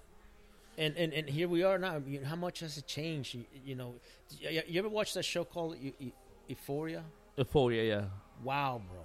And, 0.77 0.97
and 0.97 1.13
and 1.13 1.29
here 1.29 1.47
we 1.47 1.61
are 1.63 1.77
now. 1.77 2.01
How 2.25 2.35
much 2.35 2.59
has 2.61 2.77
it 2.79 2.87
changed? 2.87 3.35
You, 3.35 3.45
you 3.63 3.75
know, 3.75 3.93
you, 4.39 4.61
you 4.67 4.79
ever 4.79 4.89
watch 4.89 5.13
that 5.13 5.23
show 5.23 5.45
called 5.45 5.77
Eu- 5.79 6.11
Euphoria? 6.47 7.03
Euphoria. 7.37 7.83
Yeah. 7.83 8.05
Wow, 8.43 8.81
bro. 8.89 9.03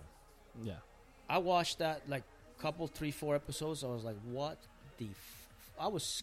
Yeah. 0.65 0.81
I 1.29 1.39
watched 1.39 1.79
that 1.79 2.09
like 2.09 2.25
couple, 2.59 2.87
three, 2.87 3.11
four 3.13 3.35
episodes. 3.37 3.85
I 3.85 3.89
was 3.89 4.03
like, 4.03 4.17
what 4.25 4.57
the? 4.97 5.05
F-? 5.11 5.49
I 5.79 5.89
was 5.89 6.23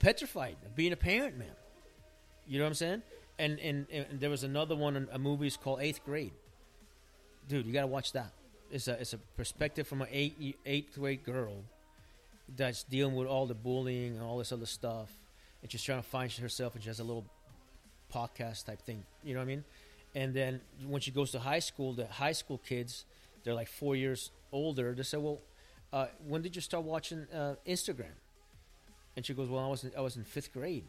petrified 0.00 0.56
of 0.66 0.74
being 0.74 0.92
a 0.92 0.96
parent, 0.96 1.38
man. 1.38 1.54
You 2.46 2.58
know 2.58 2.64
what 2.64 2.70
I'm 2.70 2.74
saying? 2.74 3.02
And 3.38 3.58
and, 3.60 3.86
and 3.90 4.20
there 4.20 4.30
was 4.30 4.44
another 4.44 4.76
one, 4.76 5.08
a 5.10 5.18
movie 5.18 5.46
is 5.46 5.56
called 5.56 5.80
Eighth 5.80 6.04
Grade. 6.04 6.32
Dude, 7.48 7.66
you 7.66 7.72
gotta 7.72 7.86
watch 7.86 8.12
that. 8.12 8.32
It's 8.70 8.88
a 8.88 9.00
it's 9.00 9.12
a 9.12 9.18
perspective 9.36 9.86
from 9.86 10.02
an 10.02 10.08
eight 10.12 10.58
eighth 10.64 10.94
grade 10.94 11.24
girl 11.24 11.64
that's 12.56 12.84
dealing 12.84 13.14
with 13.14 13.26
all 13.26 13.46
the 13.46 13.54
bullying 13.54 14.14
and 14.14 14.22
all 14.22 14.38
this 14.38 14.52
other 14.52 14.66
stuff, 14.66 15.10
and 15.62 15.70
she's 15.70 15.82
trying 15.82 16.02
to 16.02 16.08
find 16.08 16.30
herself, 16.32 16.74
and 16.74 16.82
she 16.82 16.88
has 16.88 17.00
a 17.00 17.04
little 17.04 17.26
podcast 18.12 18.66
type 18.66 18.80
thing. 18.82 19.04
You 19.24 19.34
know 19.34 19.40
what 19.40 19.44
I 19.44 19.46
mean? 19.46 19.64
And 20.14 20.34
then 20.34 20.60
when 20.86 21.00
she 21.00 21.10
goes 21.10 21.30
to 21.32 21.38
high 21.38 21.58
school, 21.58 21.94
the 21.94 22.06
high 22.06 22.32
school 22.32 22.58
kids, 22.58 23.04
they're 23.44 23.54
like 23.54 23.68
four 23.68 23.96
years 23.96 24.30
older. 24.52 24.94
They 24.94 25.02
say, 25.02 25.18
"Well, 25.18 25.40
uh, 25.92 26.06
when 26.26 26.42
did 26.42 26.54
you 26.54 26.62
start 26.62 26.84
watching 26.84 27.26
uh, 27.32 27.54
Instagram?" 27.66 28.16
And 29.16 29.24
she 29.24 29.34
goes, 29.34 29.48
"Well, 29.48 29.64
I 29.64 29.68
was 29.68 29.84
in, 29.84 29.92
I 29.96 30.00
was 30.00 30.16
in 30.16 30.24
fifth 30.24 30.52
grade." 30.52 30.84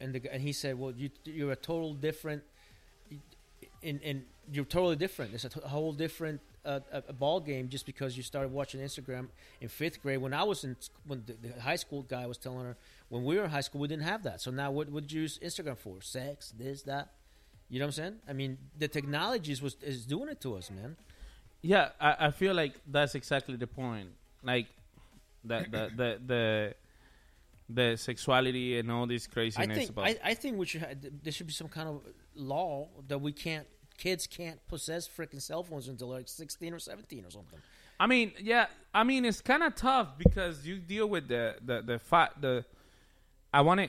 And 0.00 0.14
the, 0.14 0.32
and 0.32 0.42
he 0.42 0.52
said, 0.52 0.78
"Well, 0.78 0.92
you 0.96 1.10
you're 1.24 1.52
a 1.52 1.56
total 1.56 1.94
different, 1.94 2.42
in 3.82 3.98
in 4.00 4.24
you're 4.52 4.64
totally 4.64 4.96
different. 4.96 5.34
It's 5.34 5.44
a 5.44 5.68
whole 5.68 5.92
different 5.92 6.40
uh, 6.64 6.80
a, 6.92 7.12
ball 7.12 7.40
game 7.40 7.68
just 7.68 7.86
because 7.86 8.16
you 8.16 8.22
started 8.22 8.52
watching 8.52 8.80
Instagram 8.80 9.28
in 9.60 9.68
fifth 9.68 10.02
grade. 10.02 10.18
When 10.18 10.34
I 10.34 10.42
was 10.42 10.64
in 10.64 10.76
when 11.06 11.24
the, 11.26 11.34
the 11.48 11.60
high 11.60 11.76
school 11.76 12.02
guy 12.02 12.26
was 12.26 12.38
telling 12.38 12.64
her 12.64 12.76
when 13.08 13.24
we 13.24 13.36
were 13.36 13.44
in 13.44 13.50
high 13.50 13.60
school 13.62 13.80
we 13.80 13.88
didn't 13.88 14.04
have 14.04 14.22
that. 14.24 14.40
So 14.40 14.50
now 14.50 14.70
what 14.70 14.90
would 14.90 15.10
you 15.10 15.22
use 15.22 15.38
Instagram 15.38 15.78
for? 15.78 16.00
Sex, 16.00 16.52
this, 16.56 16.82
that. 16.82 17.12
You 17.68 17.78
know 17.78 17.86
what 17.86 17.88
I'm 17.88 17.92
saying? 17.92 18.16
I 18.28 18.32
mean, 18.32 18.58
the 18.78 18.88
technologies 18.88 19.60
was 19.60 19.76
is 19.82 20.06
doing 20.06 20.28
it 20.28 20.40
to 20.42 20.56
us, 20.56 20.70
man. 20.70 20.96
Yeah, 21.60 21.90
I, 22.00 22.26
I 22.26 22.30
feel 22.30 22.54
like 22.54 22.74
that's 22.86 23.14
exactly 23.14 23.56
the 23.56 23.66
point. 23.66 24.10
Like 24.42 24.66
the 25.44 25.66
the 25.70 25.90
the 25.96 26.20
the, 26.26 26.74
the 27.68 27.96
sexuality 27.96 28.78
and 28.78 28.90
all 28.90 29.06
this 29.06 29.28
I 29.30 29.34
craziness 29.34 29.78
think 29.78 29.90
about. 29.90 30.06
I, 30.06 30.16
I 30.24 30.34
think 30.34 30.58
we 30.58 30.66
should 30.66 30.80
ha- 30.80 30.94
there 31.22 31.32
should 31.32 31.46
be 31.46 31.52
some 31.52 31.68
kind 31.68 31.88
of 31.88 32.00
law 32.34 32.88
that 33.08 33.18
we 33.18 33.32
can't 33.32 33.66
kids 33.96 34.26
can't 34.26 34.64
possess 34.68 35.08
freaking 35.08 35.42
cell 35.42 35.62
phones 35.62 35.88
until 35.88 36.08
like 36.08 36.28
16 36.28 36.72
or 36.72 36.78
17 36.78 37.24
or 37.24 37.30
something. 37.30 37.58
I 38.00 38.06
mean, 38.06 38.32
yeah, 38.40 38.66
I 38.94 39.04
mean 39.04 39.24
it's 39.24 39.40
kind 39.40 39.62
of 39.62 39.74
tough 39.74 40.16
because 40.16 40.66
you 40.66 40.78
deal 40.78 41.08
with 41.08 41.28
the 41.28 41.56
the 41.64 41.82
the 41.82 41.98
fact 41.98 42.40
the. 42.40 42.64
I 43.52 43.62
want 43.62 43.80
to, 43.80 43.88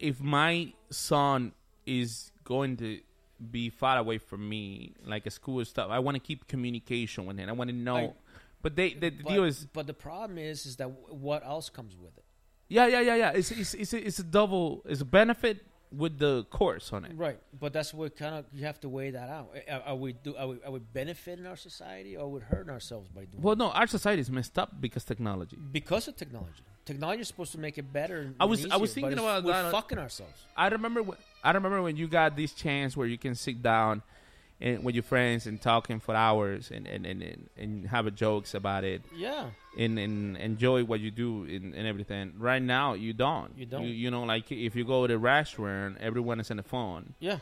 if 0.00 0.20
my 0.20 0.72
son 0.90 1.52
is 1.86 2.32
going 2.42 2.76
to 2.78 3.00
be 3.50 3.70
far 3.70 3.96
away 3.98 4.18
from 4.18 4.48
me, 4.48 4.94
like 5.04 5.24
a 5.26 5.30
school 5.30 5.64
stuff, 5.64 5.88
I 5.90 6.00
want 6.00 6.16
to 6.16 6.20
keep 6.20 6.48
communication 6.48 7.26
with 7.26 7.38
him. 7.38 7.48
I 7.48 7.52
want 7.52 7.70
to 7.70 7.76
know. 7.76 7.94
Like- 7.94 8.14
but 8.62 8.74
they 8.74 8.94
the, 8.94 9.10
the 9.10 9.22
But, 9.22 9.32
deal 9.32 9.44
is 9.44 9.66
but 9.72 9.86
the 9.86 9.94
problem 9.94 10.38
is 10.38 10.66
is 10.66 10.76
that 10.76 10.86
what 10.86 11.44
else 11.44 11.70
comes 11.70 11.96
with 11.96 12.16
it? 12.18 12.24
Yeah 12.68 12.86
yeah 12.86 13.00
yeah 13.00 13.14
yeah. 13.16 13.30
It's 13.30 13.50
it's 13.50 13.74
it's 13.74 13.92
a, 13.92 14.06
it's 14.06 14.18
a 14.18 14.24
double. 14.24 14.82
It's 14.86 15.00
a 15.00 15.04
benefit 15.04 15.64
with 15.92 16.18
the 16.18 16.44
course 16.50 16.92
on 16.92 17.04
it. 17.04 17.12
Right, 17.14 17.38
but 17.58 17.72
that's 17.72 17.94
what 17.94 18.16
kind 18.16 18.34
of 18.34 18.44
you 18.52 18.64
have 18.64 18.80
to 18.80 18.88
weigh 18.88 19.10
that 19.10 19.28
out. 19.28 19.54
Are, 19.70 19.82
are 19.86 19.96
we 19.96 20.12
do 20.12 20.36
are 20.36 20.48
we, 20.48 20.56
are 20.64 20.72
we 20.72 20.80
benefiting 20.80 21.46
our 21.46 21.56
society 21.56 22.16
or 22.16 22.24
are 22.24 22.28
we 22.28 22.40
hurting 22.40 22.70
ourselves 22.70 23.08
by 23.08 23.24
doing? 23.24 23.42
Well, 23.42 23.56
no, 23.56 23.70
our 23.70 23.86
society 23.86 24.20
is 24.20 24.30
messed 24.30 24.58
up 24.58 24.80
because 24.80 25.04
technology. 25.04 25.56
Because 25.56 26.08
of 26.08 26.16
technology, 26.16 26.62
technology 26.84 27.22
is 27.22 27.28
supposed 27.28 27.52
to 27.52 27.58
make 27.58 27.78
it 27.78 27.92
better. 27.92 28.18
And, 28.18 28.34
I 28.40 28.44
was 28.44 28.64
and 28.64 28.72
I 28.72 28.76
was 28.76 28.92
thinking 28.92 29.18
about 29.18 29.44
we're 29.44 29.52
that. 29.52 29.66
Uh, 29.66 29.70
fucking 29.70 29.98
ourselves. 29.98 30.46
I 30.56 30.68
remember 30.68 31.02
when 31.02 31.18
I 31.44 31.52
remember 31.52 31.82
when 31.82 31.96
you 31.96 32.08
got 32.08 32.36
this 32.36 32.52
chance 32.52 32.96
where 32.96 33.06
you 33.06 33.18
can 33.18 33.34
sit 33.34 33.62
down 33.62 34.02
and 34.60 34.82
with 34.82 34.94
your 34.94 35.04
friends 35.04 35.46
and 35.46 35.60
talking 35.60 36.00
for 36.00 36.14
hours 36.14 36.70
and 36.70 36.86
and, 36.86 37.06
and, 37.06 37.48
and, 37.56 37.86
have 37.88 38.12
jokes 38.14 38.54
about 38.54 38.84
it. 38.84 39.02
Yeah. 39.14 39.50
And, 39.78 39.98
and 39.98 40.36
enjoy 40.38 40.84
what 40.84 41.00
you 41.00 41.10
do 41.10 41.44
and, 41.44 41.74
and 41.74 41.86
everything. 41.86 42.32
Right 42.38 42.62
now, 42.62 42.94
you 42.94 43.12
don't. 43.12 43.52
You 43.56 43.66
don't. 43.66 43.84
You, 43.84 43.90
you 43.90 44.10
know, 44.10 44.22
like 44.22 44.50
if 44.50 44.74
you 44.74 44.84
go 44.84 45.06
to 45.06 45.14
a 45.14 45.18
restaurant, 45.18 45.98
everyone 46.00 46.40
is 46.40 46.50
on 46.50 46.56
the 46.56 46.62
phone. 46.62 47.14
Yeah. 47.20 47.38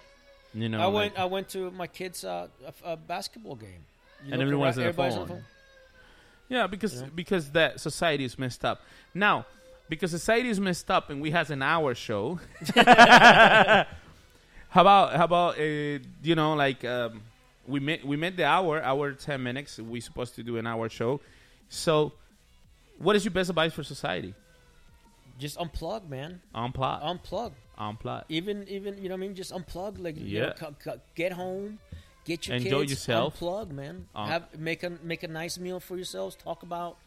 You 0.53 0.69
know, 0.69 0.81
I 0.81 0.85
like- 0.86 0.95
went. 0.95 1.19
I 1.19 1.24
went 1.27 1.49
to 1.51 1.70
my 1.70 1.86
kids' 1.86 2.24
uh, 2.24 2.49
a, 2.85 2.93
a 2.93 2.97
basketball 2.97 3.57
game, 3.57 3.85
You 4.24 4.32
and 4.32 4.43
everyone's 4.43 4.78
around, 4.78 4.99
on 4.99 5.20
the 5.20 5.27
phone. 5.27 5.45
Yeah, 6.49 6.66
because 6.66 7.03
because 7.15 7.51
that 7.53 7.81
society 7.81 8.24
is 8.24 8.39
messed 8.39 8.65
up. 8.65 8.82
Now, 9.15 9.47
because 9.89 10.11
society 10.11 10.49
is 10.49 10.61
messed 10.61 10.91
up 10.91 11.11
and 11.11 11.20
we 11.20 11.31
has 11.32 11.51
an 11.51 11.62
hour 11.62 11.95
show. 11.95 12.39
how 14.74 14.80
about 14.80 15.14
how 15.14 15.24
about 15.24 15.59
uh, 15.59 15.98
you 16.28 16.34
know 16.34 16.55
like 16.55 16.84
um, 16.84 17.22
we 17.66 17.78
met 17.78 18.05
we 18.05 18.16
met 18.16 18.36
the 18.36 18.44
hour 18.44 18.82
hour 18.82 19.12
ten 19.12 19.40
minutes. 19.40 19.78
We 19.78 20.01
supposed 20.01 20.34
to 20.34 20.42
do 20.42 20.56
an 20.56 20.66
hour 20.66 20.88
show. 20.88 21.20
So, 21.68 22.12
what 22.98 23.14
is 23.14 23.24
your 23.24 23.30
best 23.30 23.51
advice 23.51 23.72
for 23.72 23.84
society? 23.84 24.34
Just 25.38 25.59
unplug, 25.59 26.09
man. 26.09 26.40
Unplug. 26.55 27.02
Unplug. 27.02 27.52
Unplug. 27.78 28.24
Even 28.28 28.66
even 28.68 28.98
you 28.98 29.09
know 29.09 29.14
what 29.14 29.18
I 29.18 29.26
mean. 29.28 29.34
Just 29.36 29.52
unplug. 29.52 30.02
Like 30.02 30.16
you 30.18 30.40
know, 30.40 30.46
Yeah. 30.46 30.52
cu- 30.55 30.74
cu- 30.82 31.01
get 31.14 31.32
home, 31.32 31.78
get 32.24 32.48
your 32.48 32.56
kids. 32.56 32.64
Enjoy 32.66 32.80
kids, 32.80 32.92
yourself. 32.92 33.38
Unplug, 33.38 33.70
man. 33.70 34.09
Uh. 34.12 34.26
Have 34.26 34.59
make 34.59 34.82
a 34.82 34.90
make 35.05 35.22
a 35.22 35.28
nice 35.28 35.56
meal 35.56 35.78
for 35.78 35.94
yourselves. 35.96 36.34
Talk 36.34 36.64
about. 36.64 36.98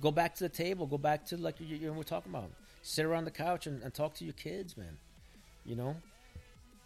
Go 0.00 0.12
back 0.12 0.34
to 0.36 0.44
the 0.44 0.54
table. 0.64 0.86
Go 0.86 0.98
back 0.98 1.24
to 1.26 1.36
like 1.36 1.58
you, 1.58 1.74
you 1.76 1.86
know 1.88 1.94
we're 1.94 2.04
talking 2.04 2.30
about. 2.30 2.50
Sit 2.82 3.04
around 3.04 3.24
the 3.24 3.30
couch 3.32 3.66
and, 3.66 3.82
and 3.82 3.92
talk 3.92 4.14
to 4.14 4.24
your 4.24 4.34
kids, 4.34 4.76
man. 4.76 4.96
You 5.64 5.74
know. 5.74 5.96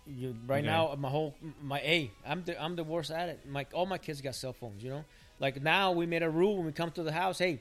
You 0.06 0.34
right 0.46 0.58
Okay. 0.58 0.66
now 0.66 0.94
my 0.98 1.08
whole 1.08 1.34
my 1.62 1.80
a 1.80 2.10
I'm 2.26 2.44
the 2.44 2.60
I'm 2.62 2.76
the 2.76 2.84
worst 2.84 3.10
at 3.10 3.28
it. 3.30 3.40
My 3.48 3.66
all 3.72 3.86
my 3.86 3.98
kids 3.98 4.20
got 4.20 4.34
cell 4.34 4.52
phones. 4.52 4.82
You 4.82 4.90
know. 4.90 5.04
Like 5.40 5.62
now 5.62 5.92
we 5.92 6.06
made 6.06 6.22
a 6.22 6.30
rule 6.30 6.56
when 6.56 6.66
we 6.66 6.72
come 6.72 6.90
to 6.92 7.02
the 7.02 7.12
house. 7.12 7.38
Hey, 7.38 7.60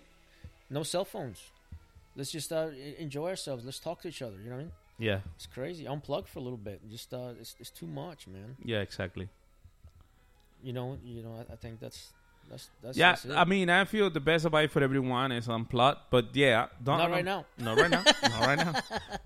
no 0.69 0.83
cell 0.83 1.05
phones. 1.05 1.41
Let's 2.15 2.31
just 2.31 2.51
uh, 2.51 2.67
enjoy 2.99 3.29
ourselves. 3.29 3.65
Let's 3.65 3.79
talk 3.79 4.01
to 4.01 4.07
each 4.09 4.21
other. 4.21 4.35
You 4.43 4.49
know 4.49 4.55
what 4.57 4.61
I 4.61 4.63
mean? 4.63 4.71
Yeah. 4.99 5.19
It's 5.35 5.47
crazy. 5.47 5.85
Unplug 5.85 6.27
for 6.27 6.37
a 6.39 6.41
little 6.43 6.57
bit. 6.57 6.79
Just 6.91 7.11
uh, 7.13 7.31
it's, 7.39 7.55
it's 7.59 7.71
too 7.71 7.87
much, 7.87 8.27
man. 8.27 8.55
Yeah, 8.63 8.81
exactly. 8.81 9.29
You 10.63 10.73
know, 10.73 10.97
you 11.03 11.23
know. 11.23 11.33
I, 11.49 11.53
I 11.53 11.55
think 11.55 11.79
that's 11.79 12.11
that's 12.49 12.69
that's. 12.81 12.97
yeah, 12.97 13.11
that's. 13.11 13.25
I 13.29 13.45
mean, 13.45 13.69
I 13.69 13.85
feel 13.85 14.09
the 14.09 14.19
best 14.19 14.45
advice 14.45 14.71
for 14.71 14.83
everyone 14.83 15.31
is 15.31 15.47
unplug. 15.47 15.97
But 16.09 16.35
yeah, 16.35 16.67
don't 16.83 16.97
Not 16.97 17.11
right 17.11 17.25
now. 17.25 17.45
Not 17.57 17.77
right 17.77 17.89
now. 17.89 18.03
Not 18.23 18.45
right 18.45 18.57
now. 18.57 18.73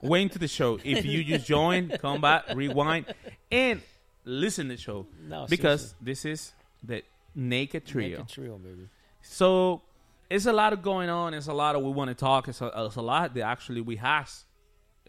Wait 0.02 0.22
into 0.24 0.40
the 0.40 0.48
show. 0.48 0.80
If 0.84 1.06
you 1.06 1.24
just 1.24 1.46
join, 1.46 1.90
come 1.90 2.22
back, 2.22 2.46
rewind, 2.56 3.06
and 3.52 3.82
listen 4.26 4.70
to 4.70 4.76
the 4.76 4.82
show. 4.82 5.08
No, 5.28 5.46
because 5.50 5.82
seriously. 5.82 5.98
this 6.02 6.26
is 6.26 6.52
the 6.84 7.04
Naked 7.36 7.86
Trio. 7.86 8.18
Naked 8.18 8.30
trio, 8.30 8.58
baby. 8.58 8.88
So 9.22 9.82
it's 10.30 10.46
a 10.46 10.54
lot 10.54 10.74
of 10.74 10.82
going 10.82 11.10
on. 11.10 11.34
It's 11.34 11.48
a 11.48 11.54
lot 11.54 11.76
of 11.76 11.84
we 11.84 11.92
want 11.92 12.10
to 12.10 12.16
talk. 12.16 12.48
It's 12.48 12.62
a, 12.62 12.72
it's 12.76 12.96
a 12.96 13.02
lot 13.02 13.34
that 13.34 13.42
actually 13.42 13.82
we 13.82 13.96
has 13.98 14.46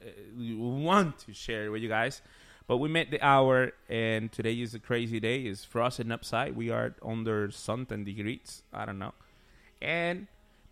uh, 0.00 0.10
we 0.36 0.54
want 0.54 1.18
to 1.20 1.34
share 1.34 1.70
with 1.70 1.82
you 1.82 1.88
guys. 1.88 2.22
But 2.68 2.76
we 2.76 2.88
met 2.90 3.10
the 3.10 3.20
hour, 3.24 3.72
and 3.88 4.30
today 4.30 4.52
is 4.60 4.74
a 4.74 4.78
crazy 4.78 5.18
day. 5.18 5.40
It's 5.44 5.64
frosting 5.64 6.12
upside. 6.12 6.54
We 6.54 6.70
are 6.70 6.94
under 7.02 7.50
something 7.50 8.04
degrees. 8.04 8.62
I 8.74 8.84
don't 8.84 8.98
know. 8.98 9.14
And 9.80 10.26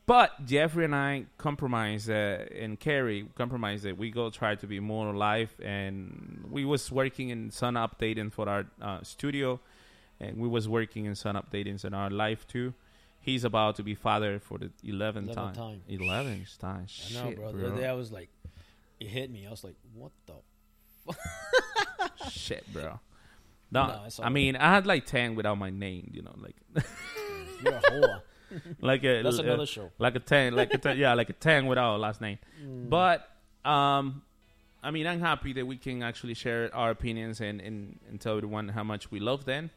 but 0.05 0.45
Jeffrey 0.45 0.85
and 0.85 0.95
I 0.95 1.25
compromised, 1.39 2.11
uh, 2.11 2.45
and 2.55 2.79
Carrie 2.79 3.27
compromised 3.35 3.85
that 3.85 3.97
we 3.97 4.11
go 4.11 4.29
try 4.29 4.55
to 4.57 4.67
be 4.67 4.79
more 4.79 5.09
alive. 5.09 5.55
and 5.63 6.45
we 6.51 6.67
was 6.67 6.93
working 6.93 7.31
in 7.31 7.51
sun 7.51 7.75
updating 7.75 8.31
for 8.31 8.47
our 8.47 8.67
uh, 8.81 9.03
studio, 9.03 9.59
and 10.21 10.37
we 10.37 10.49
was 10.49 10.69
working 10.69 11.07
in 11.07 11.15
sun 11.15 11.35
updatings 11.35 11.83
in 11.85 11.95
our 11.95 12.11
life 12.11 12.47
too. 12.47 12.75
He's 13.21 13.43
about 13.43 13.77
to 13.77 13.83
be 13.83 13.95
father 13.95 14.39
for 14.39 14.59
the 14.59 14.71
eleventh 14.85 15.31
11th 15.31 15.35
time. 15.35 15.55
time. 15.55 15.83
Eleventh 15.89 16.59
time. 16.59 16.87
I 17.11 17.15
know, 17.15 17.29
Shit, 17.31 17.37
bro. 17.37 17.53
The 17.53 17.67
other 17.69 17.77
day 17.81 17.89
I 17.89 17.95
was 17.95 18.13
like, 18.13 18.29
it 19.01 19.09
hit 19.09 19.31
me. 19.31 19.47
I 19.47 19.51
was 19.51 19.65
like, 19.65 19.77
what 19.95 20.13
the? 20.27 20.35
Shit, 22.31 22.65
bro. 22.73 23.01
No, 23.71 23.87
No, 23.87 24.09
I 24.23 24.29
mean 24.29 24.57
I 24.57 24.75
had 24.75 24.87
like 24.87 25.07
ten 25.07 25.35
without 25.35 25.59
my 25.59 25.71
name. 25.71 26.11
You 26.13 26.23
know, 26.23 26.35
like 26.39 26.57
You're 27.63 27.75
a 27.75 27.81
whore. 27.81 28.23
like 28.81 29.05
a 29.05 29.23
That's 29.23 29.39
uh, 29.39 29.43
another 29.43 29.67
show. 29.67 29.91
Like 29.99 30.15
a 30.15 30.21
ten, 30.21 30.55
like 30.55 30.73
a 30.73 30.79
ten, 30.79 30.99
yeah, 30.99 31.15
like 31.15 31.31
a 31.31 31.35
ten 31.35 31.67
without 31.67 31.97
a 31.97 31.99
last 31.99 32.21
name. 32.21 32.39
Mm. 32.63 32.89
But 32.89 33.29
um, 33.65 34.23
I 34.83 34.91
mean, 34.91 35.07
I'm 35.07 35.21
happy 35.21 35.53
that 35.55 35.67
we 35.67 35.77
can 35.77 36.03
actually 36.03 36.35
share 36.35 36.75
our 36.75 36.91
opinions 36.91 37.41
and 37.41 37.61
and, 37.61 37.99
and 38.09 38.21
tell 38.21 38.37
everyone 38.37 38.69
how 38.69 38.85
much 38.85 39.11
we 39.11 39.21
love 39.21 39.45
them. 39.45 39.71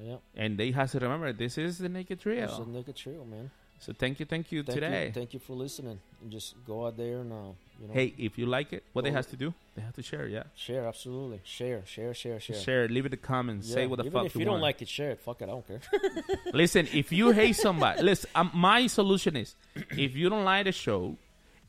Yep. 0.00 0.22
And 0.36 0.58
they 0.58 0.70
have 0.70 0.90
to 0.92 0.98
remember 1.00 1.32
this 1.32 1.58
is 1.58 1.78
the 1.78 1.88
Naked 1.88 2.20
Trio. 2.20 2.44
It's 2.44 2.58
a 2.58 2.64
naked 2.64 2.94
trio, 2.94 3.24
man. 3.24 3.50
So 3.80 3.92
thank 3.92 4.18
you, 4.18 4.26
thank 4.26 4.50
you 4.50 4.62
Thank 4.62 4.74
today. 4.80 5.06
You, 5.06 5.12
thank 5.12 5.34
you 5.34 5.40
for 5.40 5.52
listening. 5.54 6.00
And 6.20 6.30
just 6.32 6.54
go 6.66 6.86
out 6.86 6.96
there 6.96 7.20
and, 7.20 7.32
uh, 7.32 7.36
you 7.80 7.86
know. 7.86 7.94
Hey, 7.94 8.12
if 8.18 8.36
you 8.36 8.46
like 8.46 8.72
it, 8.72 8.82
what 8.92 9.04
they 9.04 9.12
has 9.12 9.26
to 9.26 9.36
do, 9.36 9.54
they 9.76 9.82
have 9.82 9.94
to 9.94 10.02
share. 10.02 10.26
Yeah, 10.26 10.42
Share, 10.56 10.84
absolutely. 10.86 11.40
Share, 11.44 11.82
share, 11.86 12.12
share, 12.12 12.40
share. 12.40 12.56
share. 12.56 12.88
Leave 12.88 13.04
it 13.06 13.06
in 13.06 13.10
the 13.12 13.16
comments. 13.18 13.70
Say 13.72 13.86
what 13.86 13.96
the 13.98 14.02
Even 14.06 14.12
fuck 14.12 14.26
if 14.26 14.34
you, 14.34 14.40
you 14.40 14.44
don't 14.46 14.54
want. 14.54 14.62
like 14.62 14.82
it, 14.82 14.88
share 14.88 15.10
it. 15.12 15.20
Fuck 15.20 15.42
it, 15.42 15.44
I 15.44 15.52
don't 15.52 15.66
care. 15.66 15.80
Listen, 16.52 16.88
if 16.92 17.12
you 17.12 17.30
hate 17.30 17.54
somebody, 17.54 18.02
listen. 18.02 18.28
Um, 18.34 18.50
my 18.52 18.86
solution 18.88 19.36
is, 19.36 19.54
if 19.96 20.16
you 20.16 20.28
don't 20.28 20.44
like 20.44 20.64
the 20.64 20.72
show, 20.72 21.16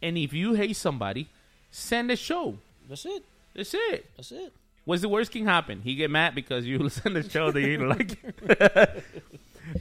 and 0.02 0.18
if 0.18 0.34
you 0.34 0.56
hate 0.56 0.76
somebody, 0.78 1.28
send 1.70 2.10
the 2.10 2.16
show. 2.16 2.58
That's 2.88 3.06
it. 3.06 3.24
That's 3.54 3.74
it. 3.76 4.06
That's 4.18 4.32
it. 4.32 4.52
What's 4.86 5.04
the 5.04 5.10
worst 5.10 5.32
can 5.32 5.46
happen? 5.46 5.82
He 5.84 5.94
get 5.94 6.10
mad 6.10 6.34
because 6.34 6.66
you 6.66 6.80
listen 6.88 7.14
to 7.14 7.22
the 7.22 7.30
show 7.30 7.52
that 7.52 7.62
you 7.62 7.78
don't 7.78 7.90
like. 7.90 8.18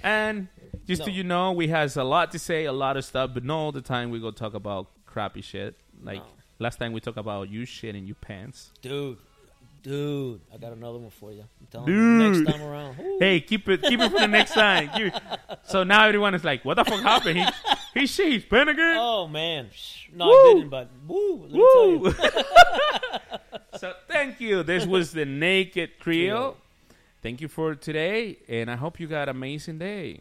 and 0.03 0.49
just 0.89 1.05
so 1.05 1.11
you 1.11 1.23
know, 1.23 1.53
we 1.53 1.69
has 1.69 1.97
a 1.97 2.05
lot 2.05 2.33
to 2.33 2.39
say, 2.39 2.65
a 2.65 2.73
lot 2.73 2.97
of 2.97 3.05
stuff, 3.05 3.31
but 3.35 3.45
not 3.45 3.57
all 3.57 3.73
the 3.73 3.81
time 3.83 4.11
we 4.11 4.19
go 4.19 4.31
talk 4.33 4.55
about 4.55 4.89
crappy 5.07 5.43
shit. 5.43 5.77
Like 6.03 6.19
No. 6.19 6.25
last 6.59 6.79
time 6.79 6.93
we 6.93 7.01
talk 7.01 7.17
about 7.17 7.49
you 7.51 7.65
shit 7.65 7.95
in 7.95 8.07
your 8.07 8.17
pants. 8.17 8.73
Dude, 8.83 9.19
dude, 9.83 10.41
I 10.53 10.57
got 10.57 10.73
another 10.73 10.99
one 10.99 11.11
for 11.11 11.33
you. 11.33 11.41
I'm 11.61 11.67
telling 11.71 11.87
Dude. 11.87 12.37
you. 12.37 12.43
Next 12.45 12.53
time 12.53 12.63
around. 12.63 12.99
Woo. 12.99 13.17
Hey, 13.21 13.41
keep 13.41 13.69
it 13.69 13.83
keep 13.83 14.01
it 14.01 14.11
for 14.11 14.19
the 14.19 14.27
next 14.29 14.53
time. 14.55 14.91
Keep 14.95 15.15
it- 15.15 15.23
So 15.65 15.85
now 15.85 16.07
everyone 16.07 16.35
is 16.35 16.45
like, 16.45 16.65
what 16.65 16.75
the 16.75 16.85
fuck 16.85 17.01
happened? 17.03 17.39
He 17.39 18.01
he 18.01 18.07
shit, 18.07 18.29
he's 18.33 18.45
pen 18.45 18.69
again? 18.69 18.97
Oh, 18.99 19.27
man. 19.29 19.69
No, 20.15 20.27
Woo. 20.27 20.33
I 20.33 20.55
didn't, 20.55 20.69
but 20.71 20.91
woo. 21.07 21.43
Let 21.43 21.53
me 21.53 21.59
tell 21.73 21.99
Woo. 21.99 22.09
you. 22.09 22.15
so 23.79 23.95
thank 24.09 24.41
you. 24.41 24.63
This 24.63 24.87
was 24.87 25.13
the 25.13 25.25
Naked. 25.25 25.99
Trio. 26.01 26.57
Thank 27.23 27.41
you 27.41 27.49
for 27.49 27.75
today, 27.75 28.39
and 28.49 28.71
I 28.71 28.77
hope 28.77 29.01
you 29.01 29.09
got 29.09 29.29
an 29.29 29.37
amazing 29.37 29.79
day. 29.79 30.21